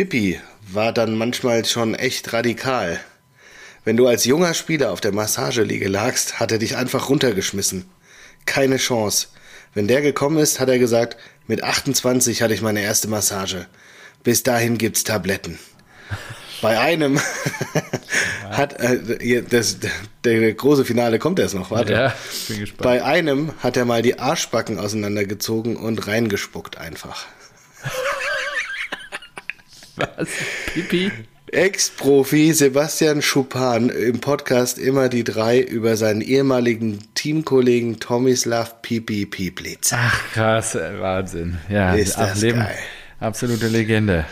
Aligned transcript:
Pippi 0.00 0.40
war 0.72 0.94
dann 0.94 1.14
manchmal 1.14 1.62
schon 1.66 1.94
echt 1.94 2.32
radikal. 2.32 3.00
Wenn 3.84 3.98
du 3.98 4.06
als 4.06 4.24
junger 4.24 4.54
Spieler 4.54 4.92
auf 4.92 5.02
der 5.02 5.12
Massageliege 5.12 5.88
lagst, 5.88 6.40
hat 6.40 6.50
er 6.52 6.56
dich 6.56 6.74
einfach 6.74 7.10
runtergeschmissen. 7.10 7.84
Keine 8.46 8.78
Chance. 8.78 9.26
Wenn 9.74 9.88
der 9.88 10.00
gekommen 10.00 10.38
ist, 10.38 10.58
hat 10.58 10.70
er 10.70 10.78
gesagt, 10.78 11.18
mit 11.46 11.62
28 11.62 12.40
hatte 12.40 12.54
ich 12.54 12.62
meine 12.62 12.80
erste 12.80 13.08
Massage. 13.08 13.66
Bis 14.22 14.42
dahin 14.42 14.78
gibt's 14.78 15.04
Tabletten. 15.04 15.58
Bei 16.62 16.80
einem 16.80 17.20
hat 18.48 18.80
äh, 18.80 19.42
das, 19.42 19.80
der 20.24 20.54
große 20.54 20.86
Finale 20.86 21.18
kommt 21.18 21.38
erst 21.38 21.54
noch, 21.54 21.70
warte. 21.70 21.92
Ja, 21.92 22.14
bin 22.48 22.60
gespannt. 22.60 22.82
Bei 22.84 23.04
einem 23.04 23.52
hat 23.58 23.76
er 23.76 23.84
mal 23.84 24.00
die 24.00 24.18
Arschbacken 24.18 24.78
auseinandergezogen 24.78 25.76
und 25.76 26.06
reingespuckt 26.06 26.78
einfach. 26.78 27.26
Was? 30.16 30.28
Pipi? 30.74 31.10
Ex-Profi 31.52 32.52
Sebastian 32.52 33.22
Schupan 33.22 33.88
im 33.88 34.20
Podcast 34.20 34.78
immer 34.78 35.08
die 35.08 35.24
drei 35.24 35.60
über 35.60 35.96
seinen 35.96 36.20
ehemaligen 36.20 37.00
Teamkollegen 37.14 37.98
Tomislav 37.98 38.82
Pipi 38.82 39.26
Pieplitz. 39.26 39.90
Ach, 39.92 40.22
krass, 40.32 40.76
Wahnsinn. 40.76 41.58
Ja, 41.68 41.94
Ist 41.94 42.16
das 42.16 42.36
Ableben. 42.36 42.60
geil. 42.60 42.78
Absolute 43.18 43.66
Legende. 43.68 44.24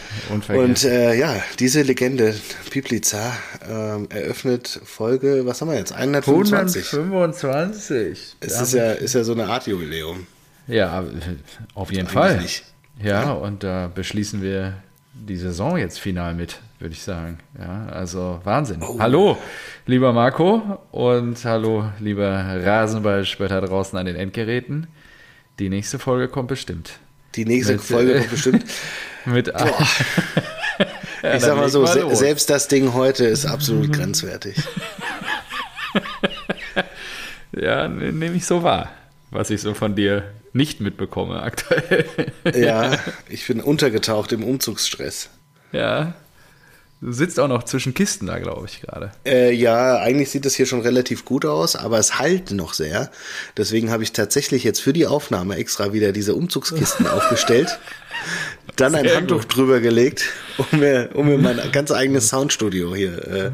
Und 0.49 0.85
äh, 0.85 1.15
ja, 1.15 1.37
diese 1.59 1.83
Legende, 1.83 2.35
Piplica, 2.71 3.37
ähm, 3.69 4.07
eröffnet 4.11 4.81
Folge, 4.85 5.45
was 5.45 5.61
haben 5.61 5.71
wir 5.71 5.77
jetzt? 5.77 5.93
125. 5.93 6.95
125. 6.95 8.37
Es 8.41 8.61
ist 8.61 8.73
ja, 8.73 8.93
ist 8.93 9.15
ja 9.15 9.25
so 9.25 9.33
eine 9.33 9.47
Art 9.49 9.67
Jubiläum. 9.67 10.27
Ja, 10.69 11.05
auf 11.75 11.93
jeden 11.93 12.09
Fall. 12.09 12.41
nicht. 12.41 12.65
Ja, 13.03 13.33
und 13.33 13.63
da 13.63 13.91
beschließen 13.95 14.41
wir 14.41 14.75
die 15.27 15.37
Saison 15.37 15.77
jetzt 15.77 15.99
final 16.01 16.35
mit, 16.35 16.61
würde 16.79 16.95
ich 16.95 17.03
sagen. 17.03 17.39
Ja, 17.59 17.87
also 17.87 18.41
Wahnsinn. 18.45 18.83
Oh. 18.83 18.99
Hallo, 18.99 19.37
lieber 19.87 20.13
Marco 20.13 20.79
und 20.91 21.45
hallo, 21.45 21.91
lieber 21.99 22.31
Rasenballspötter 22.65 23.61
draußen 23.63 23.99
an 23.99 24.07
den 24.07 24.17
Endgeräten. 24.17 24.87
Die 25.59 25.69
nächste 25.69 25.99
Folge 25.99 26.29
kommt 26.29 26.49
bestimmt. 26.49 26.99
Die 27.35 27.45
nächste 27.45 27.75
Mit, 27.75 27.83
Folge 27.83 28.19
kommt 28.19 28.31
bestimmt. 28.31 28.65
Mit 29.25 29.49
ich 31.35 31.43
sag 31.43 31.57
mal 31.57 31.69
so, 31.69 31.85
se 31.85 32.15
selbst 32.15 32.49
das 32.49 32.69
Ding 32.69 32.95
heute 32.95 33.25
ist 33.25 33.47
absolut 33.47 33.93
grenzwertig. 33.93 34.57
Ja, 37.51 37.89
ne- 37.89 38.13
nehme 38.13 38.37
ich 38.37 38.45
so 38.45 38.63
wahr, 38.63 38.91
was 39.31 39.51
ich 39.51 39.61
so 39.63 39.75
von 39.75 39.97
dir 39.97 40.31
nicht 40.53 40.81
mitbekomme 40.81 41.43
aktuell. 41.43 42.05
Ja, 42.55 42.99
ich 43.29 43.47
bin 43.47 43.61
untergetaucht 43.61 44.33
im 44.33 44.43
Umzugsstress. 44.45 45.31
ja. 45.73 46.15
Du 47.01 47.13
sitzt 47.13 47.39
auch 47.39 47.47
noch 47.47 47.63
zwischen 47.63 47.95
Kisten 47.95 48.27
da, 48.27 48.41
glaube 48.41 48.67
ich, 48.67 48.81
gerade. 48.81 49.13
Äh, 49.25 49.53
ja, 49.53 49.99
eigentlich 49.99 50.31
sieht 50.31 50.45
es 50.47 50.57
hier 50.57 50.67
schon 50.67 50.81
relativ 50.81 51.25
gut 51.25 51.45
aus, 51.47 51.77
aber 51.77 51.97
es 52.01 52.19
halt 52.19 52.51
noch 52.51 52.75
sehr. 52.75 53.13
Deswegen 53.57 53.93
habe 53.93 54.03
ich 54.03 54.11
tatsächlich 54.11 54.65
jetzt 54.65 54.81
für 54.81 54.93
die 54.93 55.07
Aufnahme 55.07 55.55
extra 55.59 55.93
wieder 55.93 56.11
diese 56.11 56.35
Umzugskisten 56.35 57.07
aufgestellt. 57.07 57.79
Dann 58.75 58.97
ein 58.97 59.05
Sehr 59.05 59.17
Handtuch 59.17 59.43
gut. 59.43 59.57
drüber 59.57 59.79
gelegt, 59.79 60.25
um 60.57 60.81
mir, 60.81 61.11
um 61.15 61.29
mir 61.29 61.39
mein 61.39 61.61
ganz 61.71 61.93
eigenes 61.93 62.31
Soundstudio 62.31 62.93
hier 62.97 63.29
äh, 63.29 63.51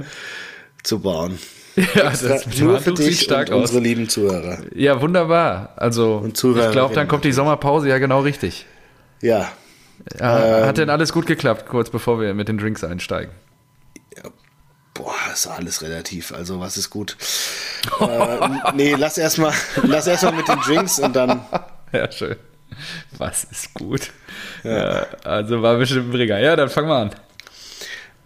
zu 0.83 1.01
bauen. 1.01 1.39
Ja, 1.77 2.05
das 2.11 2.47
mit 2.47 2.59
dem 2.59 2.67
Nur 2.69 2.81
für 2.81 2.93
dich 2.93 3.21
stark 3.21 3.49
und 3.49 3.55
aus. 3.55 3.61
unsere 3.63 3.81
lieben 3.83 4.09
Zuhörer. 4.09 4.59
Ja, 4.75 5.01
wunderbar. 5.01 5.73
Also, 5.77 6.17
Und 6.19 6.37
Zuhörerinnen 6.37 6.71
ich 6.71 6.73
glaube, 6.73 6.95
dann 6.95 7.09
kommt 7.09 7.25
die 7.25 7.33
Sommerpause 7.33 7.89
ja 7.89 7.99
genau 7.99 8.21
richtig. 8.21 8.67
Ja, 9.21 9.49
Ja, 10.19 10.59
Ähm. 10.61 10.67
Hat 10.67 10.79
denn 10.79 10.91
alles 10.91 11.13
gut 11.13 11.27
geklappt, 11.27 11.67
kurz 11.67 11.91
bevor 11.91 12.21
wir 12.21 12.35
mit 12.35 12.49
den 12.49 12.59
Drinks 12.59 12.85
einsteigen? 12.85 13.33
boah, 14.95 15.15
ist 15.33 15.49
alles 15.49 15.83
relativ. 15.83 16.33
Also 16.33 16.61
was 16.61 16.77
ist 16.77 16.91
gut? 16.91 17.17
äh, 18.01 18.49
nee, 18.75 18.95
lass 18.97 19.19
erstmal 19.19 19.53
lass 19.83 20.07
erst 20.07 20.23
mal 20.23 20.33
mit 20.33 20.47
den 20.47 20.61
Drinks 20.61 21.01
und 21.01 21.15
dann 21.17 21.41
Ja, 21.93 22.11
schön. 22.11 22.37
Was 23.19 23.45
ist 23.45 23.75
gut? 23.75 24.11
Ja. 24.65 25.07
also 25.25 25.63
war 25.63 25.77
bestimmt 25.77 26.09
ein 26.09 26.11
Bringer. 26.13 26.39
Ja, 26.39 26.57
dann 26.57 26.69
fangen 26.69 26.89
wir 26.89 26.97
an. 26.97 27.11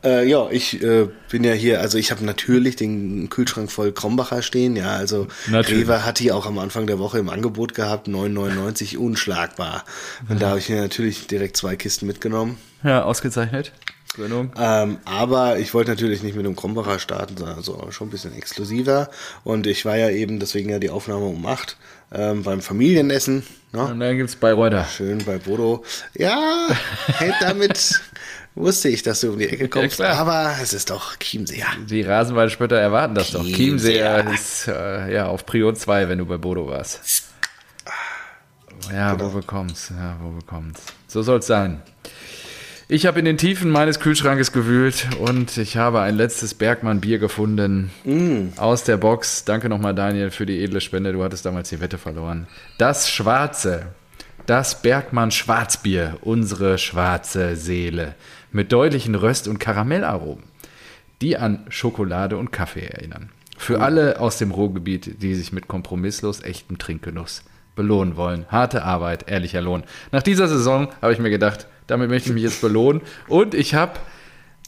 Äh, 0.04 0.28
ja, 0.28 0.48
ich 0.50 0.80
äh, 0.82 1.08
bin 1.28 1.42
ja 1.42 1.52
hier, 1.52 1.80
also 1.80 1.98
ich 1.98 2.12
habe 2.12 2.24
natürlich 2.24 2.76
den 2.76 3.28
Kühlschrank 3.30 3.70
voll 3.70 3.92
Krombacher 3.92 4.42
stehen, 4.42 4.76
ja, 4.76 4.92
also 4.92 5.26
Natürlich. 5.48 5.88
Rewe 5.88 6.04
hat 6.04 6.20
die 6.20 6.30
auch 6.30 6.46
am 6.46 6.58
Anfang 6.58 6.86
der 6.86 7.00
Woche 7.00 7.18
im 7.18 7.28
Angebot 7.28 7.74
gehabt, 7.74 8.06
9,99 8.06 8.96
unschlagbar. 8.96 9.84
Und 10.28 10.40
da 10.40 10.50
habe 10.50 10.60
ich 10.60 10.68
mir 10.68 10.80
natürlich 10.80 11.26
direkt 11.26 11.56
zwei 11.56 11.74
Kisten 11.74 12.06
mitgenommen. 12.06 12.58
Ja, 12.84 13.02
ausgezeichnet. 13.02 13.72
Ähm, 14.58 14.98
aber 15.04 15.58
ich 15.58 15.74
wollte 15.74 15.90
natürlich 15.90 16.22
nicht 16.22 16.34
mit 16.34 16.46
dem 16.46 16.56
Krombacher 16.56 16.98
starten, 16.98 17.36
sondern 17.36 17.62
so 17.62 17.90
schon 17.90 18.08
ein 18.08 18.10
bisschen 18.10 18.34
exklusiver. 18.34 19.10
Und 19.44 19.66
ich 19.66 19.84
war 19.84 19.96
ja 19.96 20.10
eben, 20.10 20.40
deswegen 20.40 20.70
ja 20.70 20.78
die 20.78 20.90
Aufnahme 20.90 21.26
um 21.26 21.44
8, 21.44 21.76
ähm, 22.12 22.42
beim 22.42 22.60
Familienessen. 22.60 23.44
Ne? 23.72 23.84
Und 23.84 24.00
dann 24.00 24.16
gibt's 24.16 24.36
Bayreuther. 24.36 24.86
Schön 24.86 25.24
bei 25.24 25.38
Bodo. 25.38 25.84
Ja, 26.14 26.68
hey, 27.18 27.32
damit 27.40 28.00
wusste 28.58 28.88
ich, 28.88 29.02
dass 29.02 29.20
du 29.20 29.32
um 29.32 29.38
die 29.38 29.48
Ecke 29.48 29.68
kommst. 29.68 29.96
klar. 29.96 30.16
aber 30.18 30.54
es 30.62 30.72
ist 30.72 30.90
doch 30.90 31.16
Chiemseer. 31.18 31.66
Die 31.88 32.02
Rasenballspötter 32.02 32.76
erwarten 32.78 33.14
das 33.14 33.30
doch. 33.32 33.44
Chiemseer. 33.44 34.24
Chiemseer 34.24 34.32
ist 34.34 34.68
äh, 34.68 35.12
ja 35.14 35.26
auf 35.26 35.46
Prio 35.46 35.72
2, 35.72 36.08
wenn 36.08 36.18
du 36.18 36.26
bei 36.26 36.36
Bodo 36.36 36.66
warst. 36.68 37.24
Ja, 38.92 39.14
Genau. 39.14 39.32
wo 39.32 39.38
bekommst? 39.40 39.90
Ja, 39.90 40.16
wo 40.20 40.30
bekommst? 40.30 40.82
So 41.08 41.22
soll's 41.22 41.46
sein. 41.46 41.82
Ich 42.90 43.04
habe 43.04 43.18
in 43.18 43.26
den 43.26 43.36
Tiefen 43.36 43.70
meines 43.70 44.00
Kühlschrankes 44.00 44.50
gewühlt 44.52 45.08
und 45.20 45.58
ich 45.58 45.76
habe 45.76 46.00
ein 46.00 46.14
letztes 46.16 46.54
Bergmann-Bier 46.54 47.18
gefunden 47.18 47.90
Mm. 48.04 48.58
aus 48.58 48.84
der 48.84 48.96
Box. 48.96 49.44
Danke 49.44 49.68
nochmal, 49.68 49.94
Daniel, 49.94 50.30
für 50.30 50.46
die 50.46 50.62
edle 50.64 50.80
Spende. 50.80 51.12
Du 51.12 51.22
hattest 51.22 51.44
damals 51.44 51.68
die 51.68 51.80
Wette 51.80 51.98
verloren. 51.98 52.46
Das 52.78 53.10
Schwarze, 53.10 53.88
das 54.46 54.80
Bergmann 54.80 55.30
Schwarzbier, 55.32 56.16
unsere 56.22 56.78
schwarze 56.78 57.56
Seele, 57.56 58.14
mit 58.52 58.72
deutlichen 58.72 59.14
Röst- 59.14 59.48
und 59.48 59.58
Karamellaromen, 59.58 60.44
die 61.20 61.36
an 61.36 61.66
Schokolade 61.68 62.36
und 62.36 62.50
Kaffee 62.52 62.86
erinnern. 62.86 63.30
Für 63.56 63.80
alle 63.80 64.20
aus 64.20 64.38
dem 64.38 64.52
Ruhrgebiet, 64.52 65.20
die 65.22 65.34
sich 65.34 65.52
mit 65.52 65.66
kompromisslos 65.68 66.42
echtem 66.42 66.78
Trinkgenuss 66.78 67.42
belohnen 67.74 68.16
wollen. 68.16 68.46
Harte 68.50 68.84
Arbeit, 68.84 69.28
ehrlicher 69.28 69.60
Lohn. 69.60 69.84
Nach 70.12 70.22
dieser 70.22 70.48
Saison 70.48 70.88
habe 71.02 71.12
ich 71.12 71.18
mir 71.18 71.30
gedacht, 71.30 71.66
damit 71.86 72.08
möchte 72.08 72.28
ich 72.28 72.34
mich 72.34 72.44
jetzt 72.44 72.60
belohnen. 72.60 73.02
Und 73.26 73.54
ich 73.54 73.74
habe 73.74 73.98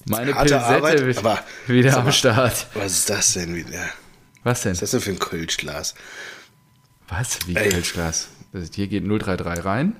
meine 0.06 0.34
Harte 0.34 0.54
Pilsette 0.54 0.74
Arbeit, 0.76 1.18
aber 1.18 1.38
wieder 1.66 1.96
am 1.98 2.10
Start. 2.12 2.66
Was 2.74 2.92
ist 2.92 3.10
das 3.10 3.32
denn 3.34 3.54
wieder? 3.54 3.84
Was 4.42 4.62
denn? 4.62 4.72
Was 4.72 4.82
ist 4.82 4.82
das 4.82 4.90
denn 4.90 5.00
für 5.00 5.10
ein 5.10 5.18
Kölschglas? 5.18 5.94
Was? 7.08 7.38
Wie 7.46 7.56
Ey. 7.56 7.68
Kölschglas? 7.68 8.28
Das- 8.52 8.70
Hier 8.74 8.88
geht 8.88 9.04
033 9.04 9.64
rein. 9.64 9.94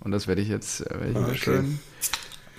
Und 0.00 0.10
das 0.12 0.26
werde 0.26 0.42
ich 0.42 0.48
jetzt 0.48 0.80
äh, 0.86 0.90
werde 1.00 1.10
ich 1.10 1.16
okay. 1.16 1.38
schön 1.38 1.78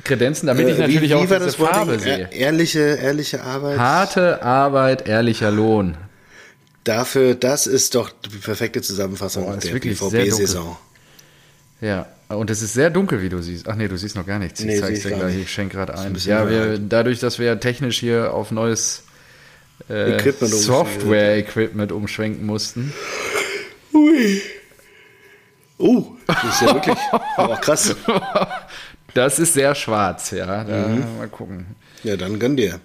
kredenzen, 0.04 0.48
damit 0.48 0.68
ich 0.68 0.76
Äh, 0.78 0.82
natürlich 0.82 1.02
wie, 1.10 1.14
auch 1.16 1.24
wie 1.24 1.28
diese 1.28 1.40
das? 1.40 1.56
Farbe 1.56 2.00
sehe. 2.00 2.30
Ehrliche, 2.32 2.80
ehrliche 2.80 3.42
Arbeit. 3.44 3.80
Harte 3.80 4.42
Arbeit, 4.44 5.08
ehrlicher 5.08 5.52
Lohn. 5.52 5.98
Dafür, 6.84 7.36
das 7.36 7.66
ist 7.68 7.96
doch 7.96 8.10
die 8.10 8.38
perfekte 8.38 8.82
Zusammenfassung 8.82 9.48
ist 9.58 9.64
der 9.64 9.80
BVB-Saison. 9.80 10.76
Ja, 11.80 12.08
und 12.30 12.50
es 12.50 12.62
ist 12.62 12.74
sehr 12.74 12.90
dunkel, 12.90 13.22
wie 13.22 13.30
du 13.30 13.42
siehst. 13.42 13.68
Ach 13.68 13.76
nee, 13.76 13.88
du 13.88 13.98
siehst 13.98 14.16
noch 14.16 14.26
gar 14.26 14.40
nichts. 14.40 14.60
Ich 14.60 14.66
Nee, 14.66 14.80
zeig's 14.80 15.02
dir 15.02 15.10
ich 15.12 15.16
gleich. 15.16 15.34
nicht. 15.36 15.44
Ich 15.44 15.52
schenke 15.52 15.78
gerade 15.78 15.98
ein. 15.98 16.14
bisschen 16.14 16.32
Ja, 16.32 16.50
wir, 16.50 16.78
dadurch, 16.80 17.20
dass 17.20 17.40
wir 17.40 17.60
technisch 17.60 18.00
hier 18.00 18.34
auf 18.34 18.52
neues 18.52 19.04
äh, 19.90 20.32
Software-Equipment 20.42 21.92
umschwenken 21.92 22.46
mussten. 22.46 22.94
Ui. 23.94 24.42
Oh, 25.78 26.06
das 26.28 26.44
ist 26.46 26.62
ja 26.62 26.74
wirklich 26.74 26.98
aber 27.38 27.56
krass. 27.58 27.96
Das 29.14 29.40
ist 29.40 29.54
sehr 29.54 29.76
schwarz, 29.76 30.32
ja. 30.32 30.64
Da, 30.64 30.88
Mhm. 30.88 31.18
Mal 31.18 31.28
gucken. 31.28 31.66
Ja, 32.04 32.18
dann 32.18 32.40
gönn 32.40 32.58
dir. 32.58 32.80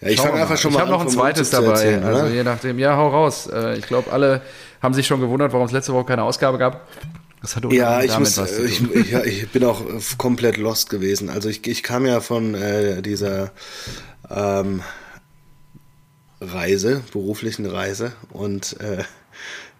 Ja, 0.00 0.08
ich 0.08 0.20
fange 0.20 0.34
einfach 0.40 0.56
schon 0.58 0.72
mal 0.72 0.80
Ich 0.80 0.82
habe 0.86 0.92
an. 0.94 0.98
noch 1.00 1.06
ein 1.06 1.08
zweites 1.12 1.50
dabei. 1.50 1.68
erzählen, 1.70 2.04
also 2.04 2.26
je 2.26 2.42
nachdem. 2.44 2.78
Ja, 2.78 2.96
hau 2.96 3.08
raus. 3.08 3.46
Äh, 3.46 3.78
Ich 3.78 3.86
glaube, 3.86 4.12
alle 4.12 4.42
haben 4.82 4.94
sich 4.94 5.06
schon 5.06 5.20
gewundert, 5.20 5.52
warum 5.52 5.66
es 5.66 5.72
letzte 5.72 5.92
Woche 5.94 6.04
keine 6.06 6.22
Ausgabe 6.22 6.58
gab. 6.58 6.86
Das 7.40 7.56
hat 7.56 7.64
Ja, 7.72 8.00
ich, 8.02 8.08
damit 8.10 8.28
muss, 8.28 8.38
was 8.38 8.56
zu 8.56 8.64
ich, 8.64 8.78
tun. 8.78 8.90
ich, 8.94 9.12
ich 9.12 9.48
bin 9.50 9.64
auch 9.64 9.80
äh, 9.80 10.00
komplett 10.18 10.56
lost 10.58 10.90
gewesen. 10.90 11.30
Also 11.30 11.48
ich, 11.48 11.66
ich 11.66 11.82
kam 11.82 12.04
ja 12.06 12.20
von 12.20 12.54
äh, 12.54 13.00
dieser 13.02 13.52
ähm, 14.30 14.82
Reise, 16.40 17.02
beruflichen 17.12 17.66
Reise 17.66 18.12
und 18.30 18.78
äh, 18.80 19.02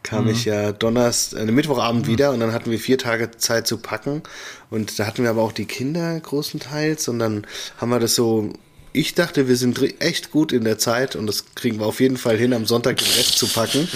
kam 0.06 0.24
Mhm. 0.24 0.30
ich 0.30 0.44
ja 0.46 0.72
Donnerst, 0.72 1.34
äh, 1.34 1.44
Mittwochabend 1.44 2.06
wieder 2.06 2.32
und 2.32 2.40
dann 2.40 2.52
hatten 2.52 2.70
wir 2.70 2.78
vier 2.78 2.98
Tage 2.98 3.30
Zeit 3.32 3.66
zu 3.66 3.76
packen 3.78 4.22
und 4.70 4.98
da 4.98 5.06
hatten 5.06 5.22
wir 5.24 5.30
aber 5.30 5.42
auch 5.42 5.52
die 5.52 5.66
Kinder 5.66 6.18
größtenteils 6.20 7.08
und 7.08 7.18
dann 7.18 7.46
haben 7.78 7.90
wir 7.90 8.00
das 8.00 8.14
so 8.14 8.52
ich 8.92 9.12
dachte, 9.14 9.46
wir 9.46 9.56
sind 9.56 9.78
echt 10.00 10.30
gut 10.30 10.52
in 10.52 10.64
der 10.64 10.78
Zeit 10.78 11.16
und 11.16 11.26
das 11.26 11.54
kriegen 11.54 11.78
wir 11.80 11.86
auf 11.86 12.00
jeden 12.00 12.16
Fall 12.16 12.38
hin, 12.38 12.54
am 12.54 12.64
Sonntag 12.64 12.96
den 12.96 13.08
Rest 13.08 13.36
zu 13.36 13.46
packen. 13.46 13.86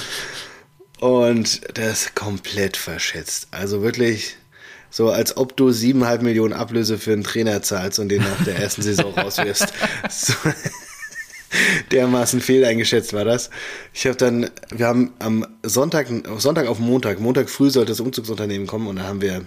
Und 1.00 1.62
das 1.78 2.02
ist 2.02 2.14
komplett 2.14 2.76
verschätzt. 2.76 3.48
Also 3.50 3.80
wirklich 3.82 4.36
So 4.90 5.10
als 5.10 5.36
ob 5.36 5.56
du 5.56 5.70
siebeneinhalb 5.72 6.22
Millionen 6.22 6.52
Ablöse 6.52 6.98
für 6.98 7.12
einen 7.12 7.24
Trainer 7.24 7.62
zahlst 7.62 7.98
und 8.00 8.08
den 8.10 8.22
nach 8.24 8.42
der 8.44 8.58
ersten 8.58 8.82
Saison 8.82 9.14
rauswirfst. 9.14 9.72
So, 10.10 10.34
dermaßen 11.90 12.40
fehleingeschätzt 12.40 13.12
war 13.12 13.24
das. 13.24 13.50
Ich 13.92 14.06
habe 14.06 14.16
dann, 14.16 14.50
wir 14.70 14.86
haben 14.86 15.12
am 15.18 15.46
Sonntag, 15.62 16.08
Sonntag 16.38 16.66
auf 16.66 16.78
Montag, 16.78 17.20
Montag 17.20 17.50
früh 17.50 17.70
sollte 17.70 17.92
das 17.92 18.00
Umzugsunternehmen 18.00 18.66
kommen 18.66 18.86
und 18.86 18.96
dann 18.96 19.06
haben 19.06 19.22
wir 19.22 19.44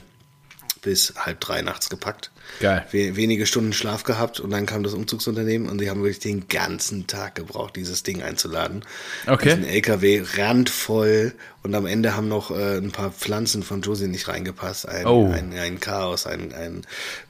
bis 0.83 1.13
halb 1.18 1.39
drei 1.39 1.62
nachts 1.62 1.89
gepackt. 1.89 2.30
Geil. 2.59 2.85
We 2.91 3.15
wenige 3.15 3.45
Stunden 3.45 3.74
Schlaf 3.74 4.03
gehabt 4.03 4.39
und 4.39 4.51
dann 4.51 4.65
kam 4.65 4.83
das 4.83 4.94
Umzugsunternehmen 4.94 5.69
und 5.69 5.80
die 5.80 5.89
haben 5.89 6.01
wirklich 6.01 6.19
den 6.19 6.47
ganzen 6.47 7.07
Tag 7.07 7.35
gebraucht, 7.35 7.75
dieses 7.75 8.03
Ding 8.03 8.21
einzuladen. 8.21 8.83
Okay. 9.25 9.56
Diesen 9.56 9.65
LKW 9.65 10.24
randvoll 10.38 11.33
und 11.63 11.74
am 11.74 11.85
Ende 11.85 12.15
haben 12.15 12.27
noch 12.27 12.51
äh, 12.51 12.77
ein 12.77 12.91
paar 12.91 13.12
Pflanzen 13.12 13.63
von 13.63 13.81
Josie 13.81 14.07
nicht 14.07 14.27
reingepasst. 14.27 14.88
Ein, 14.88 15.06
Oh. 15.07 15.31
ein, 15.31 15.53
ein 15.57 15.80
Chaos, 15.80 16.27
ein, 16.27 16.53
ein 16.53 16.81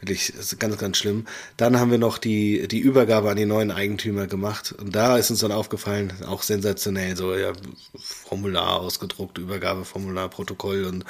wirklich 0.01 0.33
ganz, 0.57 0.77
ganz 0.77 0.97
schlimm. 0.97 1.27
Dann 1.55 1.79
haben 1.79 1.91
wir 1.91 1.99
noch 1.99 2.17
die, 2.17 2.67
die 2.67 2.79
Übergabe 2.79 3.29
an 3.29 3.37
die 3.37 3.45
neuen 3.45 3.71
Eigentümer 3.71 4.25
gemacht 4.25 4.73
und 4.77 4.95
da 4.95 5.17
ist 5.17 5.29
uns 5.29 5.39
dann 5.39 5.51
aufgefallen, 5.51 6.11
auch 6.27 6.41
sensationell, 6.41 7.15
so 7.15 7.35
ja, 7.35 7.53
Formular 7.97 8.79
ausgedruckt, 8.79 9.37
Übergabeformular, 9.37 10.27
Protokoll 10.29 10.85
und 10.85 11.05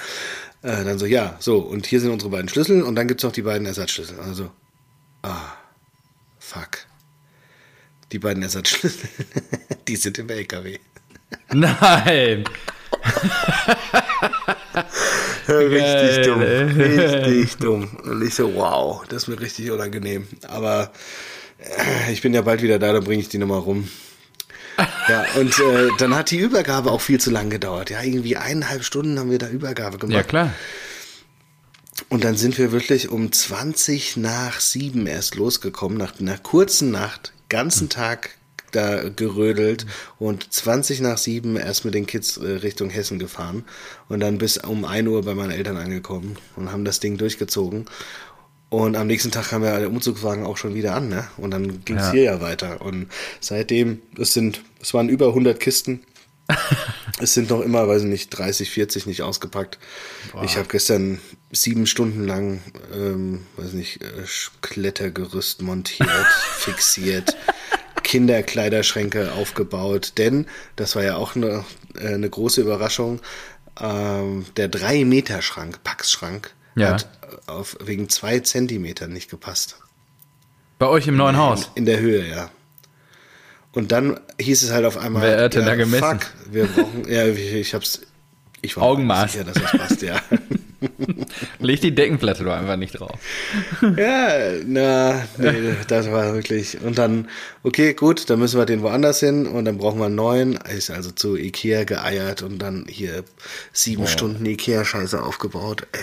äh, 0.63 0.83
dann 0.83 0.97
so, 0.97 1.05
ja, 1.05 1.35
so, 1.39 1.59
und 1.59 1.85
hier 1.85 1.99
sind 1.99 2.09
unsere 2.11 2.31
beiden 2.31 2.47
Schlüssel 2.49 2.83
und 2.83 2.95
dann 2.95 3.07
gibt's 3.07 3.23
noch 3.23 3.33
die 3.33 3.41
beiden 3.41 3.67
Ersatzschlüssel. 3.67 4.19
Also, 4.19 4.49
ah, 5.21 5.53
fuck. 6.39 6.79
Die 8.11 8.19
beiden 8.19 8.41
Ersatzschlüssel, 8.41 9.09
die 9.87 9.97
sind 9.97 10.17
im 10.19 10.29
LKW. 10.29 10.79
Nein! 11.51 12.45
richtig 15.49 16.25
dumm, 16.25 16.41
richtig 16.41 17.57
dumm. 17.57 17.97
Und 18.03 18.23
ich 18.25 18.33
so, 18.33 18.53
wow, 18.55 19.03
das 19.09 19.23
ist 19.23 19.27
mir 19.27 19.39
richtig 19.41 19.69
unangenehm. 19.69 20.27
Aber 20.47 20.93
äh, 21.59 22.13
ich 22.13 22.21
bin 22.21 22.33
ja 22.33 22.41
bald 22.41 22.61
wieder 22.61 22.79
da, 22.79 22.93
dann 22.93 23.03
bringe 23.03 23.21
ich 23.21 23.29
die 23.29 23.37
nochmal 23.37 23.59
rum. 23.59 23.89
Ja, 25.07 25.25
und 25.35 25.59
äh, 25.59 25.89
dann 25.97 26.15
hat 26.15 26.31
die 26.31 26.37
Übergabe 26.37 26.91
auch 26.91 27.01
viel 27.01 27.19
zu 27.19 27.29
lang 27.29 27.49
gedauert. 27.49 27.89
Ja, 27.89 28.01
irgendwie 28.01 28.37
eineinhalb 28.37 28.83
Stunden 28.83 29.19
haben 29.19 29.29
wir 29.29 29.37
da 29.37 29.49
Übergabe 29.49 29.97
gemacht. 29.97 30.15
Ja, 30.15 30.23
klar. 30.23 30.53
Und 32.09 32.23
dann 32.23 32.35
sind 32.35 32.57
wir 32.57 32.71
wirklich 32.71 33.09
um 33.09 33.31
20 33.31 34.17
nach 34.17 34.59
7 34.59 35.05
erst 35.05 35.35
losgekommen, 35.35 35.97
nach 35.97 36.19
einer 36.19 36.37
kurzen 36.37 36.91
Nacht, 36.91 37.33
ganzen 37.49 37.89
Tag 37.89 38.31
da 38.71 39.07
gerödelt 39.09 39.85
und 40.17 40.51
20 40.51 41.01
nach 41.01 41.17
7 41.17 41.55
erst 41.57 41.85
mit 41.85 41.93
den 41.93 42.07
Kids 42.07 42.37
äh, 42.37 42.47
Richtung 42.47 42.89
Hessen 42.89 43.19
gefahren 43.19 43.65
und 44.09 44.19
dann 44.19 44.39
bis 44.39 44.57
um 44.57 44.85
1 44.85 45.07
Uhr 45.07 45.23
bei 45.23 45.35
meinen 45.35 45.51
Eltern 45.51 45.77
angekommen 45.77 46.37
und 46.55 46.71
haben 46.71 46.85
das 46.85 46.99
Ding 46.99 47.17
durchgezogen. 47.17 47.85
Und 48.73 48.95
am 48.95 49.05
nächsten 49.05 49.29
Tag 49.29 49.49
kam 49.49 49.63
ja 49.63 49.77
der 49.77 49.87
Umzugswagen 49.87 50.47
auch 50.47 50.57
schon 50.57 50.73
wieder 50.73 50.95
an, 50.95 51.07
ne? 51.07 51.27
Und 51.37 51.51
dann 51.51 51.85
ging 51.85 51.95
es 51.97 52.07
Ja. 52.07 52.11
hier 52.11 52.23
ja 52.23 52.41
weiter. 52.41 52.81
Und 52.81 53.05
seitdem, 53.39 54.01
es 54.17 54.33
sind, 54.33 54.63
es 54.81 54.95
waren 54.95 55.09
über 55.09 55.27
100 55.27 55.59
Kisten. 55.59 56.03
es 57.19 57.35
sind 57.35 57.51
noch 57.51 57.61
immer, 57.61 57.87
weiß 57.87 58.01
ich 58.01 58.07
nicht, 58.07 58.31
30, 58.31 58.71
40 58.71 59.05
nicht 59.05 59.21
ausgepackt. 59.21 59.77
Ich 60.43 60.57
habe 60.57 60.67
gestern 60.69 61.19
sieben 61.51 61.85
Stunden 61.85 62.25
lang, 62.25 62.63
ähm, 62.91 63.45
weiß 63.57 63.73
nicht, 63.73 64.01
äh, 64.01 64.07
Klettergerüst 64.61 65.61
montiert, 65.61 66.09
fixiert, 66.57 67.37
Kinderkleiderschränke 68.01 69.33
aufgebaut. 69.33 70.13
Denn, 70.17 70.47
das 70.77 70.95
war 70.95 71.03
ja 71.03 71.17
auch 71.17 71.35
eine, 71.35 71.63
äh, 71.95 72.07
eine 72.07 72.27
große 72.27 72.61
Überraschung, 72.61 73.21
ähm, 73.79 74.47
der 74.57 74.67
3-Meter-Schrank, 74.71 75.83
Packschrank, 75.83 76.55
Ja. 76.75 76.93
hat 76.93 77.07
auf, 77.47 77.77
wegen 77.83 78.09
zwei 78.09 78.39
Zentimetern 78.39 79.11
nicht 79.13 79.29
gepasst. 79.29 79.77
Bei 80.79 80.87
euch 80.87 81.07
im 81.07 81.15
neuen 81.15 81.37
Haus. 81.37 81.71
In 81.75 81.85
der 81.85 81.99
Höhe, 81.99 82.27
ja. 82.27 82.49
Und 83.73 83.91
dann 83.91 84.19
hieß 84.39 84.63
es 84.63 84.71
halt 84.71 84.85
auf 84.85 84.97
einmal. 84.97 85.23
Wer 85.23 85.43
hat 85.45 85.53
denn 85.55 85.61
ja, 85.61 85.67
da 85.69 85.75
gemessen? 85.75 86.03
Fuck, 86.03 86.31
wir 86.51 86.65
brauchen. 86.65 87.09
ja, 87.09 87.25
ich, 87.25 87.53
ich 87.53 87.73
hab's. 87.73 88.01
Ich 88.61 88.77
war 88.77 88.83
Augenmaß. 88.83 89.31
sicher, 89.31 89.43
dass 89.43 89.55
das 89.55 89.71
passt, 89.71 90.01
ja. 90.01 90.21
Leg 91.59 91.81
die 91.81 91.95
Deckenplatte 91.95 92.43
doch 92.43 92.53
einfach 92.53 92.75
nicht 92.75 92.99
drauf. 92.99 93.19
ja, 93.97 94.51
na, 94.65 95.23
nee, 95.37 95.75
das 95.87 96.11
war 96.11 96.33
wirklich. 96.33 96.79
Und 96.81 96.97
dann, 96.97 97.29
okay, 97.63 97.93
gut, 97.93 98.29
dann 98.29 98.39
müssen 98.39 98.59
wir 98.59 98.65
den 98.65 98.81
woanders 98.81 99.19
hin 99.19 99.47
und 99.47 99.65
dann 99.65 99.77
brauchen 99.77 99.99
wir 99.99 100.05
einen 100.05 100.15
neuen. 100.15 100.53
Ist 100.53 100.91
also 100.91 101.11
zu 101.11 101.35
Ikea 101.35 101.83
geeiert 101.83 102.41
und 102.41 102.59
dann 102.59 102.85
hier 102.87 103.23
sieben 103.71 104.07
Stunden 104.07 104.45
Ikea-Scheiße 104.45 105.21
aufgebaut. 105.21 105.87
Ey. 105.93 105.99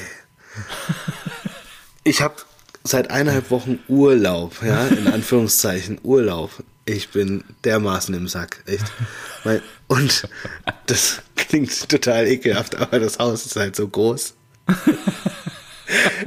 Ich 2.05 2.23
habe 2.23 2.35
seit 2.82 3.11
eineinhalb 3.11 3.50
Wochen 3.50 3.79
Urlaub, 3.88 4.62
ja, 4.64 4.87
in 4.87 5.06
Anführungszeichen 5.08 5.99
Urlaub. 6.02 6.50
Ich 6.87 7.11
bin 7.11 7.44
dermaßen 7.64 8.14
im 8.14 8.26
Sack, 8.26 8.62
echt. 8.67 8.91
Und 9.87 10.29
das 10.87 11.23
klingt 11.37 11.88
total 11.88 12.26
ekelhaft, 12.26 12.76
aber 12.76 12.99
das 12.99 13.19
Haus 13.19 13.44
ist 13.47 13.56
halt 13.56 13.76
so 13.76 13.87
groß. 13.87 14.35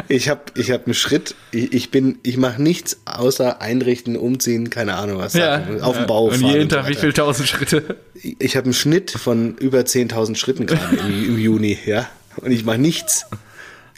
Ich 0.09 0.27
habe 0.29 0.41
ich 0.55 0.71
hab 0.71 0.85
einen 0.85 0.93
Schritt, 0.93 1.35
ich, 1.51 1.71
ich 1.73 1.89
bin, 1.91 2.19
ich 2.23 2.35
mache 2.37 2.61
nichts 2.61 2.97
außer 3.05 3.61
einrichten, 3.61 4.17
umziehen, 4.17 4.69
keine 4.69 4.95
Ahnung 4.95 5.19
was. 5.19 5.33
sagen, 5.33 5.81
auf 5.81 5.97
dem 5.97 6.05
Bau 6.05 6.25
Und 6.25 6.41
jeden 6.41 6.67
Tag 6.69 6.85
wie 6.85 6.89
weiter. 6.91 6.99
viel 6.99 7.13
tausend 7.13 7.47
Schritte? 7.47 7.97
Ich 8.13 8.57
habe 8.57 8.65
einen 8.65 8.73
Schnitt 8.73 9.11
von 9.11 9.55
über 9.55 9.79
10.000 9.79 10.35
Schritten 10.35 10.65
gerade 10.65 10.97
im, 10.97 11.25
im 11.29 11.37
Juni, 11.39 11.77
ja. 11.85 12.09
Und 12.37 12.51
ich 12.51 12.65
mache 12.65 12.77
nichts. 12.77 13.25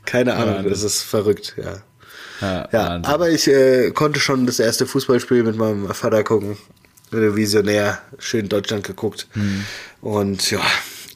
Keine 0.05 0.35
Ahnung, 0.35 0.55
Wahnsinn. 0.55 0.71
das 0.71 0.83
ist 0.83 1.01
verrückt, 1.01 1.55
ja. 1.57 1.77
Ja, 2.41 2.67
Ja, 2.71 3.01
aber 3.03 3.29
ich 3.29 3.47
äh, 3.47 3.91
konnte 3.91 4.19
schon 4.19 4.45
das 4.45 4.59
erste 4.59 4.85
Fußballspiel 4.85 5.43
mit 5.43 5.55
meinem 5.55 5.87
Vater 5.93 6.23
gucken. 6.23 6.57
Visionär, 7.11 7.99
schön 8.17 8.49
Deutschland 8.49 8.83
geguckt. 8.83 9.27
Hm. 9.33 9.63
Und 10.01 10.51
ja, 10.51 10.59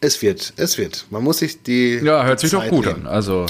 es 0.02 0.22
wird, 0.22 0.54
es 0.56 0.78
wird. 0.78 1.06
Man 1.10 1.24
muss 1.24 1.40
sich 1.40 1.64
die. 1.64 1.96
Ja, 1.98 2.26
hört 2.26 2.40
sich 2.40 2.52
doch 2.52 2.62
Zeit 2.62 2.70
gut 2.70 2.86
nehmen. 2.86 3.06
an. 3.06 3.08
Also, 3.08 3.48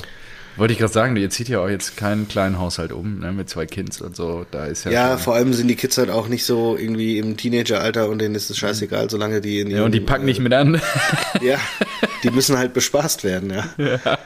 wollte 0.56 0.74
ich 0.74 0.80
gerade 0.80 0.92
sagen, 0.92 1.16
ihr 1.16 1.30
zieht 1.30 1.48
ja 1.48 1.60
auch 1.60 1.70
jetzt 1.70 1.96
keinen 1.96 2.28
kleinen 2.28 2.60
Haushalt 2.60 2.92
um, 2.92 3.20
ne, 3.20 3.32
mit 3.32 3.50
zwei 3.50 3.66
Kids 3.66 4.02
und 4.02 4.16
so. 4.16 4.46
Da 4.52 4.66
ist 4.66 4.86
ja. 4.86 4.92
Ja, 4.92 5.18
vor 5.18 5.36
allem 5.36 5.54
sind 5.54 5.68
die 5.68 5.76
Kids 5.76 5.98
halt 5.98 6.10
auch 6.10 6.28
nicht 6.28 6.44
so 6.44 6.76
irgendwie 6.78 7.18
im 7.18 7.38
Teenageralter 7.38 8.10
und 8.10 8.20
denen 8.20 8.36
ist 8.36 8.50
es 8.50 8.58
scheißegal, 8.58 9.10
solange 9.10 9.42
die 9.42 9.60
in 9.60 9.70
ja, 9.70 9.84
und 9.84 9.92
die 9.92 10.00
ihrem, 10.00 10.08
packen 10.08 10.24
äh, 10.24 10.26
nicht 10.26 10.40
mit 10.40 10.54
an. 10.54 10.82
Ja, 11.42 11.58
die 12.24 12.32
müssen 12.32 12.58
halt 12.58 12.74
bespaßt 12.74 13.24
werden, 13.24 13.52
ja. 13.52 13.70
ja, 13.78 14.20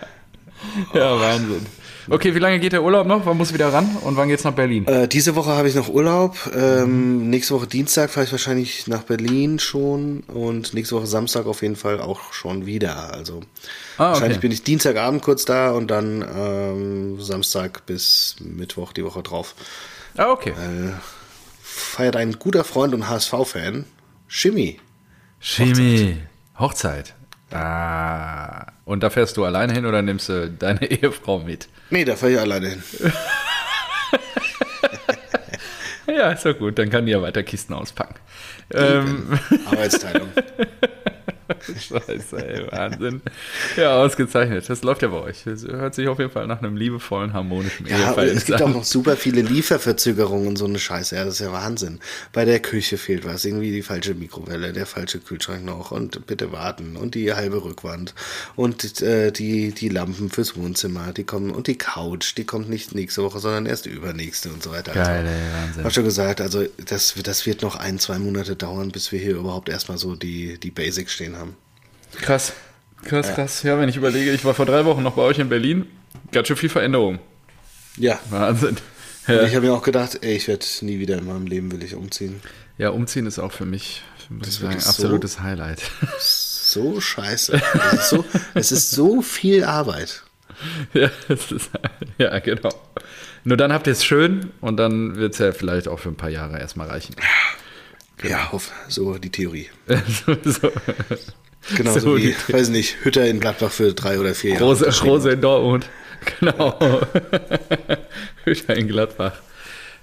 Wahnsinn. 0.94 1.66
Okay, 2.10 2.36
wie 2.36 2.40
lange 2.40 2.60
geht 2.60 2.74
der 2.74 2.84
Urlaub 2.84 3.08
noch? 3.08 3.26
Wann 3.26 3.38
muss 3.38 3.54
wieder 3.54 3.72
ran? 3.72 3.96
Und 4.02 4.18
wann 4.18 4.28
geht's 4.28 4.44
nach 4.44 4.52
Berlin? 4.54 4.86
Äh, 4.88 5.08
diese 5.08 5.36
Woche 5.36 5.52
habe 5.52 5.70
ich 5.70 5.76
noch 5.76 5.88
Urlaub. 5.88 6.36
Ähm, 6.54 7.30
nächste 7.30 7.54
Woche 7.54 7.66
Dienstag 7.68 8.10
fahre 8.10 8.26
ich 8.26 8.32
wahrscheinlich 8.34 8.88
nach 8.88 9.04
Berlin 9.04 9.58
schon 9.58 10.20
und 10.28 10.74
nächste 10.74 10.96
Woche 10.98 11.08
Samstag 11.08 11.46
auf 11.46 11.62
jeden 11.62 11.78
Fall 11.78 12.02
auch 12.02 12.34
schon 12.34 12.66
wieder. 12.66 13.14
Also 13.14 13.40
Ah, 13.98 14.10
okay. 14.10 14.14
wahrscheinlich 14.14 14.40
bin 14.42 14.52
ich 14.52 14.64
Dienstagabend 14.64 15.22
kurz 15.22 15.46
da 15.46 15.72
und 15.72 15.88
dann 15.90 16.26
ähm, 16.36 17.22
Samstag 17.22 17.86
bis 17.86 18.36
Mittwoch 18.42 18.92
die 18.92 19.06
Woche 19.06 19.24
drauf. 19.24 19.56
Ah, 20.18 20.30
okay. 20.32 20.50
Äh, 20.50 20.92
feiert 21.62 22.18
ein 22.18 22.34
guter 22.38 22.66
Freund 22.66 22.94
und 22.94 23.08
HSV-Fan, 23.10 23.86
Shimmy. 24.28 24.80
Chemie. 25.40 26.18
Hochzeit. 26.60 27.14
Ah. 27.54 28.68
Und 28.86 29.04
da 29.04 29.10
fährst 29.10 29.38
du 29.38 29.46
alleine 29.46 29.74
hin 29.74 29.86
oder 29.86 30.02
nimmst 30.02 30.30
du 30.30 30.50
deine 30.50 30.86
Ehefrau 30.92 31.40
mit? 31.40 31.68
Nee, 31.90 32.06
da 32.06 32.16
fahre 32.16 32.34
ich 32.34 32.40
alleine 32.40 32.70
hin. 32.70 32.84
Ja, 36.06 36.32
ist 36.32 36.46
doch 36.46 36.58
gut. 36.58 36.78
Dann 36.78 36.90
kann 36.90 37.06
die 37.06 37.12
ja 37.12 37.22
weiter 37.22 37.44
Kisten 37.44 37.74
auspacken. 37.74 38.16
Ähm, 38.74 39.40
Arbeitsteilung. 39.66 40.30
Scheiße, 41.80 42.48
ey, 42.48 42.72
Wahnsinn. 42.72 43.22
Ja, 43.78 43.98
ausgezeichnet. 43.98 44.70
Das 44.70 44.84
läuft 44.84 45.02
ja 45.02 45.08
bei 45.10 45.22
euch. 45.22 45.44
Das 45.46 45.64
hört 45.64 45.96
sich 45.96 46.08
auf 46.08 46.20
jeden 46.20 46.32
Fall 46.32 46.48
nach 46.48 46.60
einem 46.60 46.78
liebevollen, 46.78 47.34
harmonischen 47.34 47.86
Ja, 47.88 47.96
und 47.96 48.02
es 48.02 48.08
Eheverhältnis 48.08 48.46
gibt 48.46 48.62
auch 48.62 48.68
an. 48.68 48.74
noch 48.74 48.84
super 48.84 49.16
viele 49.18 49.42
Lieferverzögerungen 49.42 50.48
und 50.48 50.58
so 50.58 50.66
eine 50.66 50.80
Scheiße. 50.80 51.16
Ja, 51.16 51.26
das 51.26 51.36
ist 51.36 51.40
ja 51.42 51.52
Wahnsinn. 51.52 52.00
Bei 52.32 52.46
der 52.46 52.60
Küche 52.60 52.98
fehlt 52.98 53.26
was. 53.26 53.46
Irgendwie 53.46 53.72
die 53.72 53.82
falsche 53.82 54.14
Mikrowelle, 54.14 54.74
der 54.74 54.86
falsche 54.86 55.20
Kühlschrank 55.20 55.64
noch 55.66 55.92
und 55.92 56.26
bitte 56.28 56.52
warten 56.52 56.96
und 56.96 57.16
die 57.16 57.34
halbe 57.34 57.64
Rückwand 57.64 58.14
und 58.56 59.02
äh, 59.02 59.32
die, 59.32 59.72
die 59.72 59.90
Lampen 59.90 60.30
fürs 60.30 60.56
Wohnzimmer, 60.56 61.14
die 61.14 61.24
kommen 61.24 61.52
und 61.52 61.68
die 61.68 61.78
Couch, 61.78 62.38
die 62.38 62.46
kommt 62.46 62.70
nicht 62.70 62.96
nächste 62.96 63.24
Woche, 63.24 63.40
sondern 63.40 63.66
erst 63.66 63.86
übernächste 63.86 64.50
und 64.50 64.64
so 64.64 64.72
weiter. 64.72 64.94
Geil, 64.94 65.26
also, 65.26 65.30
ey, 65.30 65.54
Wahnsinn. 65.54 65.84
Hab 65.84 65.94
schon 65.94 66.04
gesagt, 66.06 66.42
also 66.42 66.64
das, 66.86 67.16
das 67.24 67.46
wird 67.46 67.62
noch 67.62 67.76
ein, 67.76 68.00
zwei 68.00 68.20
Monate 68.20 68.56
dauern, 68.56 68.92
bis 68.92 69.12
wir 69.12 69.20
hier 69.20 69.36
überhaupt 69.36 69.70
erstmal 69.70 69.98
so 69.98 70.16
die, 70.16 70.60
die 70.60 70.72
Basics 70.72 71.14
stehen 71.14 71.33
haben. 71.38 71.56
Krass. 72.22 72.54
Krass, 73.06 73.34
krass. 73.34 73.64
Ja, 73.64 73.78
wenn 73.80 73.90
ich 73.90 73.98
überlege, 73.98 74.32
ich 74.32 74.46
war 74.46 74.54
vor 74.54 74.66
drei 74.66 74.86
Wochen 74.86 75.04
noch 75.04 75.16
bei 75.16 75.24
euch 75.24 75.40
in 75.40 75.50
Berlin. 75.50 75.86
Ganz 76.32 76.48
schön 76.48 76.56
viel 76.58 76.70
Veränderung. 76.70 77.20
Ja. 77.98 78.20
Wahnsinn. 78.30 78.78
Ja, 79.28 79.44
ich 79.44 79.56
habe 79.56 79.66
mir 79.68 79.74
auch 79.74 79.84
gedacht, 79.84 80.20
ey, 80.22 80.36
ich 80.36 80.48
werde 80.48 80.66
nie 80.82 81.00
wieder 81.00 81.18
in 81.18 81.26
meinem 81.26 81.46
Leben 81.48 81.72
will 81.72 81.84
ich 81.84 81.96
umziehen. 81.96 82.42
ja 82.78 82.90
umziehen 82.90 83.26
ist 83.26 83.40
auch 83.40 83.52
für 83.52 83.66
mich, 83.66 84.02
muss 84.30 84.48
ich 84.48 84.54
sagen, 84.56 84.70
wirklich 84.70 84.84
so- 84.84 84.90
absolutes 84.90 85.40
Highlight. 85.42 85.82
so 86.20 87.00
scheiße. 87.00 87.62
Es 87.92 87.94
ist 87.94 88.10
so, 88.10 88.26
es 88.54 88.72
ist 88.72 88.92
so 88.92 89.22
viel 89.22 89.64
Arbeit. 89.64 90.24
ja, 90.94 91.10
ist, 91.30 91.54
ja, 92.18 92.40
genau. 92.40 92.74
Nur 93.44 93.58
dann 93.58 93.74
habt 93.74 93.88
ihr 93.88 93.94
es 93.94 94.04
schön 94.06 94.52
und 94.62 94.78
dann 94.78 95.16
wird 95.18 95.34
es 95.34 95.40
ja 95.40 95.52
vielleicht 95.52 95.88
auch 95.88 96.00
für 96.00 96.10
ein 96.10 96.16
paar 96.16 96.30
Jahre 96.30 96.60
erstmal 96.60 96.88
reichen. 96.90 97.16
Genau. 98.18 98.36
Ja, 98.36 98.52
so 98.88 99.18
die 99.18 99.30
Theorie. 99.30 99.70
so, 99.88 100.36
so. 100.44 100.72
Genau, 101.76 101.94
so, 101.94 102.00
so 102.00 102.18
wie, 102.18 102.36
weiß 102.48 102.70
nicht, 102.70 102.98
Hütter 103.04 103.26
in 103.26 103.40
Gladbach 103.40 103.72
für 103.72 103.94
drei 103.94 104.20
oder 104.20 104.36
vier 104.36 104.52
Jahre. 104.52 104.66
Rose, 104.66 105.04
Rose 105.04 105.32
in 105.32 105.42
Dortmund. 105.42 105.90
Genau. 106.40 106.80
Hütter 108.46 108.78
in 108.78 108.88
Gladbach. 108.88 109.34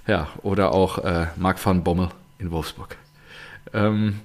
Ja, 0.05 0.29
oder 0.43 0.71
auch 0.71 0.99
äh, 0.99 1.25
Marc 1.35 1.65
van 1.65 1.83
Bommel 1.83 2.09
in 2.37 2.51
Wolfsburg. 2.51 2.95
Ähm, 3.73 4.19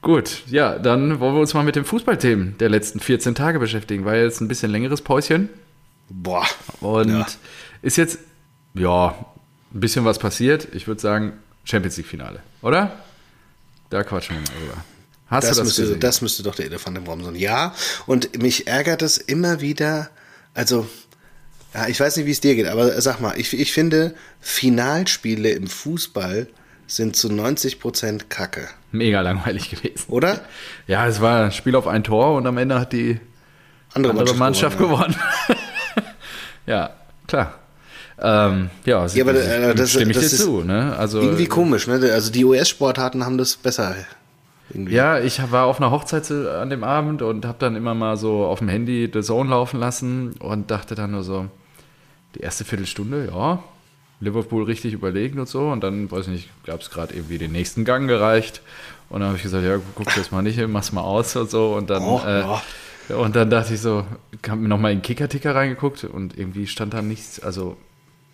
gut, 0.00 0.44
ja, 0.46 0.78
dann 0.78 1.20
wollen 1.20 1.34
wir 1.34 1.40
uns 1.42 1.52
mal 1.52 1.62
mit 1.62 1.76
den 1.76 1.84
Fußballthemen 1.84 2.56
der 2.56 2.70
letzten 2.70 3.00
14 3.00 3.34
Tage 3.34 3.58
beschäftigen. 3.58 4.06
War 4.06 4.16
jetzt 4.16 4.40
ein 4.40 4.48
bisschen 4.48 4.70
längeres 4.70 5.02
Päuschen. 5.02 5.50
Boah. 6.08 6.46
Und 6.80 7.10
ja. 7.10 7.26
ist 7.82 7.98
jetzt, 7.98 8.20
ja, 8.72 9.14
ein 9.74 9.80
bisschen 9.80 10.06
was 10.06 10.18
passiert. 10.18 10.68
Ich 10.72 10.86
würde 10.86 11.02
sagen, 11.02 11.34
Champions 11.64 11.98
League-Finale, 11.98 12.40
oder? 12.62 12.92
Da 13.92 14.02
quatschen 14.04 14.36
wir 14.36 14.40
mal 14.40 14.58
drüber. 14.58 14.84
Hast 15.26 15.48
das, 15.48 15.56
du 15.58 15.64
das, 15.64 15.78
müsste, 15.78 15.98
das 15.98 16.22
müsste 16.22 16.42
doch 16.42 16.54
der 16.54 16.64
Elefant 16.64 16.96
im 16.96 17.04
Raum 17.04 17.22
sein. 17.22 17.34
Ja, 17.34 17.74
und 18.06 18.40
mich 18.40 18.66
ärgert 18.66 19.02
es 19.02 19.18
immer 19.18 19.60
wieder, 19.60 20.08
also 20.54 20.88
ja, 21.74 21.88
ich 21.88 22.00
weiß 22.00 22.16
nicht, 22.16 22.24
wie 22.24 22.30
es 22.30 22.40
dir 22.40 22.54
geht, 22.54 22.68
aber 22.68 22.98
sag 23.02 23.20
mal, 23.20 23.38
ich, 23.38 23.52
ich 23.52 23.70
finde, 23.70 24.14
Finalspiele 24.40 25.50
im 25.50 25.66
Fußball 25.66 26.48
sind 26.86 27.16
zu 27.16 27.30
90 27.30 27.80
Prozent 27.80 28.30
Kacke. 28.30 28.66
Mega 28.92 29.20
langweilig 29.20 29.68
gewesen. 29.68 30.04
Oder? 30.08 30.40
Ja, 30.86 31.06
es 31.06 31.20
war 31.20 31.44
ein 31.44 31.52
Spiel 31.52 31.76
auf 31.76 31.86
ein 31.86 32.02
Tor 32.02 32.34
und 32.34 32.46
am 32.46 32.56
Ende 32.56 32.80
hat 32.80 32.94
die 32.94 33.20
andere, 33.92 34.12
andere 34.12 34.34
Mannschaft, 34.36 34.78
Mannschaft 34.78 34.78
gewonnen. 34.78 35.16
ja, 36.64 36.96
klar. 37.26 37.58
Ähm, 38.24 38.70
ja, 38.84 39.04
ja, 39.04 39.24
aber 39.24 39.34
äh, 39.34 39.74
das, 39.74 39.90
stimme 39.90 40.12
ich 40.12 40.16
das 40.16 40.30
dir 40.30 40.36
zu. 40.36 40.62
Ne? 40.62 40.94
Also, 40.96 41.20
irgendwie 41.20 41.46
komisch. 41.46 41.88
Ne? 41.88 41.94
Also 42.12 42.30
die 42.30 42.44
US-Sportarten 42.44 43.24
haben 43.24 43.36
das 43.36 43.56
besser. 43.56 43.96
Irgendwie. 44.70 44.94
Ja, 44.94 45.18
ich 45.18 45.40
war 45.50 45.66
auf 45.66 45.80
einer 45.80 45.90
Hochzeit 45.90 46.30
an 46.30 46.70
dem 46.70 46.84
Abend 46.84 47.20
und 47.20 47.44
habe 47.44 47.58
dann 47.58 47.74
immer 47.74 47.94
mal 47.94 48.16
so 48.16 48.44
auf 48.44 48.60
dem 48.60 48.68
Handy 48.68 49.10
The 49.12 49.22
Zone 49.22 49.50
laufen 49.50 49.80
lassen 49.80 50.34
und 50.38 50.70
dachte 50.70 50.94
dann 50.94 51.10
nur 51.10 51.24
so, 51.24 51.46
die 52.36 52.40
erste 52.40 52.64
Viertelstunde, 52.64 53.28
ja, 53.30 53.62
Liverpool 54.20 54.62
richtig 54.64 54.94
überlegen 54.94 55.40
und 55.40 55.48
so. 55.48 55.68
Und 55.68 55.82
dann, 55.82 56.10
weiß 56.10 56.26
ich 56.26 56.32
nicht, 56.32 56.50
gab 56.64 56.80
es 56.80 56.90
gerade 56.90 57.14
irgendwie 57.14 57.38
den 57.38 57.50
nächsten 57.50 57.84
Gang 57.84 58.06
gereicht. 58.06 58.62
Und 59.10 59.20
dann 59.20 59.28
habe 59.28 59.36
ich 59.36 59.42
gesagt, 59.42 59.64
ja, 59.64 59.78
guck 59.96 60.14
das 60.14 60.30
mal 60.30 60.42
nicht 60.42 60.58
hin, 60.58 60.70
mach's 60.70 60.92
mal 60.92 61.02
aus 61.02 61.34
und 61.34 61.50
so. 61.50 61.74
Und 61.74 61.90
dann, 61.90 62.02
oh, 62.04 62.22
äh, 62.24 62.44
oh. 63.12 63.16
und 63.16 63.34
dann 63.34 63.50
dachte 63.50 63.74
ich 63.74 63.80
so, 63.80 64.06
habe 64.48 64.60
mir 64.60 64.68
nochmal 64.68 64.92
in 64.92 65.02
Kicker-Ticker 65.02 65.56
reingeguckt 65.56 66.04
und 66.04 66.38
irgendwie 66.38 66.68
stand 66.68 66.94
da 66.94 67.02
nichts, 67.02 67.40
also 67.40 67.76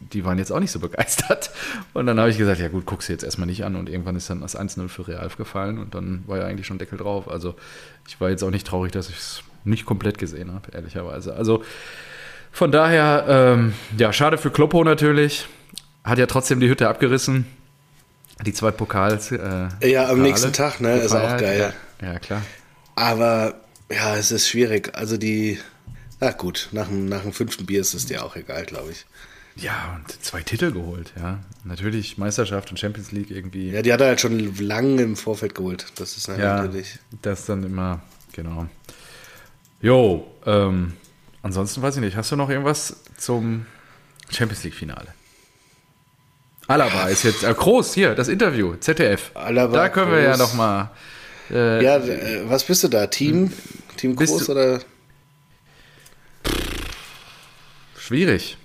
die 0.00 0.25
waren 0.25 0.38
jetzt 0.38 0.52
auch 0.52 0.61
nicht 0.61 0.71
so 0.71 0.78
begeistert. 0.78 1.50
Und 1.93 2.07
dann 2.07 2.19
habe 2.19 2.31
ich 2.31 2.38
gesagt, 2.38 2.61
ja 2.61 2.69
gut, 2.69 2.87
guck 2.87 3.02
sie 3.02 3.12
jetzt 3.12 3.25
erstmal 3.25 3.47
nicht 3.47 3.64
an. 3.64 3.76
Und 3.76 3.88
irgendwann 3.88 4.17
ist 4.17 4.31
dann 4.31 4.40
das 4.40 4.59
1-0 4.59 4.88
für 4.88 5.09
Real 5.09 5.28
gefallen 5.37 5.78
und 5.78 5.95
dann 5.95 6.23
war 6.26 6.38
ja 6.38 6.45
eigentlich 6.45 6.67
schon 6.67 6.78
Deckel 6.78 6.99
drauf. 6.99 7.28
Also 7.28 7.55
ich 8.07 8.21
war 8.21 8.31
jetzt 8.31 8.43
auch 8.43 8.50
nicht 8.50 8.67
traurig, 8.67 8.93
dass 8.93 9.09
ich 9.09 9.17
es 9.17 9.43
nicht 9.64 9.87
komplett 9.87 10.19
gesehen 10.19 10.52
habe, 10.52 10.71
ehrlicherweise. 10.73 11.35
Also 11.35 11.62
von 12.52 12.73
daher, 12.73 13.25
ähm, 13.28 13.75
ja, 13.97 14.12
schade 14.12 14.38
für 14.38 14.50
Kloppo 14.50 14.83
natürlich. 14.85 15.47
Hat 16.05 16.19
ja 16.19 16.26
trotzdem 16.26 16.61
die 16.61 16.69
Hütte 16.69 16.88
abgerissen. 16.88 17.47
Die 18.47 18.52
zwei 18.52 18.71
Pokals. 18.71 19.33
Äh, 19.33 19.69
ja, 19.83 20.09
am 20.09 20.23
nächsten 20.23 20.52
Tag, 20.52 20.81
ne? 20.81 20.99
Ist 20.99 21.12
auch 21.12 21.37
geil. 21.38 21.75
Ja, 22.00 22.12
ja, 22.12 22.19
klar. 22.19 22.43
Aber 22.95 23.55
ja, 23.90 24.17
es 24.17 24.31
ist 24.31 24.49
schwierig. 24.49 24.95
Also 24.95 25.17
die, 25.17 25.59
na 26.21 26.31
gut, 26.31 26.69
nach 26.73 26.87
dem, 26.87 27.07
nach 27.07 27.23
dem 27.23 27.33
fünften 27.33 27.67
Bier 27.67 27.81
ist 27.81 27.95
es 27.95 28.07
dir 28.07 28.25
auch 28.25 28.37
egal, 28.37 28.64
glaube 28.64 28.93
ich. 28.93 29.07
Ja, 29.61 29.97
und 29.97 30.25
zwei 30.25 30.43
Titel 30.43 30.71
geholt, 30.71 31.12
ja. 31.19 31.41
Natürlich 31.65 32.17
Meisterschaft 32.17 32.71
und 32.71 32.79
Champions 32.79 33.11
League 33.11 33.31
irgendwie. 33.31 33.71
Ja, 33.71 33.83
die 33.83 33.93
hat 33.93 34.00
er 34.00 34.09
halt 34.09 34.21
schon 34.21 34.57
lange 34.59 35.03
im 35.03 35.17
Vorfeld 35.17 35.57
geholt. 35.57 35.87
Das 35.97 36.17
ist 36.17 36.29
ja, 36.29 36.62
natürlich. 36.62 36.99
Das 37.23 37.45
dann 37.47 37.65
immer, 37.65 38.00
genau. 38.33 38.67
Jo, 39.81 40.27
ähm, 40.47 40.93
ansonsten 41.43 41.83
weiß 41.83 41.97
ich 41.97 42.00
nicht. 42.03 42.17
Hast 42.17 42.31
du 42.31 42.37
noch 42.37 42.50
irgendwas 42.50 42.97
zum 43.17 43.67
Champions 44.31 44.62
League-Finale? 44.62 45.09
Alaba 46.69 47.09
ist 47.09 47.25
jetzt 47.25 47.43
äh, 47.43 47.53
groß 47.53 47.95
hier, 47.95 48.15
das 48.15 48.29
Interview, 48.29 48.77
ZDF. 48.77 49.33
Alaba 49.35 49.73
da 49.73 49.88
können 49.88 50.11
groß. 50.11 50.17
wir 50.17 50.23
ja 50.23 50.37
noch 50.37 50.55
mal. 50.55 50.91
Äh, 51.50 51.83
ja, 51.83 51.97
äh, 51.97 52.49
was 52.49 52.62
bist 52.62 52.85
du 52.85 52.88
da? 52.88 53.07
Team, 53.09 53.53
Team 53.97 54.15
Groß 54.15 54.50
oder? 54.50 54.81
Schwierig. 57.97 58.57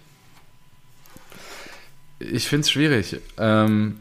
Ich 2.31 2.47
finde 2.47 2.61
es 2.61 2.71
schwierig. 2.71 3.17
Ähm, 3.37 3.99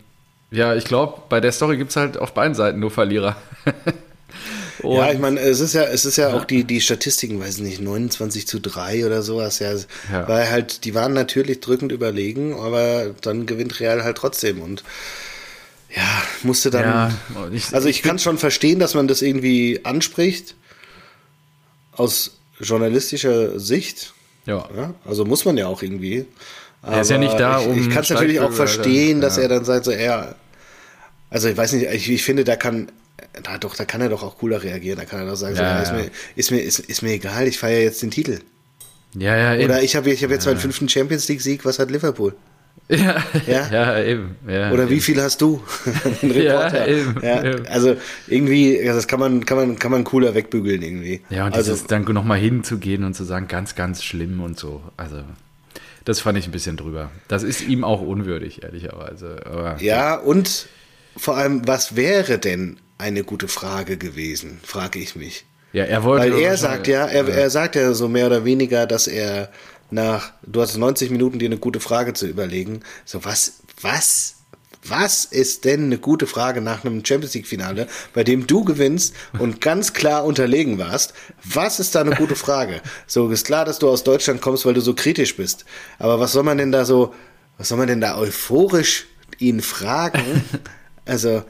ja, 0.51 0.75
ich 0.75 0.85
glaube, 0.85 1.23
bei 1.29 1.41
der 1.41 1.53
Story 1.53 1.77
gibt 1.77 1.91
es 1.91 1.97
halt 1.97 2.19
auf 2.19 2.35
beiden 2.35 2.55
Seiten 2.55 2.79
nur 2.79 2.91
Verlierer. 2.91 3.37
ja, 4.83 5.11
ich 5.11 5.19
meine, 5.19 5.41
es 5.41 5.61
ist 5.61 5.73
ja, 5.73 5.85
es 5.85 6.05
ist 6.05 6.17
ja, 6.17 6.29
ja, 6.29 6.37
auch 6.37 6.45
die, 6.45 6.65
die 6.65 6.81
Statistiken, 6.81 7.41
weiß 7.41 7.59
nicht, 7.59 7.81
29 7.81 8.47
zu 8.47 8.61
3 8.61 9.07
oder 9.07 9.23
sowas, 9.23 9.61
ja, 9.61 9.73
ja. 9.73 10.29
Weil 10.29 10.51
halt, 10.51 10.85
die 10.85 10.95
waren 10.95 11.15
natürlich 11.15 11.61
drückend 11.61 11.91
überlegen, 11.91 12.55
aber 12.55 13.15
dann 13.23 13.47
gewinnt 13.47 13.81
Real 13.81 14.05
halt 14.05 14.19
trotzdem 14.19 14.61
und 14.61 14.85
ja, 15.95 16.23
musste 16.43 16.71
dann. 16.71 16.85
Ja, 16.85 17.49
ich, 17.53 17.75
also 17.75 17.89
ich, 17.89 17.97
ich 17.97 18.03
kann 18.03 18.19
schon 18.19 18.39
verstehen, 18.39 18.79
dass 18.79 18.95
man 18.95 19.09
das 19.09 19.23
irgendwie 19.23 19.81
anspricht. 19.85 20.55
Aus 21.93 22.39
journalistischer 22.59 23.61
Sicht. 23.61 24.15
Ja. 24.47 24.69
ja. 24.77 24.95
Also 25.05 25.25
muss 25.25 25.45
man 25.45 25.57
ja 25.57 25.67
auch 25.67 25.83
irgendwie. 25.83 26.27
Aber 26.83 26.97
er 26.97 27.03
ist 27.03 27.11
ja 27.11 27.19
nicht 27.19 27.39
da, 27.39 27.59
um. 27.59 27.79
Ich, 27.79 27.87
ich 27.87 27.91
kann 27.91 28.03
es 28.03 28.11
natürlich 28.11 28.41
auch 28.41 28.53
verstehen, 28.53 29.21
dass 29.21 29.37
ja. 29.37 29.45
er 29.45 29.49
dann 29.49 29.65
sagt, 29.65 29.85
so, 29.85 29.91
er. 29.91 30.35
Also 31.31 31.49
ich 31.49 31.57
weiß 31.57 31.73
nicht, 31.75 31.87
ich, 31.91 32.11
ich 32.11 32.25
finde, 32.25 32.45
da 32.45 32.57
kann. 32.57 32.91
Da, 33.45 33.57
doch, 33.57 33.77
da 33.77 33.85
kann 33.85 34.01
er 34.01 34.09
doch 34.09 34.23
auch 34.23 34.39
cooler 34.39 34.63
reagieren. 34.63 34.99
Da 34.99 35.05
kann 35.05 35.21
er 35.21 35.27
doch 35.27 35.37
sagen, 35.37 35.55
so, 35.55 35.63
ja, 35.63 35.81
ist, 35.81 35.93
mir, 35.93 36.11
ist, 36.35 36.51
mir, 36.51 36.61
ist, 36.61 36.79
ist 36.81 37.03
mir 37.03 37.13
egal, 37.13 37.47
ich 37.47 37.59
feiere 37.59 37.83
jetzt 37.83 38.03
den 38.03 38.11
Titel. 38.11 38.41
Ja, 39.15 39.37
ja, 39.37 39.55
eben. 39.55 39.65
Oder 39.65 39.83
ich 39.83 39.95
habe 39.97 40.11
ich 40.11 40.23
hab 40.25 40.31
jetzt 40.31 40.47
meinen 40.47 40.59
fünften 40.59 40.89
Champions 40.89 41.29
League-Sieg, 41.29 41.65
was 41.65 41.79
hat 41.79 41.91
Liverpool? 41.91 42.35
Ja, 42.89 43.25
ja, 43.47 43.69
ja 43.71 44.03
eben. 44.03 44.37
Ja, 44.47 44.71
Oder 44.71 44.83
eben. 44.83 44.91
wie 44.91 45.01
viel 45.01 45.21
hast 45.23 45.41
du? 45.41 45.63
ja, 46.23 46.87
eben, 46.87 47.17
ja, 47.23 47.43
eben. 47.43 47.67
Also 47.67 47.97
irgendwie, 48.27 48.83
das 48.85 49.07
kann 49.07 49.21
man, 49.21 49.47
kann 49.47 49.57
man, 49.57 49.79
kann 49.79 49.91
man 49.91 50.05
cooler 50.05 50.35
wegbügeln 50.35 50.83
irgendwie. 50.83 51.23
Ja, 51.31 51.47
und 51.47 51.55
also, 51.55 51.73
dieses 51.73 51.87
dann 51.87 52.05
nochmal 52.05 52.39
hinzugehen 52.39 53.05
und 53.05 53.15
zu 53.15 53.25
sagen, 53.25 53.49
ganz, 53.49 53.75
ganz 53.75 54.03
schlimm 54.03 54.41
und 54.41 54.59
so. 54.59 54.83
Also 54.97 55.23
das 56.05 56.21
fand 56.21 56.39
ich 56.39 56.47
ein 56.47 56.53
bisschen 56.53 56.77
drüber. 56.77 57.11
Das 57.29 57.43
ist 57.43 57.63
ihm 57.63 57.85
auch 57.85 58.03
unwürdig, 58.03 58.63
ehrlicherweise. 58.63 59.41
Aber, 59.47 59.77
ja, 59.81 60.17
und 60.17 60.67
vor 61.17 61.37
allem, 61.37 61.67
was 61.67 61.97
wäre 61.97 62.39
denn 62.39 62.79
eine 62.99 63.25
gute 63.25 63.49
Frage 63.49 63.97
gewesen, 63.97 64.61
frage 64.63 64.99
ich 64.99 65.17
mich. 65.17 65.45
Ja, 65.73 65.85
er 65.85 66.05
wollte. 66.05 66.33
Weil 66.33 66.41
er 66.41 66.57
sagt 66.57 66.87
ja, 66.87 67.07
er, 67.07 67.29
er 67.29 67.51
sagt 67.51 67.77
ja 67.77 67.95
so 67.95 68.09
mehr 68.09 68.27
oder 68.27 68.45
weniger, 68.45 68.87
dass 68.87 69.07
er 69.07 69.51
nach, 69.93 70.33
du 70.43 70.61
hast 70.61 70.77
90 70.77 71.11
Minuten, 71.11 71.39
dir 71.39 71.47
eine 71.47 71.59
gute 71.59 71.81
Frage 71.81 72.15
zu 72.15 72.27
überlegen. 72.27 72.81
So, 73.05 73.25
was, 73.25 73.61
was 73.81 74.37
was 74.85 75.25
ist 75.25 75.65
denn 75.65 75.85
eine 75.85 75.99
gute 75.99 76.27
Frage 76.27 76.61
nach 76.61 76.85
einem 76.85 77.05
Champions 77.05 77.35
League 77.35 77.47
Finale, 77.47 77.87
bei 78.15 78.25
dem 78.25 78.49
du 78.49 78.65
gewinnst 78.65 79.15
und 79.39 79.61
ganz 79.61 79.93
klar 79.93 80.25
unterlegen 80.25 80.79
warst? 80.79 81.15
Was 81.45 81.79
ist 81.79 81.95
da 81.95 82.01
eine 82.01 82.17
gute 82.17 82.35
Frage? 82.35 82.81
So 83.07 83.31
ist 83.31 83.47
klar, 83.47 83.65
dass 83.65 83.79
du 83.79 83.89
aus 83.89 84.03
Deutschland 84.03 84.41
kommst, 84.41 84.67
weil 84.67 84.75
du 84.75 84.81
so 84.81 84.95
kritisch 84.95 85.37
bist. 85.37 85.65
Aber 86.01 86.19
was 86.19 86.33
soll 86.33 86.43
man 86.43 86.59
denn 86.59 86.73
da 86.73 86.85
so, 86.85 87.15
was 87.59 87.69
soll 87.69 87.79
man 87.79 87.87
denn 87.87 88.01
da 88.01 88.19
euphorisch 88.19 89.07
ihn 89.39 89.61
fragen? 89.61 90.45
Also, 91.05 91.43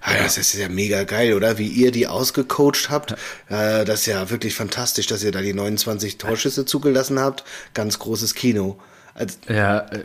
Ah, 0.00 0.14
ja. 0.14 0.22
Das 0.22 0.38
ist 0.38 0.54
ja 0.54 0.68
mega 0.68 1.04
geil, 1.04 1.34
oder? 1.34 1.58
Wie 1.58 1.66
ihr 1.66 1.90
die 1.90 2.06
ausgecoacht 2.06 2.90
habt. 2.90 3.12
Äh, 3.48 3.84
das 3.84 4.00
ist 4.00 4.06
ja 4.06 4.30
wirklich 4.30 4.54
fantastisch, 4.54 5.06
dass 5.06 5.22
ihr 5.24 5.32
da 5.32 5.40
die 5.40 5.54
29 5.54 6.18
Torschüsse 6.18 6.64
zugelassen 6.64 7.18
habt. 7.18 7.44
Ganz 7.74 7.98
großes 7.98 8.34
Kino. 8.34 8.78
Also, 9.14 9.36
ja, 9.48 9.80
äh, 9.90 10.04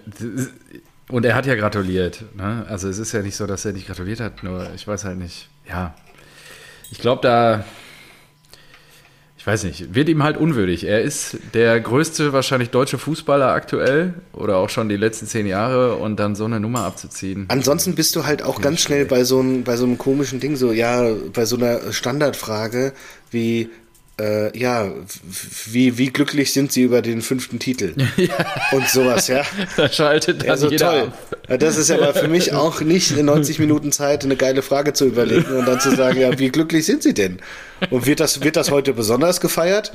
und 1.09 1.25
er 1.25 1.35
hat 1.35 1.45
ja 1.45 1.55
gratuliert. 1.55 2.23
Ne? 2.35 2.65
Also 2.67 2.89
es 2.89 2.97
ist 2.97 3.11
ja 3.11 3.21
nicht 3.21 3.35
so, 3.35 3.45
dass 3.45 3.65
er 3.65 3.73
nicht 3.73 3.85
gratuliert 3.87 4.19
hat, 4.19 4.41
nur 4.41 4.67
ich 4.73 4.87
weiß 4.87 5.03
halt 5.03 5.17
nicht. 5.17 5.49
Ja, 5.67 5.93
ich 6.91 6.99
glaube 6.99 7.21
da, 7.21 7.65
ich 9.43 9.47
weiß 9.47 9.65
nicht, 9.65 9.93
wird 9.93 10.07
ihm 10.07 10.23
halt 10.23 10.37
unwürdig. 10.37 10.85
Er 10.85 11.01
ist 11.01 11.37
der 11.53 11.77
größte 11.77 12.31
wahrscheinlich 12.31 12.69
deutsche 12.69 12.97
Fußballer 12.97 13.49
aktuell 13.49 14.13
oder 14.31 14.55
auch 14.55 14.69
schon 14.69 14.87
die 14.87 14.95
letzten 14.95 15.27
zehn 15.27 15.45
Jahre 15.45 15.97
und 15.97 16.17
dann 16.17 16.33
so 16.33 16.45
eine 16.45 16.61
Nummer 16.61 16.85
abzuziehen. 16.85 17.47
Ansonsten 17.49 17.93
bist 17.93 18.15
du 18.15 18.25
halt 18.25 18.41
auch 18.41 18.61
ganz 18.61 18.79
schnell 18.79 19.03
bei 19.03 19.25
so, 19.25 19.41
einem, 19.41 19.65
bei 19.65 19.75
so 19.75 19.83
einem 19.83 19.97
komischen 19.97 20.39
Ding, 20.39 20.55
so 20.55 20.71
ja, 20.71 21.13
bei 21.33 21.43
so 21.43 21.57
einer 21.57 21.91
Standardfrage 21.91 22.93
wie 23.31 23.69
äh, 24.19 24.57
ja, 24.57 24.91
wie, 25.65 25.97
wie 25.97 26.07
glücklich 26.07 26.53
sind 26.53 26.71
sie 26.71 26.83
über 26.83 27.01
den 27.01 27.21
fünften 27.21 27.59
Titel? 27.59 27.93
ja. 28.17 28.45
Und 28.71 28.87
sowas, 28.87 29.27
ja. 29.27 29.43
Da 29.75 29.89
schaltet 29.89 30.43
dann 30.43 30.51
also 30.51 30.69
jeder 30.69 30.91
toll. 30.91 31.13
Ab. 31.47 31.59
Das 31.59 31.77
ist 31.77 31.89
aber 31.89 32.13
für 32.13 32.27
mich 32.27 32.53
auch 32.53 32.81
nicht 32.81 33.17
in 33.17 33.25
90 33.25 33.59
Minuten 33.59 33.91
Zeit, 33.91 34.23
eine 34.23 34.35
geile 34.35 34.61
Frage 34.61 34.93
zu 34.93 35.05
überlegen 35.05 35.55
und 35.57 35.65
dann 35.67 35.79
zu 35.79 35.95
sagen, 35.95 36.19
ja, 36.19 36.37
wie 36.37 36.49
glücklich 36.49 36.85
sind 36.85 37.03
Sie 37.03 37.13
denn? 37.13 37.39
Und 37.89 38.05
wird 38.05 38.19
das, 38.19 38.43
wird 38.43 38.55
das 38.55 38.71
heute 38.71 38.93
besonders 38.93 39.41
gefeiert? 39.41 39.91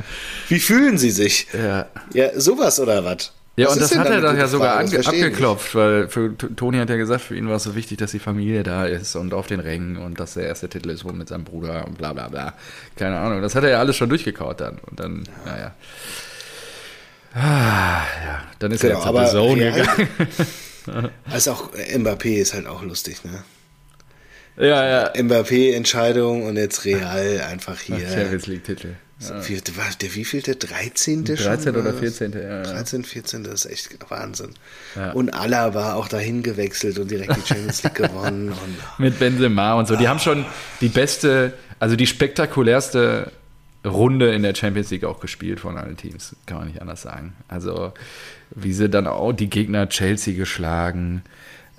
Wie 0.49 0.59
fühlen 0.59 0.99
Sie 0.99 1.11
sich? 1.11 1.47
Ja. 1.53 1.87
Ja, 2.13 2.39
sowas 2.39 2.81
oder 2.81 3.05
was? 3.05 3.33
Ja, 3.59 3.67
Was 3.67 3.75
und 3.75 3.83
das 3.83 3.99
hat 3.99 4.07
er 4.09 4.21
doch 4.21 4.35
ja 4.37 4.47
sogar 4.47 4.87
Frage? 4.87 4.99
Abgeklopft, 5.07 5.75
weil 5.75 6.09
für 6.09 6.37
Toni 6.37 6.79
hat 6.79 6.91
ja 6.91 6.97
gesagt, 6.97 7.23
für 7.23 7.35
ihn 7.37 7.49
war 7.49 7.57
es 7.57 7.65
so 7.65 7.75
wichtig, 7.75 7.99
dass 7.99 8.13
die 8.13 8.21
Familie 8.21 8.63
da 8.63 8.85
ist 8.87 9.17
und 9.17 9.35
auf 9.35 9.47
den 9.49 9.59
Rängen 9.61 9.97
und 9.97 10.21
dass 10.21 10.35
der 10.35 10.47
erste 10.47 10.69
Titel 10.69 10.91
ist 10.91 11.05
wohl 11.05 11.13
mit 11.13 11.29
seinem 11.29 11.43
Bruder 11.45 11.85
und 11.87 11.99
bla 11.99 12.13
bla 12.13 12.29
bla. 12.29 12.55
Keine 12.97 13.19
Ahnung. 13.19 13.43
Das 13.43 13.55
hat 13.57 13.65
er 13.65 13.71
ja 13.71 13.79
alles 13.81 13.97
schon 13.97 14.09
durchgekaut 14.09 14.61
dann. 14.61 14.79
Und 14.89 15.01
dann, 15.01 15.25
naja. 15.45 15.75
Ah, 17.35 18.03
ja. 18.25 18.43
Dann 18.59 18.73
ist 18.73 18.81
Genau, 18.81 18.95
er 18.95 18.99
jetzt 18.99 19.07
aber 19.09 19.25
auf 19.25 19.31
Zone 19.33 19.61
Real- 19.63 19.73
gegangen. 19.73 20.09
Also 21.31 21.53
auch 21.53 21.71
Mbappé 21.75 22.37
ist 22.41 22.55
halt 22.55 22.67
auch 22.67 22.83
lustig, 22.83 23.19
ne? 23.23 23.43
Ja, 24.57 24.89
ja. 25.15 25.23
Mbappé-Entscheidung 25.23 26.45
und 26.45 26.57
jetzt 26.57 26.87
Real 26.87 27.43
einfach 27.47 27.79
hier. 27.79 28.09
Champions 28.09 28.47
League-Titel. 28.47 28.95
So, 29.21 29.35
wie, 29.49 29.61
war 29.77 29.87
der 30.01 30.15
wievielte? 30.15 30.55
13. 30.55 31.25
13. 31.25 31.75
schon? 31.75 31.77
oder 31.77 31.93
was? 31.93 31.99
14. 31.99 32.33
Ja, 32.33 32.41
ja. 32.41 32.63
13, 32.63 33.03
14, 33.03 33.43
das 33.43 33.65
ist 33.65 33.73
echt 33.73 34.11
Wahnsinn. 34.11 34.51
Ja. 34.95 35.11
Und 35.11 35.31
Allah 35.31 35.75
war 35.75 35.97
auch 35.97 36.07
dahin 36.07 36.45
gewechselt 36.45 36.99
und 37.01 37.11
direkt 37.11 37.37
die 37.37 37.47
Champions 37.47 37.83
League 37.83 37.97
gewonnen. 37.97 38.49
Und, 38.53 38.99
Mit 38.99 39.19
Benzema 39.19 39.75
und 39.75 39.89
so. 39.89 39.97
Die 39.97 40.07
haben 40.07 40.21
schon 40.21 40.47
die 40.81 40.89
beste, 40.89 41.55
also 41.81 41.97
die 41.97 42.07
spektakulärste 42.07 43.33
Runde 43.85 44.33
in 44.33 44.43
der 44.43 44.55
Champions 44.55 44.91
League 44.91 45.05
auch 45.05 45.21
gespielt 45.21 45.61
von 45.61 45.77
allen 45.77 45.97
Teams, 45.97 46.37
kann 46.47 46.59
man 46.59 46.69
nicht 46.69 46.81
anders 46.81 47.03
sagen. 47.03 47.35
Also 47.49 47.93
wie 48.51 48.73
sie 48.73 48.89
dann 48.89 49.07
auch 49.07 49.33
die 49.33 49.51
Gegner 49.51 49.89
Chelsea 49.89 50.35
geschlagen, 50.35 51.23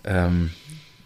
ähm, 0.03 0.51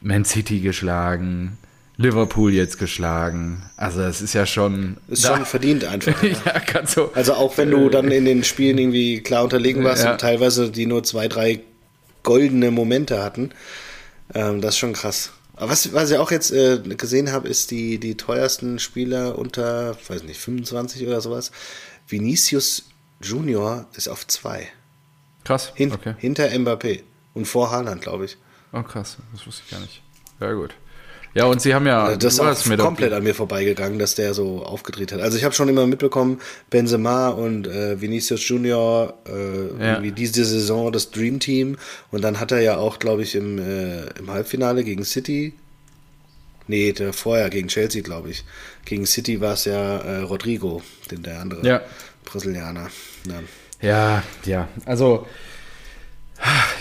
Man 0.01 0.25
City 0.25 0.59
geschlagen, 0.59 1.57
Liverpool 1.97 2.51
jetzt 2.53 2.79
geschlagen. 2.79 3.63
Also 3.77 4.01
es 4.01 4.21
ist 4.21 4.33
ja 4.33 4.45
schon... 4.45 4.97
ist 5.07 5.25
schon 5.25 5.45
verdient 5.45 5.85
einfach. 5.85 6.21
Ja. 6.23 6.29
ja, 6.45 6.59
ganz 6.59 6.93
so. 6.93 7.11
Also 7.13 7.33
auch 7.35 7.57
wenn 7.57 7.69
du 7.71 7.89
dann 7.89 8.09
in 8.11 8.25
den 8.25 8.43
Spielen 8.43 8.77
irgendwie 8.77 9.21
klar 9.21 9.43
unterlegen 9.43 9.83
warst 9.83 10.03
Ja. 10.03 10.13
und 10.13 10.21
teilweise 10.21 10.71
die 10.71 10.85
nur 10.85 11.03
zwei, 11.03 11.27
drei 11.27 11.59
goldene 12.23 12.71
Momente 12.71 13.21
hatten, 13.23 13.51
ähm, 14.33 14.61
das 14.61 14.73
ist 14.75 14.79
schon 14.79 14.93
krass. 14.93 15.31
Aber 15.55 15.71
was, 15.71 15.93
was 15.93 16.09
ich 16.09 16.17
auch 16.17 16.31
jetzt 16.31 16.51
äh, 16.51 16.79
gesehen 16.79 17.31
habe, 17.31 17.47
ist 17.47 17.69
die, 17.69 17.99
die 17.99 18.15
teuersten 18.17 18.79
Spieler 18.79 19.37
unter, 19.37 19.95
weiß 20.07 20.23
nicht, 20.23 20.39
25 20.39 21.05
oder 21.05 21.21
sowas. 21.21 21.51
Vinicius 22.07 22.85
Junior 23.21 23.85
ist 23.95 24.07
auf 24.07 24.25
zwei. 24.27 24.67
Krass. 25.43 25.71
Hin, 25.75 25.91
okay. 25.91 26.15
Hinter 26.17 26.47
Mbappé. 26.47 27.01
Und 27.35 27.45
vor 27.45 27.69
Haaland, 27.71 28.01
glaube 28.01 28.25
ich. 28.25 28.37
Oh, 28.71 28.81
krass. 28.81 29.17
Das 29.33 29.45
wusste 29.45 29.61
ich 29.65 29.71
gar 29.71 29.79
nicht. 29.79 30.01
Ja, 30.39 30.51
gut. 30.53 30.73
Ja, 31.35 31.45
und 31.45 31.61
sie 31.61 31.73
haben 31.73 31.87
ja... 31.87 32.03
Also 32.03 32.19
das 32.19 32.59
ist 32.59 32.67
mir 32.67 32.77
komplett 32.77 33.11
an 33.11 33.23
mir 33.23 33.33
vorbeigegangen, 33.33 33.97
dass 33.97 34.13
der 34.13 34.35
so 34.35 34.63
aufgedreht 34.63 35.11
hat. 35.11 35.19
Also 35.19 35.35
ich 35.37 35.43
habe 35.43 35.55
schon 35.55 35.67
immer 35.67 35.87
mitbekommen, 35.87 36.39
Benzema 36.69 37.29
und 37.29 37.65
äh, 37.67 37.99
Vinicius 37.99 38.47
Junior, 38.47 39.15
äh, 39.27 39.83
Ja. 39.83 39.99
diese 39.99 40.45
Saison 40.45 40.91
das 40.91 41.09
Dream 41.09 41.39
Team. 41.39 41.77
Und 42.11 42.21
dann 42.21 42.39
hat 42.39 42.51
er 42.51 42.61
ja 42.61 42.77
auch, 42.77 42.99
glaube 42.99 43.23
ich, 43.23 43.33
im, 43.33 43.57
äh, 43.57 44.03
im 44.19 44.29
Halbfinale 44.29 44.83
gegen 44.83 45.03
City, 45.05 45.53
nee, 46.67 46.91
der 46.93 47.13
vorher 47.13 47.49
gegen 47.49 47.67
Chelsea, 47.67 48.03
glaube 48.03 48.29
ich. 48.29 48.43
Gegen 48.85 49.05
City 49.07 49.41
war 49.41 49.53
es 49.53 49.65
ja 49.65 49.97
äh, 49.97 50.17
Rodrigo, 50.21 50.83
den 51.09 51.23
der 51.23 51.39
andere 51.41 51.65
Ja. 51.65 51.81
Brasilianer. 52.25 52.89
Ja. 53.27 53.39
Ja, 53.81 54.23
ja. 54.45 54.67
Also, 54.85 55.25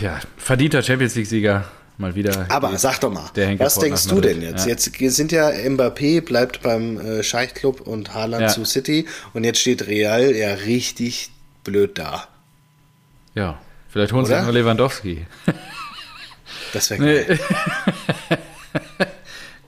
ja, 0.00 0.20
verdienter 0.36 0.82
Champions 0.82 1.14
League-Sieger. 1.14 1.64
Mal 2.02 2.14
wieder. 2.14 2.46
Aber 2.50 2.76
sag 2.78 2.98
doch 3.00 3.12
mal, 3.12 3.30
was 3.58 3.78
denkst 3.78 4.08
du 4.08 4.20
denn 4.20 4.42
jetzt? 4.42 4.66
Ja. 4.66 4.72
Jetzt 4.72 4.92
sind 5.16 5.32
ja 5.32 5.48
Mbappé 5.48 6.20
bleibt 6.20 6.60
beim 6.62 6.98
äh, 7.00 7.22
Scheichclub 7.22 7.80
und 7.80 8.12
Haaland 8.12 8.42
Ja. 8.42 8.48
zu 8.48 8.64
City 8.64 9.06
und 9.32 9.44
jetzt 9.44 9.60
steht 9.60 9.86
Real 9.86 10.34
ja 10.34 10.52
richtig 10.54 11.30
blöd 11.64 11.96
da. 11.98 12.26
Ja, 13.34 13.58
vielleicht 13.88 14.12
holen 14.12 14.26
sie 14.26 14.32
Oder? 14.32 14.42
noch 14.42 14.52
Lewandowski. 14.52 15.24
Das 16.72 16.90
wäre 16.90 17.02
Nee. 17.02 17.22
geil. 17.24 17.38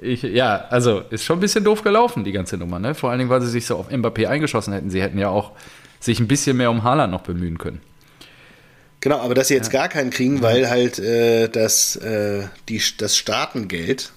Ich, 0.01 0.23
ja, 0.23 0.67
also 0.69 1.01
ist 1.09 1.25
schon 1.25 1.39
ein 1.39 1.41
bisschen 1.41 1.65
doof 1.65 1.83
gelaufen, 1.83 2.25
die 2.25 2.33
ganze 2.33 2.59
Nummer, 2.59 2.79
ne? 2.79 2.95
Vor 2.95 3.09
allen 3.09 3.21
Dingen, 3.21 3.31
weil 3.31 3.41
sie 3.41 3.49
sich 3.49 3.65
so 3.65 3.77
auf 3.77 3.91
Mbappé 3.91 4.27
eingeschossen 4.27 4.75
hätten. 4.75 4.91
Sie 4.91 5.01
hätten 5.01 5.17
ja 5.19 5.31
auch 5.31 5.53
sich 5.99 6.21
ein 6.21 6.29
bisschen 6.29 6.59
mehr 6.59 6.71
um 6.71 6.83
Haaland 6.83 7.11
noch 7.11 7.23
bemühen 7.23 7.57
können. 7.57 7.81
Genau, 9.05 9.21
aber 9.21 9.35
dass 9.35 9.49
sie 9.49 9.55
jetzt 9.55 9.71
gar 9.71 9.91
keinen 9.91 10.09
kriegen, 10.09 10.41
weil 10.41 10.71
halt 10.71 10.99
äh, 10.99 11.49
das, 11.49 11.95
äh, 11.97 12.47
die, 12.71 12.83
das 12.97 13.19
Startengeld 13.19 14.13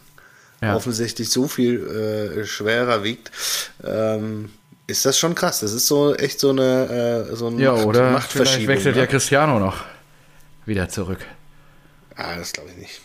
Ja. 0.62 0.76
offensichtlich 0.78 1.30
so 1.30 1.50
viel 1.50 1.86
äh, 2.39 2.45
schwerer 2.45 3.04
wiegt, 3.04 3.30
ähm, 3.84 4.50
ist 4.88 5.06
das 5.06 5.19
schon 5.19 5.36
krass. 5.36 5.60
Das 5.60 5.73
ist 5.73 5.88
so 5.88 6.15
echt 6.15 6.39
so 6.39 6.52
eine, 6.52 7.28
äh, 7.30 7.36
so 7.36 7.47
eine 7.47 7.62
Ja, 7.62 7.73
Macht- 7.73 7.86
oder 7.86 8.00
vielleicht 8.00 8.13
Machtverschiebung. 8.13 8.67
wechselt 8.76 8.95
ne? 8.95 9.02
ja 9.02 9.08
Cristiano 9.08 9.60
noch 9.60 9.84
wieder 10.65 10.88
zurück. 10.88 11.19
Ah, 12.15 12.38
das 12.38 12.54
glaube 12.54 12.69
ich 12.69 12.78
nicht. 12.78 13.02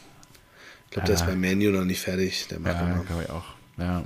Ich 0.84 0.90
glaube, 0.92 1.06
der 1.06 1.16
ist 1.16 1.26
bei 1.26 1.34
Manu 1.34 1.70
noch 1.72 1.84
nicht 1.84 2.00
fertig. 2.00 2.46
Der 2.48 2.60
macht 2.60 2.76
Ja, 2.76 3.02
glaube 3.08 3.22
ich 3.24 3.30
auch. 3.30 3.44
Ja. 3.78 4.04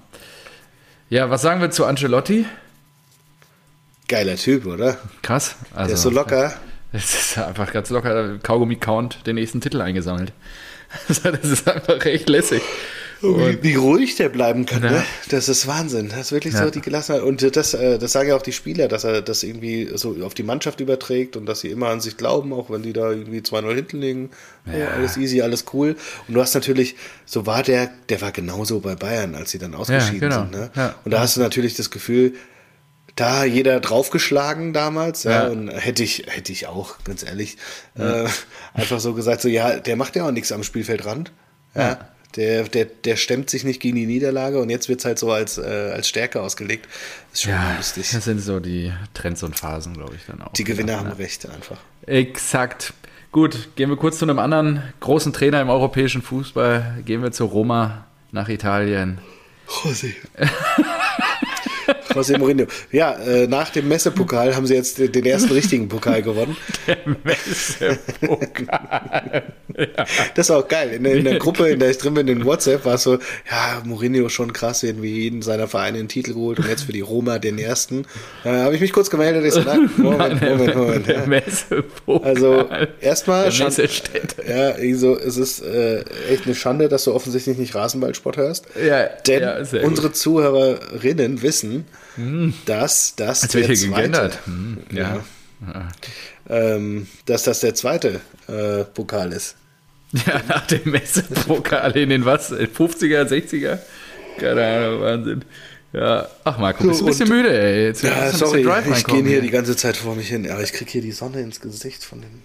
ja, 1.11 1.29
was 1.29 1.43
sagen 1.43 1.61
wir 1.61 1.71
zu 1.71 1.85
Ancelotti? 1.85 2.47
Geiler 4.09 4.37
Typ, 4.37 4.65
oder? 4.65 4.97
Krass. 5.21 5.57
Also, 5.75 5.89
Der 5.89 5.95
ist 5.97 6.03
so 6.03 6.09
locker. 6.11 6.55
Es 6.97 7.15
ist 7.15 7.39
einfach 7.39 7.73
ganz 7.73 7.91
locker. 7.91 8.39
Kaugummi-Count 8.43 9.27
den 9.27 9.35
nächsten 9.37 9.61
Titel 9.61 9.81
eingesammelt. 9.81 10.33
Das 11.09 11.45
ist 11.45 11.69
einfach 11.69 12.05
recht 12.05 12.29
lässig. 12.29 12.63
Wie, 13.21 13.59
wie 13.63 13.75
ruhig 13.75 14.15
der 14.17 14.29
bleiben 14.29 14.67
kann, 14.67 14.85
Ja. 14.85 14.91
ne? 14.93 15.05
Das 15.31 15.49
ist 15.49 15.67
Wahnsinn. 15.67 16.11
Das 16.11 16.21
ist 16.21 16.33
wirklich 16.33 16.55
Ja. 16.55 16.65
so 16.65 16.71
die 16.71 16.81
Gelassenheit. 16.81 17.23
Und 17.23 17.57
das, 17.57 17.75
äh, 17.75 17.99
das 17.99 18.13
sagen 18.13 18.29
ja 18.29 18.37
auch 18.37 18.43
die 18.43 18.53
Spieler, 18.53 18.87
dass 18.89 19.05
er 19.05 19.21
das 19.21 19.43
irgendwie 19.43 19.91
so 19.95 20.17
auf 20.23 20.35
die 20.35 20.43
Mannschaft 20.45 20.81
überträgt 20.81 21.37
und 21.37 21.45
dass 21.47 21.61
sie 21.61 21.69
immer 21.71 21.89
an 21.89 22.01
sich 22.01 22.17
glauben, 22.17 22.53
auch 22.53 22.71
wenn 22.71 22.83
die 22.83 22.93
da 22.93 23.11
irgendwie 23.11 23.41
2-0 23.41 23.75
hinten 23.75 24.01
liegen. 24.01 24.31
Oh, 24.67 24.79
Ja. 24.79 24.89
alles 24.91 25.17
easy, 25.17 25.41
alles 25.43 25.65
cool. 25.73 25.97
Und 26.29 26.35
du 26.35 26.41
hast 26.41 26.55
natürlich, 26.55 26.95
so 27.25 27.47
war 27.47 27.63
der, 27.63 27.91
der 28.09 28.21
war 28.21 28.31
genauso 28.33 28.79
bei 28.81 28.95
Bayern, 28.95 29.35
als 29.35 29.51
sie 29.51 29.59
dann 29.59 29.75
ausgeschieden 29.75 30.21
genau. 30.21 30.43
sind. 30.43 30.53
Ne? 30.53 30.95
Und 31.05 31.11
da 31.11 31.21
hast 31.21 31.37
du 31.37 31.41
natürlich 31.41 31.75
das 31.75 31.91
Gefühl, 31.91 32.35
da 33.17 33.45
jeder 33.45 33.81
draufgeschlagen 33.81 34.73
damals, 34.73 35.25
ja, 35.25 35.45
Ja. 35.45 35.49
und 35.49 35.69
hätte 35.71 36.03
ich, 36.05 36.25
hätte 36.29 36.53
ich 36.53 36.67
auch, 36.69 36.97
ganz 37.05 37.23
ehrlich, 37.25 37.57
äh, 37.99 38.27
einfach 38.75 39.01
so 39.01 39.15
gesagt, 39.15 39.41
so, 39.41 39.49
ja, 39.49 39.79
der 39.81 39.97
macht 39.97 40.15
ja 40.17 40.27
auch 40.27 40.31
nichts 40.31 40.53
am 40.53 40.63
Spielfeldrand. 40.63 41.33
Ja. 41.75 41.99
Der, 42.37 42.65
der, 42.65 42.85
der 42.85 43.17
stemmt 43.17 43.49
sich 43.49 43.65
nicht 43.65 43.81
gegen 43.81 43.97
die 43.97 44.05
Niederlage 44.05 44.61
und 44.61 44.69
jetzt 44.69 44.91
wird 44.91 44.99
es 45.01 45.07
halt 45.07 45.19
so 45.19 45.33
als, 45.33 45.57
äh, 45.57 45.63
als 45.95 46.07
Stärke 46.09 46.43
ausgelegt. 46.43 46.87
ist 47.33 47.43
schon 47.43 47.53
Ja, 47.53 47.75
lustig. 47.79 48.11
das 48.13 48.25
sind 48.25 48.41
so 48.41 48.61
die 48.61 48.93
Trends 49.15 49.43
und 49.43 49.59
Phasen, 49.59 49.95
glaube 49.95 50.15
ich, 50.17 50.27
dann 50.27 50.43
auch. 50.43 50.53
Die 50.53 50.65
Gewinner 50.65 50.99
haben 50.99 51.09
Ja. 51.09 51.15
recht 51.15 51.49
einfach. 51.49 51.79
Exakt. 52.07 52.93
Gut, 53.33 53.71
gehen 53.77 53.89
wir 53.89 53.97
kurz 53.97 54.19
zu 54.19 54.27
einem 54.27 54.39
anderen 54.39 54.83
großen 55.01 55.33
Trainer 55.33 55.63
im 55.63 55.71
europäischen 55.71 56.21
Fußball. 56.21 56.99
Gehen 57.07 57.23
wir 57.23 57.33
zu 57.33 57.47
Roma 57.47 58.07
nach 58.33 58.49
Italien. 58.51 59.19
José. 59.67 60.13
José 62.17 62.39
Mourinho. 62.39 62.67
Ja, 62.93 63.15
äh, 63.15 63.47
nach 63.47 63.71
dem 63.71 63.89
Messepokal 63.89 64.55
haben 64.57 64.67
sie 64.67 64.75
jetzt 64.75 64.99
den 64.99 65.25
ersten 65.27 65.53
richtigen 65.53 65.89
Pokal 65.89 66.23
gewonnen. 66.23 66.57
Das 70.35 70.47
ist 70.49 70.51
auch 70.51 70.67
geil. 70.69 70.93
In, 70.95 71.05
der- 71.05 71.15
in 71.15 71.25
der 71.25 71.39
Gruppe, 71.39 71.69
in 71.69 71.79
der 71.81 71.91
ich 71.91 71.99
drin 71.99 72.15
bin, 72.15 72.29
in 72.29 72.45
WhatsApp, 72.45 72.85
war 72.85 72.95
es 72.95 73.03
so, 73.03 73.15
ja, 73.51 73.83
Mourinho 73.85 74.29
schon 74.29 74.53
krass, 74.53 74.83
irgendwie 74.83 75.23
jeden 75.23 75.43
seiner 75.43 75.69
Vereine 75.69 75.99
den 75.99 76.09
Titel 76.09 76.33
geholt 76.35 76.59
und 76.59 76.69
jetzt 76.69 76.85
für 76.85 76.93
die 76.93 77.01
Roma 77.01 77.39
den 77.39 77.59
ersten. 77.59 78.07
Da 78.45 78.65
habe 78.65 78.75
ich 78.75 78.81
mich 78.81 78.93
kurz 78.93 79.11
gemeldet, 79.11 79.45
ich 79.45 79.53
so, 79.53 79.61
nein, 79.61 79.91
Moment, 79.97 80.41
Moment, 80.41 80.75
Moment. 80.77 81.07
Der 81.09 81.17
Ja. 81.21 81.27
Messepokal. 81.27 82.27
Also 82.29 82.69
erstmal, 83.01 83.51
Der 83.51 83.71
ja, 84.49 84.71
also, 84.75 85.19
es 85.19 85.37
ist 85.37 85.63
äh, 85.63 86.01
echt 86.31 86.47
eine 86.47 86.55
Schande, 86.55 86.89
dass 86.89 87.05
du 87.05 87.13
offensichtlich 87.15 87.59
nicht 87.59 87.75
Rasenballsport 87.75 88.37
hörst. 88.37 88.67
Ja, 88.83 89.05
Denn 89.27 89.43
ja, 89.43 89.59
unsere 89.83 90.13
Zuhörerinnen 90.13 91.43
wissen, 91.43 91.85
dass 92.67 93.15
das 93.17 93.41
der 93.41 93.49
zweite, 93.51 93.75
gegendert. 93.75 94.39
Hm, 94.47 94.79
ja. 94.91 95.23
ähm, 96.49 97.07
dass 97.27 97.45
das 97.45 97.61
der 97.61 97.75
zweite 97.75 98.21
äh, 98.49 98.85
Pokal 98.85 99.33
ist. 99.33 99.57
ja, 100.13 100.41
nach 100.49 100.67
dem 100.67 100.91
Messepokal 100.91 101.97
in 101.97 102.11
den 102.11 102.25
was? 102.25 102.53
50er, 102.53 103.25
60er? 103.25 103.79
Keine 104.39 104.67
Ahnung, 104.67 105.01
Wahnsinn. 105.01 105.45
Ja, 105.93 106.29
ach 106.45 106.59
Marco, 106.59 106.87
bist 106.87 107.01
du 107.01 107.05
ein 107.05 107.09
bisschen 107.09 107.29
müde, 107.29 107.59
ey. 107.59 107.87
Jetzt 107.87 108.03
Ja, 108.03 108.31
sorry, 108.31 108.67
ich 108.93 109.05
gehe 109.05 109.23
hier 109.23 109.41
die 109.41 109.51
ganze 109.51 109.77
Zeit 109.77 109.97
vor 109.97 110.15
mich 110.15 110.29
hin, 110.29 110.51
aber 110.51 110.63
ich 110.63 110.73
kriege 110.73 110.91
hier 110.91 111.01
die 111.01 111.13
Sonne 111.13 111.41
ins 111.41 111.61
Gesicht 111.61 112.05
von 112.05 112.21
dem. 112.21 112.43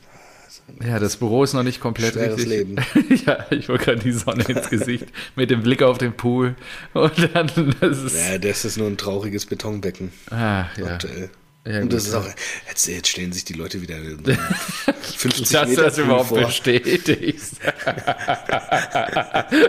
Ja, 0.84 1.00
das 1.00 1.18
Büro 1.18 1.44
ist 1.44 1.54
noch 1.54 1.64
nicht 1.64 1.80
komplett 1.80 2.14
Schweres 2.14 2.38
richtig. 2.38 2.50
Leben. 2.50 2.76
ja, 3.26 3.46
ich 3.52 3.70
wollte 3.70 3.86
gerade 3.86 4.00
die 4.00 4.12
Sonne 4.12 4.44
ins 4.44 4.70
Gesicht 4.70 5.06
mit 5.36 5.50
dem 5.50 5.64
Blick 5.64 5.82
auf 5.84 5.98
den 5.98 6.14
Pool. 6.14 6.56
Und 6.94 7.30
dann, 7.34 7.50
das 7.80 8.04
ist. 8.04 8.18
Ja, 8.18 8.38
das 8.38 8.66
ist 8.66 8.78
nur 8.78 8.88
ein 8.88 8.98
trauriges 8.98 9.46
Betonbecken 9.46 10.12
Ach, 10.30 10.78
ja. 10.78 10.86
aktuell. 10.86 11.30
Ja, 11.66 11.82
und 11.82 11.94
das 11.94 12.06
gut, 12.06 12.10
ist 12.10 12.16
auch, 12.16 12.26
jetzt, 12.68 12.88
jetzt 12.88 13.08
stellen 13.08 13.32
sich 13.32 13.46
die 13.46 13.54
Leute 13.54 13.84
wieder 13.84 13.98
50 13.98 15.50
Dass 15.52 15.70
Meter 15.70 15.84
das 15.84 15.98
überhaupt 16.00 16.30
vor. 16.30 16.40
bestätigst. 16.40 17.58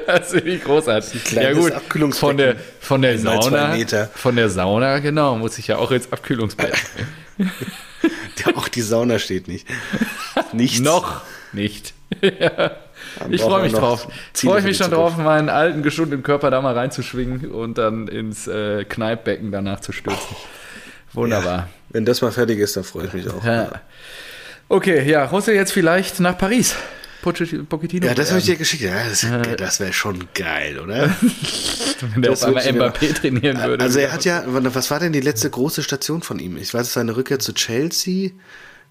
das 0.06 0.30
finde 0.30 0.54
ich 0.54 0.64
großartig. 0.64 1.22
kleines 1.22 1.70
Abkühlungsbecken. 1.70 2.28
von 2.28 2.36
der, 2.38 2.56
von 2.80 3.02
der 3.02 3.18
Sauna. 3.18 3.76
Von 4.14 4.36
der 4.36 4.48
Sauna, 4.48 5.00
genau, 5.00 5.36
muss 5.36 5.58
ich 5.58 5.66
ja 5.66 5.76
auch 5.76 5.90
ins 5.90 6.10
Abkühlungsbett. 6.10 6.72
Auch 8.54 8.68
die 8.68 8.82
Sauna 8.82 9.18
steht 9.18 9.48
nicht. 9.48 9.66
Nichts. 10.52 10.80
Noch 10.80 11.22
nicht. 11.52 11.94
ja. 12.22 12.72
Ich 13.30 13.42
freue 13.42 13.62
mich 13.62 13.72
drauf. 13.72 14.08
Ziele 14.32 14.52
Freue 14.52 14.62
mich 14.62 14.76
schon 14.76 14.90
drauf, 14.90 15.16
meinen 15.16 15.48
alten, 15.48 15.82
geschundenen 15.82 16.22
Körper 16.22 16.50
da 16.50 16.60
mal 16.60 16.74
reinzuschwingen 16.74 17.50
und 17.50 17.78
dann 17.78 18.08
ins 18.08 18.46
äh, 18.46 18.84
Kneippbecken 18.84 19.50
danach 19.50 19.80
zu 19.80 19.92
stürzen. 19.92 20.36
Wunderbar. 21.12 21.56
Ja, 21.56 21.68
wenn 21.90 22.04
das 22.04 22.22
mal 22.22 22.32
fertig 22.32 22.58
ist, 22.58 22.76
dann 22.76 22.84
freue 22.84 23.06
ich 23.06 23.12
mich 23.12 23.28
auch. 23.28 23.44
Ja. 23.44 23.70
Okay, 24.68 25.08
ja, 25.08 25.24
Russell 25.26 25.54
jetzt 25.54 25.72
vielleicht 25.72 26.20
nach 26.20 26.38
Paris. 26.38 26.74
Pochettino. 27.22 28.06
Ja, 28.06 28.14
das 28.14 28.30
habe 28.30 28.40
ich 28.40 28.46
dir 28.46 28.56
geschickt. 28.56 28.82
Ja, 28.82 29.08
das, 29.08 29.26
das 29.56 29.80
wäre 29.80 29.92
schon 29.92 30.28
geil, 30.34 30.78
oder? 30.78 31.10
Wenn 32.00 32.22
der 32.22 32.32
das 32.32 32.42
auf 32.42 32.56
einmal 32.56 32.90
Mbappé 32.90 33.14
trainieren 33.14 33.62
würde. 33.62 33.82
Also 33.82 34.00
er 34.00 34.12
hat 34.12 34.24
ja, 34.24 34.42
was 34.46 34.90
war 34.90 34.98
denn 34.98 35.12
die 35.12 35.20
letzte 35.20 35.48
große 35.48 35.82
Station 35.82 36.22
von 36.22 36.38
ihm? 36.38 36.56
Ich 36.56 36.74
weiß, 36.74 36.88
es 36.88 36.96
war 36.96 37.00
eine 37.00 37.16
Rückkehr 37.16 37.38
zu 37.38 37.54
Chelsea. 37.54 38.30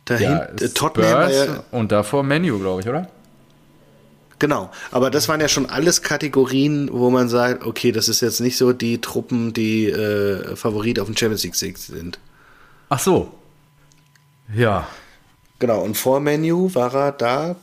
Dahin, 0.05 0.31
ja, 0.31 0.43
äh, 0.45 0.69
Tottenham 0.69 1.29
ja, 1.29 1.63
und 1.69 1.91
davor 1.91 2.23
Menu, 2.23 2.57
glaube 2.57 2.81
ich, 2.81 2.87
oder? 2.87 3.07
genau. 4.41 4.71
Aber 4.91 5.09
das 5.09 5.29
waren 5.29 5.39
ja 5.39 5.47
schon 5.47 5.67
alles 5.67 6.01
Kategorien, 6.01 6.89
wo 6.91 7.09
man 7.09 7.29
sagt, 7.29 7.65
okay, 7.65 7.93
das 7.93 8.09
ist 8.09 8.19
jetzt 8.19 8.41
nicht 8.41 8.57
so 8.57 8.73
die 8.73 8.99
Truppen, 8.99 9.53
die 9.53 9.89
äh, 9.89 10.57
Favorit 10.57 10.99
auf 10.99 11.05
dem 11.05 11.15
Champions 11.15 11.43
League 11.43 11.55
Sieg 11.55 11.77
sind. 11.77 12.19
Ach 12.89 12.99
so. 12.99 13.31
Ja. 14.53 14.87
Genau, 15.59 15.81
und 15.81 15.95
vor 15.95 16.19
Menu 16.19 16.73
war 16.73 16.93
er 16.93 17.11
da 17.13 17.55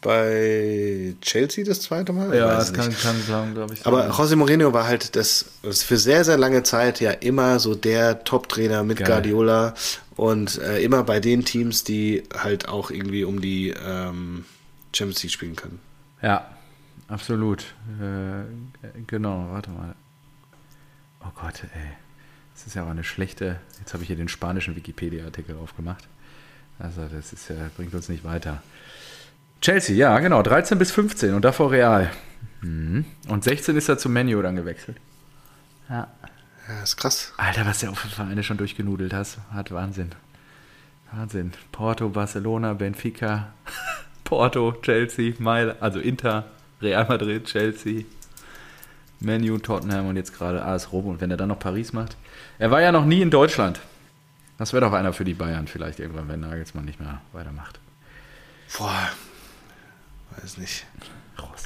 bei 0.00 1.14
Chelsea 1.20 1.64
das 1.64 1.82
zweite 1.82 2.12
Mal? 2.12 2.34
Ja, 2.34 2.56
das 2.56 2.72
kann, 2.72 2.94
kann, 2.96 3.26
kann 3.26 3.54
glaube 3.54 3.74
ich. 3.74 3.86
Aber. 3.86 4.10
José 4.10 4.36
Mourinho 4.36 4.72
war 4.72 4.86
halt 4.86 5.16
das, 5.16 5.46
das 5.62 5.82
für 5.82 5.98
sehr, 5.98 6.24
sehr 6.24 6.38
lange 6.38 6.62
Zeit 6.62 7.00
ja 7.00 7.10
immer 7.10 7.58
so 7.58 7.74
der 7.74 8.24
Top-Trainer 8.24 8.82
mit 8.82 8.98
Geil. 8.98 9.08
Guardiola 9.08 9.74
und 10.16 10.58
äh, 10.58 10.82
immer 10.82 11.02
bei 11.04 11.20
den 11.20 11.44
Teams, 11.44 11.84
die 11.84 12.22
halt 12.36 12.68
auch 12.68 12.90
irgendwie 12.90 13.24
um 13.24 13.40
die 13.40 13.70
ähm, 13.70 14.44
Champions 14.94 15.22
League 15.22 15.32
spielen 15.32 15.56
können. 15.56 15.80
Ja, 16.22 16.50
absolut. 17.08 17.62
Äh, 18.00 19.02
genau, 19.06 19.48
warte 19.50 19.70
mal. 19.70 19.94
Oh 21.22 21.30
Gott, 21.34 21.64
ey. 21.74 21.92
Das 22.54 22.66
ist 22.66 22.74
ja 22.74 22.84
auch 22.84 22.90
eine 22.90 23.04
schlechte. 23.04 23.56
Jetzt 23.78 23.94
habe 23.94 24.02
ich 24.02 24.08
hier 24.08 24.16
den 24.16 24.28
spanischen 24.28 24.76
Wikipedia-Artikel 24.76 25.56
aufgemacht. 25.56 26.08
Also, 26.78 27.06
das 27.10 27.32
ist 27.32 27.48
ja, 27.48 27.56
bringt 27.76 27.94
uns 27.94 28.08
nicht 28.08 28.24
weiter. 28.24 28.62
Chelsea, 29.60 29.94
ja, 29.94 30.18
genau, 30.18 30.42
13 30.42 30.78
bis 30.78 30.90
15 30.90 31.34
und 31.34 31.44
davor 31.44 31.70
Real. 31.70 32.10
Mhm. 32.62 33.04
Und 33.28 33.44
16 33.44 33.76
ist 33.76 33.88
er 33.88 33.98
zum 33.98 34.12
Menu 34.12 34.40
dann 34.42 34.56
gewechselt. 34.56 34.96
Ja. 35.88 36.08
Ja, 36.68 36.82
ist 36.82 36.96
krass. 36.96 37.32
Alter, 37.36 37.66
was 37.66 37.80
der 37.80 37.90
auch 37.90 37.96
für 37.96 38.08
Vereine 38.08 38.42
schon 38.42 38.56
durchgenudelt 38.56 39.12
hast, 39.12 39.38
hat 39.52 39.72
Wahnsinn. 39.72 40.10
Wahnsinn. 41.10 41.52
Porto, 41.72 42.08
Barcelona, 42.08 42.74
Benfica, 42.74 43.52
Porto, 44.24 44.74
Chelsea, 44.82 45.34
Mailand, 45.38 45.82
also 45.82 45.98
Inter, 45.98 46.44
Real 46.80 47.06
Madrid, 47.08 47.46
Chelsea, 47.46 48.04
Menu, 49.18 49.58
Tottenham 49.58 50.06
und 50.06 50.16
jetzt 50.16 50.36
gerade 50.36 50.64
AS 50.64 50.92
Rom. 50.92 51.06
Und 51.06 51.20
wenn 51.20 51.30
er 51.30 51.36
dann 51.36 51.48
noch 51.48 51.58
Paris 51.58 51.92
macht. 51.92 52.16
Er 52.58 52.70
war 52.70 52.80
ja 52.80 52.92
noch 52.92 53.04
nie 53.04 53.20
in 53.20 53.30
Deutschland. 53.30 53.80
Das 54.56 54.72
wäre 54.72 54.84
doch 54.84 54.92
einer 54.92 55.12
für 55.12 55.24
die 55.24 55.34
Bayern 55.34 55.66
vielleicht 55.66 55.98
irgendwann, 55.98 56.28
wenn 56.28 56.40
Nagelsmann 56.40 56.84
nicht 56.84 57.00
mehr 57.00 57.20
weitermacht. 57.32 57.80
Boah, 58.78 59.10
weiß 60.36 60.58
nicht. 60.58 60.86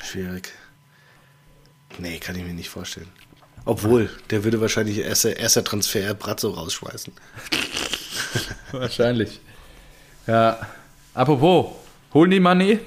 Schwierig. 0.02 0.52
Nee, 1.98 2.18
kann 2.18 2.36
ich 2.36 2.44
mir 2.44 2.54
nicht 2.54 2.68
vorstellen. 2.68 3.08
Obwohl, 3.64 4.10
der 4.30 4.44
würde 4.44 4.60
wahrscheinlich 4.60 4.98
erster, 4.98 5.36
erster 5.36 5.64
Transfer 5.64 6.14
Brazzo 6.14 6.50
rausschmeißen. 6.50 7.12
Wahrscheinlich. 8.72 9.40
Ja. 10.26 10.58
Apropos, 11.14 11.72
holen 12.12 12.30
die 12.30 12.40
Money? 12.40 12.80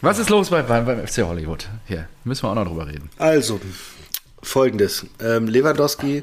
Was 0.00 0.18
ist 0.18 0.30
los 0.30 0.50
bei, 0.50 0.62
beim, 0.62 0.84
beim 0.84 1.06
FC 1.06 1.18
Hollywood? 1.22 1.66
Hier, 1.86 2.08
müssen 2.24 2.44
wir 2.44 2.50
auch 2.50 2.54
noch 2.54 2.66
drüber 2.66 2.86
reden. 2.86 3.10
Also, 3.18 3.60
folgendes. 4.42 5.06
Ähm, 5.20 5.48
Lewandowski, 5.48 6.22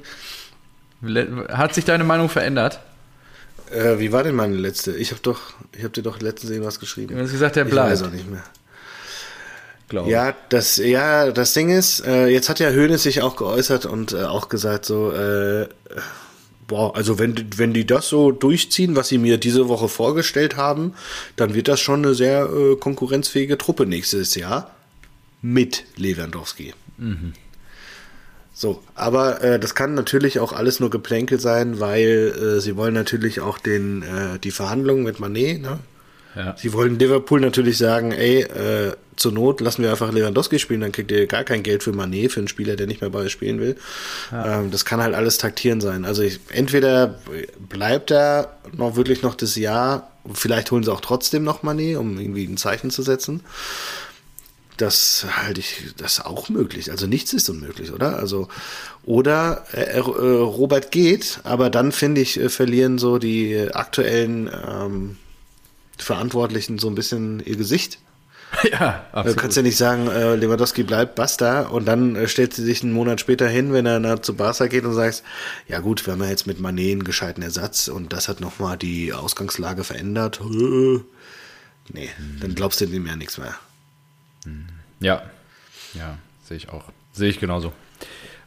Le 1.01 1.47
hat 1.49 1.73
sich 1.73 1.83
deine 1.83 2.05
Meinung 2.05 2.29
verändert? 2.29 2.79
Äh, 3.73 3.99
wie 3.99 4.11
war 4.11 4.23
denn 4.23 4.35
meine 4.35 4.55
letzte? 4.55 4.95
Ich 4.95 5.11
habe 5.11 5.21
doch, 5.21 5.39
ich 5.75 5.83
habe 5.83 5.93
dir 5.93 6.03
doch 6.03 6.19
letztens 6.21 6.51
irgendwas 6.51 6.79
geschrieben. 6.79 7.15
Du 7.15 7.21
hast 7.21 7.31
gesagt, 7.31 7.55
der 7.55 7.65
Ich 7.65 7.71
bleibt. 7.71 7.91
weiß 7.91 8.03
auch 8.03 8.11
nicht 8.11 8.29
mehr. 8.29 8.43
Glaube 9.89 10.09
Ja, 10.09 10.33
das, 10.49 10.77
ja, 10.77 11.31
das 11.31 11.53
Ding 11.53 11.69
ist, 11.69 12.05
äh, 12.05 12.27
jetzt 12.27 12.49
hat 12.49 12.59
ja 12.59 12.69
Hönes 12.69 13.03
sich 13.03 13.21
auch 13.21 13.35
geäußert 13.35 13.85
und 13.85 14.13
äh, 14.13 14.23
auch 14.23 14.49
gesagt 14.49 14.85
so, 14.85 15.11
äh, 15.11 15.67
boah, 16.67 16.95
also 16.95 17.19
wenn, 17.19 17.35
die- 17.35 17.57
wenn 17.57 17.73
die 17.73 17.85
das 17.85 18.07
so 18.07 18.31
durchziehen, 18.31 18.95
was 18.95 19.09
sie 19.09 19.17
mir 19.17 19.37
diese 19.37 19.67
Woche 19.67 19.89
vorgestellt 19.89 20.55
haben, 20.55 20.93
dann 21.35 21.53
wird 21.53 21.67
das 21.67 21.79
schon 21.81 22.05
eine 22.05 22.15
sehr 22.15 22.49
äh, 22.49 22.75
konkurrenzfähige 22.77 23.57
Truppe 23.57 23.85
nächstes 23.85 24.35
Jahr 24.35 24.71
mit 25.41 25.83
Lewandowski. 25.97 26.73
So, 28.53 28.83
aber 28.93 29.41
äh, 29.41 29.59
das 29.59 29.73
kann 29.73 29.95
natürlich 29.95 30.39
auch 30.39 30.53
alles 30.53 30.79
nur 30.79 30.91
Geplänkel 30.91 31.39
sein, 31.39 31.79
weil 31.79 32.57
äh, 32.57 32.61
sie 32.61 32.75
wollen 32.75 32.93
natürlich 32.93 33.39
auch 33.41 33.57
den 33.57 34.03
äh, 34.03 34.37
die 34.39 34.51
Verhandlungen 34.51 35.03
mit 35.03 35.19
Manet, 35.19 35.61
ne? 35.61 35.79
Ja. 36.35 36.55
Sie 36.57 36.73
wollen 36.73 36.97
Liverpool 36.97 37.39
natürlich 37.39 37.77
sagen, 37.77 38.11
ey, 38.11 38.41
äh, 38.41 38.93
zur 39.15 39.31
Not 39.31 39.61
lassen 39.61 39.83
wir 39.83 39.91
einfach 39.91 40.11
Lewandowski 40.11 40.57
spielen, 40.57 40.81
dann 40.81 40.91
kriegt 40.91 41.11
ihr 41.11 41.27
gar 41.27 41.43
kein 41.43 41.61
Geld 41.61 41.83
für 41.83 41.93
Manet, 41.93 42.31
für 42.31 42.39
einen 42.39 42.47
Spieler, 42.47 42.75
der 42.75 42.87
nicht 42.87 43.01
mehr 43.01 43.11
bei 43.11 43.19
euch 43.19 43.31
spielen 43.31 43.59
will. 43.59 43.75
Ähm, 44.33 44.71
das 44.71 44.85
kann 44.85 45.01
halt 45.01 45.13
alles 45.13 45.37
taktieren 45.37 45.79
sein. 45.79 46.05
Also 46.05 46.23
ich, 46.23 46.39
entweder 46.49 47.19
bleibt 47.69 48.09
er 48.09 48.57
noch 48.71 48.95
wirklich 48.95 49.21
noch 49.21 49.35
das 49.35 49.55
Jahr, 49.55 50.11
vielleicht 50.33 50.71
holen 50.71 50.83
sie 50.83 50.91
auch 50.91 51.01
trotzdem 51.01 51.43
noch 51.43 51.61
Manet, 51.61 51.97
um 51.97 52.17
irgendwie 52.17 52.45
ein 52.45 52.57
Zeichen 52.57 52.89
zu 52.89 53.03
setzen. 53.03 53.41
Das 54.77 55.25
halte 55.29 55.59
ich, 55.59 55.93
das 55.97 56.13
ist 56.13 56.25
auch 56.25 56.49
möglich. 56.49 56.91
Also 56.91 57.05
nichts 57.05 57.33
ist 57.33 57.49
unmöglich, 57.49 57.91
oder? 57.91 58.17
Also, 58.17 58.47
oder 59.03 59.65
äh, 59.73 59.97
äh, 59.97 59.99
Robert 59.99 60.91
geht, 60.91 61.39
aber 61.43 61.69
dann 61.69 61.91
finde 61.91 62.21
ich, 62.21 62.39
äh, 62.39 62.49
verlieren 62.49 62.97
so 62.97 63.19
die 63.19 63.69
aktuellen 63.73 64.49
ähm, 64.49 65.17
Verantwortlichen 65.97 66.79
so 66.79 66.87
ein 66.87 66.95
bisschen 66.95 67.39
ihr 67.45 67.55
Gesicht. 67.55 67.99
ja, 68.71 69.05
Du 69.11 69.17
absolut. 69.17 69.37
kannst 69.39 69.57
ja 69.57 69.63
nicht 69.63 69.77
sagen, 69.77 70.07
äh, 70.07 70.35
Lewandowski 70.35 70.83
bleibt, 70.83 71.15
basta, 71.15 71.61
und 71.63 71.85
dann 71.85 72.15
äh, 72.15 72.27
stellt 72.27 72.53
sie 72.53 72.63
sich 72.63 72.83
einen 72.83 72.93
Monat 72.93 73.19
später 73.19 73.47
hin, 73.47 73.73
wenn 73.73 73.85
er 73.85 73.99
na, 73.99 74.21
zu 74.21 74.35
Barca 74.35 74.67
geht 74.67 74.85
und 74.85 74.93
sagst, 74.93 75.23
ja 75.67 75.79
gut, 75.79 76.05
wir 76.05 76.13
haben 76.13 76.21
ja 76.21 76.29
jetzt 76.29 76.45
mit 76.45 76.59
Manet 76.59 76.91
einen 76.91 77.03
gescheiten 77.03 77.41
Ersatz 77.41 77.87
und 77.87 78.13
das 78.13 78.27
hat 78.27 78.41
nochmal 78.41 78.77
die 78.77 79.11
Ausgangslage 79.13 79.83
verändert. 79.83 80.39
Äh, 80.41 80.99
Nee, 81.91 82.09
dann 82.39 82.55
glaubst 82.55 82.79
du 82.79 82.85
dem 82.85 83.05
ja 83.05 83.15
nichts 83.15 83.37
mehr. 83.37 83.55
Ja, 84.99 85.21
ja, 85.93 86.17
sehe 86.47 86.57
ich 86.57 86.69
auch. 86.69 86.85
Sehe 87.13 87.29
ich 87.29 87.39
genauso. 87.39 87.73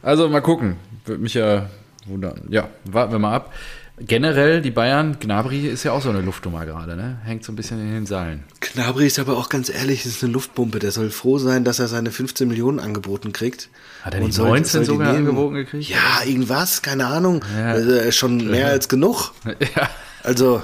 Also 0.01 0.29
mal 0.29 0.41
gucken. 0.41 0.77
Würde 1.05 1.21
mich 1.21 1.33
ja 1.33 1.69
wundern. 2.05 2.41
Ja, 2.49 2.69
warten 2.85 3.11
wir 3.11 3.19
mal 3.19 3.33
ab. 3.35 3.53
Generell, 3.99 4.61
die 4.61 4.69
Bayern, 4.69 5.17
Gnabry 5.19 5.65
ist 5.67 5.83
ja 5.83 5.91
auch 5.91 6.03
so 6.03 6.09
eine 6.09 6.21
Luftnummer 6.21 6.67
gerade, 6.67 6.95
ne? 6.95 7.17
Hängt 7.23 7.43
so 7.43 7.51
ein 7.51 7.55
bisschen 7.55 7.79
in 7.79 7.91
den 7.93 8.05
Seilen. 8.05 8.43
Knabri 8.59 9.07
ist 9.07 9.17
aber 9.17 9.35
auch 9.37 9.49
ganz 9.49 9.69
ehrlich, 9.69 10.05
ist 10.05 10.23
eine 10.23 10.31
Luftpumpe. 10.33 10.77
Der 10.77 10.91
soll 10.91 11.09
froh 11.09 11.39
sein, 11.39 11.63
dass 11.63 11.79
er 11.79 11.87
seine 11.87 12.11
15 12.11 12.47
Millionen 12.47 12.79
angeboten 12.79 13.33
kriegt. 13.33 13.69
Hat 14.03 14.13
er 14.13 14.19
Und 14.19 14.27
nicht 14.27 14.35
soll- 14.35 14.49
19 14.49 14.65
soll 14.71 14.81
die 14.81 14.85
sogar 14.99 15.15
angeboten 15.15 15.55
gekriegt? 15.55 15.89
Ja, 15.89 16.21
irgendwas, 16.23 16.83
keine 16.83 17.07
Ahnung. 17.07 17.43
Ja. 17.57 17.75
Äh, 17.75 18.11
schon 18.11 18.45
mehr 18.51 18.67
als 18.67 18.87
genug. 18.87 19.31
ja, 19.75 19.89
Also, 20.21 20.61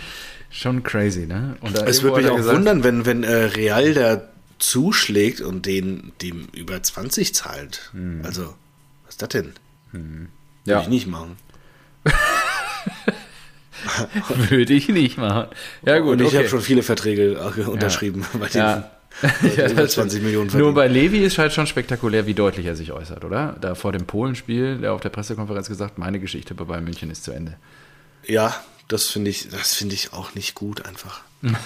schon 0.50 0.82
crazy, 0.82 1.26
ne? 1.26 1.56
Es 1.86 2.02
würde 2.02 2.20
mich 2.20 2.30
auch 2.30 2.36
gesagt- 2.36 2.56
wundern, 2.56 2.84
wenn, 2.84 3.06
wenn 3.06 3.24
äh, 3.24 3.34
Real 3.46 3.94
da 3.94 4.22
zuschlägt 4.64 5.40
und 5.40 5.66
den 5.66 6.12
dem 6.22 6.48
über 6.52 6.82
20 6.82 7.34
zahlt. 7.34 7.90
Hm. 7.92 8.22
Also, 8.24 8.54
was 9.04 9.14
ist 9.14 9.22
das 9.22 9.28
denn? 9.28 9.52
Ja. 10.64 10.76
Würde 10.76 10.82
ich 10.82 10.88
nicht 10.88 11.06
machen. 11.06 11.36
Würde 14.48 14.72
ich 14.72 14.88
nicht 14.88 15.18
machen. 15.18 15.48
Ja, 15.84 15.98
gut, 15.98 16.12
und 16.12 16.20
ich 16.20 16.28
okay. 16.28 16.38
habe 16.38 16.48
schon 16.48 16.62
viele 16.62 16.82
Verträge 16.82 17.34
äh, 17.34 17.60
unterschrieben 17.62 18.24
bei 18.38 18.48
denen. 18.48 18.84
Ja. 19.22 19.30
Ja, 19.56 19.70
über 19.70 19.82
das 19.82 19.92
20 19.92 20.24
Millionen 20.24 20.50
Nur 20.58 20.74
bei 20.74 20.88
Levi 20.88 21.18
ist 21.18 21.38
halt 21.38 21.52
schon 21.52 21.68
spektakulär, 21.68 22.26
wie 22.26 22.34
deutlich 22.34 22.66
er 22.66 22.74
sich 22.74 22.90
äußert, 22.90 23.24
oder? 23.24 23.56
Da 23.60 23.76
vor 23.76 23.92
dem 23.92 24.06
Polenspiel, 24.06 24.78
der 24.78 24.92
auf 24.92 25.02
der 25.02 25.10
Pressekonferenz 25.10 25.68
gesagt, 25.68 25.98
meine 25.98 26.18
Geschichte 26.18 26.52
bei 26.54 26.64
Bayern 26.64 26.82
München 26.82 27.10
ist 27.10 27.22
zu 27.22 27.30
Ende. 27.30 27.56
Ja, 28.26 28.56
das 28.88 29.10
finde 29.10 29.30
ich, 29.30 29.50
das 29.50 29.74
finde 29.74 29.94
ich 29.94 30.12
auch 30.12 30.34
nicht 30.34 30.56
gut 30.56 30.84
einfach. 30.84 31.22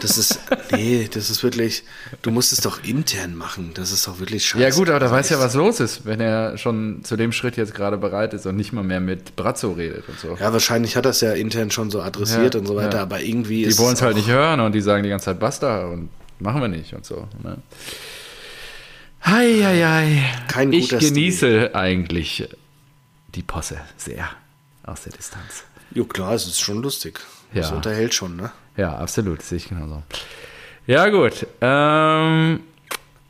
Das 0.00 0.18
ist, 0.18 0.40
nee, 0.72 1.08
das 1.12 1.30
ist 1.30 1.44
wirklich, 1.44 1.84
du 2.22 2.32
musst 2.32 2.52
es 2.52 2.60
doch 2.60 2.82
intern 2.82 3.36
machen. 3.36 3.70
Das 3.74 3.92
ist 3.92 4.04
doch 4.08 4.18
wirklich 4.18 4.44
scheiße. 4.44 4.64
Ja 4.64 4.70
gut, 4.70 4.88
aber 4.90 4.98
da 4.98 5.08
weiß 5.12 5.30
ja, 5.30 5.38
was 5.38 5.54
los 5.54 5.78
ist, 5.78 6.04
wenn 6.04 6.18
er 6.18 6.58
schon 6.58 7.04
zu 7.04 7.16
dem 7.16 7.30
Schritt 7.30 7.56
jetzt 7.56 7.72
gerade 7.72 7.96
bereit 7.96 8.34
ist 8.34 8.46
und 8.46 8.56
nicht 8.56 8.72
mal 8.72 8.82
mehr 8.82 8.98
mit 8.98 9.36
Brazzo 9.36 9.70
redet 9.70 10.08
und 10.08 10.18
so. 10.18 10.36
Ja, 10.40 10.52
wahrscheinlich 10.52 10.96
hat 10.96 11.04
das 11.04 11.20
ja 11.20 11.34
intern 11.34 11.70
schon 11.70 11.92
so 11.92 12.02
adressiert 12.02 12.54
Ja, 12.54 12.60
und 12.60 12.66
so 12.66 12.74
weiter, 12.74 12.96
ja. 12.96 13.02
aber 13.04 13.20
irgendwie 13.20 13.62
Die 13.62 13.70
ist 13.70 13.78
wollen 13.78 13.94
es 13.94 14.02
halt 14.02 14.16
nicht 14.16 14.28
hören 14.28 14.58
und 14.58 14.72
die 14.72 14.80
sagen 14.80 15.04
die 15.04 15.08
ganze 15.08 15.26
Zeit 15.26 15.38
basta 15.38 15.86
und 15.86 16.08
machen 16.40 16.60
wir 16.60 16.68
nicht 16.68 16.92
und 16.92 17.06
so. 17.06 17.28
Ne? 17.44 17.58
Hei, 19.24 19.60
hei, 19.62 19.82
hei. 19.84 20.24
Kein 20.48 20.72
ich 20.72 20.88
genieße 20.88 21.76
eigentlich 21.76 22.48
die 23.36 23.42
Posse 23.42 23.80
sehr 23.96 24.28
aus 24.82 25.02
der 25.02 25.12
Distanz. 25.12 25.62
Jo, 25.92 26.04
klar, 26.04 26.34
es 26.34 26.46
ist 26.46 26.60
schon 26.60 26.82
lustig. 26.82 27.20
Das 27.60 27.70
Ja. 27.70 27.76
unterhält 27.76 28.14
schon, 28.14 28.36
ne? 28.36 28.50
Ja, 28.76 28.96
absolut, 28.96 29.42
sehe 29.42 29.56
ich 29.58 29.68
genauso. 29.68 30.02
Ja, 30.86 31.08
gut. 31.08 31.46
Ähm, 31.60 32.60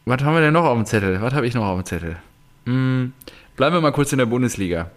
was 0.04 0.22
haben 0.22 0.34
wir 0.34 0.40
denn 0.40 0.52
noch 0.52 0.64
auf 0.64 0.76
dem 0.76 0.86
Zettel? 0.86 1.20
Was 1.22 1.32
habe 1.34 1.46
ich 1.46 1.54
noch 1.54 1.64
auf 1.64 1.78
dem 1.80 1.84
Zettel? 1.86 2.16
Hm, 2.66 3.12
bleiben 3.56 3.74
wir 3.76 3.80
mal 3.80 3.92
kurz 3.92 4.12
in 4.12 4.18
der 4.18 4.26
Bundesliga. 4.26 4.90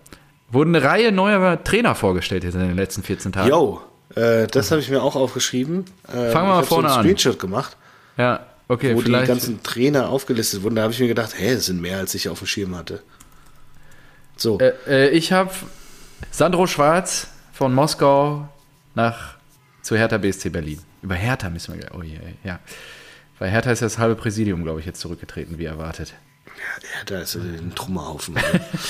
Wurden 0.51 0.75
eine 0.75 0.83
Reihe 0.85 1.11
neuer 1.11 1.63
Trainer 1.63 1.93
vorgestellt 1.95 2.43
jetzt 2.43 2.55
in 2.55 2.61
den 2.61 2.75
letzten 2.75 3.03
14 3.03 3.31
Tagen. 3.31 3.49
Yo, 3.49 3.81
äh, 4.15 4.47
das 4.47 4.71
habe 4.71 4.81
ich 4.81 4.89
mir 4.89 5.01
auch 5.03 5.15
aufgeschrieben. 5.15 5.85
Ähm, 6.11 6.31
Fangen 6.31 6.47
wir 6.49 6.55
mal 6.55 6.63
vorne 6.63 6.89
so 6.89 6.95
an. 6.95 6.99
einen 7.01 7.03
Screenshot 7.17 7.39
gemacht, 7.39 7.77
Ja, 8.17 8.39
okay, 8.67 8.95
wo 8.95 8.99
die 8.99 9.05
vielleicht. 9.05 9.27
ganzen 9.27 9.61
Trainer 9.61 10.09
aufgelistet 10.09 10.63
wurden. 10.63 10.75
Da 10.75 10.81
habe 10.83 10.93
ich 10.93 10.99
mir 10.99 11.07
gedacht, 11.07 11.33
hä, 11.37 11.53
das 11.53 11.67
sind 11.67 11.79
mehr, 11.81 11.97
als 11.99 12.15
ich 12.15 12.27
auf 12.29 12.39
dem 12.39 12.47
Schirm 12.47 12.75
hatte. 12.75 13.03
So, 14.37 14.57
Äh, 14.59 14.73
äh, 14.87 15.09
ich 15.09 15.31
habe 15.31 15.51
Sandro 16.31 16.65
Schwarz 16.65 17.27
von 17.53 17.73
Moskau 17.73 18.49
nach 18.99 19.35
zu 19.81 19.95
Hertha 19.95 20.17
BSC 20.17 20.49
Berlin. 20.49 20.79
Über 21.01 21.15
Hertha 21.15 21.49
müssen 21.49 21.75
wir. 21.75 21.91
Oh 21.97 22.03
je, 22.03 22.19
ja. 22.43 22.59
Weil 23.39 23.49
Hertha 23.49 23.71
ist 23.71 23.79
ja 23.79 23.85
das 23.85 23.97
halbe 23.97 24.15
Präsidium, 24.15 24.63
glaube 24.63 24.81
ich, 24.81 24.85
jetzt 24.85 24.99
zurückgetreten, 24.99 25.57
wie 25.57 25.65
erwartet. 25.65 26.13
ja, 26.45 27.05
da 27.05 27.21
ist 27.21 27.35
ein 27.35 27.73
Trümmerhaufen. 27.73 28.35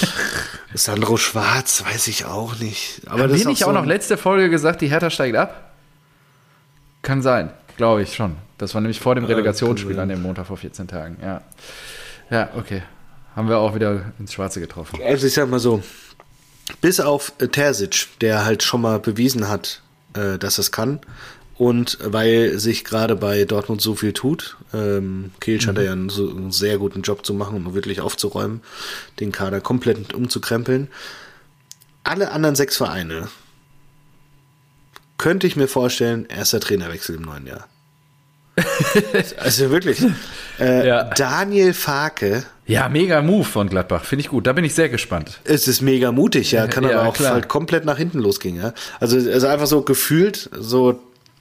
Sandro 0.73 1.17
Schwarz, 1.17 1.83
weiß 1.85 2.07
ich 2.07 2.25
auch 2.25 2.57
nicht. 2.57 3.01
Aber 3.05 3.11
Haben 3.11 3.21
das 3.21 3.29
wir 3.29 3.35
ist 3.35 3.45
auch 3.45 3.49
nicht 3.49 3.59
so 3.59 3.67
auch 3.67 3.73
noch 3.73 3.85
letzte 3.85 4.17
Folge 4.17 4.49
gesagt, 4.49 4.81
die 4.81 4.87
Hertha 4.87 5.11
steigt 5.11 5.37
ab? 5.37 5.71
Kann 7.03 7.21
sein, 7.21 7.51
glaube 7.77 8.01
ich 8.01 8.15
schon. 8.15 8.35
Das 8.57 8.73
war 8.73 8.81
nämlich 8.81 8.99
vor 8.99 9.13
dem 9.13 9.25
Relegationsspiel 9.25 9.95
kann 9.95 10.03
an 10.03 10.09
dem 10.09 10.21
Montag 10.23 10.47
vor 10.47 10.57
14 10.57 10.87
Tagen. 10.87 11.17
Ja, 11.21 11.41
ja 12.31 12.49
okay. 12.57 12.81
Haben 13.35 13.47
wir 13.47 13.59
auch 13.59 13.75
wieder 13.75 14.11
ins 14.17 14.33
Schwarze 14.33 14.59
getroffen. 14.59 14.99
Also 15.05 15.27
ich 15.27 15.33
sag 15.33 15.47
mal 15.49 15.59
so, 15.59 15.83
bis 16.81 16.99
auf 16.99 17.33
äh, 17.39 17.47
Terzic, 17.47 18.07
der 18.21 18.45
halt 18.45 18.63
schon 18.63 18.81
mal 18.81 18.99
bewiesen 18.99 19.47
hat, 19.47 19.81
äh, 20.13 20.37
dass 20.37 20.57
es 20.57 20.71
kann. 20.71 20.99
Und 21.57 21.97
weil 22.01 22.57
sich 22.57 22.85
gerade 22.85 23.17
bei 23.17 23.43
Dortmund 23.43 23.81
so 23.81 23.93
viel 23.93 24.13
tut, 24.13 24.55
ähm, 24.73 25.31
Kiel 25.41 25.59
scheint 25.59 25.77
Mhm. 25.77 25.83
ja 25.83 25.91
einen, 25.91 26.09
so, 26.09 26.29
einen 26.29 26.53
sehr 26.53 26.77
guten 26.77 27.01
Job 27.01 27.25
zu 27.25 27.33
machen, 27.33 27.57
um 27.57 27.73
wirklich 27.73 27.99
aufzuräumen, 27.99 28.61
den 29.19 29.33
Kader 29.33 29.59
komplett 29.59 30.13
umzukrempeln. 30.13 30.87
Alle 32.03 32.31
anderen 32.31 32.55
sechs 32.55 32.77
Vereine 32.77 33.27
könnte 35.17 35.47
ich 35.47 35.57
mir 35.57 35.67
vorstellen, 35.67 36.25
erster 36.27 36.61
Trainerwechsel 36.61 37.15
im 37.15 37.23
neuen 37.23 37.45
Jahr. 37.45 37.67
also 39.37 39.69
wirklich. 39.71 40.03
Äh, 40.59 40.87
Ja. 40.87 41.03
Daniel 41.15 41.73
Farke 41.73 42.43
Ja, 42.65 42.89
mega 42.89 43.21
Move 43.21 43.45
von 43.45 43.69
Gladbach. 43.69 44.03
Finde 44.03 44.21
ich 44.21 44.29
gut. 44.29 44.45
Da 44.47 44.53
bin 44.53 44.63
ich 44.65 44.73
sehr 44.75 44.89
gespannt. 44.89 45.39
Es 45.43 45.67
ist 45.67 45.81
mega 45.81 46.11
mutig, 46.11 46.51
ja, 46.51 46.67
kann 46.67 46.83
Ja, 46.83 46.99
aber 46.99 47.09
auch 47.09 47.13
klar. 47.13 47.33
halt 47.33 47.47
komplett 47.47 47.85
nach 47.85 47.97
hinten 47.97 48.19
losgehen, 48.19 48.57
ja. 48.57 48.73
Also, 48.99 49.17
also 49.17 49.47
einfach 49.47 49.67
so 49.67 49.81
gefühlt, 49.81 50.49
so 50.57 50.99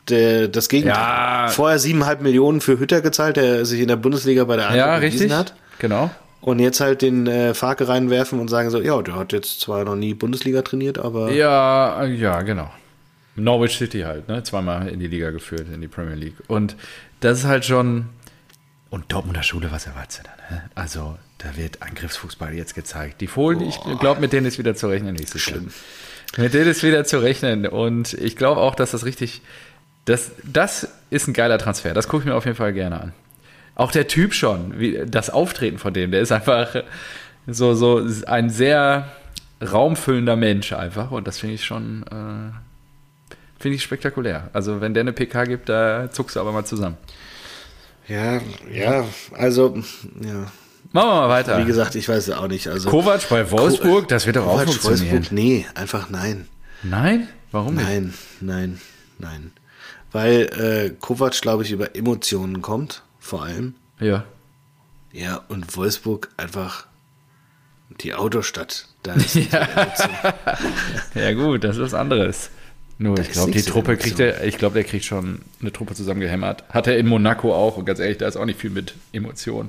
der, 0.08 0.48
das 0.48 0.68
Gegenteil. 0.68 0.96
Ja. 0.98 1.48
Vorher 1.48 1.78
siebeneinhalb 1.78 2.22
Millionen 2.22 2.60
für 2.60 2.78
Hütter 2.78 3.00
gezahlt, 3.02 3.36
der 3.36 3.66
sich 3.66 3.80
in 3.80 3.88
der 3.88 3.96
Bundesliga 3.96 4.44
bei 4.44 4.56
der 4.56 4.66
Ja, 4.74 4.84
Eintracht 4.86 5.00
bewiesen 5.00 5.18
richtig. 5.32 5.36
hat. 5.38 5.54
Genau. 5.78 6.10
Und 6.40 6.60
jetzt 6.60 6.80
halt 6.80 7.02
den 7.02 7.26
äh, 7.26 7.52
Farke 7.52 7.88
reinwerfen 7.88 8.38
und 8.40 8.48
sagen 8.48 8.70
so, 8.70 8.80
ja, 8.80 9.02
der 9.02 9.16
hat 9.16 9.32
jetzt 9.32 9.60
zwar 9.60 9.84
noch 9.84 9.96
nie 9.96 10.14
Bundesliga 10.14 10.62
trainiert, 10.62 10.96
aber 10.98 11.30
Ja, 11.32 12.04
ja, 12.04 12.40
genau. 12.42 12.70
Norwich 13.38 13.76
City 13.76 14.00
halt, 14.00 14.28
ne? 14.28 14.42
Zweimal 14.42 14.88
in 14.88 15.00
die 15.00 15.06
Liga 15.06 15.30
geführt, 15.30 15.66
in 15.72 15.80
die 15.80 15.88
Premier 15.88 16.14
League. 16.14 16.36
Und 16.48 16.76
das 17.20 17.40
ist 17.40 17.44
halt 17.44 17.64
schon. 17.64 18.10
Und 18.90 19.12
Dortmunder 19.12 19.42
Schule, 19.42 19.70
was 19.70 19.86
erwartest 19.86 20.20
du 20.20 20.22
da? 20.24 20.54
Ne? 20.54 20.62
Also, 20.74 21.18
da 21.38 21.56
wird 21.56 21.82
Angriffsfußball 21.82 22.54
jetzt 22.54 22.74
gezeigt. 22.74 23.20
Die 23.20 23.26
Fohlen, 23.26 23.60
ich 23.60 23.78
glaube, 24.00 24.20
mit 24.20 24.32
denen 24.32 24.46
ist 24.46 24.58
wieder 24.58 24.74
zu 24.74 24.88
rechnen 24.88 25.14
nächstes 25.14 25.44
Jahr. 25.46 25.60
Mit 26.36 26.54
denen 26.54 26.68
ist 26.68 26.82
wieder 26.82 27.04
zu 27.04 27.18
rechnen. 27.18 27.66
Und 27.66 28.14
ich 28.14 28.36
glaube 28.36 28.60
auch, 28.60 28.74
dass 28.74 28.92
das 28.92 29.04
richtig. 29.04 29.42
Das, 30.04 30.32
das 30.42 30.88
ist 31.10 31.28
ein 31.28 31.34
geiler 31.34 31.58
Transfer. 31.58 31.92
Das 31.92 32.08
gucke 32.08 32.22
ich 32.22 32.26
mir 32.28 32.34
auf 32.34 32.46
jeden 32.46 32.56
Fall 32.56 32.72
gerne 32.72 33.00
an. 33.00 33.12
Auch 33.74 33.92
der 33.92 34.08
Typ 34.08 34.32
schon, 34.32 34.80
wie, 34.80 35.04
das 35.06 35.28
Auftreten 35.28 35.78
von 35.78 35.92
dem, 35.92 36.10
der 36.10 36.20
ist 36.20 36.32
einfach 36.32 36.74
so, 37.46 37.74
so 37.74 38.02
ein 38.26 38.48
sehr 38.50 39.12
raumfüllender 39.60 40.36
Mensch 40.36 40.72
einfach. 40.72 41.10
Und 41.10 41.26
das 41.26 41.38
finde 41.38 41.56
ich 41.56 41.64
schon, 41.64 42.04
äh, 42.04 42.52
finde 43.58 43.76
ich 43.76 43.82
spektakulär. 43.82 44.50
Also 44.52 44.80
wenn 44.80 44.94
der 44.94 45.02
eine 45.02 45.12
PK 45.12 45.44
gibt, 45.44 45.68
da 45.68 46.10
zuckst 46.10 46.36
du 46.36 46.40
aber 46.40 46.52
mal 46.52 46.64
zusammen. 46.64 46.96
ja, 48.06 48.40
ja, 48.72 49.04
also, 49.32 49.76
ja. 50.20 50.50
Machen 50.92 51.08
wir 51.10 51.14
mal 51.14 51.28
weiter. 51.28 51.58
Wie 51.58 51.66
gesagt, 51.66 51.94
ich 51.96 52.08
weiß 52.08 52.28
es 52.28 52.34
auch 52.34 52.48
nicht. 52.48 52.66
Also, 52.68 52.88
Kovac 52.88 53.28
bei 53.28 53.50
Wolfsburg, 53.50 54.08
das 54.08 54.24
wird 54.24 54.36
doch 54.36 54.46
auch 54.46 54.52
Kovac, 54.52 54.68
funktionieren. 54.68 55.12
Wolfsburg, 55.16 55.32
nee, 55.32 55.66
einfach 55.74 56.08
nein. 56.08 56.48
Nein? 56.82 57.28
Warum 57.52 57.74
nicht? 57.74 57.86
Nein, 57.86 58.14
nein, 58.40 58.80
nein. 59.18 59.52
Weil 60.12 60.42
äh, 60.42 60.90
Kovac, 60.98 61.40
glaube 61.42 61.62
ich, 61.64 61.72
über 61.72 61.94
Emotionen 61.94 62.62
kommt, 62.62 63.02
vor 63.20 63.42
allem. 63.42 63.74
Ja. 64.00 64.24
Ja, 65.12 65.42
und 65.48 65.76
Wolfsburg 65.76 66.30
einfach 66.38 66.86
die 68.00 68.14
Autostadt. 68.14 68.86
Da 69.02 69.12
ist 69.14 69.36
Emotion. 69.36 70.10
Ja 71.14 71.32
gut, 71.34 71.64
das 71.64 71.76
ist 71.76 71.82
was 71.82 71.94
anderes. 71.94 72.50
Nur 73.00 73.18
ich 73.20 73.30
glaube, 73.30 73.52
die 73.52 73.62
Truppe 73.62 73.96
kriegt 73.96 74.18
er, 74.18 74.42
ich 74.44 74.58
glaube, 74.58 74.74
der 74.74 74.82
kriegt 74.84 75.04
schon 75.04 75.42
eine 75.60 75.72
Truppe 75.72 75.94
zusammengehämmert. 75.94 76.64
Hat 76.70 76.88
er 76.88 76.98
in 76.98 77.06
Monaco 77.06 77.54
auch 77.54 77.76
und 77.76 77.84
ganz 77.84 78.00
ehrlich, 78.00 78.18
da 78.18 78.26
ist 78.26 78.36
auch 78.36 78.44
nicht 78.44 78.58
viel 78.60 78.70
mit 78.70 78.94
Emotionen. 79.12 79.68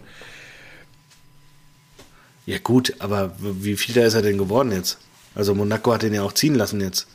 ja 2.46 2.58
gut, 2.58 2.94
aber 3.00 3.36
wie 3.40 3.78
viel 3.78 3.94
da 3.94 4.02
ist 4.04 4.16
er 4.16 4.24
denn 4.24 4.38
geworden 4.40 4.72
jetzt? 4.72 4.98
Also 5.36 5.54
Monaco 5.54 5.94
hat 5.94 6.02
den 6.02 6.14
ja 6.14 6.24
auch 6.24 6.34
ziehen 6.34 6.56
lassen 6.56 6.82
jetzt. 6.82 7.08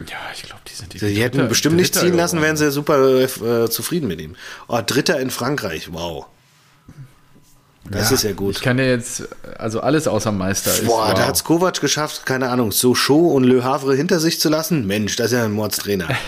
Ja, 0.00 0.16
ich 0.34 0.42
glaube, 0.44 0.62
die 0.70 0.74
sind 0.74 0.94
die 0.94 0.98
Die 0.98 1.06
hätten 1.06 1.16
ihn 1.36 1.40
Dritter- 1.40 1.48
bestimmt 1.48 1.76
nicht 1.76 1.94
ziehen 1.94 2.14
lassen, 2.14 2.40
wären 2.40 2.54
geworden. 2.54 2.70
sie 2.70 2.74
super 2.74 3.64
äh, 3.64 3.68
zufrieden 3.68 4.06
mit 4.08 4.20
ihm. 4.20 4.36
Oh, 4.68 4.80
Dritter 4.84 5.20
in 5.20 5.30
Frankreich, 5.30 5.92
wow. 5.92 6.26
Das 7.90 8.12
ist 8.12 8.22
ja 8.22 8.32
gut. 8.32 8.56
Ich 8.56 8.62
kann 8.62 8.76
dir 8.76 8.88
jetzt, 8.88 9.28
also 9.58 9.80
alles 9.80 10.06
außer 10.06 10.32
Meister 10.32 10.70
ist. 10.72 10.86
Boah, 10.86 11.08
wow. 11.08 11.14
da 11.14 11.26
hat's 11.26 11.44
Kovac 11.44 11.80
geschafft, 11.80 12.26
keine 12.26 12.48
Ahnung, 12.50 12.72
Sochaux 12.72 13.34
und 13.34 13.44
Le 13.44 13.64
Havre 13.64 13.94
hinter 13.96 14.20
sich 14.20 14.40
zu 14.40 14.48
lassen. 14.48 14.86
Mensch, 14.86 15.16
das 15.16 15.26
ist 15.26 15.32
ja 15.38 15.44
ein 15.44 15.52
Mordstrainer. 15.52 16.08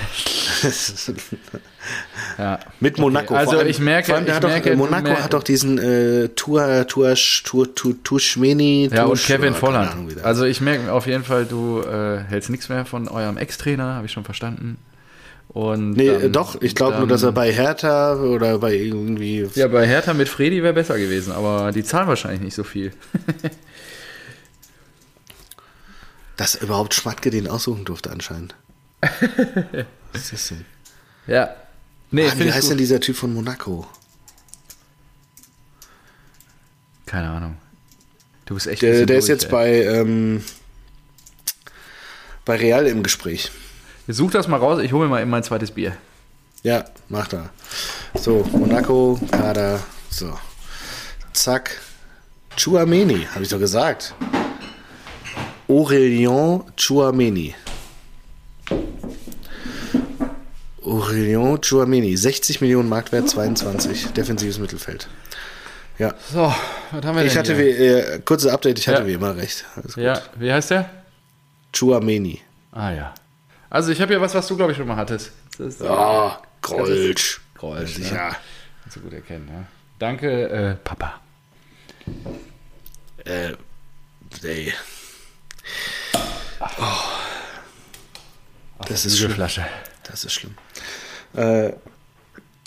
ja. 2.39 2.59
Mit 2.81 2.99
Monaco. 2.99 3.35
also 3.35 3.53
Vor 3.53 3.61
allem- 3.61 3.69
ich 3.69 3.79
merke- 3.79 4.15
allem, 4.15 4.27
ich 4.27 4.33
hat 4.33 4.45
doch, 4.45 4.49
merke, 4.49 4.71
du 4.71 4.77
Monaco 4.77 5.09
mer- 5.09 5.23
hat 5.25 5.33
doch 5.33 5.43
diesen 5.43 5.79
äh, 5.79 6.29
Tour, 6.31 6.87
Tour, 6.87 7.15
Tour, 7.45 7.75
Tour, 7.75 7.95
Tuschmeni. 8.03 8.89
Ja, 8.93 9.05
und 9.05 9.21
Kevin 9.23 9.49
Ahnung, 9.49 9.59
Volland. 9.59 10.25
Also 10.25 10.45
ich 10.45 10.61
merke 10.61 10.93
auf 10.93 11.07
jeden 11.07 11.25
Fall, 11.25 11.45
du 11.45 11.81
äh, 11.83 12.19
hältst 12.29 12.51
nichts 12.51 12.69
mehr 12.69 12.85
von 12.85 13.09
eurem 13.09 13.37
Ex-Trainer, 13.37 13.95
habe 13.95 14.07
ich 14.07 14.13
schon 14.13 14.25
verstanden. 14.25 14.79
Und 15.53 15.93
Nee, 15.95 16.07
dann- 16.07 16.33
doch, 16.33 16.61
ich 16.63 16.77
glaube 16.77 16.99
nur, 16.99 17.09
dass 17.09 17.25
er 17.25 17.33
bei 17.33 17.53
Hertha 17.53 18.15
oder 18.15 18.59
bei 18.59 18.73
irgendwie. 18.75 19.49
Ja, 19.57 19.67
bei 19.67 19.85
Hertha 19.87 20.15
mit 20.15 20.29
Fredi 20.29 20.63
wäre 20.63 20.73
besser 20.75 20.97
gewesen, 20.97 21.33
aber 21.33 21.73
die 21.73 21.83
zahlen 21.83 22.07
wahrscheinlich 22.07 22.41
nicht 22.41 22.55
so 22.55 22.63
viel. 22.65 22.93
Dass 26.37 26.55
überhaupt 26.55 26.95
Schmatke 26.95 27.31
den 27.31 27.49
aussuchen 27.49 27.85
durfte, 27.85 28.11
anscheinend. 28.11 28.55
Was 30.13 30.23
ist 30.23 30.33
das 30.33 30.49
denn? 30.49 30.65
Ja. 31.27 31.55
Nee, 32.11 32.23
Mann, 32.23 32.31
finde 32.31 32.47
wie 32.47 32.53
heißt 32.53 32.63
gut. 32.63 32.71
denn 32.71 32.79
dieser 32.79 33.01
Typ 33.01 33.17
von 33.17 33.35
Monaco? 33.35 33.87
Keine 37.07 37.29
Ahnung. 37.29 37.57
Du 38.47 38.55
bist 38.55 38.67
echt 38.69 38.83
Der, 38.83 39.05
der 39.05 39.19
ist 39.19 39.29
jetzt 39.29 39.45
ey. 39.45 39.51
bei, 39.51 39.83
ähm, 39.85 40.43
bei 42.45 42.57
Real 42.57 42.87
im 42.87 43.03
Gespräch. 43.03 43.51
Such 44.09 44.31
das 44.33 44.49
mal 44.49 44.57
raus, 44.59 44.81
ich 44.83 44.93
hole 44.93 45.05
mir 45.05 45.11
mal 45.11 45.21
eben 45.23 45.31
mein 45.31 45.43
zweites 45.45 45.71
Bier. 45.71 45.97
Ja, 46.63 46.85
macht 47.09 47.33
er. 47.33 47.51
So, 48.15 48.45
Monaco, 48.53 49.19
Kader, 49.31 49.81
so. 50.11 50.37
Zack. 51.33 51.81
Chouameni, 52.57 53.27
habe 53.33 53.43
ich 53.45 53.49
doch 53.49 53.59
gesagt. 53.59 54.15
Aurélien 55.69 56.65
Chouameni. 56.77 57.55
Aurélien 60.85 61.59
Chouameni, 61.63 62.17
60 62.17 62.61
Millionen 62.61 62.89
Marktwert, 62.89 63.29
22, 63.29 64.09
defensives 64.13 64.59
Mittelfeld. 64.59 65.09
Ja, 65.99 66.15
So, 66.33 66.53
was 66.93 67.05
haben 67.05 67.17
wir 67.17 67.25
ich 67.25 67.37
hatte, 67.37 67.57
wie, 67.59 67.69
äh, 67.69 68.21
kurzes 68.25 68.51
Update, 68.51 68.79
ich 68.79 68.89
hatte 68.89 69.03
Ja. 69.03 69.07
wie 69.07 69.13
immer 69.13 69.37
recht. 69.37 69.65
Ja, 69.97 70.21
wie 70.37 70.51
heißt 70.53 70.71
der? 70.71 70.89
Chouameni. 71.77 72.41
Ah 72.73 72.91
ja. 72.91 73.15
Also 73.71 73.93
ich 73.93 74.01
habe 74.01 74.13
ja 74.13 74.21
was, 74.21 74.35
was 74.35 74.47
du 74.49 74.57
glaube 74.57 74.73
ich 74.73 74.79
schon 74.79 74.87
mal 74.89 74.97
hattest. 74.97 75.33
Das 75.57 75.75
ist, 75.75 75.81
Ja, 75.81 76.43
Grolsch. 76.61 77.41
Grolsch, 77.55 77.99
Ja. 77.99 78.15
ja. 78.31 78.37
So 78.89 79.01
gut 79.01 79.13
erkennen, 79.13 79.47
ne? 79.47 79.67
Danke, 79.99 80.49
äh, 80.51 80.75
Papa. 80.83 81.21
Äh, 83.25 83.53
ey. 84.43 84.73
Ach, 86.59 87.21
Das 88.89 89.05
ist 89.07 89.19
schlimm. 89.19 89.33
Flasche. 89.33 89.65
Das 90.05 90.25
ist 90.25 90.33
schlimm. 90.33 90.55
Äh, 91.35 91.73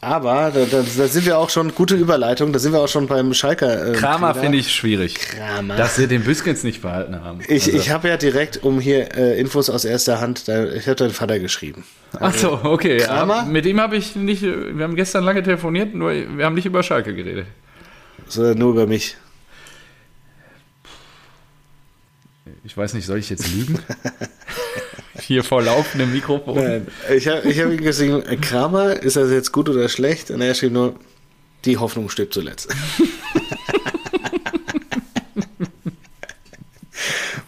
aber 0.03 0.51
da, 0.51 0.65
da, 0.65 0.81
da 0.83 1.07
sind 1.07 1.25
wir 1.25 1.37
auch 1.37 1.49
schon, 1.49 1.73
gute 1.73 1.95
Überleitung, 1.95 2.53
da 2.53 2.59
sind 2.59 2.71
wir 2.73 2.79
auch 2.79 2.87
schon 2.87 3.07
beim 3.07 3.33
Schalker. 3.33 3.87
Äh, 3.87 3.93
Kramer 3.93 4.35
finde 4.35 4.57
ich 4.57 4.73
schwierig. 4.73 5.15
Kramer. 5.15 5.75
Dass 5.75 5.95
sie 5.95 6.07
den 6.07 6.23
Büskens 6.23 6.63
nicht 6.63 6.81
verhalten 6.81 7.21
haben. 7.23 7.39
Ich, 7.47 7.65
Also- 7.65 7.77
ich 7.77 7.89
habe 7.89 8.07
ja 8.09 8.17
direkt, 8.17 8.63
um 8.63 8.79
hier 8.79 9.15
äh, 9.15 9.39
Infos 9.39 9.69
aus 9.69 9.85
erster 9.85 10.19
Hand, 10.21 10.47
da, 10.47 10.65
ich 10.65 10.85
habe 10.87 10.95
deinen 10.95 11.11
Vater 11.11 11.39
geschrieben. 11.39 11.83
Ach 12.19 12.33
so, 12.33 12.59
okay. 12.63 12.97
Kramer? 12.97 13.39
Aber 13.41 13.45
Mit 13.49 13.65
ihm 13.65 13.79
habe 13.79 13.95
ich 13.95 14.15
nicht, 14.15 14.43
wir 14.43 14.83
haben 14.83 14.95
gestern 14.95 15.23
lange 15.23 15.41
telefoniert, 15.43 15.95
nur 15.95 16.11
wir 16.11 16.45
haben 16.45 16.55
nicht 16.55 16.65
über 16.65 16.83
Schalke 16.83 17.15
geredet. 17.15 17.47
So, 18.27 18.53
nur 18.53 18.71
über 18.73 18.87
mich. 18.87 19.17
Ich 22.63 22.77
weiß 22.77 22.93
nicht, 22.93 23.05
soll 23.05 23.17
ich 23.19 23.29
jetzt 23.29 23.51
lügen? 23.53 23.79
Hier 25.25 25.43
vor 25.43 25.62
laufendem 25.62 26.12
Mikrofon. 26.12 26.55
Nein, 26.55 26.88
ich 27.15 27.27
habe 27.27 27.49
ich 27.49 27.59
hab 27.59 27.71
ihm 27.71 27.77
geschrieben, 27.77 28.23
äh, 28.23 28.36
Kramer, 28.36 29.01
ist 29.01 29.15
das 29.15 29.31
jetzt 29.31 29.51
gut 29.51 29.69
oder 29.69 29.88
schlecht? 29.88 30.31
Und 30.31 30.41
er 30.41 30.53
schrieb 30.53 30.73
nur, 30.73 30.95
die 31.65 31.77
Hoffnung 31.77 32.09
stirbt 32.09 32.33
zuletzt. 32.33 32.67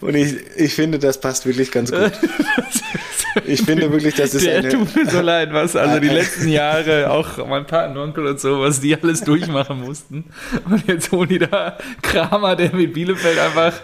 Und 0.00 0.14
ich, 0.14 0.36
ich 0.56 0.74
finde, 0.74 0.98
das 0.98 1.20
passt 1.20 1.46
wirklich 1.46 1.70
ganz 1.72 1.90
gut. 1.90 2.12
Ich 3.46 3.62
finde 3.62 3.90
wirklich, 3.92 4.14
das 4.14 4.34
ist 4.34 4.46
Der 4.46 4.58
eine, 4.58 4.68
tut 4.68 4.94
mir 4.96 5.10
so 5.10 5.20
leid, 5.20 5.52
was 5.52 5.76
also 5.76 6.00
die 6.00 6.08
letzten 6.08 6.48
Jahre, 6.48 7.10
auch 7.10 7.46
mein 7.46 7.66
Patenonkel 7.66 8.26
und 8.26 8.40
so, 8.40 8.60
was 8.60 8.80
die 8.80 8.94
alles 8.94 9.20
durchmachen 9.22 9.80
mussten. 9.80 10.24
Und 10.64 10.86
jetzt 10.86 11.12
holen 11.12 11.28
die 11.28 11.38
da 11.38 11.76
Kramer, 12.02 12.56
der 12.56 12.74
mit 12.74 12.94
Bielefeld 12.94 13.38
einfach 13.38 13.74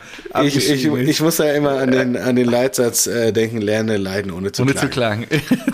ich, 0.43 0.57
ich, 0.57 0.87
ich 0.87 1.21
muss 1.21 1.37
da 1.37 1.53
immer 1.53 1.79
an 1.79 1.91
den, 1.91 2.17
an 2.17 2.37
den 2.37 2.49
Leitsatz 2.49 3.07
äh, 3.07 3.33
denken, 3.33 3.61
lerne, 3.61 3.97
leiden, 3.97 4.33
ohne 4.33 4.53
zu 4.53 4.63
ohne 4.63 4.75
zu 4.75 4.89
klagen. 4.89 5.27
klagen. 5.29 5.63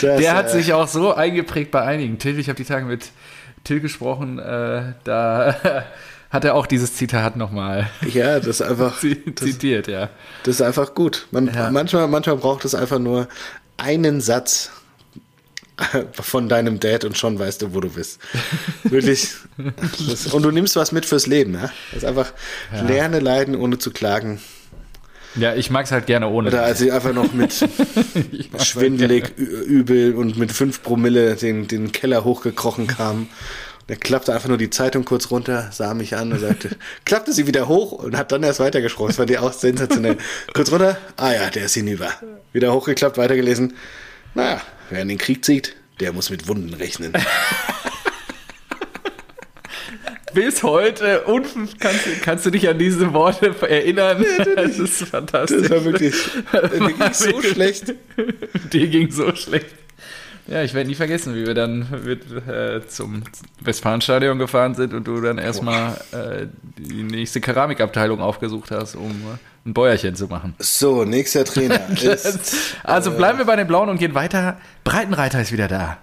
Das, 0.00 0.20
Der 0.20 0.36
hat 0.36 0.46
äh, 0.46 0.50
sich 0.50 0.72
auch 0.74 0.86
so 0.86 1.12
eingeprägt 1.12 1.72
bei 1.72 1.82
einigen. 1.82 2.18
Till, 2.18 2.38
ich 2.38 2.48
habe 2.48 2.56
die 2.56 2.64
Tage 2.64 2.84
mit 2.84 3.10
Till 3.64 3.80
gesprochen, 3.80 4.38
äh, 4.38 4.92
da 5.02 5.56
hat 6.30 6.44
er 6.44 6.54
auch 6.54 6.66
dieses 6.66 6.94
Zitat 6.94 7.36
nochmal 7.36 7.88
Ja, 8.12 8.36
das 8.38 8.60
ist 8.60 8.62
einfach, 8.62 9.00
das, 9.00 9.34
zitiert, 9.44 9.88
ja. 9.88 10.10
das 10.44 10.56
ist 10.56 10.62
einfach 10.62 10.94
gut. 10.94 11.26
Man, 11.30 11.46
Ja. 11.52 11.70
manchmal, 11.70 12.06
manchmal 12.08 12.36
braucht 12.36 12.64
es 12.64 12.74
einfach 12.74 12.98
nur 12.98 13.28
einen 13.76 14.20
Satz 14.20 14.70
von 16.12 16.48
deinem 16.48 16.80
Dad 16.80 17.04
und 17.04 17.16
schon 17.16 17.38
weißt 17.38 17.62
du, 17.62 17.72
wo 17.74 17.80
du 17.80 17.88
bist. 17.90 18.18
Wirklich. 18.82 19.28
Das, 20.08 20.26
und 20.26 20.42
du 20.42 20.50
nimmst 20.50 20.74
was 20.76 20.90
mit 20.90 21.06
fürs 21.06 21.26
Leben. 21.26 21.54
Ja? 21.54 21.70
Das 21.92 22.02
ist 22.02 22.04
einfach 22.04 22.32
lerne, 22.86 23.20
leiden, 23.20 23.54
ohne 23.54 23.78
zu 23.78 23.92
klagen. 23.92 24.40
Ja, 25.36 25.54
ich 25.54 25.70
mag 25.70 25.84
es 25.84 25.92
halt 25.92 26.06
gerne 26.06 26.26
ohne. 26.28 26.48
Oder 26.48 26.64
als 26.64 26.80
ich 26.80 26.90
einfach 26.92 27.12
noch 27.12 27.32
mit 27.32 27.52
halt 27.60 28.66
schwindelig, 28.66 29.34
ü- 29.38 29.42
übel 29.44 30.14
und 30.16 30.36
mit 30.36 30.50
5 30.50 30.82
Promille 30.82 31.36
den, 31.36 31.68
den 31.68 31.92
Keller 31.92 32.24
hochgekrochen 32.24 32.88
kam. 32.88 33.28
Der 33.88 33.96
klappte 33.96 34.34
einfach 34.34 34.48
nur 34.48 34.58
die 34.58 34.68
Zeitung 34.68 35.06
kurz 35.06 35.30
runter, 35.30 35.70
sah 35.72 35.94
mich 35.94 36.14
an 36.14 36.32
und 36.32 36.40
sagte, 36.40 36.76
klappte 37.06 37.32
sie 37.32 37.46
wieder 37.46 37.68
hoch 37.68 37.92
und 37.92 38.18
hat 38.18 38.32
dann 38.32 38.42
erst 38.42 38.60
weitergesprochen. 38.60 39.08
Das 39.08 39.18
war 39.18 39.24
die 39.26 39.38
auch 39.38 39.52
sensationell. 39.52 40.18
kurz 40.52 40.70
runter, 40.70 40.98
ah 41.16 41.32
ja, 41.32 41.48
der 41.48 41.64
ist 41.64 41.74
hinüber. 41.74 42.12
Wieder 42.52 42.74
hochgeklappt, 42.74 43.16
weitergelesen. 43.16 43.74
Naja, 44.34 44.60
wer 44.90 45.00
in 45.02 45.08
den 45.08 45.16
Krieg 45.16 45.42
zieht, 45.44 45.74
der 46.00 46.12
muss 46.12 46.28
mit 46.28 46.48
Wunden 46.48 46.74
rechnen. 46.74 47.14
Bis 50.34 50.62
heute 50.62 51.22
und 51.22 51.80
kannst, 51.80 52.00
kannst 52.22 52.44
du 52.44 52.50
dich 52.50 52.68
an 52.68 52.78
diese 52.78 53.14
Worte 53.14 53.54
erinnern? 53.66 54.24
Das 54.54 54.78
ist 54.78 55.04
fantastisch. 55.04 55.62
Das 55.62 55.70
war 55.70 55.84
wirklich, 55.84 56.14
mir 56.78 56.92
ging 56.92 57.12
so 57.14 57.40
schlecht. 57.40 57.94
Dir 58.70 58.88
ging 58.88 59.10
so 59.10 59.34
schlecht. 59.34 59.68
Ja, 60.48 60.62
ich 60.62 60.72
werde 60.72 60.88
nie 60.88 60.94
vergessen, 60.94 61.34
wie 61.34 61.46
wir 61.46 61.52
dann 61.52 61.86
mit, 62.04 62.22
äh, 62.48 62.80
zum 62.88 63.22
Westfalenstadion 63.60 64.38
gefahren 64.38 64.74
sind 64.74 64.94
und 64.94 65.06
du 65.06 65.20
dann 65.20 65.36
erstmal 65.36 66.00
äh, 66.12 66.46
die 66.78 67.02
nächste 67.02 67.42
Keramikabteilung 67.42 68.20
aufgesucht 68.20 68.70
hast, 68.70 68.94
um 68.94 69.10
äh, 69.10 69.68
ein 69.68 69.74
Bäuerchen 69.74 70.14
zu 70.16 70.26
machen. 70.26 70.54
So, 70.58 71.04
nächster 71.04 71.44
Trainer 71.44 71.90
ist 72.02 72.76
Also 72.82 73.10
bleiben 73.10 73.36
wir 73.36 73.44
bei 73.44 73.56
den 73.56 73.66
Blauen 73.66 73.90
und 73.90 73.98
gehen 73.98 74.14
weiter. 74.14 74.58
Breitenreiter 74.84 75.42
ist 75.42 75.52
wieder 75.52 75.68
da. 75.68 75.98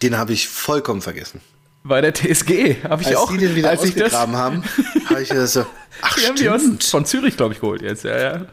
Den 0.00 0.16
habe 0.16 0.32
ich 0.32 0.48
vollkommen 0.48 1.02
vergessen. 1.02 1.42
Bei 1.84 2.00
der 2.00 2.14
TSG 2.14 2.82
habe 2.88 3.02
ich 3.02 3.08
Als 3.08 3.16
auch. 3.16 3.30
die 3.30 3.38
den 3.38 3.56
wieder 3.56 3.68
als 3.70 3.84
ich 3.84 3.94
das, 3.94 4.14
ausgegraben 4.14 4.36
haben, 4.36 4.64
habe 5.10 5.22
ich 5.22 5.28
das 5.28 5.52
so, 5.52 5.66
ach 6.00 6.16
die 6.16 6.26
haben 6.26 6.36
die 6.36 6.48
aus, 6.48 6.62
stimmt. 6.62 6.84
von 6.84 7.04
Zürich, 7.04 7.36
glaube 7.36 7.52
ich, 7.52 7.60
geholt 7.60 7.82
jetzt. 7.82 8.04
Ja, 8.04 8.18
ja. 8.18 8.46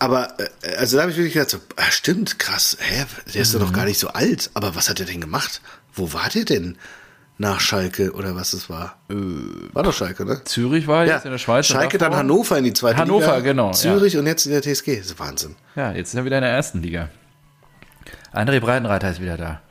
Aber, 0.00 0.34
äh, 0.38 0.76
also 0.76 0.96
da 0.96 1.02
habe 1.02 1.12
ich 1.12 1.16
wirklich 1.18 1.34
gedacht, 1.34 1.50
so, 1.50 1.58
ah, 1.76 1.90
stimmt, 1.90 2.38
krass, 2.40 2.76
hä, 2.80 3.04
der 3.32 3.42
ist 3.42 3.54
doch 3.54 3.60
noch 3.60 3.72
gar 3.72 3.84
nicht 3.84 4.00
so 4.00 4.08
alt. 4.08 4.50
Aber 4.54 4.74
was 4.74 4.88
hat 4.88 4.98
er 4.98 5.06
denn 5.06 5.20
gemacht? 5.20 5.60
Wo 5.94 6.12
war 6.12 6.28
der 6.34 6.44
denn? 6.44 6.76
Nach 7.38 7.58
Schalke 7.58 8.12
oder 8.12 8.34
was 8.36 8.52
es 8.52 8.68
war? 8.68 8.98
war 9.08 9.82
doch 9.82 9.94
Schalke, 9.94 10.26
ne? 10.26 10.42
Zürich 10.44 10.86
war 10.86 11.06
jetzt 11.06 11.24
in 11.24 11.30
der 11.30 11.38
Schweiz. 11.38 11.66
Schalke, 11.66 11.96
dann 11.96 12.14
Hannover 12.14 12.58
in 12.58 12.64
die 12.64 12.74
zweite 12.74 12.98
Hannover, 12.98 13.36
Liga. 13.36 13.40
genau, 13.40 13.68
ja. 13.68 13.72
Zürich 13.72 14.18
und 14.18 14.26
jetzt 14.26 14.44
in 14.44 14.52
der 14.52 14.60
TSG. 14.60 14.98
Das 14.98 15.06
ist 15.06 15.18
Wahnsinn. 15.18 15.56
Ja, 15.74 15.92
jetzt 15.92 16.10
sind 16.10 16.20
wir 16.20 16.26
wieder 16.26 16.36
in 16.36 16.42
der 16.42 16.52
ersten 16.52 16.82
Liga. 16.82 17.08
André 18.34 18.60
Breitenreiter 18.60 19.10
ist 19.10 19.22
wieder 19.22 19.38
da. 19.38 19.62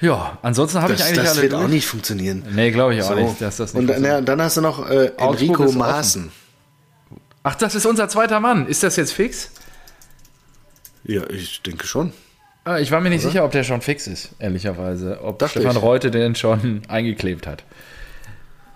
Ja, 0.00 0.38
ansonsten 0.42 0.80
habe 0.80 0.94
ich 0.94 0.98
Das, 0.98 1.08
eigentlich 1.08 1.24
das 1.24 1.32
alle 1.32 1.42
wird 1.42 1.52
durch. 1.52 1.64
auch 1.64 1.68
nicht 1.68 1.86
funktionieren. 1.86 2.42
Nee, 2.54 2.70
glaube 2.70 2.94
ich 2.94 3.02
auch 3.02 3.08
So. 3.08 3.14
nicht, 3.16 3.40
dass 3.42 3.58
das 3.58 3.74
nicht 3.74 3.80
und 3.82 3.86
dann, 3.88 4.04
ja, 4.04 4.20
dann 4.22 4.40
hast 4.40 4.56
du 4.56 4.60
noch 4.62 4.88
äh, 4.88 5.12
Enrico. 5.18 5.70
Maaßen. 5.72 6.32
Ach, 7.44 7.54
das 7.54 7.74
ist 7.74 7.86
unser 7.86 8.08
zweiter 8.08 8.40
Mann. 8.40 8.66
Ist 8.66 8.82
das 8.82 8.96
jetzt 8.96 9.12
fix? 9.12 9.50
Ja, 11.04 11.28
ich 11.28 11.62
denke 11.62 11.86
schon. 11.86 12.12
Ah, 12.64 12.78
ich 12.78 12.90
war 12.90 13.02
mir 13.02 13.10
nicht 13.10 13.20
sicher, 13.22 13.44
ob 13.44 13.52
der 13.52 13.62
schon 13.62 13.82
fix 13.82 14.06
ist, 14.06 14.30
ehrlicherweise. 14.38 15.20
Ob 15.22 15.38
Dachte 15.38 15.60
Stefan 15.60 15.76
ich. 15.76 15.82
Reute 15.82 16.10
den 16.10 16.34
schon 16.34 16.80
eingeklebt 16.88 17.46
hat. 17.46 17.62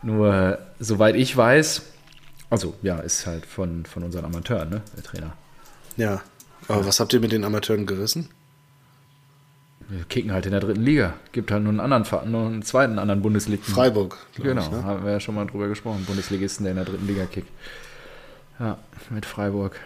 Nur, 0.02 0.58
soweit 0.78 1.16
ich 1.16 1.34
weiß, 1.34 1.82
also 2.50 2.74
ja, 2.82 2.98
ist 2.98 3.26
halt 3.26 3.46
von, 3.46 3.86
von 3.86 4.02
unseren 4.02 4.26
Amateuren, 4.26 4.68
ne, 4.68 4.82
der 4.94 5.02
Trainer. 5.02 5.32
Ja. 5.96 6.20
Aber 6.68 6.84
was 6.84 7.00
habt 7.00 7.14
ihr 7.14 7.20
mit 7.20 7.32
den 7.32 7.44
Amateuren 7.44 7.86
gerissen? 7.86 8.28
Wir 9.88 10.04
kicken 10.04 10.32
halt 10.32 10.44
in 10.44 10.52
der 10.52 10.60
dritten 10.60 10.82
Liga. 10.82 11.14
Gibt 11.32 11.50
halt 11.50 11.62
nur 11.62 11.70
einen 11.70 11.80
anderen, 11.80 12.30
nur 12.30 12.46
einen 12.46 12.62
zweiten 12.62 12.98
anderen 12.98 13.22
Bundesligisten. 13.22 13.74
Freiburg. 13.74 14.18
Genau, 14.36 14.60
Ich, 14.60 14.70
ne? 14.70 14.84
haben 14.84 15.02
wir 15.02 15.12
ja 15.12 15.20
schon 15.20 15.34
mal 15.34 15.46
drüber 15.46 15.66
gesprochen. 15.68 16.04
Bundesligisten, 16.04 16.64
der 16.64 16.72
in 16.72 16.76
der 16.76 16.84
dritten 16.84 17.06
Liga 17.06 17.24
kickt. 17.24 17.48
Ja, 18.58 18.78
mit 19.10 19.24
Freiburg. 19.26 19.76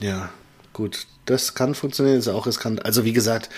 Ja, 0.00 0.28
gut. 0.72 1.06
Das 1.26 1.54
kann 1.54 1.74
funktionieren, 1.74 2.18
ist 2.18 2.28
auch 2.28 2.46
riskant. 2.46 2.84
Also 2.84 3.04
wie 3.04 3.12
gesagt, 3.12 3.48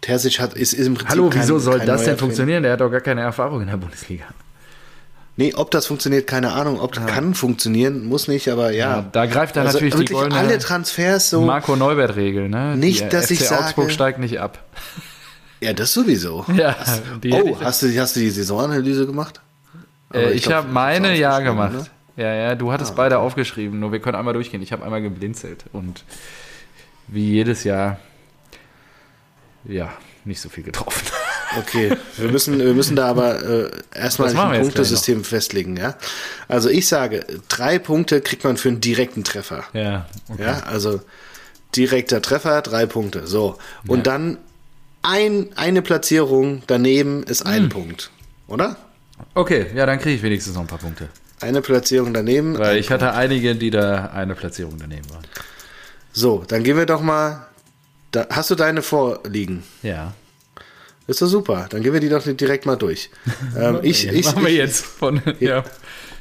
Terzic 0.00 0.40
hat, 0.40 0.54
ist, 0.54 0.72
ist 0.72 0.86
im 0.86 0.94
Prinzip 0.94 1.10
Hallo, 1.10 1.28
kein- 1.30 1.42
wieso 1.42 1.58
soll 1.58 1.78
kein 1.78 1.86
das 1.86 2.04
denn 2.04 2.16
funktionieren? 2.16 2.62
Der 2.62 2.72
hat 2.72 2.80
doch 2.80 2.90
gar 2.90 3.00
keine 3.00 3.20
Erfahrung 3.20 3.60
in 3.60 3.66
der 3.68 3.76
Bundesliga. 3.76 4.24
Nee, 5.36 5.54
ob 5.54 5.70
das 5.70 5.86
funktioniert, 5.86 6.26
keine 6.26 6.52
Ahnung. 6.52 6.80
Ob 6.80 6.94
das 6.94 7.06
kann 7.06 7.32
funktionieren, 7.34 8.06
muss 8.06 8.26
nicht, 8.26 8.48
aber 8.48 8.72
ja. 8.72 8.96
Ja, 8.96 9.02
da 9.12 9.26
greift 9.26 9.54
dann 9.54 9.66
also 9.66 9.78
natürlich 9.78 10.06
die 10.06 10.12
goldene 10.12 10.34
alle 10.40 10.58
Transfers 10.58 11.30
so. 11.30 11.42
Marco 11.42 11.76
Neubert-Regel, 11.76 12.48
ne? 12.48 12.76
Nicht, 12.76 13.04
Die 13.04 13.08
dass 13.08 13.30
ich 13.30 13.40
FC 13.44 13.52
Augsburg 13.52 13.84
sage- 13.84 13.90
steigt 13.92 14.18
nicht 14.18 14.40
ab. 14.40 14.64
Ja, 15.60 15.72
das 15.74 15.92
sowieso. 15.92 16.44
Ja, 16.56 16.74
Oh, 16.86 17.18
ich- 17.22 17.60
hast 17.64 17.82
du, 17.82 18.00
hast 18.00 18.16
du 18.16 18.20
die 18.20 18.30
Saisonanalyse 18.30 19.06
gemacht? 19.06 19.40
Äh, 20.12 20.32
ich 20.32 20.42
glaub, 20.42 20.64
habe 20.64 20.68
meine 20.72 21.16
ja 21.16 21.38
gemacht. 21.38 21.72
ne? 21.72 21.86
Ja, 22.18 22.34
ja, 22.34 22.54
du 22.56 22.72
hattest 22.72 22.96
beide 22.96 23.18
aufgeschrieben, 23.20 23.78
nur 23.78 23.92
wir 23.92 24.00
können 24.00 24.16
einmal 24.16 24.34
durchgehen. 24.34 24.60
Ich 24.60 24.72
habe 24.72 24.84
einmal 24.84 25.00
geblinzelt 25.00 25.64
und 25.72 26.04
wie 27.06 27.30
jedes 27.30 27.62
Jahr, 27.64 27.98
ja, 29.64 29.92
nicht 30.24 30.40
so 30.40 30.48
viel 30.48 30.64
getroffen. 30.64 31.06
Okay, 31.56 31.96
wir 32.18 32.30
müssen, 32.30 32.58
wir 32.58 32.74
müssen 32.74 32.94
da 32.94 33.06
aber 33.08 33.42
äh, 33.42 33.70
erstmal 33.94 34.36
ein 34.36 34.60
Punktesystem 34.60 35.24
festlegen, 35.24 35.78
ja. 35.78 35.96
Also 36.46 36.68
ich 36.68 36.86
sage, 36.86 37.24
drei 37.48 37.78
Punkte 37.78 38.20
kriegt 38.20 38.44
man 38.44 38.58
für 38.58 38.68
einen 38.68 38.82
direkten 38.82 39.24
Treffer. 39.24 39.64
Ja, 39.72 40.06
okay. 40.28 40.42
Ja, 40.42 40.58
also 40.64 41.00
direkter 41.74 42.20
Treffer, 42.20 42.60
drei 42.60 42.84
Punkte. 42.84 43.26
So. 43.26 43.56
Und 43.86 44.06
dann 44.06 44.36
ein, 45.00 45.48
eine 45.56 45.80
Platzierung 45.80 46.64
daneben 46.66 47.22
ist 47.22 47.46
ein 47.46 47.62
Hm. 47.62 47.68
Punkt. 47.70 48.10
Oder? 48.46 48.76
Okay, 49.32 49.68
ja, 49.74 49.86
dann 49.86 49.98
kriege 50.00 50.16
ich 50.16 50.22
wenigstens 50.22 50.54
noch 50.54 50.60
ein 50.60 50.66
paar 50.68 50.76
Punkte. 50.76 51.08
Eine 51.40 51.60
Platzierung 51.62 52.12
daneben. 52.14 52.58
Weil 52.58 52.78
ich 52.78 52.90
hatte 52.90 53.12
einige, 53.12 53.54
die 53.54 53.70
da 53.70 54.06
eine 54.06 54.34
Platzierung 54.34 54.76
daneben 54.78 55.08
waren. 55.10 55.24
So, 56.12 56.44
dann 56.46 56.64
gehen 56.64 56.76
wir 56.76 56.86
doch 56.86 57.00
mal. 57.00 57.46
Da, 58.10 58.26
hast 58.30 58.50
du 58.50 58.54
deine 58.54 58.82
vorliegen? 58.82 59.62
Ja. 59.82 60.14
Ist 61.06 61.22
doch 61.22 61.26
super. 61.26 61.66
Dann 61.70 61.82
gehen 61.82 61.92
wir 61.92 62.00
die 62.00 62.08
doch 62.08 62.22
direkt 62.24 62.66
mal 62.66 62.76
durch. 62.76 63.10
Ähm, 63.56 63.78
ich, 63.82 64.06
ich, 64.06 64.26
Machen 64.26 64.44
wir 64.44 64.52
jetzt 64.52 64.84
von. 64.84 65.20
Ja. 65.40 65.64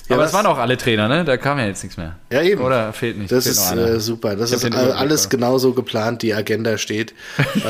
Aber 0.10 0.20
was- 0.22 0.28
es 0.30 0.34
waren 0.34 0.46
auch 0.46 0.58
alle 0.58 0.78
Trainer, 0.78 1.08
ne? 1.08 1.26
Da 1.26 1.36
kam 1.38 1.60
ja 1.60 1.66
jetzt 1.66 1.84
nichts 1.84 1.98
mehr. 1.98 2.16
Ja, 2.32 2.42
eben. 2.42 2.62
Oder 2.62 2.94
fehlt 2.94 3.18
nicht? 3.18 3.32
Das 3.32 3.44
fehlt 3.44 3.58
ist 3.58 3.72
äh, 3.74 4.00
super. 4.00 4.36
Das 4.36 4.52
Ich 4.52 4.64
ist 4.64 4.74
alles 4.76 5.30
genauso 5.30 5.74
geplant. 5.74 6.22
Die 6.22 6.34
Agenda 6.34 6.78
steht. 6.78 7.14
ähm, 7.56 7.64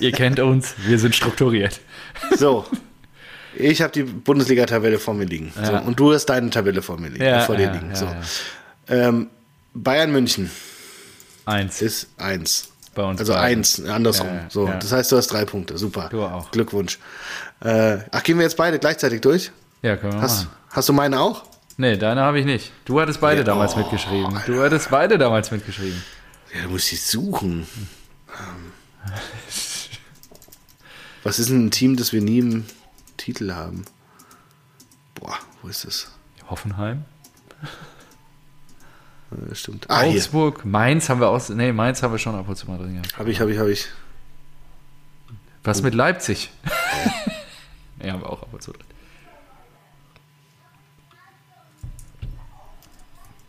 Ihr 0.00 0.12
kennt 0.12 0.38
uns, 0.38 0.74
wir 0.86 0.98
sind 0.98 1.14
strukturiert. 1.14 1.80
so. 2.36 2.64
Ich 3.56 3.82
habe 3.82 3.92
die 3.92 4.02
Bundesliga-Tabelle 4.04 4.98
vor 4.98 5.14
mir 5.14 5.24
liegen. 5.24 5.52
So, 5.62 5.72
und 5.72 5.98
du 5.98 6.12
hast 6.12 6.26
deine 6.26 6.50
Tabelle 6.50 6.82
vor 6.82 6.98
mir 6.98 7.08
liegen. 7.08 7.24
Ja, 7.24 7.40
vor 7.40 7.56
dir 7.56 7.64
ja, 7.66 7.72
liegen. 7.72 7.90
ja, 7.90 7.96
so. 7.96 8.04
ja. 8.06 8.16
Ähm, 8.88 9.28
Bayern 9.74 10.12
München 10.12 10.50
Eins. 11.46 11.80
ist 11.82 12.08
eins. 12.16 12.68
Bei 12.94 13.04
uns 13.04 13.20
Also 13.20 13.32
beiden. 13.34 13.58
eins, 13.58 13.80
andersrum. 13.84 14.26
Ja, 14.28 14.34
ja, 14.34 14.44
so, 14.50 14.66
ja. 14.66 14.76
das 14.76 14.90
heißt, 14.92 15.12
du 15.12 15.16
hast 15.16 15.28
drei 15.28 15.44
Punkte. 15.44 15.78
Super. 15.78 16.08
Du 16.10 16.22
auch. 16.22 16.50
Glückwunsch. 16.50 16.98
Äh, 17.62 17.98
ach, 18.10 18.22
gehen 18.24 18.36
wir 18.38 18.42
jetzt 18.44 18.56
beide 18.56 18.78
gleichzeitig 18.78 19.20
durch? 19.20 19.52
Ja, 19.82 19.96
können 19.96 20.14
wir 20.14 20.20
Hast, 20.22 20.46
machen. 20.46 20.56
hast 20.70 20.88
du 20.88 20.92
meine 20.92 21.20
auch? 21.20 21.44
Nee, 21.76 21.96
deine 21.96 22.20
habe 22.22 22.40
ich 22.40 22.46
nicht. 22.46 22.72
Du 22.84 23.00
hattest 23.00 23.20
beide 23.20 23.38
Ja, 23.40 23.44
damals 23.44 23.74
oh, 23.74 23.78
mitgeschrieben. 23.78 24.40
Du 24.46 24.60
hattest 24.60 24.90
beide 24.90 25.18
damals 25.18 25.50
mitgeschrieben. 25.50 26.02
Ja, 26.54 26.62
du 26.64 26.70
musst 26.70 26.90
dich 26.90 27.00
suchen. 27.02 27.66
Was 31.22 31.38
ist 31.38 31.50
denn 31.50 31.66
ein 31.66 31.70
Team, 31.70 31.96
das 31.96 32.12
wir 32.12 32.20
nie 32.20 32.38
im 32.40 32.64
Titel 33.20 33.52
haben? 33.52 33.84
Boah, 35.14 35.36
wo 35.60 35.68
ist 35.68 35.84
das? 35.84 36.10
Hoffenheim. 36.48 37.04
Stimmt. 39.52 39.88
Ah, 39.88 40.02
hier. 40.02 40.16
Augsburg. 40.16 40.64
Mainz 40.64 41.08
haben 41.08 41.20
wir 41.20 41.28
aus. 41.28 41.50
Nee, 41.50 41.72
Mainz 41.72 42.02
haben 42.02 42.12
wir 42.12 42.18
schon 42.18 42.34
ab 42.34 42.48
und 42.48 42.56
zu 42.56 42.66
mal 42.66 42.78
drin 42.78 42.94
gehabt. 42.94 43.18
Hab 43.18 43.26
ich, 43.26 43.40
hab 43.40 43.48
ich, 43.48 43.58
hab 43.58 43.68
ich. 43.68 43.86
Was 45.62 45.82
mit 45.82 45.94
Leipzig? 45.94 46.50
ja, 48.02 48.12
haben 48.12 48.22
wir 48.22 48.30
auch 48.30 48.42
ab 48.42 48.48
und 48.52 48.62
zu 48.62 48.72
drin. 48.72 48.86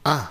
Ah. 0.04 0.28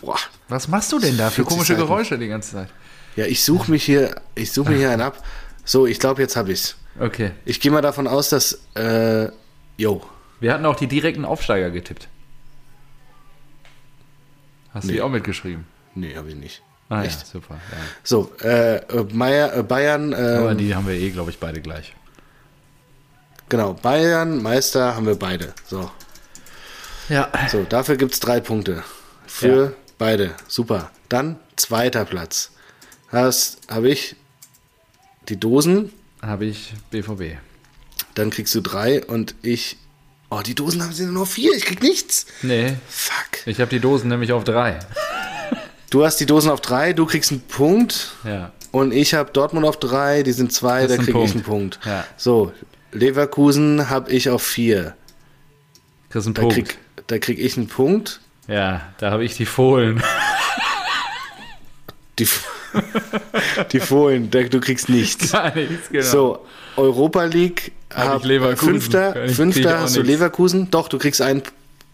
Boah. 0.00 0.18
Was 0.48 0.68
machst 0.68 0.92
du 0.92 0.98
denn 0.98 1.16
da 1.16 1.30
für 1.30 1.36
40 1.36 1.48
komische. 1.48 1.76
Geräusche 1.76 2.18
die 2.18 2.28
ganze 2.28 2.52
Zeit? 2.52 2.68
Ja, 3.16 3.24
ich 3.24 3.42
suche 3.42 3.70
mich 3.70 3.84
hier, 3.84 4.20
ich 4.34 4.52
suche 4.52 4.70
mir 4.70 4.76
hier 4.76 4.90
einen 4.90 5.02
ab. 5.02 5.24
So, 5.64 5.86
ich 5.86 5.98
glaube, 5.98 6.20
jetzt 6.20 6.36
habe 6.36 6.52
ich's. 6.52 6.76
Okay. 6.98 7.32
Ich 7.44 7.60
gehe 7.60 7.70
mal 7.70 7.82
davon 7.82 8.06
aus, 8.06 8.28
dass, 8.30 8.60
äh, 8.74 9.28
yo. 9.76 10.02
Wir 10.40 10.52
hatten 10.54 10.66
auch 10.66 10.76
die 10.76 10.86
direkten 10.86 11.24
Aufsteiger 11.24 11.70
getippt. 11.70 12.08
Hast 14.72 14.84
du 14.84 14.88
Nee. 14.88 14.94
die 14.94 15.02
auch 15.02 15.08
mitgeschrieben? 15.08 15.66
Nee, 15.94 16.14
habe 16.16 16.28
ich 16.28 16.34
nicht. 16.36 16.62
Ah, 16.88 17.02
Echt? 17.04 17.20
ja, 17.20 17.26
super. 17.26 17.54
Ja. 17.54 17.76
So, 18.02 18.32
äh, 18.42 18.76
äh, 18.76 19.06
Meier, 19.12 19.56
äh, 19.56 19.62
Bayern, 19.62 20.12
Aber 20.14 20.52
äh, 20.52 20.56
die 20.56 20.74
haben 20.74 20.86
wir 20.86 20.94
eh, 20.94 21.10
glaube 21.10 21.30
ich, 21.30 21.38
beide 21.38 21.60
gleich. 21.60 21.94
genau, 23.48 23.74
Bayern, 23.74 24.42
Meister 24.42 24.94
haben 24.96 25.06
wir 25.06 25.16
beide. 25.16 25.54
So, 25.66 25.90
Ja. 27.08 27.30
so 27.48 27.64
dafür 27.64 27.96
gibt's 27.96 28.20
drei 28.20 28.40
Punkte. 28.40 28.82
Für 29.26 29.64
Ja. 29.66 29.72
beide. 29.98 30.34
Super. 30.48 30.90
Dann 31.08 31.38
zweiter 31.56 32.04
Platz. 32.04 32.52
Hast, 33.08 33.58
habe 33.70 33.88
ich 33.88 34.16
die 35.28 35.38
Dosen, 35.38 35.92
Habe 36.22 36.44
ich 36.46 36.72
BVB. 36.90 37.38
dann 38.14 38.30
kriegst 38.30 38.54
du 38.54 38.60
drei 38.60 39.02
und 39.04 39.34
ich, 39.42 39.76
oh, 40.30 40.40
die 40.44 40.54
Dosen 40.54 40.82
haben 40.82 40.92
sie 40.92 41.06
nur 41.06 41.26
vier, 41.26 41.52
ich 41.54 41.64
krieg 41.64 41.82
nichts. 41.82 42.26
Nee, 42.42 42.74
Fuck. 42.88 43.46
ich 43.46 43.60
habe 43.60 43.70
die 43.70 43.80
Dosen 43.80 44.08
nämlich 44.08 44.32
auf 44.32 44.44
drei. 44.44 44.78
Du 45.90 46.04
hast 46.04 46.18
die 46.18 46.26
Dosen 46.26 46.50
auf 46.50 46.60
drei, 46.60 46.92
du 46.92 47.06
kriegst 47.06 47.30
einen 47.32 47.40
Punkt. 47.40 48.12
Ja. 48.24 48.52
Und 48.72 48.92
ich 48.92 49.14
habe 49.14 49.32
Dortmund 49.32 49.66
auf 49.66 49.78
drei, 49.78 50.22
die 50.22 50.32
sind 50.32 50.52
zwei, 50.52 50.86
da 50.86 50.96
kriege 50.96 51.22
ich 51.24 51.32
einen 51.32 51.42
Punkt. 51.42 51.80
Ja. 51.84 52.04
So, 52.16 52.52
Leverkusen 52.92 53.88
habe 53.90 54.10
ich 54.12 54.28
auf 54.30 54.42
vier. 54.42 54.94
Kriegst 56.10 56.26
einen 56.26 56.34
Da 56.34 56.42
Punkt. 56.42 56.54
krieg, 56.54 56.78
da 57.06 57.18
krieg 57.18 57.38
ich 57.38 57.56
einen 57.56 57.66
Punkt. 57.68 58.20
Ja, 58.46 58.82
da 58.98 59.10
habe 59.10 59.24
ich 59.24 59.36
die 59.36 59.46
Fohlen. 59.46 60.02
Die, 62.18 62.28
die 63.72 63.80
Fohlen, 63.80 64.30
du 64.30 64.60
kriegst 64.60 64.88
nichts. 64.88 65.32
Gar 65.32 65.54
nichts, 65.54 65.88
genau. 65.90 66.04
So, 66.04 66.46
Europa 66.76 67.24
League, 67.24 67.72
Hab 67.94 68.08
hab, 68.08 68.18
ich 68.20 68.24
Leverkusen. 68.26 68.68
Fünfter, 68.80 69.24
ich- 69.24 69.30
ich 69.30 69.36
Fünfter 69.36 69.80
hast 69.80 69.96
du. 69.96 70.02
Leverkusen. 70.02 70.70
Doch, 70.70 70.88
du 70.88 70.98
kriegst 70.98 71.20
einen. 71.22 71.42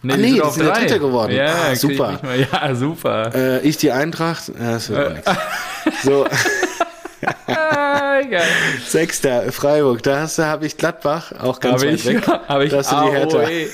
Nee, 0.03 0.13
ah, 0.13 0.17
nee, 0.17 0.23
sind 0.27 0.35
die 0.35 0.41
auf 0.41 0.53
sind 0.53 0.65
der. 0.65 0.73
Dritte 0.75 0.99
geworden. 0.99 1.31
Ja, 1.33 1.45
ah, 1.67 1.73
ich 1.73 1.79
super. 1.79 2.19
mal- 2.21 2.39
Ja, 2.39 2.75
super. 2.75 3.33
Äh, 3.33 3.67
ich 3.67 3.77
die 3.77 3.91
Eintracht. 3.91 4.49
Ja, 4.49 4.71
das 4.73 4.89
wird 4.89 5.07
auch 5.07 5.13
nichts. 5.13 5.31
So. 6.03 6.27
Sechster, 8.87 9.51
Freiburg. 9.51 10.03
Da 10.03 10.21
hast 10.21 10.37
du, 10.37 10.45
habe 10.45 10.65
ich 10.67 10.77
Gladbach, 10.77 11.31
auch 11.39 11.59
ganz 11.59 11.81
Habe 11.81 11.91
weit 11.91 11.99
ich, 11.99 12.05
weg. 12.05 12.27
hab 12.27 12.61
ich 12.61 12.69
Da 12.71 12.77
hast 12.77 12.91
du 12.91 12.95
die 13.05 13.11
Hertha. 13.11 13.37
AOE. 13.39 13.67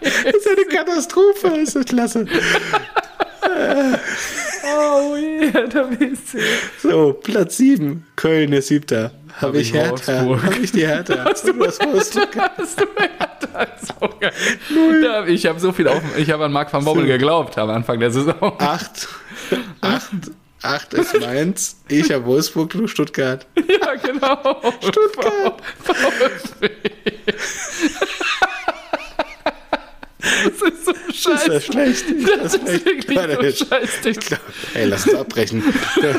Das 0.00 0.34
ist 0.34 0.48
eine 0.48 0.64
Katastrophe, 0.66 1.52
das 1.64 1.74
ist 1.74 1.88
klasse. 1.88 2.26
AOE, 5.40 5.52
Hertha 5.52 5.82
BSC. 5.84 6.38
So, 6.82 7.12
Platz 7.14 7.56
7. 7.58 8.06
Köln 8.16 8.52
ist 8.52 8.68
siebter. 8.68 9.12
Habe 9.40 9.48
Hab 9.48 9.54
ich 9.56 9.72
Hertha. 9.72 10.24
Wolfsburg. 10.24 10.42
Habe 10.44 10.62
ich 10.62 10.72
die 10.72 10.86
Hertha. 10.86 11.24
Hast 11.24 11.46
du 11.46 11.52
das 11.52 11.78
Wolfsburg? 11.80 12.28
Hast 12.56 12.80
du 12.80 12.84
Hertha? 12.96 13.66
So 13.82 14.08
geil. 14.20 14.32
Da- 15.02 15.26
Ich 15.26 15.44
habe 15.46 15.60
so 15.60 15.72
viel 15.72 15.88
auf, 15.88 16.02
ich 16.16 16.30
habe 16.30 16.44
an 16.44 16.52
Marc 16.52 16.72
van 16.72 16.84
Bommel 16.84 17.06
geglaubt 17.06 17.56
am 17.58 17.70
Anfang 17.70 18.00
der 18.00 18.10
Saison. 18.10 18.34
Acht. 18.58 19.08
Acht. 19.80 20.10
Acht 20.62 20.94
ist 20.94 21.20
Mainz. 21.20 21.76
Ich 21.88 22.10
habe 22.10 22.24
Wolfsburg, 22.24 22.70
du 22.70 22.86
Stuttgart. 22.88 23.46
Ja, 23.56 23.94
genau. 23.94 24.72
Stuttgart. 24.80 25.62
VfB. 25.84 26.70
Das 30.44 30.62
ist 30.72 30.84
so 30.84 30.90
Ist 30.92 31.26
das 31.26 31.42
scheiße. 31.42 31.60
schlecht? 31.60 32.10
Ist 32.10 32.28
Das 32.42 32.54
ist 32.54 32.84
wirklich 32.84 33.16
Warte, 33.16 33.52
so 33.52 33.64
scheiße. 33.66 34.12
Ey, 34.74 34.84
lass 34.86 35.06
uns 35.06 35.14
abbrechen. 35.18 35.62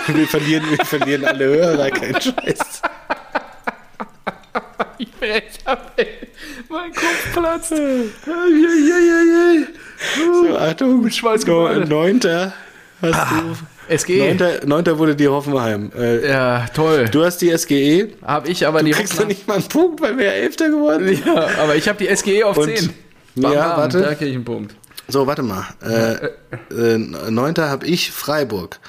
Wir 0.08 0.28
verlieren, 0.28 0.64
wir 0.70 0.86
verlieren 0.86 1.26
alle 1.26 1.46
Hörer, 1.46 1.90
kein 1.92 2.14
Scheiß. 2.22 2.82
Ich 5.00 5.12
brech 5.12 5.44
ab, 5.66 5.92
ey. 5.98 6.08
Mein 6.70 6.92
Kopf 6.92 7.34
platzt. 7.34 7.74
So, 10.16 10.58
Achtung. 10.58 11.04
Mit 11.04 11.14
Schweiß 11.16 11.46
No. 11.46 11.70
Neunter 11.86 12.54
hast 13.02 13.14
Ah, 13.16 13.42
du. 13.42 13.96
SGE. 13.98 14.18
Neunter, 14.20 14.66
neunter 14.66 14.98
wurde 14.98 15.16
die 15.16 15.28
Hoffenheim. 15.28 15.92
Äh, 15.98 16.28
Ja, 16.30 16.66
toll. 16.74 17.06
Du 17.12 17.24
hast 17.24 17.38
die 17.42 17.50
SGE. 17.56 18.10
Habe 18.26 18.50
ich 18.50 18.66
aber 18.68 18.80
Du 18.80 18.86
die 18.86 18.92
kriegst 18.92 19.14
doch 19.14 19.20
Hoffnung. 19.20 19.28
nicht 19.30 19.48
mal 19.48 19.54
einen 19.56 19.68
Punkt, 19.68 20.02
weil 20.02 20.18
wir 20.18 20.26
ja 20.26 20.32
Elfter 20.32 20.70
geworden 20.70 21.08
sind. 21.08 21.26
Ja, 21.26 21.48
aber 21.60 21.76
ich 21.76 21.88
habe 21.88 21.98
die 22.04 22.08
SGE 22.16 22.44
auf 22.46 22.58
Und- 22.58 22.76
10. 22.76 22.90
Ja, 23.42 23.78
warte. 23.78 24.02
Da 24.02 24.16
kriege 24.16 24.30
ich 24.32 24.36
einen 24.36 24.46
Punkt. 24.46 24.76
So, 25.08 25.26
warte 25.28 25.44
mal. 25.44 25.66
Äh, 25.82 26.28
äh, 26.74 26.98
Neunter 26.98 27.70
habe 27.70 27.86
ich 27.86 28.12
Freiburg. 28.12 28.80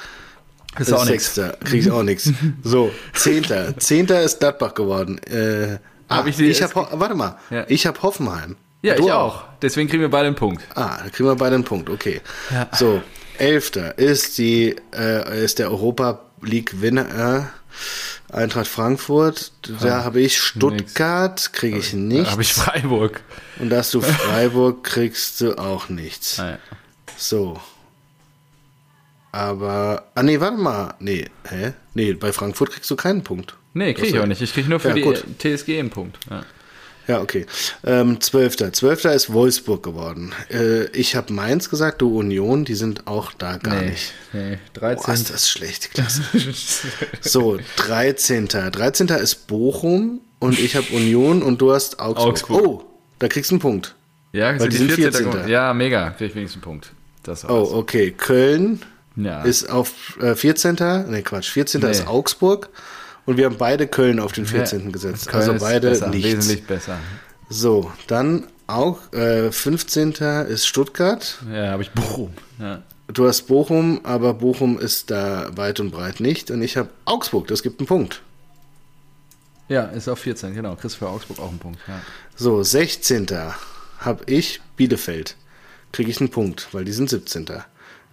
Ist 0.78 0.92
auch 0.92 1.04
nichts. 1.04 1.34
Sechster, 1.34 1.56
krieg 1.64 1.80
ich 1.80 1.90
auch 1.90 2.02
nichts. 2.02 2.30
So, 2.62 2.90
Zehnter. 3.14 3.76
Zehnter 3.78 4.22
ist 4.22 4.40
Gladbach 4.40 4.74
geworden. 4.74 5.18
Äh, 5.24 5.78
Hab 6.08 6.24
ah, 6.24 6.28
ich 6.28 6.38
ich 6.40 6.62
hab, 6.62 6.74
warte 6.74 7.14
mal, 7.14 7.38
Ja. 7.50 7.64
ich 7.68 7.86
habe 7.86 8.00
Hoffenheim. 8.02 8.56
Ja, 8.82 8.94
Du 8.94 9.06
ich 9.06 9.12
auch. 9.12 9.44
Deswegen 9.60 9.88
kriegen 9.88 10.02
wir 10.02 10.10
beide 10.10 10.26
einen 10.28 10.36
Punkt. 10.36 10.62
Ah, 10.74 10.98
da 11.02 11.10
kriegen 11.10 11.28
wir 11.28 11.34
beide 11.34 11.56
einen 11.56 11.64
Punkt, 11.64 11.90
okay. 11.90 12.20
Ja. 12.50 12.68
So, 12.72 13.02
Elfter 13.38 13.98
ist 13.98 14.38
die, 14.38 14.76
äh, 14.96 15.44
ist 15.44 15.58
der 15.58 15.70
Europa 15.70 16.20
League 16.42 16.80
Winner 16.80 17.38
äh, 17.38 17.42
Eintracht 18.30 18.68
Frankfurt. 18.68 19.52
Da 19.80 20.04
habe 20.04 20.20
ich 20.20 20.38
Stuttgart, 20.38 21.52
kriege 21.52 21.78
ich 21.78 21.92
Da 21.92 21.96
nichts. 21.96 22.30
habe 22.30 22.42
ich 22.42 22.52
Freiburg. 22.52 23.22
Und 23.58 23.70
da 23.70 23.78
hast 23.78 23.94
du 23.94 24.00
Freiburg, 24.00 24.84
kriegst 24.84 25.40
du 25.40 25.56
auch 25.58 25.88
nichts. 25.88 26.38
Naja. 26.38 26.58
So. 27.16 27.60
Aber, 29.32 30.04
ah 30.14 30.22
nee, 30.22 30.40
warte 30.40 30.56
mal. 30.56 30.94
Nee, 31.00 31.26
hä? 31.48 31.72
Nee, 31.94 32.14
bei 32.14 32.32
Frankfurt 32.32 32.70
kriegst 32.70 32.90
du 32.90 32.96
keinen 32.96 33.22
Punkt. 33.22 33.54
Nee, 33.74 33.94
kriege 33.94 34.08
ich 34.08 34.18
auch 34.18 34.26
nicht. 34.26 34.40
Ich 34.40 34.52
kriege 34.52 34.68
nur 34.68 34.80
für 34.80 34.88
Ja, 34.88 34.94
die 34.94 35.02
gut. 35.02 35.24
TSG 35.38 35.78
einen 35.78 35.90
Punkt. 35.90 36.18
Ja. 36.30 36.44
Ja, 37.08 37.20
okay. 37.22 37.46
Ähm, 37.84 38.20
Zwölfter. 38.20 38.72
Zwölfter 38.72 39.12
ist 39.14 39.32
Wolfsburg 39.32 39.82
geworden. 39.82 40.32
Äh, 40.50 40.84
ich 40.90 41.16
habe 41.16 41.32
Mainz 41.32 41.70
gesagt, 41.70 42.00
du 42.02 42.16
Union, 42.16 42.64
die 42.64 42.74
sind 42.74 43.06
auch 43.06 43.32
da 43.32 43.56
gar 43.56 43.74
nee, 43.80 43.90
nicht. 43.90 44.12
nee. 44.32 44.58
Boah, 44.74 44.94
13. 44.94 45.14
ist 45.14 45.30
das 45.32 45.48
schlecht, 45.50 45.90
klasse. 45.94 46.22
So, 47.20 47.58
13. 47.76 48.46
13. 48.48 49.08
ist 49.08 49.46
Bochum 49.46 50.20
und 50.38 50.58
ich 50.58 50.76
habe 50.76 50.86
Union 50.92 51.42
und 51.42 51.60
du 51.60 51.72
hast 51.72 51.98
Augsburg. 51.98 52.28
Augsburg. 52.28 52.64
Oh, 52.66 52.84
da 53.18 53.28
kriegst 53.28 53.50
du 53.50 53.54
einen 53.56 53.60
Punkt. 53.60 53.94
ja, 54.32 54.50
Weil 54.52 54.60
sind 54.60 54.72
die 54.74 54.76
sind 54.76 54.92
14. 54.92 55.12
14. 55.12 55.30
geworden. 55.30 55.48
Ja, 55.48 55.72
mega. 55.74 56.10
Kriege 56.10 56.26
ich 56.30 56.34
wenigstens 56.36 56.56
einen 56.62 56.70
Punkt. 56.72 56.92
Das 57.22 57.44
Oh, 57.44 57.48
war's. 57.48 57.70
okay. 57.72 58.10
Köln 58.12 58.82
Ja. 59.16 59.42
ist 59.42 59.70
auf 59.70 60.18
äh, 60.20 60.34
14. 60.34 60.76
Nee, 61.08 61.22
Quatsch. 61.22 61.48
14. 61.50 61.80
Nee. 61.80 61.90
ist 61.90 62.06
Augsburg. 62.06 62.68
Und 63.28 63.36
wir 63.36 63.44
haben 63.44 63.58
beide 63.58 63.86
Köln 63.86 64.20
auf 64.20 64.32
den 64.32 64.46
14. 64.46 64.90
gesetzt. 64.90 65.28
Köln 65.28 65.50
also 65.50 65.62
beide 65.62 65.90
besser, 65.90 66.08
nichts. 66.08 66.24
wesentlich 66.26 66.66
besser. 66.66 66.98
So, 67.50 67.92
dann 68.06 68.46
auch 68.66 69.12
äh, 69.12 69.52
15. 69.52 70.12
ist 70.48 70.66
Stuttgart. 70.66 71.36
Ja, 71.52 71.72
habe 71.72 71.82
ich 71.82 71.90
Bochum. 71.90 72.32
Ja. 72.58 72.82
Du 73.08 73.26
hast 73.28 73.42
Bochum, 73.42 74.00
aber 74.02 74.32
Bochum 74.32 74.78
ist 74.78 75.10
da 75.10 75.50
weit 75.58 75.78
und 75.78 75.90
breit 75.90 76.20
nicht. 76.20 76.50
Und 76.50 76.62
ich 76.62 76.78
habe 76.78 76.88
Augsburg, 77.04 77.48
das 77.48 77.62
gibt 77.62 77.80
einen 77.80 77.86
Punkt. 77.86 78.22
Ja, 79.68 79.82
ist 79.82 80.08
auf 80.08 80.20
14, 80.20 80.54
genau. 80.54 80.74
Chris 80.76 80.94
für 80.94 81.10
Augsburg 81.10 81.38
auch 81.38 81.50
einen 81.50 81.58
Punkt. 81.58 81.80
Ja. 81.86 82.00
So, 82.34 82.62
16. 82.62 83.26
habe 83.98 84.24
ich 84.24 84.62
Bielefeld. 84.76 85.36
Kriege 85.92 86.10
ich 86.10 86.18
einen 86.20 86.30
Punkt, 86.30 86.68
weil 86.72 86.86
die 86.86 86.92
sind 86.92 87.10
17. 87.10 87.44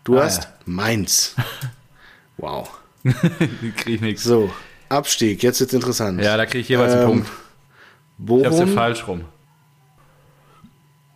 Du 0.04 0.18
Ah, 0.20 0.24
hast 0.26 0.44
ja. 0.44 0.50
Mainz. 0.66 1.36
Wow. 2.38 2.70
krieg 3.78 3.88
ich 3.96 4.02
nichts. 4.02 4.26
So, 4.26 4.52
Abstieg, 4.96 5.44
jetzt 5.44 5.60
wird's 5.60 5.74
interessant. 5.74 6.22
Ja, 6.22 6.36
da 6.38 6.46
kriege 6.46 6.60
ich 6.60 6.70
jeweils 6.70 6.94
einen 6.94 7.02
Ähm, 7.04 7.08
Punkt. 7.08 7.28
Ich 7.28 8.46
hab's 8.46 8.58
ja 8.58 8.64
Bochum. 8.66 8.74
falsch 8.74 9.08
rum. 9.08 9.26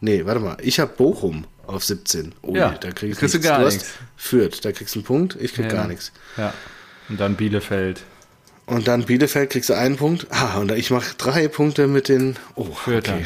Nee, 0.01 0.25
warte 0.25 0.39
mal. 0.39 0.57
Ich 0.61 0.79
habe 0.79 0.91
Bochum 0.95 1.45
auf 1.67 1.83
17. 1.83 2.33
Oh, 2.41 2.55
Ja, 2.55 2.71
nee, 2.71 2.77
da 2.79 2.91
krieg 2.91 3.15
kriegst 3.17 3.33
du 3.33 3.37
nichts. 3.37 3.43
gar 3.49 3.59
hast 3.59 3.73
nichts. 3.73 3.93
Fürth, 4.15 4.59
da 4.63 4.71
kriegst 4.71 4.95
du 4.95 4.99
einen 4.99 5.05
Punkt. 5.05 5.37
Ich 5.39 5.53
krieg 5.53 5.65
Ja. 5.65 5.71
gar 5.71 5.87
nichts. 5.87 6.11
Ja. 6.37 6.53
Und 7.09 7.19
dann 7.19 7.35
Bielefeld. 7.35 8.01
Und 8.65 8.87
dann 8.87 9.03
Bielefeld 9.05 9.49
kriegst 9.49 9.69
du 9.69 9.73
einen 9.73 9.97
Punkt. 9.97 10.27
Ah, 10.29 10.57
und 10.59 10.71
ich 10.71 10.91
mache 10.91 11.15
drei 11.17 11.47
Punkte 11.47 11.87
mit 11.87 12.07
den. 12.07 12.37
Oh, 12.55 12.65
Fürth 12.65 13.09
okay. 13.09 13.25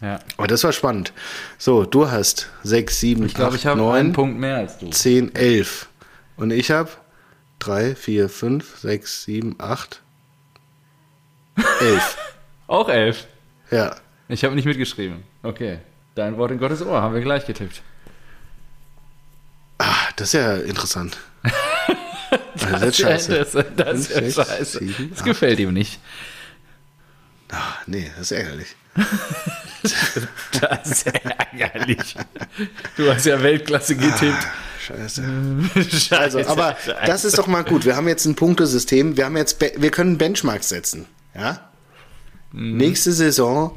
Ja. 0.00 0.18
Aber 0.36 0.46
das 0.48 0.64
war 0.64 0.72
spannend. 0.72 1.12
So, 1.58 1.84
du 1.84 2.10
hast 2.10 2.48
6, 2.64 3.00
7, 3.00 3.24
Ich 3.26 3.34
glaube, 3.34 3.52
8, 3.52 3.58
ich 3.60 3.66
habe 3.66 3.78
9, 3.80 3.96
einen 3.98 4.12
Punkt 4.12 4.38
mehr 4.38 4.56
als 4.56 4.78
du. 4.78 4.90
10, 4.90 5.34
11. 5.34 5.88
Und 6.36 6.50
ich 6.50 6.70
habe 6.70 6.90
3, 7.62 7.94
4, 7.94 8.28
5, 8.28 8.78
6, 8.78 9.22
7, 9.24 9.54
8, 9.58 10.00
11. 11.80 12.18
Auch 12.66 12.88
elf. 12.88 13.26
ja. 13.70 13.94
Ich 14.28 14.44
habe 14.44 14.54
nicht 14.54 14.64
mitgeschrieben. 14.64 15.22
Okay. 15.42 15.78
Dein 16.14 16.38
Wort 16.38 16.50
in 16.52 16.58
Gottes 16.58 16.80
Ohr 16.82 17.02
haben 17.02 17.14
wir 17.14 17.20
gleich 17.20 17.44
getippt. 17.46 17.82
Ah, 19.78 20.08
das 20.16 20.28
ist 20.28 20.34
ja 20.34 20.56
interessant. 20.56 21.18
Also 22.54 22.66
das 22.70 22.82
ist 22.84 22.96
scheiße. 22.98 23.38
Das, 23.38 23.52
das, 23.52 23.64
das 23.76 23.98
ist 23.98 24.12
Fünf, 24.12 24.36
ja 24.36 24.44
scheiße. 24.46 24.78
sieben, 24.78 25.10
Das 25.10 25.22
gefällt 25.24 25.58
ihm 25.58 25.72
nicht. 25.74 26.00
Ah, 27.50 27.74
nee, 27.86 28.10
das 28.16 28.30
ist 28.30 28.32
ärgerlich. 28.32 28.74
Das 30.60 30.90
ist 30.90 31.06
ärgerlich. 31.08 32.14
Du 32.96 33.12
hast 33.12 33.26
ja 33.26 33.42
Weltklasse 33.42 33.96
getippt. 33.96 34.46
Scheiße. 34.86 35.22
Scheiße, 35.74 36.18
Also, 36.38 36.50
aber 36.50 36.76
Scheiße. 36.84 36.96
das 37.06 37.24
ist 37.24 37.38
doch 37.38 37.46
mal 37.46 37.62
gut. 37.64 37.84
Wir 37.84 37.94
haben 37.96 38.08
jetzt 38.08 38.24
ein 38.26 38.34
Punktesystem. 38.34 39.16
Wir 39.16 39.26
haben 39.26 39.36
jetzt, 39.36 39.58
Be- 39.58 39.72
wir 39.76 39.90
können 39.90 40.18
Benchmarks 40.18 40.68
setzen. 40.68 41.06
Ja? 41.34 41.70
Mhm. 42.52 42.76
Nächste 42.78 43.12
Saison 43.12 43.76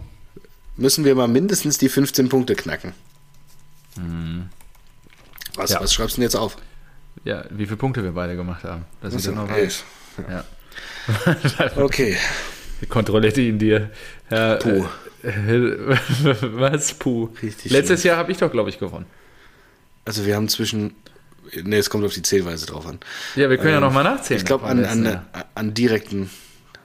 müssen 0.77 1.05
wir 1.05 1.15
mal 1.15 1.27
mindestens 1.27 1.77
die 1.77 1.89
15 1.89 2.27
Punkte 2.29 2.55
knacken. 2.55 2.93
Was, 3.95 4.03
Mhm. 4.03 4.49
Ja. 5.69 5.81
was 5.81 5.93
schreibst 5.93 6.15
du 6.17 6.21
denn 6.21 6.23
jetzt 6.23 6.35
auf? 6.35 6.57
Ja, 7.23 7.45
wie 7.49 7.65
viele 7.65 7.77
Punkte 7.77 8.03
wir 8.03 8.11
beide 8.11 8.35
gemacht 8.35 8.63
haben. 8.63 8.85
Das 9.01 9.13
ist 9.13 9.27
Also, 9.27 9.39
ja 9.39 9.45
noch 9.47 9.51
elf. 9.55 9.83
Ja. 10.29 10.43
Okay. 11.77 12.17
Die 12.81 12.87
Kontrollette 12.87 13.41
in 13.41 13.57
dir. 13.57 13.89
Herr, 14.27 14.57
Puh. 14.57 14.85
Äh, 15.23 15.97
was? 16.41 16.93
Puh. 16.95 17.29
Richtig 17.41 17.71
Letztes 17.71 18.03
Jahr 18.03 18.17
habe 18.17 18.31
ich 18.31 18.37
doch, 18.37 18.51
glaube 18.51 18.69
ich, 18.69 18.77
gewonnen. 18.79 19.05
Also 20.05 20.25
wir 20.25 20.35
haben 20.35 20.47
zwischen. 20.49 20.95
Ne, 21.63 21.77
es 21.77 21.89
kommt 21.89 22.03
auf 22.05 22.13
die 22.13 22.21
Zählweise 22.23 22.65
drauf 22.65 22.87
an. 22.87 22.99
Ja, 23.35 23.49
wir 23.49 23.57
können 23.57 23.73
ja 23.73 23.79
noch 23.79 23.93
mal 23.93 24.03
nachzählen. 24.03 24.39
Ich 24.41 24.45
glaube 24.45 24.65
an, 24.65 24.83
an, 24.85 25.21
an 25.53 25.73
direkten. 25.73 26.29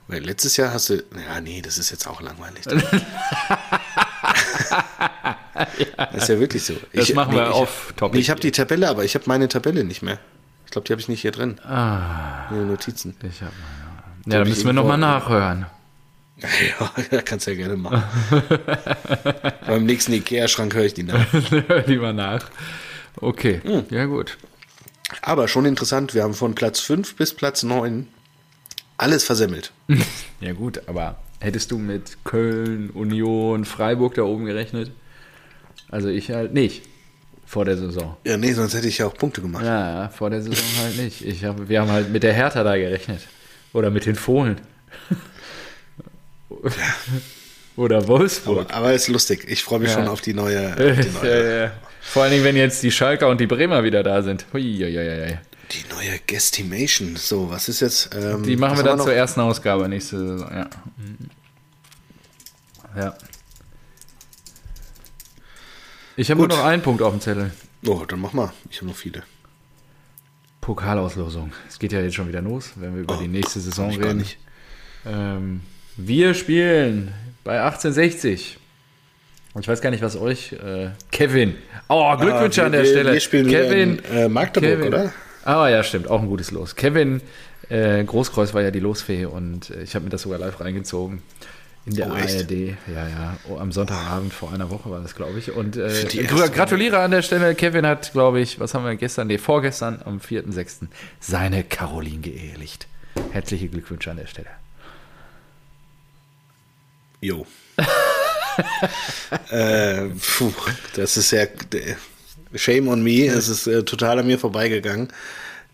Weil 0.08 0.24
letztes 0.24 0.56
Jahr 0.56 0.72
hast 0.72 0.90
du. 0.90 0.94
Ja, 0.96 1.40
nee, 1.40 1.62
das 1.62 1.78
ist 1.78 1.90
jetzt 1.90 2.06
auch 2.06 2.20
langweilig. 2.20 2.64
Das 5.96 6.22
ist 6.22 6.28
ja 6.28 6.38
wirklich 6.40 6.64
so. 6.64 6.74
Das 6.94 7.12
machen 7.14 7.34
wir 7.34 7.44
ich, 7.48 7.52
off 7.54 7.92
topic 7.96 8.14
Nee, 8.14 8.20
ich 8.20 8.30
habe 8.30 8.40
die 8.40 8.50
Tabelle, 8.50 8.88
aber 8.88 9.04
ich 9.04 9.14
habe 9.14 9.24
meine 9.28 9.48
Tabelle 9.48 9.84
nicht 9.84 10.00
mehr. 10.02 10.18
Ich 10.64 10.70
glaube, 10.70 10.86
die 10.86 10.92
habe 10.92 11.00
ich 11.02 11.08
nicht 11.08 11.20
hier 11.20 11.32
drin. 11.32 11.60
Ah, 11.64 12.48
In 12.50 12.56
den 12.58 12.68
Notizen. 12.68 13.14
ich 13.22 13.42
habe. 13.42 13.52
Ja, 14.26 14.38
dann 14.38 14.42
ich 14.44 14.48
müssen 14.50 14.66
wir 14.66 14.72
noch 14.72 14.84
mal 14.86 14.94
irgendwo- 14.98 15.06
nachhören. 15.28 15.66
Ja, 17.10 17.20
kannst 17.20 17.46
ja 17.46 17.54
gerne 17.54 17.76
machen. 17.76 18.02
Beim 19.66 19.84
nächsten 19.84 20.14
Ikea-Schrank 20.14 20.74
höre 20.74 20.84
ich 20.86 20.94
die 20.94 21.02
nach. 21.02 21.26
Hör 21.68 21.86
lieber 21.86 22.14
nach. 22.14 22.46
Okay, 23.16 23.60
Hm. 23.64 23.84
ja 23.90 24.04
gut. 24.06 24.38
Aber 25.22 25.48
schon 25.48 25.66
interessant, 25.66 26.14
wir 26.14 26.22
haben 26.22 26.34
von 26.34 26.54
Platz 26.54 26.80
5 26.80 27.16
bis 27.16 27.34
Platz 27.34 27.62
9 27.62 28.06
alles 28.96 29.24
versemmelt. 29.24 29.72
Ja 30.40 30.52
gut, 30.54 30.80
aber 30.86 31.16
hättest 31.40 31.70
du 31.70 31.76
mit 31.78 32.16
Köln, 32.24 32.88
Union, 32.90 33.66
Freiburg 33.66 34.14
da 34.14 34.22
oben 34.22 34.46
gerechnet? 34.46 34.90
Also 35.90 36.08
ich 36.08 36.30
halt 36.30 36.54
nicht. 36.54 36.82
Vor 37.44 37.64
der 37.66 37.76
Saison. 37.76 38.16
Ja, 38.24 38.36
nee, 38.38 38.52
sonst 38.54 38.72
hätte 38.74 38.88
ich 38.88 38.98
ja 38.98 39.06
auch 39.06 39.14
Punkte 39.14 39.42
gemacht. 39.42 39.64
Ja, 39.64 40.08
vor 40.08 40.30
der 40.30 40.40
Saison 40.40 40.64
halt 40.82 40.96
nicht. 40.96 41.22
Ich 41.24 41.44
hab, 41.44 41.68
wir 41.68 41.80
haben 41.80 41.90
halt 41.90 42.10
mit 42.10 42.22
der 42.22 42.32
Hertha 42.32 42.62
da 42.64 42.76
gerechnet. 42.76 43.20
Oder 43.74 43.90
mit 43.90 44.06
den 44.06 44.14
Fohlen. 44.14 44.60
Oder 47.76 48.06
Wolfsburg. 48.08 48.66
Aber, 48.70 48.74
aber 48.74 48.94
ist 48.94 49.08
lustig. 49.08 49.44
Ich 49.48 49.62
freue 49.62 49.78
mich 49.80 49.90
Ja. 49.90 49.96
schon 49.96 50.08
auf 50.08 50.20
die 50.20 50.34
neue. 50.34 50.72
Auf 50.72 51.00
die, 51.00 51.10
neue 51.22 51.64
Äh, 51.64 51.70
Vor 52.00 52.22
allen 52.22 52.32
Dingen, 52.32 52.44
wenn 52.44 52.56
jetzt 52.56 52.82
die 52.82 52.90
Schalker 52.90 53.28
und 53.28 53.40
die 53.40 53.46
Bremer 53.46 53.84
wieder 53.84 54.02
da 54.02 54.22
sind. 54.22 54.46
Huiuiui. 54.52 55.38
die 55.70 55.84
neue 55.94 56.18
Guestimation. 56.26 57.16
So, 57.16 57.50
was 57.50 57.68
ist 57.68 57.80
jetzt? 57.80 58.10
Ähm, 58.14 58.42
Die 58.42 58.56
machen 58.56 58.76
wir 58.78 58.84
dann 58.84 58.98
haben 58.98 59.04
zur 59.04 59.14
ersten 59.14 59.40
Ausgabe 59.40 59.88
nächste 59.88 60.18
Saison, 60.18 60.50
ja. 60.50 60.70
Ja. 62.96 63.14
Ich 66.16 66.30
habe 66.30 66.38
nur 66.40 66.48
noch 66.48 66.64
einen 66.64 66.82
Punkt 66.82 67.02
auf 67.02 67.12
dem 67.12 67.20
Zettel. 67.20 67.52
Oh, 67.86 68.04
dann 68.06 68.20
mach 68.20 68.32
mal. 68.32 68.52
Ich 68.70 68.78
habe 68.78 68.86
noch 68.88 68.96
viele. 68.96 69.22
Pokalauslosung. 70.60 71.52
Es 71.68 71.78
geht 71.78 71.92
ja 71.92 72.00
jetzt 72.00 72.14
schon 72.14 72.28
wieder 72.28 72.42
los, 72.42 72.72
wenn 72.76 72.94
wir 72.94 73.02
über 73.02 73.16
Oh, 73.16 73.20
die 73.22 73.28
nächste 73.28 73.60
Saison 73.60 73.90
reden. 73.94 74.24
Ähm, 75.06 75.62
wir 75.96 76.34
spielen 76.34 77.14
bei 77.44 77.60
1860. 77.62 78.58
Und 79.52 79.62
ich 79.62 79.68
weiß 79.68 79.80
gar 79.80 79.90
nicht, 79.90 80.02
was 80.02 80.16
euch. 80.16 80.52
Äh, 80.52 80.90
Kevin. 81.10 81.56
Oh, 81.88 82.16
Glückwünsche 82.16 82.62
Ah, 82.62 82.66
an 82.66 82.72
wir- 82.72 82.78
der 82.78 82.86
wir- 82.86 82.92
Stelle. 82.92 83.12
wir 83.14 83.20
spielen 83.20 83.46
wieder 83.48 83.70
in, 83.76 84.04
äh, 84.04 84.28
Magdeburg, 84.28 84.70
Kevin. 84.78 84.88
oder? 84.88 85.12
Ah, 85.44 85.68
ja, 85.68 85.82
stimmt. 85.82 86.08
Auch 86.08 86.20
ein 86.20 86.28
gutes 86.28 86.50
Los. 86.50 86.76
Kevin 86.76 87.20
äh, 87.68 88.02
Großkreuz 88.04 88.52
war 88.54 88.62
ja 88.62 88.70
die 88.70 88.80
Losfee 88.80 89.24
und 89.26 89.70
äh, 89.70 89.82
ich 89.82 89.94
habe 89.94 90.04
mir 90.04 90.10
das 90.10 90.22
sogar 90.22 90.38
live 90.38 90.60
reingezogen. 90.60 91.22
In 91.86 91.94
der 91.96 92.08
Oh? 92.10 92.12
ARD. 92.14 92.50
Ja, 92.92 93.08
ja. 93.08 93.36
Oh, 93.48 93.56
am 93.58 93.72
Sonntagabend 93.72 94.32
vor 94.34 94.52
einer 94.52 94.70
Woche 94.70 94.90
war 94.90 95.00
das, 95.00 95.14
glaube 95.14 95.38
ich. 95.38 95.50
Und 95.52 95.76
äh, 95.76 95.88
gratuliere 96.52 96.98
an 96.98 97.10
der 97.10 97.22
Stelle. 97.22 97.54
Kevin 97.54 97.86
hat, 97.86 98.12
glaube 98.12 98.40
ich, 98.40 98.60
was 98.60 98.74
haben 98.74 98.84
wir 98.84 98.94
gestern? 98.96 99.28
Nee, 99.28 99.38
vorgestern, 99.38 100.00
am 100.04 100.18
4.6. 100.18 100.88
seine 101.20 101.64
Caroline 101.64 102.20
geehelicht. 102.20 102.86
Herzliche 103.32 103.68
Glückwünsche 103.68 104.10
an 104.10 104.18
der 104.18 104.26
Stelle. 104.26 104.48
Jo. 107.20 107.46
äh, 109.50 110.08
puh, 110.36 110.52
das 110.96 111.16
ist 111.16 111.30
ja. 111.30 111.44
Shame 112.54 112.88
on 112.88 113.02
me. 113.02 113.26
Es 113.26 113.48
ist 113.48 113.66
äh, 113.66 113.84
total 113.84 114.18
an 114.18 114.26
mir 114.26 114.38
vorbeigegangen. 114.38 115.08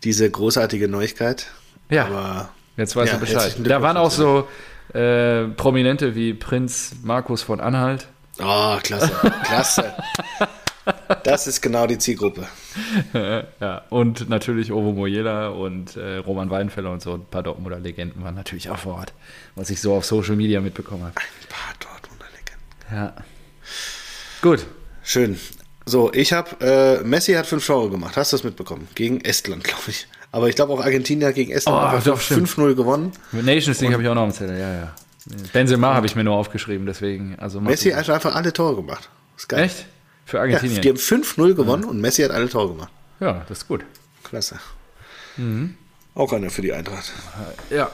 Diese 0.03 0.29
großartige 0.29 0.87
Neuigkeit. 0.87 1.47
Ja. 1.89 2.05
Aber 2.05 2.49
Jetzt 2.77 2.95
weißt 2.95 3.11
Ja, 3.11 3.17
du 3.17 3.25
Bescheid. 3.25 3.55
Da 3.63 3.81
waren 3.81 3.97
auch 3.97 4.11
so 4.11 4.47
äh, 4.93 5.45
Prominente 5.45 6.15
wie 6.15 6.33
Prinz 6.33 6.95
Markus 7.03 7.41
von 7.41 7.59
Anhalt. 7.59 8.07
Oh, 8.39 8.77
klasse, 8.83 9.11
klasse. 9.43 9.93
Das 11.23 11.47
ist 11.47 11.61
genau 11.61 11.87
die 11.87 11.97
Zielgruppe. 11.97 12.47
Ja, 13.59 13.81
und 13.89 14.29
natürlich 14.29 14.71
Ovo 14.71 14.91
Mojela 14.91 15.47
und 15.47 15.95
äh, 15.97 16.17
Roman 16.17 16.51
Weidenfeller 16.51 16.91
und 16.91 17.01
so 17.01 17.15
ein 17.15 17.25
paar 17.25 17.41
Dortmunder 17.41 17.79
Legenden 17.79 18.23
waren 18.23 18.35
natürlich 18.35 18.69
auch 18.69 18.77
vor 18.77 18.95
Ort, 18.95 19.13
was 19.55 19.71
ich 19.71 19.81
so 19.81 19.95
auf 19.95 20.05
Social 20.05 20.35
Media 20.35 20.61
mitbekommen 20.61 21.01
habe. 21.01 21.13
Ein 21.15 21.49
paar 21.49 21.73
Dortmunder. 21.79 21.96
Ja. 22.91 23.13
Gut. 24.41 24.65
Schön. 25.03 25.39
So, 25.85 26.11
ich 26.13 26.33
habe, 26.33 26.99
äh, 27.01 27.03
Messi 27.05 27.33
hat 27.33 27.47
fünf 27.47 27.65
Tore 27.65 27.89
gemacht. 27.89 28.17
Hast 28.17 28.33
du 28.33 28.37
das 28.37 28.43
mitbekommen? 28.43 28.87
Gegen 28.95 29.21
Estland, 29.21 29.63
glaube 29.63 29.83
ich. 29.87 30.07
Aber 30.31 30.49
ich 30.49 30.55
glaube 30.55 30.73
auch 30.73 30.81
Argentinien 30.83 31.27
hat 31.27 31.35
gegen 31.35 31.51
Estland 31.51 31.77
Oh, 31.77 31.85
einfach 31.85 32.03
doch, 32.03 32.19
stimmt. 32.19 32.49
5-0 32.49 32.75
gewonnen. 32.75 33.11
Mit 33.31 33.45
Nations 33.45 33.79
League 33.79 33.93
habe 33.93 34.03
ich 34.03 34.09
auch 34.09 34.15
noch 34.15 34.23
am 34.23 34.31
Zettel, 34.33 34.59
ja, 34.59 34.73
ja. 34.73 34.95
Benzema 35.53 35.93
habe 35.93 36.05
ich 36.05 36.15
mir 36.15 36.23
nur 36.23 36.35
aufgeschrieben, 36.35 36.85
deswegen. 36.85 37.35
Also 37.39 37.59
Messi 37.59 37.91
hat 37.91 38.09
einfach 38.09 38.35
alle 38.35 38.53
Tore 38.53 38.75
gemacht. 38.77 39.09
Ist 39.35 39.49
geil. 39.49 39.63
Echt? 39.65 39.85
Für 40.25 40.37
Ja, 40.37 40.43
Argentinien? 40.43 40.81
die 40.81 40.89
haben 40.89 40.97
5-0 40.97 41.53
gewonnen 41.53 41.83
und 41.85 41.99
Messi 42.01 42.21
hat 42.23 42.31
alle 42.31 42.47
Tore 42.49 42.69
gemacht. 42.73 42.91
Ja, 43.19 43.45
das 43.47 43.59
ist 43.59 43.67
gut. 43.67 43.83
Klasse. 44.23 44.57
Mhm. 45.37 45.75
Auch 46.15 46.31
einer 46.33 46.49
für 46.49 46.61
die 46.61 46.73
Eintracht. 46.73 47.11
Ja. 47.69 47.89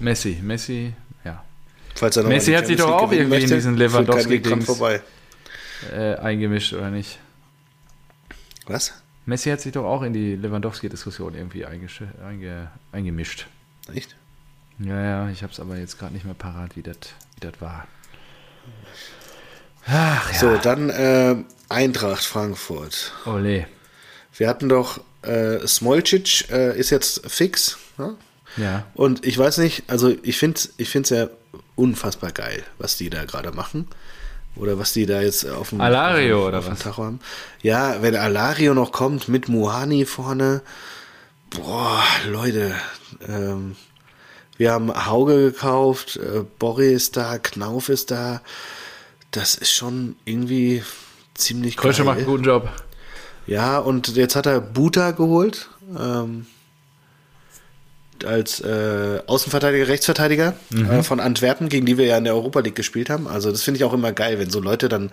Messi, 0.00 0.38
Messi, 0.42 0.92
ja. 1.07 1.07
Falls 1.94 2.16
er 2.16 2.22
noch 2.22 2.30
Messi 2.30 2.52
hat 2.52 2.66
sich 2.66 2.76
doch 2.76 2.90
auch 2.90 3.12
irgendwie 3.12 3.42
in 3.42 3.50
diesen 3.50 3.76
Lewandowski-Dings. 3.76 4.80
Äh, 5.92 6.16
eingemischt 6.16 6.72
oder 6.72 6.90
nicht? 6.90 7.18
Was? 8.66 8.94
Messi 9.26 9.50
hat 9.50 9.60
sich 9.60 9.72
doch 9.72 9.84
auch 9.84 10.02
in 10.02 10.12
die 10.12 10.36
Lewandowski-Diskussion 10.36 11.34
irgendwie 11.34 11.64
einge 11.66 12.70
eingemischt. 12.92 13.46
Echt? 13.94 14.16
Ja, 14.78 15.02
ja, 15.02 15.30
ich 15.30 15.42
habe 15.42 15.52
es 15.52 15.60
aber 15.60 15.76
jetzt 15.76 15.98
gerade 15.98 16.14
nicht 16.14 16.24
mehr 16.24 16.34
parat, 16.34 16.76
wie 16.76 16.82
das 16.82 16.96
wie 17.42 17.60
war. 17.60 17.86
Ach 19.86 20.32
ja. 20.32 20.38
So, 20.38 20.56
dann 20.56 20.90
äh, 20.90 21.36
Eintracht 21.68 22.24
Frankfurt. 22.24 23.12
Ole. 23.26 23.66
Wir 24.36 24.48
hatten 24.48 24.68
doch 24.68 25.00
äh, 25.22 25.66
Smolcic 25.66 26.50
äh, 26.50 26.78
ist 26.78 26.90
jetzt 26.90 27.28
fix. 27.28 27.78
Ja? 27.98 28.14
Ja. 28.56 28.86
Und 28.94 29.26
ich 29.26 29.36
weiß 29.36 29.58
nicht, 29.58 29.84
also 29.88 30.14
ich 30.22 30.38
finde 30.38 30.58
es 30.58 30.74
ich 30.76 30.88
find's 30.88 31.10
ja 31.10 31.28
unfassbar 31.76 32.32
geil, 32.32 32.64
was 32.78 32.96
die 32.96 33.10
da 33.10 33.24
gerade 33.24 33.52
machen. 33.52 33.86
Oder 34.56 34.78
was 34.78 34.92
die 34.92 35.06
da 35.06 35.20
jetzt 35.20 35.48
auf 35.48 35.70
dem, 35.70 35.80
Alario 35.80 36.40
auf 36.40 36.48
oder 36.48 36.58
auf 36.58 36.70
was? 36.70 36.80
Tacho 36.80 37.04
haben. 37.04 37.20
Ja, 37.62 38.02
wenn 38.02 38.16
Alario 38.16 38.74
noch 38.74 38.90
kommt 38.90 39.28
mit 39.28 39.48
Muhani 39.48 40.04
vorne. 40.04 40.62
Boah, 41.50 42.02
Leute. 42.26 42.74
Ähm, 43.26 43.76
wir 44.56 44.72
haben 44.72 45.06
Hauge 45.06 45.36
gekauft, 45.52 46.16
äh, 46.16 46.44
Borri 46.58 46.92
ist 46.92 47.16
da, 47.16 47.38
Knauf 47.38 47.88
ist 47.88 48.10
da. 48.10 48.40
Das 49.30 49.54
ist 49.54 49.70
schon 49.70 50.16
irgendwie 50.24 50.82
ziemlich 51.34 51.76
Krösche 51.76 51.98
geil. 51.98 52.06
macht 52.06 52.18
einen 52.18 52.26
guten 52.26 52.44
Job. 52.44 52.68
Ja, 53.46 53.78
und 53.78 54.16
jetzt 54.16 54.34
hat 54.34 54.46
er 54.46 54.60
Buta 54.60 55.12
geholt. 55.12 55.70
Ähm, 55.96 56.46
als 58.24 58.60
äh, 58.60 59.20
Außenverteidiger, 59.26 59.88
Rechtsverteidiger 59.88 60.54
äh, 60.72 61.02
von 61.02 61.20
Antwerpen, 61.20 61.68
gegen 61.68 61.86
die 61.86 61.98
wir 61.98 62.06
ja 62.06 62.18
in 62.18 62.24
der 62.24 62.34
Europa 62.34 62.60
League 62.60 62.74
gespielt 62.74 63.10
haben. 63.10 63.26
Also 63.26 63.50
das 63.50 63.62
finde 63.62 63.78
ich 63.78 63.84
auch 63.84 63.92
immer 63.92 64.12
geil, 64.12 64.38
wenn 64.38 64.50
so 64.50 64.60
Leute 64.60 64.88
dann 64.88 65.10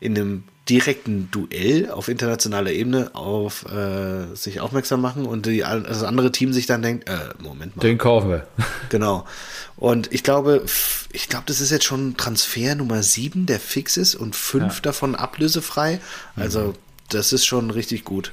in 0.00 0.16
einem 0.16 0.44
direkten 0.68 1.30
Duell 1.30 1.90
auf 1.90 2.08
internationaler 2.08 2.70
Ebene 2.72 3.14
auf 3.14 3.66
äh, 3.70 4.34
sich 4.34 4.60
aufmerksam 4.60 5.00
machen 5.00 5.26
und 5.26 5.46
die, 5.46 5.58
das 5.58 6.02
andere 6.02 6.32
Team 6.32 6.52
sich 6.52 6.66
dann 6.66 6.80
denkt, 6.80 7.08
äh, 7.08 7.18
Moment 7.38 7.76
mal. 7.76 7.82
Den 7.82 7.98
kaufen 7.98 8.30
wir. 8.30 8.46
Genau. 8.88 9.24
Und 9.76 10.12
ich 10.12 10.22
glaube, 10.22 10.64
ich 11.12 11.28
glaube, 11.28 11.44
das 11.46 11.60
ist 11.60 11.70
jetzt 11.70 11.84
schon 11.84 12.16
Transfer 12.16 12.74
Nummer 12.74 13.02
sieben, 13.02 13.46
der 13.46 13.58
fix 13.58 13.96
ist 13.96 14.14
und 14.14 14.36
fünf 14.36 14.80
davon 14.80 15.14
ablösefrei. 15.14 16.00
Also 16.36 16.74
das 17.14 17.32
ist 17.32 17.46
schon 17.46 17.70
richtig 17.70 18.04
gut. 18.04 18.32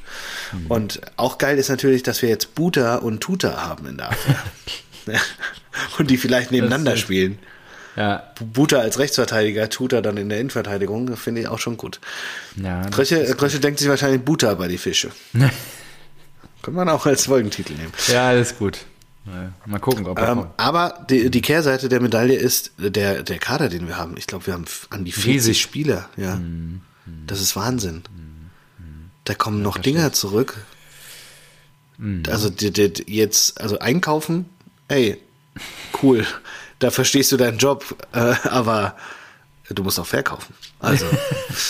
Und 0.68 1.02
auch 1.18 1.38
geil 1.38 1.58
ist 1.58 1.70
natürlich, 1.70 2.04
dass 2.04 2.22
wir 2.22 2.30
jetzt 2.30 2.56
Buta 2.56 2.96
und 2.96 3.22
Tuta 3.22 3.66
haben 3.66 3.88
in 3.88 3.98
der 3.98 4.10
Abwehr. 4.10 4.44
und 5.98 6.10
die 6.10 6.18
vielleicht 6.18 6.52
nebeneinander 6.52 6.98
spielen. 6.98 7.40
Ja. 7.96 8.32
Buta 8.54 8.80
als 8.80 9.00
Rechtsverteidiger, 9.00 9.70
Tuta 9.70 10.02
dann 10.02 10.18
in 10.18 10.30
der 10.30 10.40
Innenverteidigung, 10.40 11.16
finde 11.18 11.42
ich 11.42 11.48
auch 11.48 11.60
schon 11.60 11.78
gut. 11.78 12.00
ja 12.56 12.82
Kröche, 12.90 13.36
Kröche 13.36 13.60
denkt 13.60 13.80
sich 13.80 13.90
wahrscheinlich 13.90 14.22
Buta 14.22 14.54
bei 14.54 14.68
die 14.68 14.78
Fische. 14.78 15.12
Kann 16.62 16.74
man 16.74 16.90
auch 16.90 17.06
als 17.06 17.26
Folgentitel 17.26 17.74
nehmen. 17.74 17.92
ja, 18.08 18.32
ist 18.32 18.60
gut. 18.60 18.86
Mal 19.66 19.80
gucken, 19.80 20.08
ob 20.08 20.18
er 20.18 20.30
Ähm, 20.30 20.48
aber 20.58 21.06
die, 21.10 21.30
die 21.30 21.42
Kehrseite 21.42 21.90
der 21.90 22.02
Medaille 22.02 22.36
ist 22.36 22.72
der, 22.78 23.22
der 23.24 23.38
Kader, 23.38 23.70
den 23.70 23.88
wir 23.88 23.98
haben. 23.98 24.16
Ich 24.18 24.26
glaube, 24.26 24.48
wir 24.48 24.54
haben 24.54 24.66
an 24.90 25.06
die 25.06 25.12
40 25.12 25.34
Riesig. 25.34 25.62
Spieler. 25.62 26.10
Ja. 26.18 26.40
Das 27.28 27.40
ist 27.40 27.56
Wahnsinn. 27.56 28.04
Da 29.24 29.34
kommen 29.34 29.62
noch 29.62 29.78
Dinger 29.78 30.14
zurück. 30.14 30.66
Also 32.28 32.50
die, 32.50 32.72
die, 32.72 33.04
jetzt, 33.08 33.62
also 33.62 33.78
einkaufen, 33.80 34.50
ey, 34.88 35.18
cool. 36.02 36.26
Da 36.80 36.90
verstehst 36.90 37.32
du 37.32 37.38
deinen 37.38 37.60
Job, 37.60 37.96
äh, 38.14 38.34
aber 38.50 38.96
du 39.70 39.84
musst 39.84 40.00
auch 40.00 40.08
verkaufen. 40.08 40.56
Also 40.80 41.06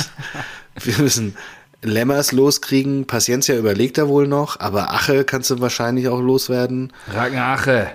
wir 0.82 0.97
müssen 0.99 1.36
Lemmers 1.82 2.32
loskriegen. 2.32 3.08
Paciencia 3.08 3.56
überlegt 3.58 3.97
er 3.97 4.08
wohl 4.08 4.28
noch, 4.28 4.60
aber 4.60 4.93
Ache 4.93 5.26
kannst 5.26 5.49
du 5.49 5.60
wahrscheinlich 5.60 6.08
auch 6.08 6.22
loswerden. 6.22 6.93
Ragnache. 7.12 7.91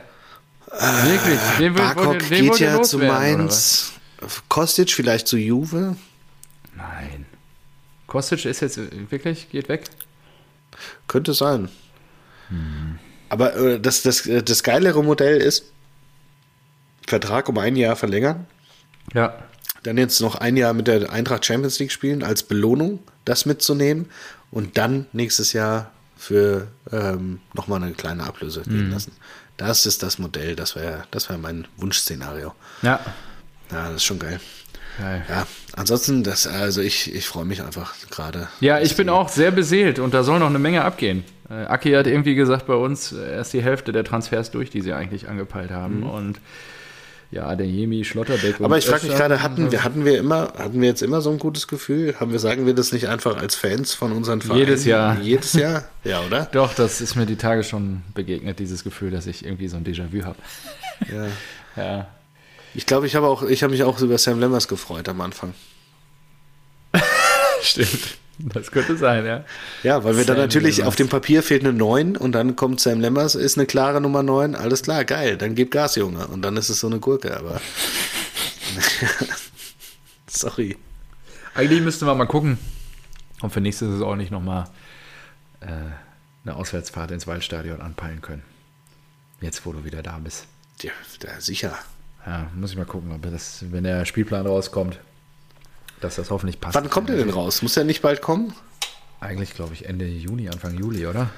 Wirklich? 0.66 1.40
Den 1.59 1.74
Barkok 1.74 2.18
geht 2.18 2.59
ja 2.59 2.82
zu 2.82 2.98
Mainz. 2.98 3.92
Kostic 4.48 4.90
vielleicht 4.90 5.28
zu 5.28 5.36
Juve. 5.36 5.96
Nein. 6.74 7.26
Kostic 8.16 8.46
ist 8.46 8.62
jetzt 8.62 8.78
wirklich, 9.10 9.50
geht 9.50 9.68
weg? 9.68 9.84
Könnte 11.06 11.34
sein. 11.34 11.68
Aber 13.28 13.54
äh, 13.56 13.78
das, 13.78 14.00
das, 14.00 14.26
äh, 14.26 14.42
das 14.42 14.62
geilere 14.62 15.04
Modell 15.04 15.38
ist, 15.38 15.64
Vertrag 17.06 17.50
um 17.50 17.58
ein 17.58 17.76
Jahr 17.76 17.94
verlängern. 17.94 18.46
Ja. 19.12 19.38
Dann 19.82 19.98
jetzt 19.98 20.20
noch 20.20 20.36
ein 20.36 20.56
Jahr 20.56 20.72
mit 20.72 20.86
der 20.86 21.12
Eintracht 21.12 21.44
Champions 21.44 21.78
League 21.78 21.92
spielen, 21.92 22.22
als 22.22 22.42
Belohnung 22.42 23.00
das 23.26 23.44
mitzunehmen. 23.44 24.06
Und 24.50 24.78
dann 24.78 25.04
nächstes 25.12 25.52
Jahr 25.52 25.90
für 26.16 26.68
ähm, 26.90 27.40
nochmal 27.52 27.82
eine 27.82 27.92
kleine 27.92 28.24
Ablöse 28.24 28.62
gehen 28.62 28.90
lassen. 28.92 29.12
Das 29.58 29.84
ist 29.84 30.02
das 30.02 30.18
Modell, 30.18 30.56
das 30.56 30.74
wäre 30.74 31.04
das 31.10 31.28
wär 31.28 31.36
mein 31.36 31.68
Wunschszenario. 31.76 32.54
Ja. 32.80 32.98
Ja, 33.70 33.88
das 33.88 33.96
ist 33.96 34.04
schon 34.04 34.18
geil. 34.18 34.40
Geil. 34.99 35.24
Ja, 35.28 35.47
ansonsten, 35.74 36.22
das, 36.22 36.47
also 36.47 36.80
ich, 36.80 37.14
ich 37.14 37.26
freue 37.26 37.44
mich 37.44 37.62
einfach 37.62 37.94
gerade. 38.11 38.49
Ja, 38.61 38.80
ich 38.80 38.97
bin 38.97 39.09
auch 39.09 39.28
sehr 39.28 39.51
beseelt 39.51 39.99
und 39.99 40.14
da 40.14 40.22
soll 40.22 40.38
noch 40.38 40.49
eine 40.49 40.59
Menge 40.59 40.84
abgehen. 40.84 41.24
Äh, 41.51 41.55
Aki 41.55 41.92
hat 41.92 42.07
irgendwie 42.07 42.34
gesagt, 42.34 42.66
bei 42.66 42.74
uns 42.74 43.12
äh, 43.12 43.34
erst 43.34 43.53
die 43.53 43.62
Hälfte 43.62 43.92
der 43.92 44.05
Transfers 44.05 44.51
durch, 44.51 44.70
die 44.70 44.80
sie 44.80 44.92
eigentlich 44.92 45.28
angepeilt 45.28 45.70
haben. 45.70 46.03
Und 46.03 46.40
ja, 47.30 47.47
Adeyemi, 47.47 48.05
Schlotterbeck 48.05 48.55
und 48.55 48.61
Mhm. 48.61 48.64
Aber 48.66 48.78
ich 48.78 48.86
frage 48.86 49.07
mich 49.07 49.16
gerade, 49.16 49.42
hatten 49.42 49.70
wir, 49.70 49.84
hatten 49.84 50.05
wir 50.05 50.18
immer, 50.18 50.53
hatten 50.57 50.80
wir 50.80 50.88
jetzt 50.88 51.03
immer 51.03 51.20
so 51.20 51.30
ein 51.30 51.38
gutes 51.38 51.66
Gefühl? 51.68 52.14
Haben 52.18 52.32
wir, 52.32 52.38
sagen 52.38 52.66
wir 52.66 52.74
das 52.74 52.92
nicht 52.92 53.09
einfach 53.09 53.36
als 53.36 53.55
Fans 53.57 53.94
von 53.94 54.12
unseren 54.12 54.40
Vereinen? 54.40 54.61
Jedes 54.61 54.84
Jahr. 54.84 55.20
Jedes 55.20 55.53
Jahr? 55.53 55.84
Ja, 56.05 56.20
oder? 56.22 56.44
Doch, 56.53 56.74
das 56.74 57.01
ist 57.01 57.16
mir 57.16 57.26
die 57.26 57.36
Tage 57.36 57.64
schon 57.64 58.03
begegnet, 58.14 58.59
dieses 58.61 58.84
Gefühl, 58.84 59.11
dass 59.11 59.26
ich 59.26 59.44
irgendwie 59.44 59.68
so 59.68 59.76
ein 59.76 59.84
Déjà-vu 59.84 60.24
habe. 60.24 60.38
Ja. 61.12 61.26
Ja. 61.82 62.09
Ich 62.77 62.85
glaube, 62.85 63.07
ich 63.07 63.16
habe 63.16 63.27
auch, 63.27 63.43
ich 63.43 63.62
habe 63.62 63.70
mich 63.72 63.83
auch 63.85 63.99
über 64.01 64.18
Sam 64.18 64.39
Lemmers 64.39 64.68
gefreut 64.68 65.09
am 65.09 65.22
Anfang. 65.22 65.55
Stimmt. 67.62 68.18
Das 68.39 68.70
könnte 68.70 68.99
sein, 68.99 69.24
ja. 69.24 69.47
Ja, 69.83 70.05
weil 70.05 70.18
wir 70.18 70.27
dann 70.27 70.37
Sam 70.37 70.45
natürlich 70.45 70.77
Lemmers. 70.77 70.89
auf 70.89 70.97
dem 70.97 71.09
Papier 71.09 71.43
fehlt 71.43 71.64
eine 71.64 71.72
9 71.72 72.18
und 72.18 72.33
dann 72.33 72.55
kommt 72.55 72.81
Sam 72.81 73.01
Lemmers, 73.01 73.35
ist 73.35 73.57
eine 73.57 73.66
klare 73.66 74.03
Nummer 74.03 74.22
9, 74.22 74.55
alles 74.55 74.83
klar, 74.83 75.07
geil, 75.07 75.39
dann 75.39 75.55
gib 75.55 75.70
Gas, 75.70 75.97
Junge. 75.97 76.27
Und 76.27 76.43
dann 76.43 76.59
ist 76.59 76.68
es 76.68 76.81
so 76.81 76.87
eine 76.87 76.99
Gurke, 76.99 77.35
aber. 77.35 77.62
Sorry. 80.27 80.77
Eigentlich 81.55 81.81
müssten 81.81 82.07
wir 82.07 82.14
mal 82.14 82.27
gucken, 82.27 82.59
ob 83.41 83.55
wir 83.55 83.62
nächste 83.62 83.91
Saison 83.91 84.18
nicht 84.18 84.31
nochmal 84.31 84.68
äh, 85.61 85.66
eine 86.45 86.57
Auswärtsfahrt 86.57 87.11
ins 87.11 87.27
Waldstadion 87.27 87.81
anpeilen 87.81 88.20
können. 88.20 88.43
Jetzt, 89.41 89.64
wo 89.64 89.72
du 89.72 89.83
wieder 89.85 90.03
da 90.03 90.18
bist. 90.18 90.47
Ja, 90.83 90.93
ja, 91.24 91.41
sicher. 91.41 91.79
Ja, 92.27 92.51
muss 92.55 92.72
ich 92.72 92.77
mal 92.77 92.85
gucken, 92.87 93.12
ob 93.12 93.22
das, 93.22 93.64
wenn 93.70 93.85
der 93.85 94.05
Spielplan 94.05 94.47
rauskommt, 94.47 94.99
dass 96.01 96.16
das 96.16 96.31
hoffentlich 96.31 96.61
passt. 96.61 96.74
Wann 96.74 96.91
kommt 96.91 97.09
er 97.09 97.16
denn 97.16 97.31
raus? 97.31 97.62
Muss 97.62 97.77
er 97.77 97.85
nicht 97.85 98.03
bald 98.03 98.20
kommen? 98.20 98.53
Eigentlich, 99.20 99.55
glaube 99.55 99.72
ich, 99.74 99.87
Ende 99.87 100.07
Juni, 100.07 100.49
Anfang 100.49 100.77
Juli, 100.77 101.07
oder? 101.07 101.31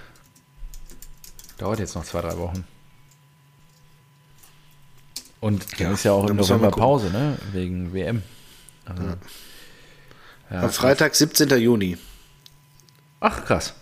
Dauert 1.58 1.78
jetzt 1.78 1.94
noch 1.94 2.04
zwei, 2.04 2.22
drei 2.22 2.36
Wochen. 2.38 2.64
Und 5.40 5.64
dann 5.78 5.88
Ja, 5.88 5.92
ist 5.92 6.04
ja 6.04 6.12
auch 6.12 6.28
im 6.28 6.36
November 6.36 6.70
Pause, 6.70 7.10
ne? 7.10 7.36
Wegen 7.52 7.92
WM. 7.92 8.22
Also, 8.84 9.02
ja. 10.50 10.62
Am 10.62 10.70
Freitag, 10.70 11.14
17. 11.14 11.48
Juni. 11.60 11.98
Ach, 13.20 13.44
krass. 13.44 13.74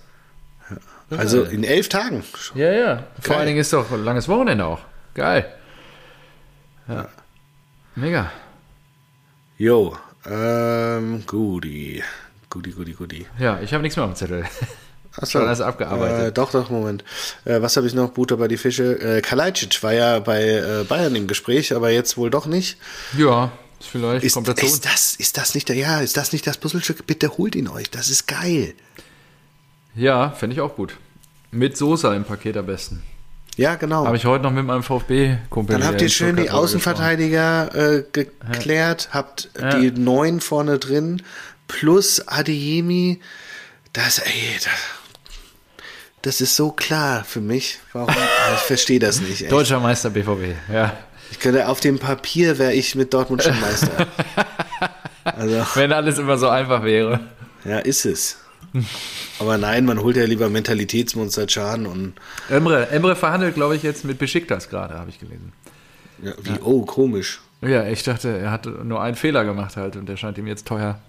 Also 1.09 1.45
in 1.45 1.63
elf 1.63 1.89
Tagen. 1.89 2.25
Ja, 2.57 2.73
ja. 2.73 2.97
Vor 2.97 3.07
Geil. 3.23 3.37
allen 3.39 3.47
Dingen 3.47 3.61
ist 3.61 3.73
doch 3.73 3.91
ein 3.93 4.05
langes 4.05 4.27
Wochenende 4.29 4.65
auch. 4.67 4.81
Geil. 5.15 5.47
Ja. 6.89 7.09
Mega. 7.95 8.31
Jo, 9.59 9.97
ähm, 10.27 11.25
Gudi. 11.27 12.03
Gudi, 12.51 12.71
Gudi, 12.73 12.93
Gudi. 12.93 13.27
Ja, 13.39 13.61
ich 13.61 13.73
habe 13.73 13.83
nichts 13.83 13.97
mehr 13.97 14.05
auf 14.05 14.13
dem 14.13 14.17
Zettel. 14.17 14.45
Achso. 15.13 15.39
Schon 15.39 15.47
alles 15.49 15.63
abgearbeitet. 15.63 16.29
Äh, 16.29 16.33
doch, 16.33 16.51
doch, 16.51 16.69
Moment. 16.69 17.03
Äh, 17.47 17.63
was 17.63 17.77
habe 17.79 17.87
ich 17.87 17.95
noch? 17.95 18.11
Butter 18.11 18.37
bei 18.37 18.49
die 18.49 18.59
Fische. 18.59 19.01
Äh, 19.01 19.23
Kalajdzic 19.23 19.83
war 19.83 19.95
ja 19.95 20.19
bei 20.19 20.43
äh, 20.45 20.85
Bayern 20.85 21.15
im 21.17 21.27
Gespräch, 21.27 21.75
aber 21.75 21.91
jetzt 21.91 22.19
wohl 22.19 22.29
doch 22.29 22.45
nicht. 22.45 22.77
Ja, 23.17 23.51
vielleicht 23.81 24.25
Ist, 24.25 24.35
kommt 24.35 24.49
dazu. 24.49 24.67
ist, 24.67 24.85
das, 24.85 25.17
ist 25.17 25.39
das 25.39 25.55
nicht 25.55 25.71
der, 25.71 25.77
ja, 25.77 26.01
ist 26.01 26.19
das 26.19 26.33
nicht 26.33 26.47
das 26.47 26.59
Puzzlestück? 26.59 27.07
Bitte 27.07 27.39
holt 27.39 27.55
ihn 27.55 27.69
euch. 27.69 27.91
Das 27.91 28.11
ist 28.11 28.27
geil. 28.27 28.75
Ja, 29.95 30.31
finde 30.31 30.55
ich 30.55 30.61
auch 30.61 30.77
gut. 30.77 30.99
Mit 31.51 31.79
Soße 31.79 32.15
im 32.15 32.25
Paket 32.25 32.59
am 32.59 32.67
besten. 32.67 33.03
Ja, 33.57 33.75
genau. 33.77 34.07
Habe 34.07 34.17
ich 34.17 34.27
heute 34.27 34.45
noch 34.45 34.53
mit 34.53 34.67
meinem 34.67 34.83
VfB-Kumpel. 34.83 35.79
Dann 35.79 35.87
habt 35.89 36.03
ihr 36.03 36.11
schön 36.11 36.37
die 36.37 36.51
Außenverteidiger 36.51 37.75
äh, 37.75 38.05
geklärt, 38.13 39.09
habt 39.13 39.49
Ja. 39.59 39.79
die 39.79 39.91
neun 39.93 40.41
vorne 40.41 40.79
drin, 40.79 41.23
plus 41.67 42.27
Adeyemi. 42.29 43.21
Das, 43.95 44.19
ey, 44.19 44.57
das, 44.63 44.73
das 46.21 46.41
ist 46.43 46.55
so 46.55 46.71
klar 46.71 47.25
für 47.25 47.41
mich. 47.41 47.79
Warum? 47.95 48.15
ich 48.55 48.61
verstehe 48.61 48.99
das 48.99 49.21
nicht. 49.23 49.43
Echt. 49.43 49.53
Deutscher 49.53 49.81
Meister 49.81 50.11
BVB, 50.11 50.55
ja. 50.71 50.93
Ich 51.31 51.41
könnte 51.41 51.67
auf 51.69 51.81
dem 51.81 51.99
Papier 51.99 52.59
wäre 52.59 52.75
ich 52.75 52.95
mit 52.95 53.13
Dortmund 53.15 53.43
schon 53.43 53.59
Meister. 53.61 54.07
also, 55.25 55.67
Wenn 55.75 55.93
alles 55.93 56.19
immer 56.19 56.37
so 56.37 56.49
einfach 56.51 56.85
wäre. 56.85 57.21
ja, 57.65 57.79
ist 57.79 58.05
es. 58.05 58.37
Aber 59.39 59.59
nein, 59.59 59.85
man 59.85 60.01
holt 60.01 60.17
ja 60.17 60.25
lieber 60.25 60.49
Mentalitätsmonster 60.49 61.47
Chan 61.47 61.87
und 61.87 62.15
Emre, 62.49 62.89
Emre 62.91 63.17
verhandelt, 63.17 63.55
glaube 63.55 63.77
ich, 63.77 63.83
jetzt 63.83 64.05
mit 64.05 64.19
Besiktas 64.19 64.69
gerade, 64.69 64.99
habe 64.99 65.11
ich 65.11 65.19
gelesen. 65.19 65.53
ja, 66.23 66.33
wie, 66.43 66.59
oh, 66.63 66.85
komisch. 66.85 67.41
Ja, 67.63 67.87
ich 67.87 68.03
dachte, 68.03 68.37
er 68.37 68.51
hat 68.51 68.67
nur 68.67 69.01
einen 69.03 69.17
Fehler 69.17 69.45
gemacht 69.45 69.77
halt 69.77 69.97
und 69.97 70.09
der 70.09 70.17
scheint 70.17 70.39
ihm 70.39 70.47
jetzt 70.47 70.67
teuer, 70.67 71.01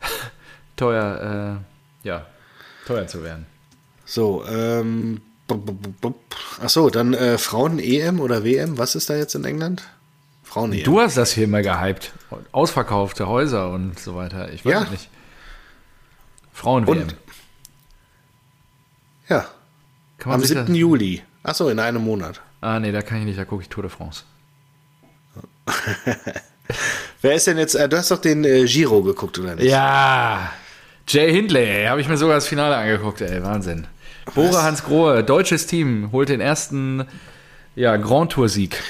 teuer, 0.76 1.60
äh, 2.04 2.08
ja, 2.08 2.26
teuer 2.86 3.06
zu 3.06 3.22
werden. 3.22 3.46
So, 4.04 4.44
ähm. 4.46 5.20
Achso, 6.62 6.88
dann 6.88 7.12
äh, 7.12 7.36
Frauen-EM 7.36 8.18
oder 8.18 8.44
WM, 8.44 8.78
was 8.78 8.94
ist 8.94 9.10
da 9.10 9.16
jetzt 9.16 9.34
in 9.34 9.44
England? 9.44 9.82
Frauen-EM. 10.42 10.84
Du 10.84 11.00
hast 11.00 11.18
das 11.18 11.32
hier 11.32 11.44
immer 11.44 11.60
gehypt. 11.60 12.12
Ausverkaufte 12.52 13.28
Häuser 13.28 13.70
und 13.70 13.98
so 13.98 14.14
weiter. 14.16 14.52
Ich 14.52 14.64
weiß 14.64 14.72
ja. 14.72 14.90
nicht. 14.90 15.10
Frauen-WM. 16.54 17.08
Ja. 19.28 19.46
Am 20.24 20.42
7. 20.42 20.66
Das? 20.66 20.76
Juli. 20.76 21.22
Achso, 21.42 21.68
in 21.68 21.78
einem 21.78 22.02
Monat. 22.02 22.40
Ah, 22.62 22.80
nee, 22.80 22.92
da 22.92 23.02
kann 23.02 23.18
ich 23.18 23.24
nicht, 23.24 23.38
da 23.38 23.44
gucke 23.44 23.62
ich 23.62 23.68
Tour 23.68 23.82
de 23.82 23.90
France. 23.90 24.22
Wer 27.20 27.34
ist 27.34 27.46
denn 27.46 27.58
jetzt, 27.58 27.74
äh, 27.74 27.88
du 27.88 27.98
hast 27.98 28.10
doch 28.10 28.20
den 28.20 28.44
äh, 28.44 28.64
Giro 28.64 29.02
geguckt, 29.02 29.38
oder 29.38 29.54
nicht? 29.54 29.66
Ja, 29.66 30.52
Jay 31.06 31.30
Hindley, 31.30 31.84
habe 31.84 32.00
ich 32.00 32.08
mir 32.08 32.16
sogar 32.16 32.36
das 32.36 32.46
Finale 32.46 32.76
angeguckt, 32.76 33.20
ey, 33.20 33.42
Wahnsinn. 33.42 33.86
Bora 34.34 34.62
Hans 34.62 34.84
Grohe, 34.84 35.22
deutsches 35.22 35.66
Team, 35.66 36.10
holt 36.12 36.30
den 36.30 36.40
ersten 36.40 37.04
ja, 37.74 37.96
Grand 37.96 38.32
Tour-Sieg. 38.32 38.82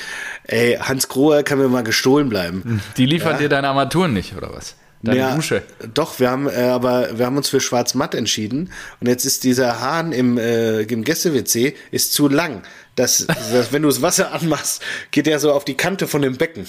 Ey, 0.45 0.77
Hans 0.77 1.09
Grohe 1.09 1.43
kann 1.43 1.59
mir 1.59 1.69
mal 1.69 1.83
gestohlen 1.83 2.29
bleiben. 2.29 2.81
Die 2.97 3.07
liefern 3.07 3.33
ja. 3.33 3.39
dir 3.39 3.49
deine 3.49 3.69
Armaturen 3.69 4.13
nicht, 4.13 4.37
oder 4.37 4.53
was? 4.53 4.77
Deine 5.05 5.19
ja, 5.19 5.35
Dusche. 5.35 5.63
Doch, 5.93 6.19
wir 6.19 6.31
haben, 6.31 6.49
äh, 6.49 6.63
aber 6.63 7.19
wir 7.19 7.27
haben 7.27 7.37
uns 7.37 7.51
für 7.51 7.61
schwarz-matt 7.61 8.15
entschieden. 8.15 8.71
Und 9.01 9.07
jetzt 9.07 9.27
ist 9.27 9.45
dieser 9.45 9.81
Hahn 9.81 10.13
im, 10.13 10.39
äh, 10.39 10.81
im 10.81 11.05
Gäste-WC 11.05 11.75
ist 11.91 12.15
zu 12.15 12.29
lang. 12.29 12.63
Dass, 12.97 13.27
dass 13.27 13.73
wenn 13.73 13.83
du 13.83 13.89
das 13.89 14.03
Wasser 14.03 14.33
anmachst, 14.33 14.81
geht 15.11 15.27
er 15.27 15.41
so 15.41 15.53
auf 15.53 15.65
die 15.65 15.75
Kante 15.75 16.07
von 16.07 16.23
dem 16.23 16.37
Becken 16.37 16.65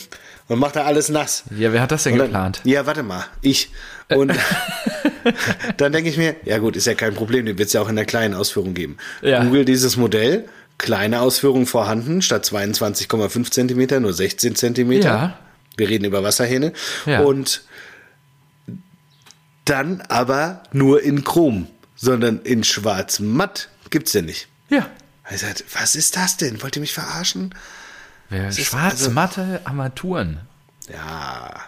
und 0.48 0.60
macht 0.60 0.76
da 0.76 0.84
alles 0.84 1.10
nass. 1.10 1.44
Ja, 1.56 1.72
wer 1.72 1.82
hat 1.82 1.92
das 1.92 2.04
denn 2.04 2.18
dann, 2.18 2.28
geplant? 2.28 2.62
Ja, 2.64 2.86
warte 2.88 3.04
mal, 3.04 3.26
ich. 3.42 3.70
Und 4.10 4.34
dann 5.78 5.92
denke 5.92 6.10
ich 6.10 6.18
mir, 6.18 6.36
ja 6.44 6.58
gut, 6.58 6.76
ist 6.76 6.88
ja 6.88 6.96
kein 6.96 7.14
Problem, 7.14 7.46
den 7.46 7.60
wird 7.60 7.68
es 7.68 7.74
ja 7.74 7.82
auch 7.82 7.90
in 7.90 7.96
der 7.96 8.06
kleinen 8.06 8.34
Ausführung 8.34 8.74
geben. 8.74 8.98
Ja. 9.22 9.44
Google 9.44 9.66
dieses 9.66 9.98
Modell, 9.98 10.46
kleine 10.80 11.22
Ausführung 11.22 11.68
vorhanden, 11.68 12.24
statt 12.24 12.44
22,5 12.44 13.52
Zentimeter 13.52 14.00
nur 14.00 14.12
16 14.12 14.56
Zentimeter. 14.56 15.08
Ja. 15.08 15.40
Wir 15.78 15.90
reden 15.90 16.06
über 16.06 16.24
Wasserhähne. 16.24 16.74
Ja. 17.06 17.22
Und 17.22 17.62
dann 19.66 20.02
aber 20.10 20.64
nur 20.72 21.04
in 21.04 21.24
Chrom, 21.24 21.68
sondern 21.96 22.40
in 22.42 22.64
schwarz-matt 22.64 23.70
gibt's 23.90 24.14
ja 24.14 24.22
nicht. 24.22 24.48
Ja. 24.70 24.88
Er 25.24 25.38
sagt, 25.38 25.64
was 25.74 25.96
ist 25.96 26.16
das 26.16 26.38
denn? 26.38 26.62
Wollt 26.62 26.76
ihr 26.76 26.82
mich 26.82 26.94
verarschen? 26.94 27.54
Schwarz-matte 28.52 29.42
also, 29.42 29.66
Armaturen. 29.66 30.40
Ja. 30.92 31.62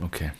Okay. 0.00 0.32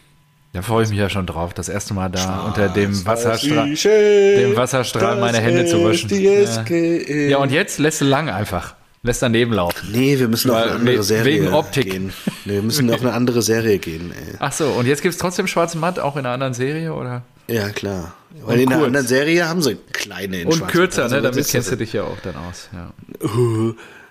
Da 0.52 0.60
freue 0.60 0.84
ich 0.84 0.90
mich 0.90 0.98
ja 0.98 1.08
schon 1.08 1.26
drauf, 1.26 1.54
das 1.54 1.68
erste 1.68 1.94
Mal 1.94 2.10
da 2.10 2.18
Schwarz 2.18 2.46
unter 2.46 2.68
dem 2.68 3.06
Wasserstrahl, 3.06 3.74
dem 3.74 4.56
Wasserstrahl 4.56 5.18
meine 5.18 5.38
Hände 5.38 5.64
zu 5.64 5.82
waschen. 5.82 6.10
Ja. 6.10 7.28
ja, 7.28 7.38
und 7.38 7.50
jetzt 7.50 7.78
lässt 7.78 8.02
du 8.02 8.04
lang 8.04 8.28
einfach. 8.28 8.74
Lässt 9.04 9.20
daneben 9.20 9.52
laufen. 9.52 9.90
Nee, 9.90 10.18
wir 10.20 10.28
müssen 10.28 10.50
auf 10.50 10.62
eine 10.62 10.72
andere 10.72 11.02
Serie 11.02 11.42
wegen 11.42 11.52
Optik. 11.52 11.90
gehen. 11.90 12.12
Nee, 12.44 12.54
wir 12.54 12.62
müssen 12.62 12.88
auf 12.92 13.00
eine 13.00 13.12
andere 13.12 13.42
Serie 13.42 13.78
gehen. 13.78 14.12
Ey. 14.12 14.34
Ach 14.38 14.52
so, 14.52 14.66
und 14.66 14.86
jetzt 14.86 15.02
gibt 15.02 15.12
es 15.12 15.18
trotzdem 15.18 15.48
Schwarz 15.48 15.74
Matt 15.74 15.98
auch 15.98 16.14
in 16.14 16.20
einer 16.20 16.34
anderen 16.34 16.54
Serie, 16.54 16.94
oder? 16.94 17.22
Ja, 17.48 17.70
klar. 17.70 18.14
Weil 18.30 18.54
und 18.54 18.60
in 18.60 18.66
kurz. 18.66 18.76
einer 18.76 18.86
anderen 18.86 19.06
Serie 19.08 19.48
haben 19.48 19.60
sie 19.60 19.76
kleine 19.92 20.42
in 20.42 20.48
Und 20.48 20.68
kürzer, 20.68 21.04
also, 21.04 21.16
ne? 21.16 21.22
Damit 21.22 21.48
kennst 21.48 21.72
du 21.72 21.76
dich 21.76 21.92
ja 21.92 22.04
auch 22.04 22.18
dann 22.22 22.36
aus. 22.36 22.68
Ja. 22.72 22.92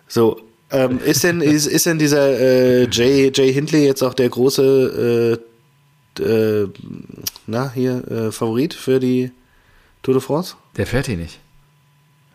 So, 0.07 0.41
ähm, 0.71 0.99
ist, 1.05 1.23
denn, 1.23 1.39
ist, 1.39 1.67
ist 1.67 1.85
denn 1.85 1.97
dieser 1.97 2.29
äh, 2.37 2.87
Jay, 2.89 3.31
Jay 3.33 3.53
Hindley 3.53 3.85
jetzt 3.85 4.03
auch 4.03 4.13
der 4.13 4.27
große 4.27 5.39
äh, 6.19 6.21
äh, 6.21 6.69
na, 7.47 7.71
hier, 7.73 8.03
äh, 8.11 8.31
Favorit 8.33 8.73
für 8.73 8.99
die 8.99 9.31
Tour 10.03 10.15
de 10.15 10.21
France? 10.21 10.55
Der 10.75 10.85
fährt 10.85 11.07
hier 11.07 11.17
nicht. 11.17 11.39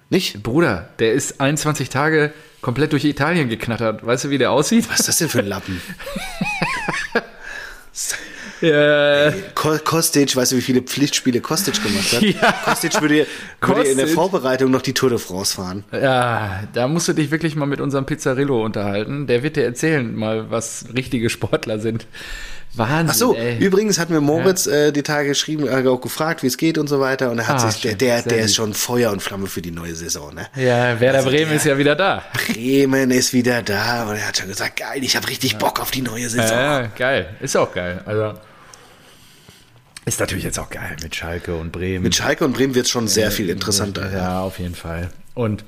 Nicht? 0.09 0.43
Bruder, 0.43 0.89
der 0.99 1.13
ist 1.13 1.41
21 1.41 1.89
Tage 1.89 2.33
komplett 2.67 2.91
durch 2.91 3.05
Italien 3.05 3.49
geknattert. 3.49 4.05
Weißt 4.05 4.25
du, 4.25 4.31
wie 4.31 4.39
der 4.39 4.51
aussieht? 4.51 4.91
Was 4.91 4.99
ist 4.99 5.09
das 5.09 5.19
denn 5.19 5.29
für 5.29 5.39
ein 5.39 5.47
Lappen? 5.47 5.81
Ja. 8.63 9.33
Kostic, 9.55 10.35
weißt 10.35 10.53
du, 10.53 10.57
wie 10.57 10.63
viele 10.63 10.81
Pflichtspiele 10.81 11.43
Kostic 11.43 11.83
gemacht 11.83 12.11
hat? 12.13 12.23
Ja. 12.23 12.53
Kostic 12.65 12.99
würde, 13.03 13.27
würde 13.61 13.83
in 13.83 13.99
der 13.99 14.09
Vorbereitung 14.09 14.71
noch 14.71 14.81
die 14.81 14.95
Tour 14.95 15.11
de 15.11 15.19
France 15.19 15.55
fahren. 15.55 15.85
Ja, 15.93 16.63
da 16.73 16.89
musst 16.89 17.07
du 17.07 17.13
dich 17.13 17.31
wirklich 17.31 17.55
mal 17.55 17.67
mit 17.67 17.83
unserem 17.83 18.07
Pizzarillo 18.07 18.65
unterhalten. 18.65 19.27
Der 19.27 19.43
wird 19.43 19.57
dir 19.57 19.65
erzählen, 19.65 20.15
mal 20.15 20.51
was 20.51 20.87
richtige 20.97 21.29
Sportler 21.29 21.79
sind. 21.79 22.07
Wahnsinn. 22.79 23.09
Ach 23.11 23.15
so, 23.15 23.35
ey. 23.35 23.59
übrigens 23.59 23.99
hat 23.99 24.11
mir 24.11 24.21
Moritz 24.21 24.67
ja. 24.67 24.73
äh, 24.73 24.93
die 24.93 25.03
Tage 25.03 25.29
geschrieben, 25.29 25.67
äh, 25.67 25.87
auch 25.89 26.01
gefragt, 26.01 26.43
wie 26.43 26.47
es 26.47 26.57
geht 26.57 26.79
und 26.79 26.89
so 26.89 27.01
weiter. 27.01 27.31
Und 27.31 27.39
er 27.39 27.49
hat 27.49 27.57
ah, 27.57 27.71
sich, 27.71 27.81
der, 27.83 27.95
der, 27.95 28.23
der 28.23 28.39
ist 28.39 28.55
schon 28.55 28.75
Feuer 28.75 29.11
und 29.13 29.23
Flamme 29.23 29.47
für 29.47 29.63
die 29.63 29.71
neue 29.71 29.95
Saison. 29.95 30.35
Ne? 30.35 30.47
Ja, 30.57 30.99
Werder 31.01 31.19
also 31.19 31.31
Bremen 31.31 31.53
ist 31.53 31.67
ja 31.67 31.79
wieder 31.79 31.95
da. 31.95 32.23
Bremen 32.49 33.11
ist 33.11 33.33
wieder 33.33 33.63
da 33.63 34.09
und 34.09 34.17
er 34.17 34.29
hat 34.29 34.37
schon 34.39 34.49
gesagt, 34.49 34.77
geil, 34.77 35.03
ich 35.03 35.17
habe 35.17 35.29
richtig 35.29 35.57
Bock 35.59 35.81
auf 35.81 35.91
die 35.91 36.03
neue 36.03 36.29
Saison. 36.29 36.57
Ja, 36.57 36.87
geil, 36.87 37.37
ist 37.41 37.57
auch 37.57 37.73
geil. 37.73 38.03
Also 38.05 38.35
ist 40.05 40.21
natürlich 40.21 40.45
jetzt 40.45 40.59
auch 40.61 40.71
geil 40.71 40.97
mit 41.03 41.17
Schalke 41.17 41.57
und 41.57 41.73
Bremen. 41.73 42.05
Mit 42.05 42.15
Schalke 42.15 42.45
und 42.45 42.53
Bremen 42.53 42.77
wird 42.77 42.87
es 42.87 42.93
schon 42.93 43.09
sehr 43.09 43.33
viel 43.33 43.51
interessanter. 43.51 44.11
Ja, 44.13 44.19
ja, 44.19 44.41
auf 44.41 44.61
jeden 44.61 44.77
Fall. 44.77 45.11
Und 45.35 45.65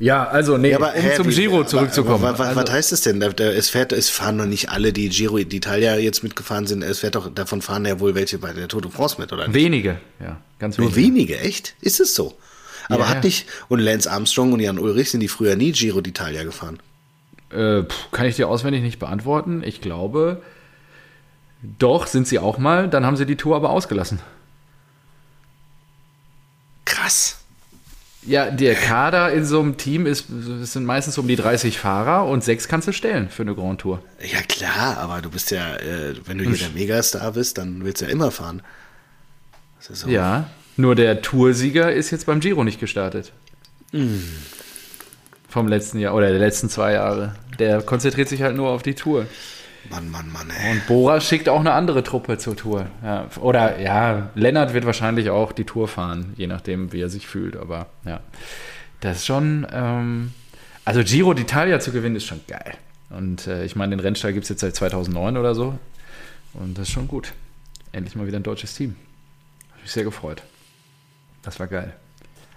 ja, 0.00 0.26
also 0.26 0.56
nee, 0.56 0.70
ja, 0.70 0.78
aber, 0.78 0.94
um 0.94 1.00
hä, 1.00 1.14
zum 1.14 1.28
wie, 1.28 1.34
Giro 1.34 1.62
zurückzukommen. 1.64 2.24
Aber, 2.24 2.38
was, 2.38 2.48
also, 2.48 2.62
was 2.62 2.70
heißt 2.70 2.92
es 2.92 3.02
denn? 3.02 3.20
es, 3.20 3.68
fährt, 3.68 3.92
es 3.92 4.08
fahren 4.08 4.36
noch 4.36 4.46
nicht 4.46 4.70
alle, 4.70 4.92
die 4.92 5.10
Giro 5.10 5.36
d'Italia 5.36 5.96
jetzt 5.96 6.22
mitgefahren 6.22 6.66
sind. 6.66 6.82
Es 6.82 7.00
fährt 7.00 7.14
doch, 7.14 7.32
davon 7.32 7.60
fahren 7.62 7.84
ja 7.84 8.00
wohl 8.00 8.14
welche 8.14 8.38
bei 8.38 8.52
der 8.52 8.66
Tour 8.66 8.80
de 8.80 8.90
France 8.90 9.20
mit, 9.20 9.32
oder 9.32 9.46
nicht? 9.46 9.54
Wenige, 9.54 10.00
ja, 10.18 10.40
ganz 10.58 10.78
wenige. 10.78 10.90
Nur 10.90 10.96
wenige, 10.96 11.38
echt? 11.38 11.74
Ist 11.80 12.00
es 12.00 12.14
so? 12.14 12.36
Aber 12.88 13.04
ja, 13.04 13.10
hat 13.10 13.24
nicht, 13.24 13.46
und 13.68 13.78
Lance 13.78 14.10
Armstrong 14.10 14.52
und 14.52 14.60
Jan 14.60 14.78
Ulrich 14.78 15.10
sind 15.10 15.20
die 15.20 15.28
früher 15.28 15.54
nie 15.54 15.72
Giro 15.72 16.00
d'Italia 16.00 16.44
gefahren? 16.44 16.80
Äh, 17.50 17.82
kann 18.10 18.26
ich 18.26 18.36
dir 18.36 18.48
auswendig 18.48 18.82
nicht 18.82 18.98
beantworten. 18.98 19.62
Ich 19.64 19.80
glaube, 19.80 20.42
doch, 21.78 22.06
sind 22.06 22.26
sie 22.26 22.38
auch 22.38 22.58
mal. 22.58 22.88
Dann 22.88 23.04
haben 23.04 23.16
sie 23.16 23.26
die 23.26 23.36
Tour 23.36 23.56
aber 23.56 23.70
ausgelassen. 23.70 24.20
Krass. 26.84 27.39
Ja, 28.22 28.50
der 28.50 28.74
Kader 28.74 29.32
in 29.32 29.46
so 29.46 29.60
einem 29.60 29.78
Team 29.78 30.04
ist, 30.04 30.26
sind 30.28 30.84
meistens 30.84 31.16
um 31.16 31.26
die 31.26 31.36
30 31.36 31.78
Fahrer 31.78 32.26
und 32.26 32.44
sechs 32.44 32.68
kannst 32.68 32.86
du 32.86 32.92
stellen 32.92 33.30
für 33.30 33.42
eine 33.42 33.54
Grand 33.54 33.80
Tour. 33.80 34.02
Ja, 34.20 34.42
klar, 34.42 34.98
aber 34.98 35.22
du 35.22 35.30
bist 35.30 35.50
ja, 35.50 35.76
äh, 35.76 36.14
wenn 36.26 36.36
du 36.36 36.44
hier 36.44 36.58
der 36.58 36.68
Megastar 36.70 37.32
bist, 37.32 37.56
dann 37.56 37.82
willst 37.82 38.02
du 38.02 38.06
ja 38.06 38.10
immer 38.10 38.30
fahren. 38.30 38.62
So. 39.78 40.08
Ja, 40.08 40.50
nur 40.76 40.94
der 40.94 41.22
Toursieger 41.22 41.92
ist 41.92 42.10
jetzt 42.10 42.26
beim 42.26 42.40
Giro 42.40 42.62
nicht 42.62 42.78
gestartet. 42.78 43.32
Mm. 43.92 44.18
Vom 45.48 45.66
letzten 45.66 45.98
Jahr 45.98 46.14
oder 46.14 46.28
der 46.28 46.38
letzten 46.38 46.68
zwei 46.68 46.92
Jahre. 46.92 47.34
Der 47.58 47.80
konzentriert 47.80 48.28
sich 48.28 48.42
halt 48.42 48.54
nur 48.54 48.68
auf 48.68 48.82
die 48.82 48.94
Tour. 48.94 49.26
Mann, 49.88 50.10
Mann, 50.10 50.30
Mann, 50.30 50.50
ey. 50.50 50.72
Und 50.72 50.86
Bora 50.86 51.20
schickt 51.20 51.48
auch 51.48 51.60
eine 51.60 51.72
andere 51.72 52.02
Truppe 52.02 52.38
zur 52.38 52.56
Tour. 52.56 52.86
Ja, 53.02 53.28
oder 53.40 53.80
ja, 53.80 54.30
Lennart 54.34 54.74
wird 54.74 54.84
wahrscheinlich 54.84 55.30
auch 55.30 55.52
die 55.52 55.64
Tour 55.64 55.88
fahren, 55.88 56.34
je 56.36 56.46
nachdem, 56.46 56.92
wie 56.92 57.00
er 57.00 57.08
sich 57.08 57.26
fühlt. 57.26 57.56
Aber 57.56 57.86
ja, 58.04 58.20
das 59.00 59.18
ist 59.18 59.26
schon. 59.26 59.66
Ähm, 59.72 60.32
also 60.84 61.02
Giro 61.02 61.30
d'Italia 61.32 61.78
zu 61.78 61.92
gewinnen 61.92 62.16
ist 62.16 62.26
schon 62.26 62.40
geil. 62.46 62.74
Und 63.10 63.46
äh, 63.46 63.64
ich 63.64 63.76
meine, 63.76 63.96
den 63.96 64.00
Rennstall 64.00 64.32
gibt 64.32 64.44
es 64.44 64.48
jetzt 64.48 64.60
seit 64.60 64.74
2009 64.74 65.36
oder 65.36 65.54
so. 65.54 65.78
Und 66.54 66.78
das 66.78 66.88
ist 66.88 66.94
schon 66.94 67.08
gut. 67.08 67.32
Endlich 67.92 68.14
mal 68.16 68.26
wieder 68.26 68.38
ein 68.38 68.42
deutsches 68.42 68.74
Team. 68.74 68.96
Habe 69.70 69.82
mich 69.82 69.90
sehr 69.90 70.04
gefreut. 70.04 70.42
Das 71.42 71.58
war 71.58 71.66
geil. 71.66 71.94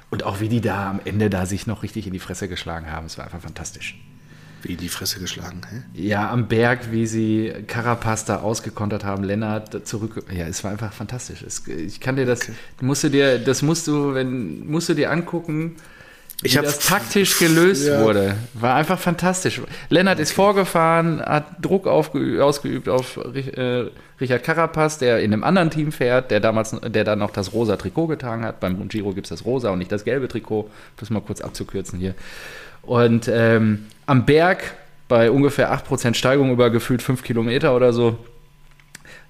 Und 0.09 0.23
auch 0.23 0.39
wie 0.39 0.49
die 0.49 0.61
da 0.61 0.89
am 0.89 0.99
Ende 1.05 1.29
da 1.29 1.45
sich 1.45 1.65
noch 1.65 1.81
richtig 1.81 2.05
in 2.05 2.13
die 2.13 2.19
Fresse 2.19 2.47
geschlagen 2.47 2.91
haben, 2.91 3.07
es 3.07 3.17
war 3.17 3.25
einfach 3.25 3.41
fantastisch. 3.41 3.99
Wie 4.63 4.77
die 4.77 4.87
Fresse 4.87 5.19
geschlagen, 5.19 5.61
hä? 5.69 5.81
Ja, 5.93 6.31
am 6.31 6.47
Berg, 6.47 6.91
wie 6.91 7.05
sie 7.05 7.53
Carapaz 7.67 8.23
da 8.23 8.37
ausgekontert 8.37 9.03
haben, 9.03 9.25
Lennart 9.25 9.85
zurück. 9.85 10.23
Ja, 10.33 10.47
es 10.47 10.63
war 10.63 10.71
einfach 10.71 10.93
fantastisch. 10.93 11.43
Es, 11.43 11.67
ich 11.67 11.99
kann 11.99 12.15
dir 12.15 12.25
das, 12.25 12.43
okay. 12.43 12.53
musst 12.79 13.03
du 13.03 13.09
dir, 13.09 13.39
das 13.39 13.61
musst 13.61 13.87
du, 13.87 14.13
wenn, 14.13 14.65
musst 14.65 14.87
du 14.87 14.93
dir 14.93 15.11
angucken, 15.11 15.75
wie 16.41 16.47
ich 16.47 16.53
das 16.55 16.79
taktisch 16.79 17.39
gelöst 17.39 17.87
ja. 17.87 18.01
wurde. 18.01 18.35
War 18.53 18.75
einfach 18.75 18.97
fantastisch. 18.97 19.61
Lennart 19.89 20.15
okay. 20.15 20.23
ist 20.23 20.31
vorgefahren, 20.31 21.21
hat 21.21 21.45
Druck 21.61 21.85
ausgeübt 21.85 22.87
auf 22.87 23.17
äh, 23.17 23.89
Richard 24.21 24.43
Carapaz, 24.43 24.97
der 24.97 25.19
in 25.19 25.33
einem 25.33 25.43
anderen 25.43 25.71
Team 25.71 25.91
fährt, 25.91 26.31
der 26.31 26.39
damals, 26.39 26.71
der 26.71 27.03
dann 27.03 27.19
noch 27.19 27.31
das 27.31 27.51
rosa 27.51 27.75
Trikot 27.75 28.07
getragen 28.07 28.45
hat. 28.45 28.61
Beim 28.61 28.87
Giro 28.87 29.13
gibt 29.13 29.27
es 29.27 29.29
das 29.29 29.45
rosa 29.45 29.71
und 29.71 29.79
nicht 29.79 29.91
das 29.91 30.05
gelbe 30.05 30.29
Trikot. 30.29 30.69
Das 30.95 31.09
mal 31.09 31.21
kurz 31.21 31.41
abzukürzen 31.41 31.99
hier. 31.99 32.15
Und 32.81 33.29
ähm, 33.29 33.87
am 34.05 34.25
Berg 34.25 34.75
bei 35.07 35.29
ungefähr 35.29 35.73
8% 35.73 36.15
Steigung 36.15 36.51
über 36.51 36.69
gefühlt 36.69 37.01
5 37.01 37.23
Kilometer 37.23 37.75
oder 37.75 37.93
so 37.93 38.17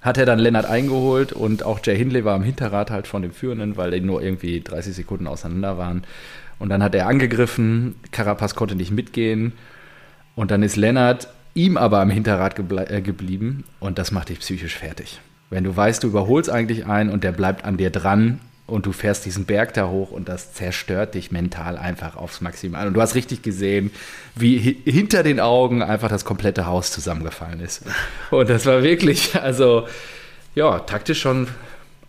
hat 0.00 0.18
er 0.18 0.26
dann 0.26 0.38
Lennart 0.38 0.66
eingeholt 0.66 1.32
und 1.32 1.62
auch 1.62 1.80
Jay 1.82 1.96
Hindley 1.96 2.26
war 2.26 2.34
am 2.34 2.42
Hinterrad 2.42 2.90
halt 2.90 3.06
von 3.06 3.22
dem 3.22 3.32
Führenden, 3.32 3.78
weil 3.78 3.90
die 3.90 4.00
nur 4.00 4.22
irgendwie 4.22 4.60
30 4.60 4.94
Sekunden 4.94 5.26
auseinander 5.26 5.78
waren. 5.78 6.04
Und 6.58 6.68
dann 6.68 6.82
hat 6.82 6.94
er 6.94 7.06
angegriffen, 7.06 7.94
Carapaz 8.12 8.54
konnte 8.54 8.74
nicht 8.74 8.90
mitgehen 8.90 9.54
und 10.34 10.50
dann 10.50 10.62
ist 10.62 10.76
Lennart 10.76 11.28
ihm 11.54 11.78
aber 11.78 12.00
am 12.00 12.10
Hinterrad 12.10 12.58
äh, 12.90 13.00
geblieben 13.00 13.64
und 13.80 13.98
das 13.98 14.12
macht 14.12 14.28
dich 14.28 14.40
psychisch 14.40 14.76
fertig. 14.76 15.20
Wenn 15.48 15.64
du 15.64 15.74
weißt, 15.74 16.02
du 16.02 16.08
überholst 16.08 16.50
eigentlich 16.50 16.84
einen 16.84 17.10
und 17.10 17.24
der 17.24 17.32
bleibt 17.32 17.64
an 17.64 17.78
dir 17.78 17.90
dran 17.90 18.40
und 18.66 18.86
du 18.86 18.92
fährst 18.92 19.26
diesen 19.26 19.44
Berg 19.44 19.74
da 19.74 19.88
hoch 19.88 20.10
und 20.10 20.28
das 20.28 20.54
zerstört 20.54 21.14
dich 21.14 21.30
mental 21.30 21.76
einfach 21.76 22.16
aufs 22.16 22.40
Maximal. 22.40 22.86
Und 22.86 22.94
du 22.94 23.02
hast 23.02 23.14
richtig 23.14 23.42
gesehen, 23.42 23.90
wie 24.34 24.58
hi 24.58 24.90
hinter 24.90 25.22
den 25.22 25.38
Augen 25.38 25.82
einfach 25.82 26.08
das 26.08 26.24
komplette 26.24 26.66
Haus 26.66 26.90
zusammengefallen 26.90 27.60
ist. 27.60 27.82
Und 28.30 28.48
das 28.48 28.64
war 28.64 28.82
wirklich, 28.82 29.38
also 29.40 29.86
ja, 30.54 30.78
taktisch 30.80 31.20
schon 31.20 31.48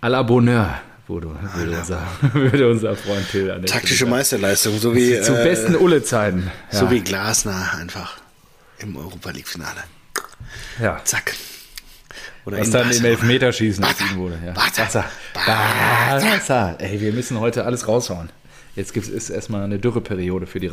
à 0.02 0.08
la 0.10 0.24
Bonheur. 0.24 0.82
Würde, 1.08 1.28
würde, 1.54 1.78
unser, 1.78 2.02
würde 2.34 2.70
unser 2.70 2.96
Freund 2.96 3.30
Till 3.30 3.62
Taktische. 3.68 4.08
Meisterleistung, 4.08 4.80
so 4.80 4.96
wie, 4.96 5.22
Zu 5.22 5.40
äh, 5.40 5.44
besten 5.44 5.76
Ulle-Zeiten. 5.76 6.52
Ja. 6.72 6.80
so 6.80 6.90
wie 6.90 7.02
Glasner 7.02 7.74
einfach 7.78 8.18
im 8.80 8.98
Europa 8.98 9.30
League-Finale. 9.30 9.84
ja. 10.80 11.00
Zack. 11.04 11.36
Oder 12.46 12.60
Was 12.60 12.70
dann 12.70 12.92
im. 12.92 13.06
Elfmeterschießen 13.06 13.84
entschieden 13.84 14.18
wurde. 14.18 14.40
Ja. 14.46 14.54
Barca, 14.54 15.06
Barca, 15.34 16.20
Barca. 16.20 16.76
Ey, 16.80 17.02
wir 17.02 17.14
müssen 17.14 17.40
heute 17.40 17.66
alles 17.66 17.88
raushauen. 17.88 18.30
Jetzt 18.76 18.94
gibt 18.94 19.08
es 19.08 19.30
erstmal 19.30 19.64
eine 19.64 19.80
Dürreperiode 19.80 20.46
für 20.48 20.60
die 20.60 20.68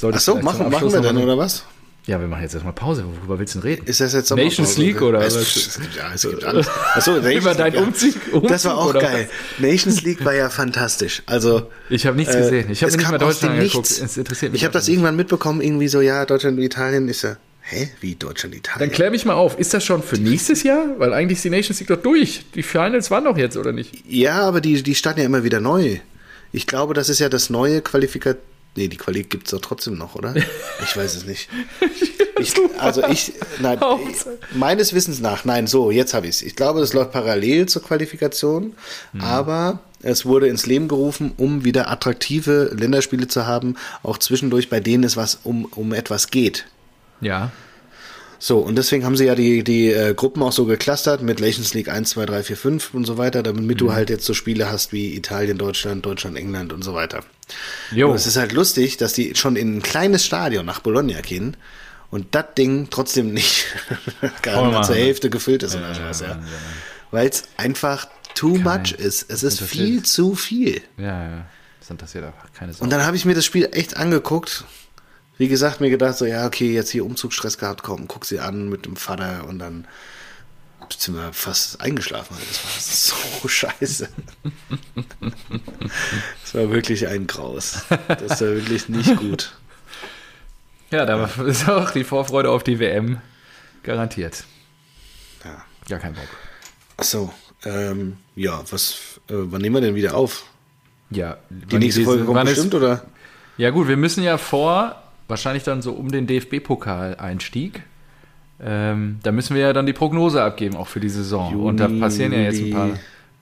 sollte 0.00 0.18
Ach 0.18 0.22
so, 0.22 0.36
machen, 0.36 0.70
machen 0.70 0.92
wir 0.92 1.12
mal- 1.12 1.16
oder 1.22 1.38
was? 1.38 1.64
Ja, 2.06 2.20
wir 2.20 2.26
machen 2.26 2.42
jetzt 2.42 2.52
erstmal 2.52 2.74
Pause. 2.74 3.04
Worüber 3.06 3.38
willst 3.38 3.54
du 3.54 3.60
denn 3.60 3.70
reden? 3.70 3.86
Ist 3.86 4.00
das 4.00 4.12
jetzt 4.12 4.30
Nations? 4.30 4.76
League 4.76 5.00
oder 5.00 5.20
es, 5.20 5.36
was? 5.36 5.56
Es 5.56 5.80
gibt, 5.80 5.96
ja, 5.96 6.12
es 6.12 6.22
gibt 6.22 6.44
alles. 6.44 6.68
Achso, 6.92 7.16
Über 7.16 7.54
deinen 7.54 7.74
ja. 7.74 7.80
Umzug, 7.80 8.14
Umzug 8.30 8.48
Das 8.48 8.66
war 8.66 8.76
auch 8.76 8.92
geil. 8.92 9.28
Nations 9.58 10.02
League 10.02 10.22
war 10.22 10.34
ja 10.34 10.50
fantastisch. 10.50 11.22
Also 11.24 11.70
Ich 11.88 12.06
habe 12.06 12.16
nichts 12.18 12.34
äh, 12.34 12.40
gesehen. 12.40 12.70
Ich 12.70 12.82
habe 12.82 12.94
nicht 12.94 13.10
mal 13.10 13.16
Deutschland. 13.16 13.58
Nichts. 13.58 14.00
Es 14.00 14.18
interessiert 14.18 14.52
mich 14.52 14.60
Ich 14.60 14.64
habe 14.66 14.74
das 14.74 14.88
irgendwann 14.88 15.16
mitbekommen, 15.16 15.62
irgendwie 15.62 15.88
so, 15.88 16.02
ja, 16.02 16.26
Deutschland 16.26 16.58
und 16.58 16.62
Italien. 16.62 17.08
Ich 17.08 17.18
so, 17.18 17.28
hä, 17.64 17.88
wie 18.00 18.14
Deutschland, 18.14 18.54
Dann 18.54 18.58
Italien? 18.58 18.90
klär 18.92 19.10
mich 19.10 19.24
mal 19.24 19.34
auf. 19.34 19.58
Ist 19.58 19.74
das 19.74 19.84
schon 19.84 20.02
für 20.02 20.16
nächstes 20.16 20.62
Jahr? 20.62 20.98
Weil 20.98 21.12
eigentlich 21.12 21.38
ist 21.38 21.44
die 21.44 21.50
Nations 21.50 21.80
League 21.80 21.88
doch 21.88 22.02
durch. 22.02 22.44
Die 22.54 22.62
Finals 22.62 23.10
waren 23.10 23.24
doch 23.24 23.36
jetzt, 23.36 23.56
oder 23.56 23.72
nicht? 23.72 24.04
Ja, 24.06 24.42
aber 24.42 24.60
die, 24.60 24.82
die 24.82 24.94
starten 24.94 25.20
ja 25.20 25.26
immer 25.26 25.44
wieder 25.44 25.60
neu. 25.60 25.98
Ich 26.52 26.66
glaube, 26.66 26.94
das 26.94 27.08
ist 27.08 27.18
ja 27.18 27.28
das 27.28 27.50
neue 27.50 27.80
Qualifikat. 27.82 28.36
Nee, 28.76 28.88
die 28.88 28.96
Quali 28.96 29.22
gibt 29.22 29.46
es 29.46 29.52
doch 29.52 29.60
trotzdem 29.60 29.96
noch, 29.96 30.14
oder? 30.16 30.34
Ich 30.82 30.96
weiß 30.96 31.14
es 31.14 31.24
nicht. 31.26 31.48
Ich, 32.40 32.52
also 32.78 33.06
ich, 33.06 33.32
nein, 33.60 33.78
meines 34.52 34.92
Wissens 34.92 35.20
nach, 35.20 35.44
nein, 35.44 35.68
so, 35.68 35.92
jetzt 35.92 36.14
habe 36.14 36.26
ich 36.26 36.34
es. 36.34 36.42
Ich 36.42 36.56
glaube, 36.56 36.80
das 36.80 36.92
läuft 36.92 37.12
parallel 37.12 37.66
zur 37.66 37.82
Qualifikation, 37.84 38.74
aber 39.20 39.78
es 40.02 40.26
wurde 40.26 40.48
ins 40.48 40.66
Leben 40.66 40.88
gerufen, 40.88 41.30
um 41.36 41.64
wieder 41.64 41.88
attraktive 41.92 42.72
Länderspiele 42.76 43.28
zu 43.28 43.46
haben, 43.46 43.76
auch 44.02 44.18
zwischendurch, 44.18 44.68
bei 44.68 44.80
denen 44.80 45.04
es 45.04 45.16
was 45.16 45.38
um, 45.44 45.66
um 45.66 45.92
etwas 45.92 46.26
geht. 46.32 46.66
Ja. 47.20 47.50
So, 48.38 48.58
und 48.58 48.76
deswegen 48.76 49.06
haben 49.06 49.16
sie 49.16 49.24
ja 49.24 49.34
die, 49.34 49.64
die 49.64 49.90
äh, 49.90 50.12
Gruppen 50.12 50.42
auch 50.42 50.52
so 50.52 50.66
geclustert 50.66 51.22
mit 51.22 51.40
Nations 51.40 51.72
League 51.72 51.88
1, 51.88 52.10
2, 52.10 52.26
3, 52.26 52.42
4, 52.42 52.56
5 52.56 52.94
und 52.94 53.06
so 53.06 53.16
weiter, 53.16 53.42
damit 53.42 53.80
du 53.80 53.94
halt 53.94 54.10
jetzt 54.10 54.26
so 54.26 54.34
Spiele 54.34 54.70
hast 54.70 54.92
wie 54.92 55.16
Italien, 55.16 55.56
Deutschland, 55.56 56.04
Deutschland, 56.04 56.36
England 56.36 56.72
und 56.72 56.82
so 56.82 56.92
weiter. 56.92 57.20
Jo. 57.90 58.10
Und 58.10 58.16
es 58.16 58.26
ist 58.26 58.36
halt 58.36 58.52
lustig, 58.52 58.98
dass 58.98 59.14
die 59.14 59.34
schon 59.34 59.56
in 59.56 59.78
ein 59.78 59.82
kleines 59.82 60.26
Stadion 60.26 60.66
nach 60.66 60.80
Bologna 60.80 61.20
gehen 61.22 61.56
und 62.10 62.34
das 62.34 62.44
Ding 62.58 62.88
trotzdem 62.90 63.32
nicht 63.32 63.64
gerade 64.42 64.58
Voll 64.58 64.72
mal 64.72 64.84
zur. 64.84 64.96
Hälfte 64.96 65.30
gefüllt 65.30 65.62
ist 65.62 65.74
oder 65.74 65.94
sowas, 65.94 66.20
ja. 66.20 66.38
Weil 67.10 67.28
es 67.28 67.44
einfach 67.56 68.08
too 68.34 68.58
much 68.58 68.92
ist. 68.92 69.30
Es 69.30 69.42
ist 69.42 69.62
viel 69.62 70.02
zu 70.02 70.34
viel. 70.34 70.82
Ja, 70.98 71.30
ja. 71.30 71.46
Das 71.80 71.90
interessiert 71.90 72.24
einfach 72.24 72.52
keine 72.52 72.72
Sau. 72.72 72.82
Und 72.84 72.90
dann 72.90 73.04
habe 73.04 73.16
ich 73.16 73.24
mir 73.24 73.34
das 73.34 73.44
Spiel 73.44 73.68
echt 73.72 73.96
angeguckt. 73.96 74.64
Wie 75.36 75.48
gesagt, 75.48 75.80
mir 75.80 75.90
gedacht, 75.90 76.16
so, 76.16 76.26
ja, 76.26 76.46
okay, 76.46 76.72
jetzt 76.72 76.90
hier 76.90 77.04
Umzugsstress 77.04 77.58
gehabt, 77.58 77.82
komm, 77.82 78.06
guck 78.06 78.24
sie 78.24 78.38
an 78.40 78.68
mit 78.68 78.86
dem 78.86 78.96
Vater 78.96 79.46
und 79.48 79.58
dann 79.58 79.86
sind 80.96 81.16
wir 81.16 81.32
fast 81.32 81.80
eingeschlafen. 81.80 82.36
Das 82.38 83.12
war 83.12 83.18
so 83.42 83.48
scheiße. 83.48 84.08
Das 86.42 86.54
war 86.54 86.70
wirklich 86.70 87.08
ein 87.08 87.26
Graus. 87.26 87.82
Das 88.08 88.40
war 88.40 88.48
wirklich 88.48 88.88
nicht 88.88 89.16
gut. 89.16 89.54
Ja, 90.90 91.06
da 91.06 91.24
ist 91.46 91.68
auch 91.68 91.90
die 91.90 92.04
Vorfreude 92.04 92.50
auf 92.50 92.62
die 92.62 92.78
WM 92.78 93.20
garantiert. 93.82 94.44
Ja. 95.44 95.64
Gar 95.88 95.98
kein 95.98 96.14
Bock. 96.14 96.28
Achso, 96.96 97.32
ähm, 97.64 98.18
ja, 98.36 98.62
was, 98.70 99.20
äh, 99.28 99.34
wann 99.34 99.60
nehmen 99.60 99.76
wir 99.76 99.80
denn 99.80 99.94
wieder 99.94 100.14
auf? 100.14 100.44
Ja, 101.10 101.38
Die 101.50 101.78
nächste 101.78 102.04
Folge 102.04 102.24
kommt 102.24 102.44
bestimmt, 102.44 102.74
oder? 102.74 103.04
Ja 103.56 103.70
gut, 103.70 103.88
wir 103.88 103.96
müssen 103.96 104.22
ja 104.22 104.38
vor, 104.38 105.02
wahrscheinlich 105.28 105.62
dann 105.64 105.82
so 105.82 105.92
um 105.92 106.10
den 106.10 106.26
DFB-Pokal-Einstieg, 106.26 107.82
ähm, 108.60 109.18
da 109.22 109.32
müssen 109.32 109.54
wir 109.54 109.62
ja 109.62 109.72
dann 109.72 109.86
die 109.86 109.92
Prognose 109.92 110.42
abgeben, 110.42 110.76
auch 110.76 110.86
für 110.88 111.00
die 111.00 111.08
Saison. 111.08 111.54
Und 111.56 111.78
da 111.78 111.88
passieren 111.88 112.32
ja 112.32 112.40
jetzt 112.40 112.60
ein 112.62 112.70
paar, 112.70 112.88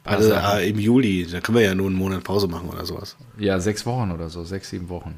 paar 0.05 0.17
Also 0.19 0.31
Sachen. 0.31 0.45
ah, 0.45 0.59
im 0.61 0.79
Juli, 0.79 1.27
da 1.31 1.41
können 1.41 1.59
wir 1.59 1.65
ja 1.65 1.75
nur 1.75 1.87
einen 1.89 1.97
Monat 1.97 2.25
Pause 2.25 2.49
machen 2.49 2.69
oder 2.71 2.85
sowas. 2.87 3.17
Ja, 3.39 3.61
sechs 3.61 3.85
Wochen 3.87 4.11
oder 4.11 4.29
so, 4.31 4.43
sechs, 4.45 4.71
sieben 4.71 4.89
Wochen. 4.89 5.15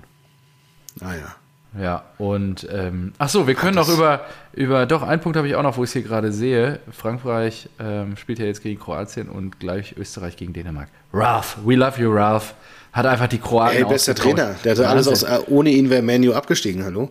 Ah 1.00 1.14
ja. 1.14 1.34
Ja, 1.80 2.04
und 2.18 2.68
ähm, 2.70 3.14
ach 3.18 3.28
so, 3.28 3.48
wir 3.48 3.54
können 3.56 3.74
noch 3.74 3.88
über, 3.88 4.20
über, 4.52 4.86
doch, 4.86 5.02
einen 5.02 5.20
Punkt 5.20 5.36
habe 5.36 5.48
ich 5.48 5.56
auch 5.56 5.62
noch, 5.64 5.76
wo 5.76 5.82
ich 5.82 5.90
es 5.90 5.92
hier 5.94 6.02
gerade 6.02 6.30
sehe. 6.30 6.78
Frankreich 6.92 7.68
ähm, 7.80 8.16
spielt 8.16 8.38
ja 8.38 8.44
jetzt 8.44 8.62
gegen 8.62 8.78
Kroatien 8.78 9.28
und 9.28 9.58
gleich 9.58 9.96
Österreich 9.98 10.36
gegen 10.36 10.52
Dänemark. 10.52 10.88
Ralph, 11.12 11.58
we 11.64 11.74
love 11.74 12.00
you, 12.00 12.12
Ralph. 12.12 12.54
Hat 12.94 13.04
einfach 13.06 13.26
die 13.26 13.38
Kroaten 13.38 13.76
Ey, 13.76 13.84
bester. 13.84 14.14
Trainer. 14.14 14.54
Der 14.64 14.72
hatte 14.72 14.88
alles 14.88 15.06
aus, 15.08 15.24
äh, 15.24 15.40
ohne 15.48 15.70
ihn 15.70 15.90
wäre 15.90 16.00
Manu 16.00 16.32
abgestiegen, 16.32 16.82
hallo? 16.84 17.10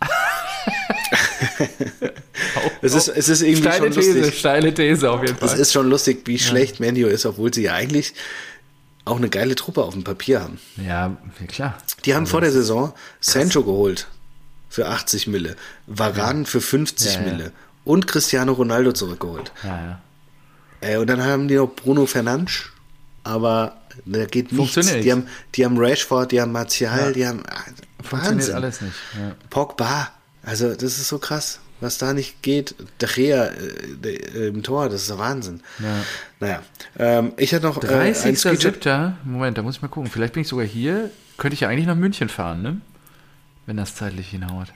es, 2.82 2.94
ist, 2.94 3.08
es 3.08 3.28
ist 3.28 3.42
irgendwie 3.42 3.62
Steile 3.62 3.92
schon 3.92 4.02
These, 4.02 4.18
lustig. 4.18 4.38
steile 4.38 4.74
These 4.74 5.10
auf 5.10 5.22
jeden 5.22 5.36
Es 5.40 5.50
Fall. 5.52 5.60
ist 5.60 5.72
schon 5.72 5.88
lustig, 5.88 6.22
wie 6.26 6.38
schlecht 6.38 6.80
Manu 6.80 7.06
ist, 7.06 7.26
obwohl 7.26 7.52
sie 7.52 7.62
ja 7.62 7.74
eigentlich 7.74 8.14
auch 9.04 9.16
eine 9.16 9.28
geile 9.28 9.54
Truppe 9.54 9.82
auf 9.84 9.94
dem 9.94 10.04
Papier 10.04 10.42
haben. 10.42 10.58
Ja, 10.76 11.16
ja, 11.40 11.46
klar. 11.46 11.78
Die 12.04 12.14
haben 12.14 12.26
vor 12.26 12.40
der 12.40 12.52
Saison 12.52 12.92
Sancho 13.20 13.62
geholt 13.62 14.08
für 14.68 14.86
80 14.88 15.28
Mille, 15.28 15.56
Varane 15.86 16.44
für 16.44 16.60
50 16.60 17.14
Ja, 17.14 17.20
ja. 17.20 17.26
Mille 17.32 17.52
und 17.84 18.06
Cristiano 18.06 18.52
Ronaldo 18.52 18.92
zurückgeholt. 18.92 19.52
Ja, 19.62 19.68
ja. 19.80 20.00
Äh, 20.80 20.96
und 20.98 21.08
dann 21.08 21.24
haben 21.24 21.48
die 21.48 21.54
noch 21.54 21.68
Bruno 21.68 22.04
Fernandes, 22.06 22.64
aber 23.24 23.76
da 24.04 24.26
geht 24.26 24.52
nichts. 24.52 24.74
Die 24.74 25.12
haben, 25.12 25.26
die 25.54 25.64
haben 25.64 25.78
Rashford, 25.78 26.32
die 26.32 26.40
haben 26.40 26.52
Martial, 26.52 27.12
die 27.12 27.26
haben 27.26 27.42
ah, 27.48 27.64
Funktioniert 28.02 28.40
Wahnsinn. 28.40 28.54
alles 28.54 28.80
nicht. 28.80 28.94
Ja. 29.18 29.34
Pogba, 29.50 30.10
also 30.42 30.74
das 30.74 30.98
ist 30.98 31.08
so 31.08 31.18
krass, 31.18 31.60
was 31.80 31.98
da 31.98 32.14
nicht 32.14 32.42
geht. 32.42 32.74
De 33.00 33.08
Gea 33.08 33.46
äh, 33.46 34.08
äh, 34.08 34.48
im 34.48 34.62
Tor, 34.62 34.88
das 34.88 35.02
ist 35.02 35.10
der 35.10 35.18
Wahnsinn. 35.18 35.62
Ja. 35.80 36.04
Naja, 36.40 36.62
ähm, 36.98 37.32
ich 37.36 37.52
hatte 37.52 37.66
noch 37.66 37.82
äh, 37.82 37.94
ein 37.94 38.14
Screenshot. 38.14 38.86
30.07. 38.86 39.12
Moment, 39.24 39.58
da 39.58 39.62
muss 39.62 39.76
ich 39.76 39.82
mal 39.82 39.88
gucken. 39.88 40.10
Vielleicht 40.10 40.34
bin 40.34 40.42
ich 40.42 40.48
sogar 40.48 40.66
hier. 40.66 41.10
Könnte 41.36 41.54
ich 41.54 41.60
ja 41.60 41.68
eigentlich 41.68 41.86
nach 41.86 41.96
München 41.96 42.28
fahren, 42.28 42.62
ne? 42.62 42.80
Wenn 43.66 43.76
das 43.76 43.94
zeitlich 43.94 44.30
hinhaut. 44.30 44.68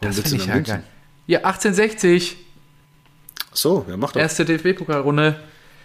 Das 0.00 0.18
finde 0.18 0.36
ich 0.36 0.46
ja 0.46 0.54
München? 0.54 0.74
geil. 0.74 0.84
Ja, 1.26 1.38
1860. 1.38 2.36
So, 3.52 3.84
wer 3.86 3.96
macht 3.96 4.16
doch. 4.16 4.20
Erste 4.20 4.44
DFB-Pokalrunde. 4.44 5.36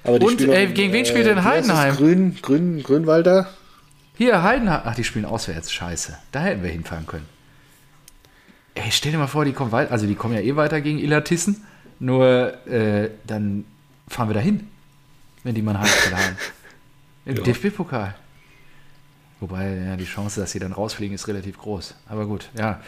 Aber 0.07 0.19
die 0.19 0.25
Und, 0.25 0.33
spielen 0.33 0.51
ey, 0.51 0.67
noch, 0.67 0.73
gegen 0.73 0.93
wen 0.93 1.05
spielt 1.05 1.25
denn? 1.27 1.43
Heidenheim? 1.43 1.95
Grün, 1.95 2.37
Grün, 2.41 2.81
Grünwalder. 2.83 3.49
Hier, 4.17 4.41
Heidenheim. 4.41 4.81
Ach, 4.85 4.95
die 4.95 5.03
spielen 5.03 5.25
auswärts. 5.25 5.71
Scheiße. 5.71 6.17
Da 6.31 6.39
hätten 6.41 6.63
wir 6.63 6.71
hinfahren 6.71 7.05
können. 7.05 7.25
Ey, 8.73 8.91
stell 8.91 9.11
dir 9.11 9.17
mal 9.17 9.27
vor, 9.27 9.45
die 9.45 9.53
kommen 9.53 9.71
weiter. 9.71 9.91
Also, 9.91 10.07
die 10.07 10.15
kommen 10.15 10.33
ja 10.33 10.41
eh 10.41 10.55
weiter 10.55 10.81
gegen 10.81 10.97
Illertissen. 10.99 11.65
Nur, 11.99 12.53
äh, 12.67 13.09
dann 13.25 13.65
fahren 14.07 14.29
wir 14.29 14.33
da 14.33 14.39
hin. 14.39 14.67
Wenn 15.43 15.55
die 15.55 15.61
mal 15.61 15.77
Halbfinale 15.79 16.23
haben. 16.23 16.37
Im 17.25 17.35
Ja. 17.37 17.43
DFB-Pokal. 17.43 18.15
Wobei, 19.39 19.75
ja, 19.85 19.95
die 19.97 20.05
Chance, 20.05 20.39
dass 20.39 20.51
sie 20.51 20.59
dann 20.59 20.71
rausfliegen, 20.71 21.13
ist 21.13 21.27
relativ 21.27 21.59
groß. 21.59 21.93
Aber 22.07 22.25
gut, 22.25 22.49
ja. 22.57 22.81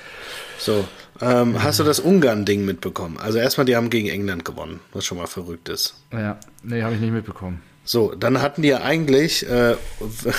So, 0.58 0.88
ähm, 1.22 1.62
hast 1.62 1.80
du 1.80 1.84
das 1.84 2.00
Ungarn-Ding 2.00 2.66
mitbekommen? 2.66 3.18
Also 3.18 3.38
erstmal, 3.38 3.66
die 3.66 3.76
haben 3.76 3.92
gegen 3.92 4.10
England 4.10 4.46
gewonnen, 4.46 4.80
was 4.92 5.06
schon 5.06 5.20
mal 5.20 5.28
verrückt 5.28 5.70
ist. 5.70 5.96
Ja, 6.12 6.40
nee, 6.64 6.82
habe 6.82 6.96
ich 6.96 7.02
nicht 7.02 7.14
mitbekommen. 7.14 7.62
So, 7.84 8.16
dann 8.16 8.42
hatten 8.42 8.64
die 8.64 8.70
ja 8.70 8.82
eigentlich 8.82 9.48
äh, 9.48 9.76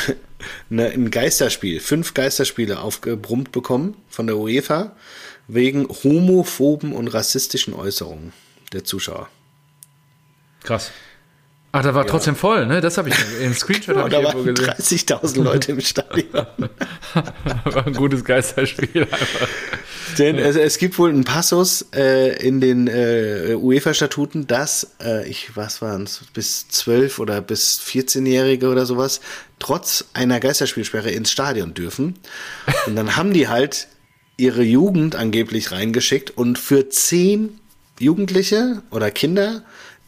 ne, 0.68 0.86
ein 0.86 1.10
Geisterspiel, 1.10 1.78
fünf 1.78 2.14
Geisterspiele 2.14 2.80
aufgebrummt 2.80 3.52
bekommen 3.52 3.96
von 4.08 4.26
der 4.26 4.36
UEFA 4.36 4.96
wegen 5.46 5.88
homophoben 5.88 6.92
und 6.92 7.08
rassistischen 7.08 7.74
Äußerungen 7.74 8.32
der 8.72 8.84
Zuschauer. 8.84 9.28
Krass. 10.62 10.90
Ach, 11.72 11.82
da 11.82 11.94
war 11.94 12.04
trotzdem 12.04 12.34
voll, 12.34 12.66
ne? 12.66 12.80
Das 12.80 12.98
habe 12.98 13.10
ich 13.10 13.14
im 13.40 13.54
Screenshot 13.54 13.96
ich 14.04 14.10
da 14.10 14.24
waren 14.24 14.44
gesehen. 14.44 14.56
30.000 14.56 15.42
Leute 15.42 15.72
im 15.72 15.80
Stadion. 15.80 16.46
war 17.64 17.86
ein 17.86 17.94
gutes 17.94 18.24
Geisterspiel 18.24 19.02
einfach. 19.02 19.48
Denn 20.18 20.36
es, 20.36 20.56
es 20.56 20.78
gibt 20.78 20.98
wohl 20.98 21.10
einen 21.10 21.22
Passus 21.22 21.86
äh, 21.94 22.36
in 22.44 22.60
den 22.60 22.88
äh, 22.88 23.54
UEFA-Statuten, 23.54 24.48
dass, 24.48 24.96
äh, 25.00 25.28
ich, 25.28 25.56
was 25.56 25.80
waren 25.80 26.02
es, 26.02 26.22
bis 26.34 26.68
12 26.68 27.20
oder 27.20 27.40
bis 27.40 27.80
14-Jährige 27.80 28.68
oder 28.68 28.84
sowas, 28.84 29.20
trotz 29.60 30.06
einer 30.12 30.40
Geisterspielsperre 30.40 31.10
ins 31.10 31.30
Stadion 31.30 31.74
dürfen. 31.74 32.18
Und 32.86 32.96
dann 32.96 33.16
haben 33.16 33.32
die 33.32 33.46
halt 33.46 33.86
ihre 34.36 34.62
Jugend 34.62 35.14
angeblich 35.14 35.70
reingeschickt 35.70 36.36
und 36.36 36.58
für 36.58 36.88
10 36.88 37.60
Jugendliche 38.00 38.82
oder 38.90 39.10
Kinder 39.10 39.62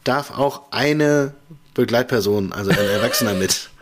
darf 0.04 0.30
auch 0.36 0.62
eine 0.70 1.34
Begleitperson, 1.74 2.52
also 2.52 2.70
ein 2.70 2.76
Erwachsener 2.78 3.34
mit. 3.34 3.70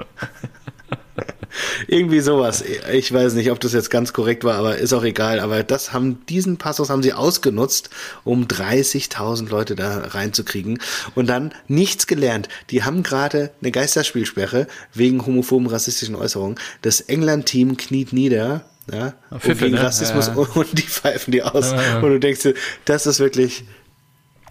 Irgendwie 1.89 2.21
sowas. 2.21 2.62
Ich 2.93 3.12
weiß 3.12 3.35
nicht, 3.35 3.51
ob 3.51 3.59
das 3.61 3.73
jetzt 3.73 3.91
ganz 3.91 4.12
korrekt 4.12 4.45
war, 4.45 4.55
aber 4.55 4.79
ist 4.79 4.93
auch 4.93 5.03
egal. 5.03 5.41
Aber 5.41 5.62
das 5.62 5.93
haben, 5.93 6.25
diesen 6.29 6.57
Passus 6.57 6.91
haben 6.91 7.03
sie 7.03 7.12
ausgenutzt, 7.12 7.91
um 8.25 8.45
30.000 8.45 9.49
Leute 9.49 9.75
da 9.75 9.99
reinzukriegen 9.99 10.79
und 11.14 11.29
dann 11.29 11.53
nichts 11.66 12.07
gelernt. 12.07 12.49
Die 12.71 12.85
haben 12.85 13.03
gerade 13.03 13.51
eine 13.61 13.73
Geisterspielsperre 13.73 14.68
wegen 14.95 15.27
homophoben 15.27 15.66
rassistischen 15.66 16.14
Äußerungen. 16.14 16.59
Das 16.83 17.01
England-Team 17.01 17.77
kniet 17.77 18.12
nieder, 18.12 18.64
ja, 18.93 19.14
Pfiffe, 19.39 19.64
gegen 19.64 19.77
ne? 19.77 19.83
Rassismus 19.83 20.29
Ja. 20.29 20.35
und 20.55 20.79
die 20.79 20.83
pfeifen 20.83 21.33
die 21.33 21.43
aus. 21.43 21.73
Ja, 21.73 21.83
ja. 21.83 22.01
Und 22.01 22.11
du 22.11 22.21
denkst 22.21 22.43
dir, 22.43 22.55
das 22.85 23.07
ist 23.07 23.21
wirklich, 23.21 23.64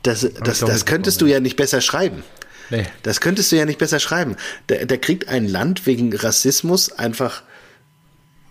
das, 0.04 0.28
das, 0.44 0.60
das 0.60 0.86
könntest 0.86 1.22
du 1.22 1.26
ja 1.26 1.40
nicht 1.40 1.56
besser 1.56 1.82
schreiben. 1.82 2.24
Nee. 2.70 2.86
Das 3.04 3.20
könntest 3.20 3.52
du 3.52 3.56
ja 3.58 3.66
nicht 3.66 3.80
besser 3.80 4.00
schreiben. 4.00 4.36
Da, 4.68 4.86
da 4.86 4.98
kriegt 4.98 5.28
ein 5.28 5.48
Land 5.48 5.86
wegen 5.86 6.16
Rassismus 6.16 6.92
einfach 6.92 7.42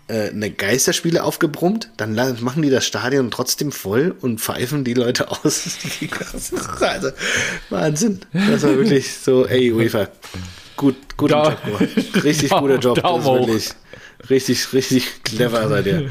äh, 0.09 0.29
eine 0.29 0.49
Geisterspiele 0.49 1.23
aufgebrummt, 1.23 1.91
dann 1.97 2.15
machen 2.41 2.61
die 2.63 2.69
das 2.69 2.85
Stadion 2.85 3.31
trotzdem 3.31 3.71
voll 3.71 4.15
und 4.19 4.41
pfeifen 4.41 4.83
die 4.83 4.93
Leute 4.95 5.29
aus. 5.31 5.69
also, 6.81 7.11
Wahnsinn. 7.69 8.19
Das 8.33 8.63
war 8.63 8.75
wirklich 8.75 9.13
so, 9.13 9.45
ey, 9.45 9.71
UEFA, 9.71 10.07
gut, 10.75 10.95
guter 11.15 11.43
Da- 11.43 11.49
Job 11.51 11.63
gemacht. 11.63 12.23
Richtig 12.23 12.49
guter 12.49 12.75
Job. 12.79 13.01
Das 13.01 13.19
ist 13.19 13.25
wirklich 13.25 13.69
richtig, 14.29 14.73
richtig 14.73 15.23
clever 15.23 15.69
seid 15.69 15.85
ihr. 15.85 16.09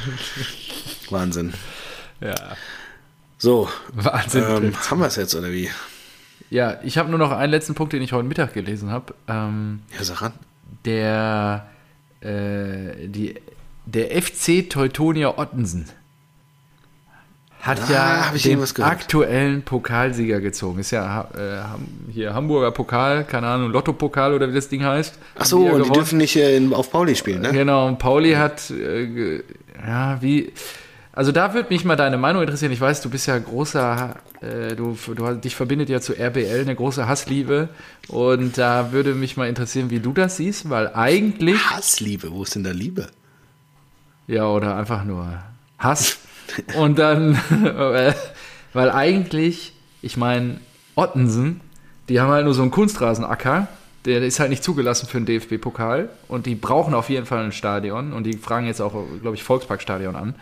Wahnsinn. 1.11 1.53
Ja. 2.21 2.57
So, 3.39 3.69
Wahnsinn. 3.93 4.45
ähm, 4.49 4.73
haben 4.91 5.01
wir 5.01 5.07
es 5.07 5.17
jetzt 5.17 5.35
oder 5.35 5.51
wie? 5.53 5.71
Ja, 6.51 6.79
ich 6.83 6.99
habe 6.99 7.09
nur 7.11 7.19
noch 7.19 7.31
einen 7.31 7.51
letzten 7.53 7.75
Punkt, 7.75 7.93
den 7.93 8.03
ich 8.03 8.13
heute 8.13 8.27
Mittag 8.27 8.53
gelesen 8.55 8.91
habe. 8.91 9.15
Ähm, 9.29 9.81
Ja, 9.97 10.03
sag 10.05 10.23
an. 10.23 10.33
der, 10.85 11.67
äh, 12.21 13.07
die, 13.07 13.35
der 13.87 14.21
FC 14.23 14.69
Teutonia 14.69 15.39
Ottensen 15.39 15.87
hat 17.61 17.81
Ah, 17.91 17.93
ja 17.93 18.33
den 18.33 18.63
aktuellen 18.83 19.63
Pokalsieger 19.63 20.41
gezogen. 20.41 20.79
Ist 20.79 20.93
ja 20.93 21.29
äh, 21.37 22.13
hier 22.13 22.33
Hamburger 22.33 22.71
Pokal, 22.71 23.25
keine 23.25 23.49
Ahnung, 23.49 23.71
Lotto-Pokal 23.73 24.33
oder 24.33 24.49
wie 24.49 24.55
das 24.55 24.69
Ding 24.69 24.85
heißt. 24.85 25.19
Ach 25.37 25.45
so, 25.45 25.67
ja 25.67 25.73
und 25.73 25.85
die 25.87 25.91
dürfen 25.93 26.19
nicht 26.19 26.37
äh, 26.37 26.61
auf 26.73 26.91
Pauli 26.91 27.15
spielen, 27.17 27.43
ne? 27.43 27.53
Genau, 27.53 27.87
und 27.89 27.99
Pauli 27.99 28.33
hat, 28.35 28.71
äh, 28.71 29.43
ja, 29.87 30.23
wie, 30.23 30.53
also 31.19 31.33
da 31.33 31.53
würde 31.53 31.69
mich 31.71 31.85
mal 31.85 31.97
deine 31.97 32.17
Meinung 32.17 32.43
interessieren. 32.43 32.71
Ich 32.71 32.81
weiß, 32.81 33.01
du 33.01 33.11
bist 33.11 33.27
ja 33.27 33.37
großer, 33.37 34.15
äh, 34.41 34.77
du, 34.77 34.97
du 35.17 35.35
dich 35.35 35.57
verbindet 35.57 35.89
ja 35.89 36.01
zu 36.01 36.13
RBL 36.15 36.61
eine 36.61 36.77
große 36.77 37.09
Hassliebe 37.09 37.69
und 38.07 38.57
da 38.57 38.93
würde 38.93 39.15
mich 39.15 39.37
mal 39.37 39.49
interessieren, 39.49 39.91
wie 39.91 39.99
du 39.99 40.13
das 40.13 40.37
siehst, 40.37 40.71
weil 40.71 40.95
eigentlich, 40.95 41.59
Hassliebe, 41.71 42.31
wo 42.31 42.45
ist 42.45 42.55
denn 42.55 42.63
da 42.63 42.71
Liebe? 42.71 43.09
ja, 44.29 44.47
oder 44.47 44.77
einfach 44.77 45.03
nur 45.05 45.43
Hass 45.79 46.19
und 46.77 47.01
dann, 47.01 47.35
äh, 47.65 48.15
weil 48.73 48.91
eigentlich, 48.93 49.73
ich 50.03 50.17
meine, 50.17 50.61
Ottensen, 50.95 51.61
die 52.09 52.21
haben 52.21 52.31
halt 52.31 52.45
nur 52.45 52.55
so 52.55 52.63
einen 52.63 52.71
Kunstrasenacker, 52.71 53.67
der 54.05 54.23
ist 54.23 54.39
halt 54.39 54.51
nicht 54.51 54.63
zugelassen 54.63 55.09
für 55.09 55.21
den 55.21 55.27
DFB-Pokal 55.27 56.11
und 56.29 56.47
die 56.47 56.55
brauchen 56.55 56.95
auf 56.95 57.11
jeden 57.11 57.27
Fall 57.27 57.45
ein 57.45 57.53
Stadion 57.53 58.13
und 58.13 58.25
die 58.25 58.37
fragen 58.37 58.67
jetzt 58.67 58.81
auch, 58.81 58.93
glaube 59.21 59.35
ich, 59.37 59.43
Volksparkstadion 59.43 60.15
an. 60.15 60.35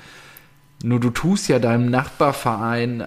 Nur 0.83 1.01
du 1.01 1.11
tust 1.11 1.49
ja 1.49 1.59
deinem 1.59 1.91
Nachbarverein 1.91 3.07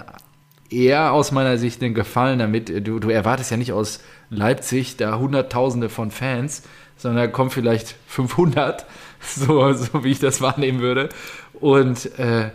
eher 0.69 1.13
aus 1.13 1.31
meiner 1.31 1.57
Sicht 1.57 1.81
den 1.81 1.93
Gefallen 1.93 2.39
damit. 2.39 2.87
Du, 2.87 2.99
du 2.99 3.09
erwartest 3.09 3.51
ja 3.51 3.57
nicht 3.57 3.73
aus 3.73 4.01
Leipzig 4.29 4.97
da 4.97 5.17
Hunderttausende 5.17 5.89
von 5.89 6.11
Fans, 6.11 6.63
sondern 6.97 7.25
da 7.25 7.31
kommen 7.31 7.49
vielleicht 7.49 7.95
500, 8.07 8.85
so, 9.19 9.73
so 9.73 10.03
wie 10.03 10.11
ich 10.11 10.19
das 10.19 10.41
wahrnehmen 10.41 10.79
würde. 10.79 11.09
Und 11.53 12.17
äh, 12.19 12.51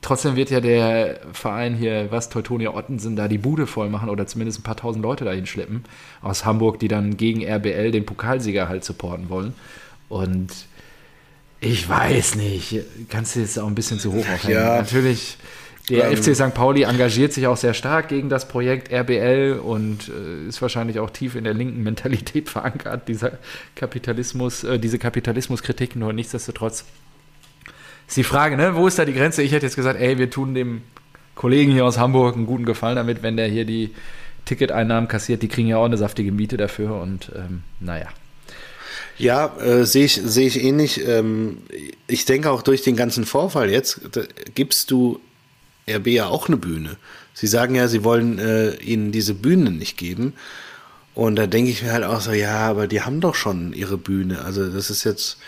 trotzdem 0.00 0.36
wird 0.36 0.50
ja 0.50 0.60
der 0.60 1.20
Verein 1.32 1.74
hier, 1.74 2.10
was 2.10 2.28
Teutonia 2.28 2.74
Ottensen, 2.74 3.16
da 3.16 3.28
die 3.28 3.38
Bude 3.38 3.66
voll 3.66 3.88
machen 3.88 4.08
oder 4.08 4.26
zumindest 4.26 4.60
ein 4.60 4.64
paar 4.64 4.76
tausend 4.76 5.02
Leute 5.02 5.24
dahin 5.24 5.46
schleppen 5.46 5.84
aus 6.22 6.44
Hamburg, 6.44 6.78
die 6.78 6.88
dann 6.88 7.16
gegen 7.16 7.42
RBL 7.42 7.90
den 7.90 8.06
Pokalsieger 8.06 8.68
halt 8.68 8.84
supporten 8.84 9.28
wollen. 9.28 9.54
Und 10.08 10.52
ich 11.60 11.88
weiß 11.88 12.36
nicht, 12.36 12.80
kannst 13.08 13.36
du 13.36 13.40
jetzt 13.40 13.58
auch 13.58 13.66
ein 13.66 13.74
bisschen 13.74 13.98
zu 13.98 14.12
hoch 14.12 14.28
aufhängen. 14.28 14.54
Ja. 14.54 14.76
Natürlich, 14.76 15.38
der 15.88 16.10
Ähm. 16.10 16.16
FC 16.16 16.34
St. 16.34 16.54
Pauli 16.54 16.82
engagiert 16.82 17.32
sich 17.32 17.46
auch 17.46 17.56
sehr 17.56 17.74
stark 17.74 18.08
gegen 18.08 18.28
das 18.28 18.46
Projekt 18.46 18.92
RBL 18.92 19.60
und 19.62 20.08
äh, 20.08 20.48
ist 20.48 20.62
wahrscheinlich 20.62 21.00
auch 21.00 21.10
tief 21.10 21.34
in 21.34 21.44
der 21.44 21.54
linken 21.54 21.82
Mentalität 21.82 22.48
verankert, 22.50 23.08
dieser 23.08 23.38
Kapitalismus, 23.74 24.64
äh, 24.64 24.78
diese 24.78 24.98
Kapitalismuskritik, 24.98 25.96
nur 25.96 26.12
nichtsdestotrotz 26.12 26.84
ist 28.06 28.16
die 28.16 28.24
Frage, 28.24 28.56
ne, 28.56 28.74
wo 28.74 28.86
ist 28.86 28.98
da 28.98 29.04
die 29.04 29.12
Grenze? 29.12 29.42
Ich 29.42 29.52
hätte 29.52 29.66
jetzt 29.66 29.76
gesagt, 29.76 30.00
ey, 30.00 30.16
wir 30.16 30.30
tun 30.30 30.54
dem 30.54 30.82
Kollegen 31.34 31.72
hier 31.72 31.84
aus 31.84 31.98
Hamburg 31.98 32.36
einen 32.36 32.46
guten 32.46 32.64
Gefallen 32.64 32.96
damit, 32.96 33.22
wenn 33.22 33.36
der 33.36 33.48
hier 33.48 33.66
die 33.66 33.94
Ticketeinnahmen 34.46 35.08
kassiert, 35.08 35.42
die 35.42 35.48
kriegen 35.48 35.68
ja 35.68 35.76
auch 35.76 35.84
eine 35.84 35.98
saftige 35.98 36.32
Miete 36.32 36.56
dafür 36.56 37.00
und 37.00 37.30
ähm, 37.36 37.62
naja. 37.80 38.08
Ja, 39.18 39.56
äh, 39.58 39.84
sehe 39.84 40.04
ich, 40.04 40.14
sehe 40.14 40.46
ich 40.46 40.62
ähnlich. 40.62 41.06
Ähm, 41.06 41.58
ich 42.06 42.24
denke 42.24 42.50
auch 42.50 42.62
durch 42.62 42.82
den 42.82 42.96
ganzen 42.96 43.24
Vorfall 43.24 43.70
jetzt 43.70 44.00
gibst 44.54 44.90
du 44.90 45.20
RB 45.90 46.08
ja 46.08 46.26
auch 46.26 46.48
eine 46.48 46.56
Bühne. 46.56 46.96
Sie 47.34 47.46
sagen 47.46 47.74
ja, 47.74 47.88
sie 47.88 48.04
wollen 48.04 48.38
äh, 48.38 48.74
ihnen 48.76 49.12
diese 49.12 49.34
Bühne 49.34 49.70
nicht 49.70 49.96
geben. 49.96 50.34
Und 51.14 51.36
da 51.36 51.46
denke 51.46 51.70
ich 51.70 51.82
mir 51.82 51.92
halt 51.92 52.04
auch 52.04 52.20
so, 52.20 52.32
ja, 52.32 52.58
aber 52.58 52.86
die 52.86 53.02
haben 53.02 53.20
doch 53.20 53.34
schon 53.34 53.72
ihre 53.72 53.98
Bühne. 53.98 54.44
Also 54.44 54.70
das 54.70 54.88
ist 54.88 55.02
jetzt 55.04 55.38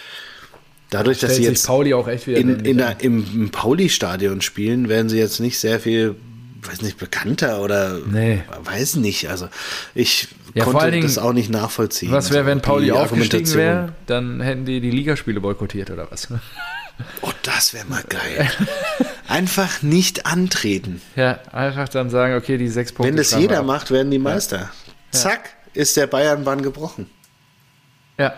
dadurch, 0.91 1.21
dass 1.21 1.37
sie 1.37 1.45
jetzt 1.45 1.67
Pauli 1.67 1.95
auch 1.95 2.09
echt 2.09 2.27
wieder 2.27 2.39
in, 2.39 2.65
in 2.65 2.79
der, 2.79 3.01
im, 3.01 3.25
im 3.33 3.51
Pauli-Stadion 3.51 4.41
spielen, 4.41 4.89
werden 4.89 5.09
sie 5.09 5.19
jetzt 5.19 5.39
nicht 5.39 5.59
sehr 5.61 5.79
viel, 5.79 6.17
weiß 6.63 6.83
nicht, 6.83 6.99
bekannter 6.99 7.63
oder 7.63 8.01
Nee. 8.05 8.43
weiß 8.65 8.97
nicht. 8.97 9.31
Also 9.31 9.49
ich 9.95 10.29
Ja, 10.55 10.65
vor 10.65 10.73
konnte 10.73 10.85
allen 10.85 10.93
Dingen, 10.95 11.07
das 11.07 11.19
auch 11.19 11.33
nicht 11.33 11.51
nachvollziehen. 11.51 12.11
Was 12.13 12.33
wäre, 12.33 12.47
wenn 12.47 12.59
Die 12.59 12.63
Pauli 12.63 12.91
aufgestiegen 12.93 13.53
wäre? 13.55 13.93
Dann 14.07 14.41
hätten 14.41 14.65
die 14.65 14.81
die 14.81 14.91
Ligaspiele 14.91 15.41
boykottiert 15.41 15.91
oder 15.91 16.11
was? 16.11 16.29
Oh, 17.23 17.31
das 17.45 17.73
wäre 17.73 17.87
mal 17.87 18.03
geil. 18.07 18.51
Einfach 19.27 19.81
nicht 19.81 20.27
antreten. 20.27 21.01
Ja, 21.17 21.41
einfach 21.51 21.89
dann 21.89 22.11
sagen, 22.11 22.35
okay, 22.35 22.59
die 22.59 22.69
sechs 22.69 22.93
Punkte. 22.93 23.09
Wenn 23.09 23.17
das 23.17 23.35
jeder 23.35 23.63
macht, 23.63 23.91
werden 23.91 24.11
die 24.11 24.19
Meister. 24.19 24.69
Zack, 25.11 25.49
ist 25.73 25.97
der 25.97 26.07
Bayern-Bann 26.09 26.61
gebrochen. 26.61 27.09
Ja, 28.19 28.35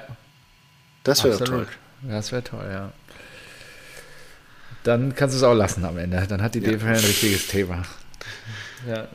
Das 1.02 1.24
wäre 1.24 1.42
toll. 1.42 1.66
Ja, 2.06 2.10
das 2.14 2.30
wäre 2.30 2.44
toll, 2.44 2.68
ja. 2.72 2.92
Dann 4.84 5.14
kannst 5.16 5.34
du 5.34 5.38
es 5.38 5.42
auch 5.42 5.54
lassen 5.54 5.84
am 5.84 5.98
Ende. 5.98 6.24
Dann 6.28 6.40
hat 6.42 6.54
die 6.54 6.60
DFL 6.60 6.86
ein 6.86 6.94
richtiges 6.96 7.48
Thema. 7.48 7.82
Ja. 8.88 9.08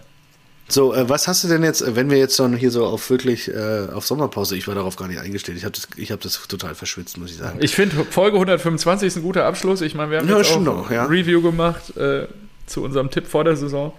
So, 0.70 0.94
äh, 0.94 1.08
was 1.08 1.28
hast 1.28 1.44
du 1.44 1.48
denn 1.48 1.64
jetzt, 1.64 1.82
äh, 1.82 1.96
wenn 1.96 2.10
wir 2.10 2.18
jetzt 2.18 2.36
schon 2.36 2.56
hier 2.56 2.72
so 2.72 2.86
auf 2.86 3.10
wirklich 3.10 3.48
äh, 3.48 3.88
auf 3.94 4.06
Sommerpause, 4.06 4.58
ich 4.58 4.68
war 4.68 4.76
darauf 4.76 4.96
gar 4.98 5.08
nicht 5.08 5.20
eingestellt, 5.20 5.58
ich 5.58 5.64
habe 5.64 5.74
das, 5.74 5.88
ich 5.96 6.12
hab 6.12 6.20
das 6.22 6.46
total 6.48 6.76
verschwitzt, 6.76 7.18
muss 7.18 7.32
ich 7.32 7.38
sagen. 7.38 7.60
Ich 7.62 7.74
finde, 7.74 8.04
Folge 8.10 8.36
125 8.38 9.08
ist 9.08 9.16
ein 9.16 9.24
guter 9.24 9.46
Abschluss. 9.46 9.82
Ich 9.82 9.96
meine, 9.96 10.12
wir 10.12 10.20
haben 10.20 10.30
Ja, 10.30 10.38
jetzt 10.38 10.52
auch 10.52 10.68
auch, 10.68 10.92
ja. 10.92 11.04
ein 11.04 11.08
Review 11.10 11.42
gemacht 11.42 11.96
äh, 11.96 12.28
zu 12.66 12.84
unserem 12.84 13.10
Tipp 13.12 13.28
vor 13.28 13.44
der 13.46 13.56
Saison. 13.56 13.94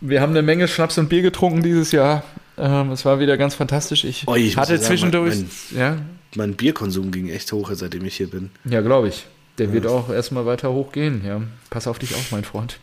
Wir 0.00 0.20
haben 0.20 0.30
eine 0.30 0.42
Menge 0.42 0.68
Schnaps 0.68 0.96
und 0.98 1.08
Bier 1.08 1.22
getrunken 1.22 1.62
dieses 1.62 1.90
Jahr. 1.90 2.22
Ähm, 2.56 2.92
es 2.92 3.04
war 3.04 3.18
wieder 3.18 3.36
ganz 3.36 3.54
fantastisch. 3.56 4.04
Ich, 4.04 4.24
Oh, 4.28 4.36
ich 4.36 4.56
hatte 4.56 4.74
sagen, 4.78 4.82
zwischendurch, 4.88 5.34
mein- 5.36 5.50
ja, 5.80 5.96
Mein 6.36 6.54
Bierkonsum 6.54 7.10
ging 7.10 7.28
echt 7.30 7.50
hoch, 7.52 7.70
seitdem 7.72 8.04
ich 8.04 8.16
hier 8.16 8.30
bin. 8.30 8.50
Ja, 8.64 8.80
glaube 8.80 9.08
ich. 9.08 9.26
Der 9.58 9.72
wird 9.72 9.88
auch 9.88 10.08
erstmal 10.08 10.46
weiter 10.46 10.70
hochgehen. 10.72 11.22
Ja, 11.26 11.40
pass 11.68 11.88
auf 11.88 11.98
dich 11.98 12.14
auf, 12.14 12.30
mein 12.30 12.44
Freund. 12.44 12.78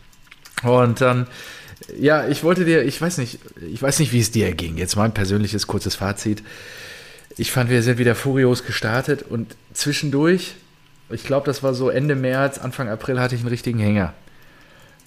Und 0.64 1.00
dann, 1.00 1.28
ja, 1.98 2.28
ich 2.28 2.44
wollte 2.44 2.66
dir, 2.66 2.84
ich 2.84 3.00
weiß 3.02 3.18
nicht, 3.18 3.40
ich 3.62 3.82
weiß 3.82 4.00
nicht, 4.00 4.12
wie 4.12 4.20
es 4.20 4.32
dir 4.32 4.54
ging. 4.54 4.78
Jetzt 4.78 4.96
mein 4.96 5.14
persönliches 5.14 5.68
kurzes 5.68 5.96
Fazit. 5.96 6.44
Ich 7.38 7.52
fand, 7.52 7.70
wir 7.70 7.84
sind 7.84 7.98
wieder 7.98 8.16
furios 8.16 8.66
gestartet 8.66 9.24
und 9.24 9.56
zwischendurch, 9.74 10.56
ich 11.10 11.26
glaube, 11.26 11.46
das 11.46 11.64
war 11.64 11.74
so 11.74 11.90
Ende 11.90 12.16
März, 12.16 12.58
Anfang 12.58 12.90
April 12.90 13.20
hatte 13.20 13.36
ich 13.36 13.42
einen 13.42 13.50
richtigen 13.50 13.80
Hänger. 13.80 14.14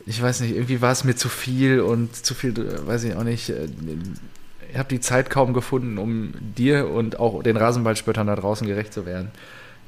Ich 0.07 0.21
weiß 0.23 0.41
nicht, 0.41 0.55
irgendwie 0.55 0.81
war 0.81 0.93
es 0.93 1.05
mir 1.05 1.17
zu 1.17 1.29
viel 1.29 1.81
und 1.81 2.15
zu 2.15 2.35
viel, 2.35 2.55
weiß 2.87 3.05
ich 3.05 3.15
auch 3.15 3.25
nicht. 3.25 3.53
Ich 4.71 4.79
habe 4.79 4.89
die 4.89 5.01
Zeit 5.01 5.31
kaum 5.31 5.55
gefunden, 5.55 5.99
um 5.99 6.35
dir 6.57 6.89
und 6.89 7.19
auch 7.19 7.43
den 7.43 7.57
Rasenballspöttern 7.57 8.27
da 8.27 8.37
draußen 8.37 8.67
gerecht 8.67 8.93
zu 8.93 9.07
werden. 9.07 9.31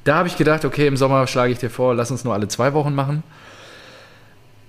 Da 0.03 0.15
habe 0.15 0.27
ich 0.27 0.37
gedacht, 0.37 0.65
okay, 0.65 0.87
im 0.87 0.97
Sommer 0.97 1.25
schlage 1.27 1.53
ich 1.53 1.59
dir 1.59 1.69
vor, 1.69 1.93
lass 1.93 2.09
uns 2.11 2.23
nur 2.23 2.33
alle 2.33 2.47
zwei 2.47 2.73
Wochen 2.73 2.95
machen. 2.95 3.23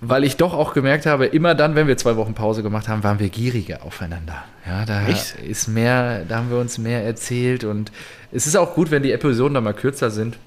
Weil 0.05 0.24
ich 0.24 0.36
doch 0.36 0.53
auch 0.53 0.74
gemerkt 0.74 1.07
habe, 1.07 1.26
immer 1.26 1.55
dann, 1.55 1.76
wenn 1.76 1.86
wir 1.86 1.96
zwei 1.96 2.16
Wochen 2.16 2.34
Pause 2.34 2.64
gemacht 2.64 2.88
haben, 2.88 3.05
waren 3.05 3.20
wir 3.20 3.28
gieriger 3.28 3.84
aufeinander. 3.84 4.42
Ja, 4.66 4.84
da 4.84 5.07
Echt? 5.07 5.36
ist 5.36 5.68
mehr, 5.68 6.24
da 6.24 6.38
haben 6.38 6.50
wir 6.50 6.59
uns 6.59 6.76
mehr 6.76 7.05
erzählt 7.05 7.62
und 7.62 7.92
es 8.32 8.48
ist 8.48 8.57
auch 8.57 8.74
gut, 8.74 8.90
wenn 8.90 9.05
die 9.05 9.12
Episoden 9.12 9.55
dann 9.55 9.62
mal 9.62 9.74
kürzer 9.74 10.11
sind. 10.11 10.38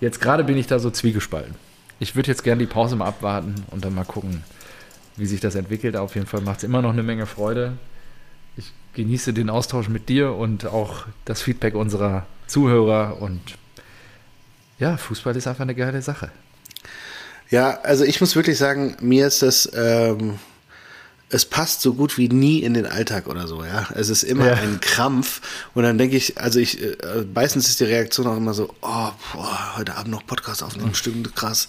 Jetzt 0.00 0.20
gerade 0.20 0.42
bin 0.42 0.56
ich 0.56 0.66
da 0.66 0.80
so 0.80 0.90
zwiegespalten. 0.90 1.54
Ich 2.00 2.16
würde 2.16 2.32
jetzt 2.32 2.42
gerne 2.42 2.58
die 2.58 2.66
Pause 2.66 2.96
mal 2.96 3.06
abwarten 3.06 3.54
und 3.70 3.84
dann 3.84 3.94
mal 3.94 4.04
gucken, 4.04 4.42
wie 5.16 5.26
sich 5.26 5.38
das 5.38 5.54
entwickelt. 5.54 5.96
Auf 5.96 6.16
jeden 6.16 6.26
Fall 6.26 6.40
macht 6.40 6.58
es 6.58 6.64
immer 6.64 6.82
noch 6.82 6.92
eine 6.92 7.04
Menge 7.04 7.26
Freude. 7.26 7.74
ich 8.56 8.72
genieße 8.94 9.32
den 9.32 9.50
Austausch 9.50 9.88
mit 9.88 10.08
dir 10.08 10.32
und 10.34 10.66
auch 10.66 11.06
das 11.26 11.42
Feedback 11.42 11.76
unserer 11.76 12.26
Zuhörer 12.48 13.22
und 13.22 13.40
ja, 14.80 14.96
Fußball 14.96 15.36
ist 15.36 15.46
einfach 15.46 15.62
eine 15.62 15.76
geile 15.76 16.02
Sache. 16.02 16.32
Ja, 17.54 17.78
also 17.84 18.02
ich 18.02 18.20
muss 18.20 18.34
wirklich 18.34 18.58
sagen, 18.58 18.96
mir 19.00 19.28
ist 19.28 19.40
das, 19.42 19.70
ähm, 19.76 20.40
es 21.30 21.44
passt 21.44 21.82
so 21.82 21.94
gut 21.94 22.18
wie 22.18 22.28
nie 22.28 22.58
in 22.64 22.74
den 22.74 22.84
Alltag 22.84 23.28
oder 23.28 23.46
so, 23.46 23.62
ja. 23.64 23.86
Es 23.94 24.08
ist 24.08 24.24
immer 24.24 24.48
Ja. 24.48 24.54
ein 24.54 24.80
Krampf 24.80 25.40
und 25.72 25.84
dann 25.84 25.96
denke 25.96 26.16
ich, 26.16 26.36
also 26.36 26.58
ich, 26.58 26.82
äh, 26.82 26.96
meistens 27.32 27.68
ist 27.68 27.78
die 27.78 27.84
Reaktion 27.84 28.26
auch 28.26 28.36
immer 28.36 28.54
so, 28.54 28.74
oh, 28.82 29.10
boah, 29.32 29.76
heute 29.76 29.94
Abend 29.94 30.10
noch 30.10 30.26
Podcast 30.26 30.64
aufnehmen, 30.64 30.96
stimmt, 30.96 31.36
krass. 31.36 31.68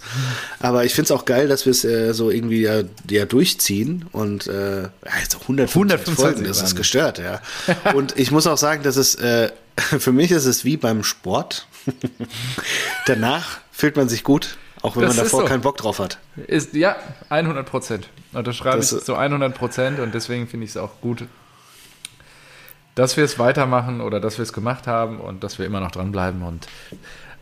Aber 0.59 0.85
ich 0.85 0.95
finde 0.95 1.05
es 1.05 1.11
auch 1.11 1.25
geil, 1.25 1.47
dass 1.47 1.65
wir 1.65 1.71
es 1.71 1.85
äh, 1.85 2.13
so 2.15 2.31
irgendwie 2.31 2.61
ja, 2.61 2.81
ja 3.07 3.25
durchziehen 3.25 4.05
und 4.11 4.47
äh, 4.47 4.81
ja, 4.81 4.89
jetzt 5.21 5.35
auch 5.35 5.41
125, 5.41 5.75
125 5.75 6.15
Folgen, 6.15 6.43
das 6.47 6.63
ist 6.63 6.75
gestört, 6.75 7.19
ja. 7.19 7.41
Und 7.93 8.17
ich 8.17 8.31
muss 8.31 8.47
auch 8.47 8.57
sagen, 8.57 8.81
dass 8.81 8.95
es, 8.95 9.13
äh, 9.15 9.51
für 9.77 10.11
mich 10.11 10.31
ist 10.31 10.45
es 10.45 10.65
wie 10.65 10.77
beim 10.77 11.03
Sport. 11.03 11.67
Danach 13.05 13.59
fühlt 13.71 13.95
man 13.95 14.09
sich 14.09 14.23
gut, 14.23 14.57
auch 14.85 14.95
wenn 14.95 15.03
Das 15.03 15.15
man 15.15 15.25
davor 15.25 15.41
so. 15.41 15.45
keinen 15.47 15.61
Bock 15.61 15.77
drauf 15.77 15.99
hat. 15.99 16.19
Ist, 16.47 16.73
ja, 16.73 16.95
100 17.29 17.65
Prozent. 17.69 18.09
Unterschreibe 18.33 18.77
Das- 18.77 18.91
ich 18.91 19.03
zu 19.03 19.15
100 19.17 19.53
Prozent 19.55 19.99
und 19.99 20.13
deswegen 20.13 20.47
finde 20.47 20.63
ich 20.65 20.71
es 20.71 20.77
auch 20.77 21.01
gut, 21.01 21.25
dass 22.95 23.17
wir 23.17 23.23
es 23.25 23.37
weitermachen 23.39 24.01
oder 24.01 24.19
dass 24.19 24.37
wir 24.37 24.43
es 24.43 24.53
gemacht 24.53 24.87
haben 24.87 25.19
und 25.19 25.43
dass 25.43 25.59
wir 25.59 25.65
immer 25.65 25.79
noch 25.81 25.91
dranbleiben 25.91 26.41
und 26.43 26.67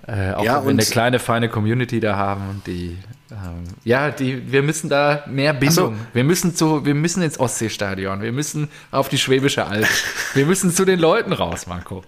äh, 0.07 0.33
auch 0.33 0.43
Ja, 0.43 0.57
wenn 0.59 0.77
wir 0.77 0.83
eine 0.83 0.85
kleine, 0.85 1.19
feine 1.19 1.49
Community 1.49 1.99
da 1.99 2.15
haben 2.15 2.49
und 2.49 2.67
die, 2.67 2.97
ähm, 3.31 3.63
ja, 3.83 4.11
die, 4.11 4.51
wir 4.51 4.61
müssen 4.61 4.89
da 4.89 5.23
mehr 5.27 5.53
Bindung. 5.53 5.73
so. 5.73 5.93
Wir 6.13 6.23
müssen 6.23 6.55
zu, 6.55 6.85
wir 6.85 6.93
müssen 6.93 7.23
ins 7.23 7.39
Ostseestadion, 7.39 8.21
wir 8.21 8.31
müssen 8.31 8.69
auf 8.91 9.09
die 9.09 9.17
Schwäbische 9.17 9.65
Alb, 9.65 9.87
wir 10.33 10.45
müssen 10.45 10.71
zu 10.71 10.85
den 10.85 10.99
Leuten 10.99 11.33
raus, 11.33 11.67
Marco. 11.67 12.03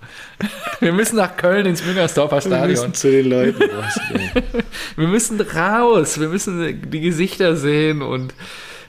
Wir 0.81 0.91
müssen 0.93 1.15
nach 1.15 1.37
Köln 1.37 1.65
ins 1.65 1.85
Müngersdorfer 1.85 2.41
Stadion. 2.41 2.93
zu 2.93 3.09
den 3.09 3.29
Leuten. 3.29 3.63
raus. 3.63 3.99
Wir 4.97 5.07
müssen 5.07 5.39
raus, 5.41 6.19
wir 6.19 6.29
müssen 6.29 6.89
die 6.91 7.01
Gesichter 7.01 7.55
sehen 7.55 8.01
und 8.01 8.33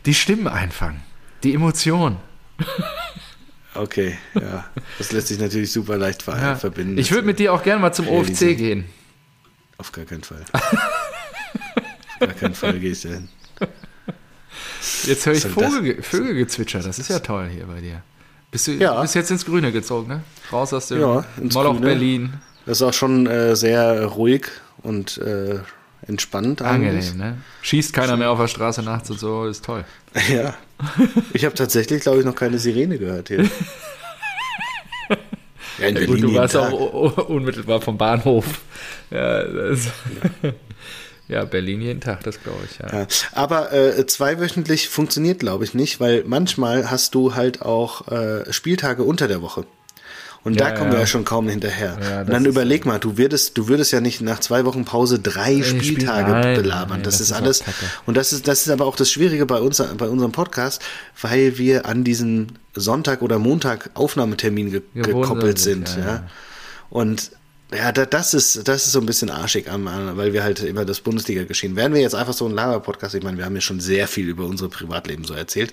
die 0.04 0.14
Stimmen 0.14 0.46
einfangen. 0.48 1.02
Die 1.42 1.54
Emotionen. 1.54 2.16
Okay, 3.78 4.16
ja. 4.34 4.64
Das 4.98 5.12
lässt 5.12 5.28
sich 5.28 5.38
natürlich 5.38 5.72
super 5.72 5.96
leicht 5.96 6.22
ver 6.22 6.36
Ja. 6.40 6.56
verbinden. 6.56 6.98
Ich 6.98 7.10
würde 7.12 7.26
mit 7.26 7.38
dir 7.38 7.52
auch 7.52 7.62
gerne 7.62 7.80
mal 7.80 7.92
zum 7.92 8.08
OFC 8.08 8.40
realisieren. 8.42 8.56
gehen. 8.56 8.84
Auf 9.78 9.92
gar 9.92 10.04
keinen 10.04 10.22
Fall. 10.24 10.42
Auf 10.52 12.18
gar 12.20 12.28
keinen 12.34 12.54
Fall 12.54 12.78
gehe 12.78 12.92
ich 12.92 13.02
da 13.02 13.10
hin. 13.10 13.28
Jetzt 15.04 15.26
höre 15.26 15.34
ich? 15.34 15.44
Vogel, 15.46 16.02
Vögelgezwitscher, 16.02 16.80
das 16.80 16.98
ist 16.98 17.08
ja 17.10 17.18
toll 17.18 17.48
hier 17.52 17.66
bei 17.66 17.80
dir. 17.80 18.02
Bist 18.50 18.66
du 18.68 18.72
Ja. 18.72 19.00
bist 19.02 19.14
jetzt 19.14 19.30
ins 19.30 19.44
Grüne 19.44 19.72
gezogen, 19.72 20.08
ne? 20.08 20.22
Raus 20.52 20.72
aus 20.72 20.88
dem 20.88 21.00
Ja, 21.00 21.24
Moloch 21.40 21.72
Grüne. 21.74 21.86
Berlin. 21.86 22.32
Das 22.64 22.78
ist 22.78 22.82
auch 22.82 22.92
schon 22.94 23.26
äh, 23.26 23.54
sehr 23.54 24.04
ruhig 24.06 24.46
und 24.82 25.18
äh, 25.18 25.58
entspannt 26.06 26.62
eigentlich. 26.62 27.10
Angenehm, 27.10 27.36
ne? 27.36 27.38
Schießt 27.62 27.92
keiner 27.92 28.16
mehr 28.16 28.30
auf 28.30 28.38
der 28.38 28.48
Straße 28.48 28.82
nachts 28.82 29.10
und 29.10 29.18
so, 29.18 29.46
ist 29.46 29.64
toll. 29.64 29.84
Ja. 30.30 30.54
Ich 31.32 31.44
habe 31.44 31.54
tatsächlich, 31.54 32.02
glaube 32.02 32.18
ich, 32.20 32.24
noch 32.24 32.34
keine 32.34 32.58
Sirene 32.58 32.98
gehört 32.98 33.28
hier. 33.28 33.48
Ja, 35.78 35.88
Ja, 35.88 36.06
gut, 36.06 36.22
du 36.22 36.34
warst 36.34 36.56
auch 36.56 37.28
unmittelbar 37.28 37.80
vom 37.80 37.98
Bahnhof. 37.98 38.46
Ja, 39.10 39.44
das, 39.44 39.88
ja 41.28 41.44
Berlin 41.44 41.82
jeden 41.82 42.00
Tag, 42.00 42.22
das 42.24 42.42
glaube 42.42 42.60
ich. 42.70 42.78
Ja. 42.78 43.00
Ja. 43.00 43.06
Aber 43.32 43.72
äh, 43.72 44.06
zweiwöchentlich 44.06 44.88
funktioniert, 44.88 45.40
glaube 45.40 45.64
ich, 45.64 45.74
nicht, 45.74 46.00
weil 46.00 46.24
manchmal 46.26 46.90
hast 46.90 47.14
du 47.14 47.34
halt 47.34 47.62
auch 47.62 48.08
äh, 48.08 48.50
Spieltage 48.52 49.02
unter 49.02 49.28
der 49.28 49.42
Woche. 49.42 49.66
Und 50.46 50.60
da 50.60 50.68
Ja, 50.68 50.74
kommen 50.76 50.90
ja. 50.90 50.92
wir 50.94 51.00
ja 51.00 51.06
schon 51.06 51.24
kaum 51.24 51.48
hinterher. 51.48 51.98
Ja, 52.00 52.20
und 52.20 52.30
dann 52.30 52.44
überleg 52.44 52.86
mal, 52.86 53.00
du 53.00 53.18
würdest, 53.18 53.58
du 53.58 53.66
würdest 53.66 53.90
ja 53.92 54.00
nicht 54.00 54.20
nach 54.20 54.38
zwei 54.38 54.64
Wochen 54.64 54.84
Pause 54.84 55.18
drei 55.18 55.60
Spiel- 55.62 55.82
Spieltage 55.82 56.30
nein, 56.30 56.54
belabern. 56.62 57.02
das, 57.02 57.14
das 57.18 57.20
ist 57.22 57.32
alles. 57.32 57.64
Und 58.06 58.16
das 58.16 58.32
ist, 58.32 58.46
das 58.46 58.60
ist 58.64 58.70
aber 58.70 58.86
auch 58.86 58.94
das 58.94 59.10
Schwierige 59.10 59.44
bei 59.44 59.58
uns, 59.58 59.82
bei 59.98 60.06
unserem 60.08 60.30
Podcast, 60.30 60.80
weil 61.20 61.58
wir 61.58 61.86
an 61.86 62.04
diesen 62.04 62.58
Sonntag 62.74 63.22
oder 63.22 63.40
Montag 63.40 63.90
Aufnahmetermin 63.94 64.70
ge 64.70 64.82
gekoppelt 64.94 65.58
sind, 65.58 65.96
ja. 65.98 66.22
Und 66.90 67.32
ja, 67.76 67.90
da, 67.90 68.06
das 68.06 68.32
ist, 68.32 68.68
das 68.68 68.86
ist 68.86 68.92
so 68.92 69.00
ein 69.00 69.06
bisschen 69.06 69.28
arschig, 69.30 69.68
am- 69.68 69.86
weil 70.16 70.32
wir 70.32 70.44
halt 70.44 70.60
immer 70.62 70.84
das 70.84 71.00
Bundesliga-Geschehen. 71.00 71.74
Wären 71.74 71.92
wir 71.92 72.00
jetzt 72.00 72.14
einfach 72.14 72.34
so 72.34 72.46
ein 72.46 72.52
Laber-Podcast, 72.54 73.16
ich 73.16 73.24
meine, 73.24 73.36
wir 73.38 73.44
haben 73.44 73.56
ja 73.56 73.60
schon 73.60 73.80
sehr 73.80 74.06
viel 74.06 74.28
über 74.28 74.44
unsere 74.44 74.70
Privatleben 74.70 75.24
so 75.24 75.34
erzählt. 75.34 75.72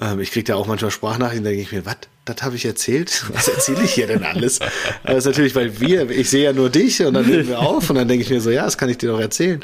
Ähm, 0.00 0.20
ich 0.20 0.30
kriege 0.30 0.52
ja 0.52 0.56
auch 0.56 0.66
manchmal 0.66 0.90
Sprachnachrichten, 0.90 1.44
da 1.44 1.50
denke 1.50 1.62
ich 1.62 1.72
mir, 1.72 1.86
was, 1.86 1.96
das 2.26 2.42
habe 2.42 2.56
ich 2.56 2.64
erzählt? 2.64 3.24
Was 3.32 3.48
erzähle 3.48 3.82
ich 3.82 3.94
hier 3.94 4.06
denn 4.08 4.24
alles? 4.24 4.60
Aber 4.60 4.70
das 5.04 5.18
ist 5.18 5.26
natürlich, 5.26 5.54
weil 5.54 5.80
wir, 5.80 6.10
ich 6.10 6.28
sehe 6.28 6.44
ja 6.44 6.52
nur 6.52 6.70
dich 6.70 7.00
und 7.02 7.14
dann 7.14 7.26
nehmen 7.26 7.48
wir 7.48 7.60
auf 7.60 7.88
und 7.88 7.96
dann 7.96 8.08
denke 8.08 8.24
ich 8.24 8.30
mir 8.30 8.40
so, 8.40 8.50
ja, 8.50 8.64
das 8.64 8.76
kann 8.76 8.88
ich 8.88 8.98
dir 8.98 9.10
doch 9.10 9.20
erzählen. 9.20 9.60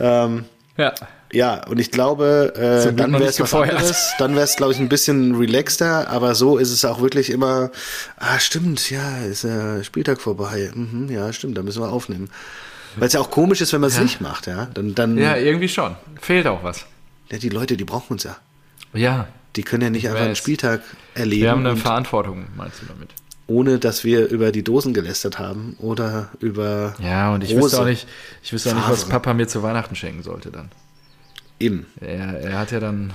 Ähm, 0.00 0.44
ja. 0.76 0.94
ja, 1.32 1.66
und 1.68 1.78
ich 1.78 1.90
glaube, 1.90 2.54
äh, 2.56 2.92
dann 2.92 3.12
wäre 3.12 3.24
es 3.24 3.40
was 3.40 3.54
anderes. 3.54 4.14
Dann 4.18 4.34
wäre 4.34 4.44
es, 4.44 4.56
glaube 4.56 4.72
ich, 4.72 4.78
ein 4.78 4.88
bisschen 4.88 5.36
relaxter, 5.36 6.08
aber 6.10 6.34
so 6.34 6.58
ist 6.58 6.70
es 6.70 6.84
auch 6.84 7.00
wirklich 7.00 7.30
immer, 7.30 7.70
ah, 8.16 8.38
stimmt, 8.38 8.90
ja, 8.90 9.18
ist 9.18 9.44
ja 9.44 9.84
Spieltag 9.84 10.20
vorbei. 10.20 10.70
Mhm, 10.74 11.08
ja, 11.10 11.32
stimmt, 11.32 11.56
da 11.56 11.62
müssen 11.62 11.82
wir 11.82 11.92
aufnehmen. 11.92 12.30
Weil 12.96 13.06
es 13.06 13.14
ja 13.14 13.20
auch 13.20 13.30
komisch 13.30 13.60
ist, 13.60 13.72
wenn 13.72 13.80
man 13.80 13.88
es 13.88 14.00
nicht 14.00 14.20
macht, 14.20 14.46
ja. 14.46 14.66
Dann, 14.74 14.94
dann 14.94 15.16
ja, 15.16 15.36
ja. 15.36 15.36
irgendwie 15.36 15.68
schon. 15.68 15.96
Fehlt 16.20 16.46
auch 16.46 16.62
was. 16.62 16.84
die 17.30 17.48
Leute, 17.48 17.76
die 17.76 17.84
brauchen 17.84 18.14
uns 18.14 18.24
ja. 18.24 18.36
Ja, 18.92 19.28
Die 19.56 19.62
können 19.62 19.82
ja 19.82 19.90
nicht 19.90 20.08
einfach 20.08 20.22
einen. 20.22 20.36
Spieltag 20.36 20.80
erleben, 21.14 21.42
wir 21.42 21.50
haben 21.50 21.66
eine 21.66 21.76
Verantwortung, 21.76 22.46
meinst 22.56 22.82
du 22.82 22.86
damit? 22.86 23.10
ohne 23.48 23.78
dass 23.78 24.02
wir 24.04 24.28
über 24.28 24.50
die 24.50 24.62
Dosen 24.62 24.94
gelästert 24.94 25.38
haben 25.38 25.76
oder 25.78 26.30
über 26.40 26.94
Ja, 27.02 27.34
und 27.34 27.44
ich 27.44 27.50
Rose. 27.52 27.64
wüsste 27.64 27.80
auch 27.80 27.84
nicht, 27.84 28.06
ich 28.42 28.52
wüsste 28.52 28.70
auch 28.70 28.76
nicht, 28.76 28.88
was. 28.88 29.04
Papa 29.08 29.34
mir 29.34 29.46
zu 29.46 29.62
Weihnachten 29.62 29.94
schenken 29.94 30.22
sollte 30.22 30.50
dann. 30.50 30.70
Eben. 31.60 31.86
Er, 32.00 32.40
er 32.40 32.58
hat 32.58 32.70
ja 32.70 32.80
dann 32.80 33.12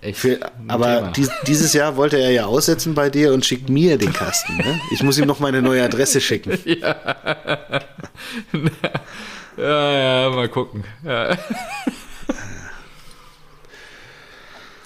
echt. 0.00 0.18
Für, 0.18 0.40
aber 0.66 1.12
dies, 1.14 1.30
dieses 1.46 1.74
Jahr 1.74 1.96
wollte 1.96 2.16
er 2.18 2.30
ja 2.30 2.46
aussetzen 2.46 2.94
bei 2.94 3.08
dir 3.08 3.32
und 3.32 3.46
schickt 3.46 3.68
mir 3.68 3.98
den 3.98 4.12
Kasten. 4.12 4.56
Ne? 4.56 4.80
Ich 4.90 5.02
muss 5.04 5.16
ihm 5.18 5.26
noch 5.26 5.38
meine 5.38 5.62
neue 5.62 5.84
Adresse 5.84 6.20
schicken. 6.20 6.58
Ja, 9.56 10.22
ja, 10.22 10.30
mal 10.30 10.48
gucken. 10.48 10.84
Ja. 11.04 11.36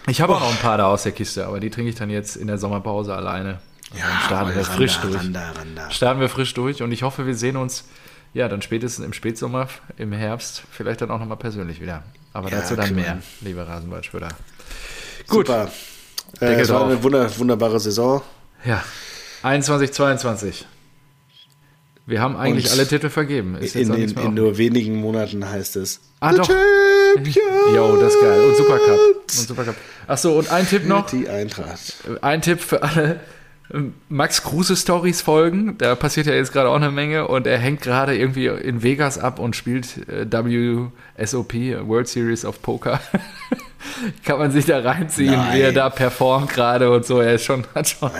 Ich 0.09 0.21
habe 0.21 0.35
auch 0.35 0.41
noch 0.41 0.51
ein 0.51 0.57
paar 0.59 0.79
da 0.79 0.87
aus 0.87 1.05
der 1.05 1.13
Kiste, 1.13 1.47
aber 1.47 1.61
die 1.61 1.71
trinke 1.71 1.91
ich 1.91 1.97
dann 1.97 2.11
jetzt 2.11 2.37
in 2.37 2.47
der 2.49 2.59
Sommerpause 2.59 3.15
alleine. 3.15 3.61
Und 3.93 4.01
dann 4.01 4.21
starten 4.27 4.55
wir 4.55 4.65
frisch 4.65 4.99
durch. 4.99 5.17
Randa, 5.17 5.51
Randa. 5.53 5.91
Starten 5.91 6.21
wir 6.21 6.29
frisch 6.29 6.55
durch 6.55 6.83
und 6.83 6.93
ich 6.93 7.03
hoffe, 7.03 7.27
wir 7.27 7.35
sehen 7.35 7.57
uns 7.57 7.85
ja 8.35 8.49
dann 8.49 8.63
spätestens 8.63 9.05
im 9.05 9.13
Spätsommer, 9.13 9.69
im 9.99 10.13
Herbst, 10.13 10.63
vielleicht 10.71 11.03
dann 11.03 11.11
auch 11.11 11.19
nochmal 11.19 11.37
persönlich 11.37 11.81
wieder. 11.81 12.03
Aber 12.33 12.51
Ja, 12.51 12.61
dazu 12.61 12.75
dann 12.75 12.87
klar. 12.87 12.97
mehr, 13.01 13.19
liebe 13.43 13.67
Rasenballspüler. 13.67 14.29
Gut, 15.29 15.47
Super. 15.47 15.71
Äh, 16.41 16.55
es 16.61 16.71
war 16.71 16.85
eine 16.87 17.03
wunder, 17.03 17.39
wunderbare 17.39 17.79
Saison. 17.79 18.23
ja. 18.65 18.83
21, 19.43 19.93
22. 19.93 20.67
Wir 22.07 22.21
haben 22.21 22.37
eigentlich 22.37 22.67
Und 22.67 22.73
alle 22.73 22.87
Titel 22.87 23.09
vergeben. 23.11 23.57
In, 23.57 23.93
in, 23.93 24.17
in 24.17 24.35
nur 24.35 24.57
wenigen 24.57 24.97
Monaten 25.01 25.49
heißt 25.49 25.75
es. 25.77 26.01
Ah, 26.23 26.33
doch. 26.33 26.47
Champions! 26.47 27.37
Jo, 27.75 27.97
das 27.97 28.15
ist 28.15 28.21
geil. 28.21 28.41
Und 28.43 28.57
Supercup. 28.57 29.01
Und 29.17 29.31
Supercup. 29.31 29.75
Achso, 30.07 30.39
und 30.39 30.53
ein 30.53 30.69
Tipp 30.69 30.87
noch. 30.87 31.07
Die 31.11 31.29
Eintracht. 31.29 31.95
Ein 32.21 32.41
Tipp 32.43 32.61
für 32.61 32.81
alle. 32.81 33.19
Max 34.09 34.45
Kruse 34.45 34.77
Stories 34.77 35.21
folgen. 35.21 35.79
Da 35.79 35.97
passiert 35.97 36.27
ja 36.29 36.35
jetzt 36.35 36.53
gerade 36.53 36.69
auch 36.69 36.77
eine 36.77 36.93
Menge 36.93 37.27
und 37.27 37.49
er 37.49 37.59
hängt 37.59 37.81
gerade 37.81 38.17
irgendwie 38.17 38.47
in 38.47 38.85
Vegas 38.85 39.19
ab 39.19 39.41
und 39.41 39.57
spielt 39.57 40.09
äh, 40.09 40.25
WSOP, 40.31 41.55
World 41.89 42.07
Series 42.07 42.45
of 42.45 42.63
Poker. 42.63 43.01
Kann 44.25 44.39
man 44.39 44.53
sich 44.53 44.67
da 44.67 44.79
reinziehen, 44.79 45.33
Nein. 45.33 45.57
wie 45.57 45.61
er 45.61 45.73
da 45.73 45.91
performt 45.91 46.51
gerade 46.51 46.89
und 46.93 47.05
so. 47.05 47.21
Er 47.21 47.35
ist 47.35 47.45
schon, 47.45 47.67
hat 47.75 47.89
schon 47.89 48.13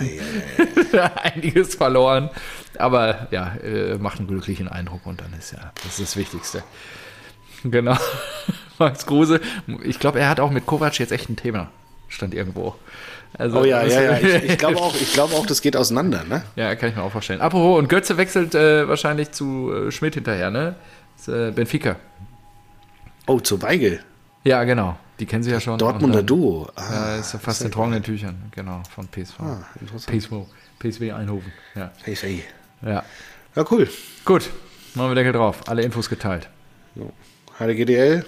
einiges 1.23 1.75
verloren. 1.75 2.29
Aber 2.77 3.27
ja, 3.31 3.53
äh, 3.63 3.97
macht 3.97 4.17
einen 4.19 4.27
glücklichen 4.27 4.67
Eindruck 4.67 5.05
und 5.05 5.21
dann 5.21 5.33
ist 5.39 5.53
ja, 5.53 5.71
das 5.75 5.99
ist 5.99 6.01
das 6.01 6.17
Wichtigste. 6.17 6.63
Genau. 7.71 7.97
Max 8.79 9.05
Kruse. 9.05 9.39
Ich 9.83 9.99
glaube, 9.99 10.19
er 10.19 10.29
hat 10.29 10.39
auch 10.39 10.51
mit 10.51 10.65
Kovac 10.65 10.97
jetzt 10.99 11.11
echt 11.11 11.29
ein 11.29 11.35
Thema. 11.35 11.69
Stand 12.09 12.33
irgendwo. 12.33 12.75
Also, 13.37 13.61
Oh 13.61 13.63
ja, 13.63 13.83
ja, 13.83 14.01
ja. 14.01 14.17
Ich, 14.19 14.43
ich 14.51 14.57
glaube 14.57 14.77
auch, 14.81 14.93
ich 14.95 15.13
glaube 15.13 15.33
auch, 15.35 15.45
das 15.45 15.61
geht 15.61 15.75
auseinander, 15.77 16.23
ne? 16.25 16.43
ja, 16.55 16.75
kann 16.75 16.89
ich 16.89 16.95
mir 16.95 17.01
auch 17.03 17.11
vorstellen. 17.11 17.41
Apropos, 17.41 17.79
und 17.79 17.87
Götze 17.89 18.17
wechselt 18.17 18.53
äh, 18.55 18.87
wahrscheinlich 18.87 19.31
zu 19.31 19.71
äh, 19.73 19.91
Schmidt 19.91 20.15
hinterher, 20.15 20.51
ne? 20.51 20.75
Das, 21.17 21.27
äh, 21.27 21.51
Benfica. 21.51 21.95
Oh, 23.27 23.39
zu 23.39 23.61
Weigel. 23.61 24.03
Ja, 24.43 24.63
genau. 24.65 24.97
Die 25.19 25.25
kennen 25.25 25.43
sie 25.43 25.51
ja 25.51 25.59
schon. 25.59 25.77
Dortmunder 25.77 26.19
Und 26.19 26.29
dann- 26.29 26.37
Duo. 26.39 26.67
Ja, 26.77 26.83
Ah, 26.83 27.15
ist 27.15 27.33
ja 27.33 27.39
fast 27.39 27.61
in 27.63 27.71
trockenen 27.71 28.03
Tüchern, 28.03 28.35
genau, 28.51 28.81
von 28.93 29.07
PSV. 29.07 29.39
Ah. 29.39 29.63
PSV, 30.05 30.31
PSW 30.79 31.11
Eindhoven, 31.13 31.51
ja. 31.75 31.91
hey. 32.03 32.43
Ja. 32.81 33.03
Ja, 33.55 33.65
cool. 33.71 33.87
Gut, 34.25 34.49
machen 34.95 35.11
wir 35.11 35.15
Deckel 35.15 35.31
drauf. 35.31 35.61
Alle 35.67 35.83
Infos 35.83 36.09
geteilt. 36.09 36.49
HDGDL. 37.59 38.25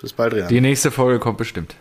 Bis 0.00 0.12
bald, 0.12 0.34
Rian. 0.34 0.48
Die 0.48 0.60
nächste 0.60 0.90
Folge 0.90 1.18
kommt 1.18 1.38
bestimmt. 1.38 1.76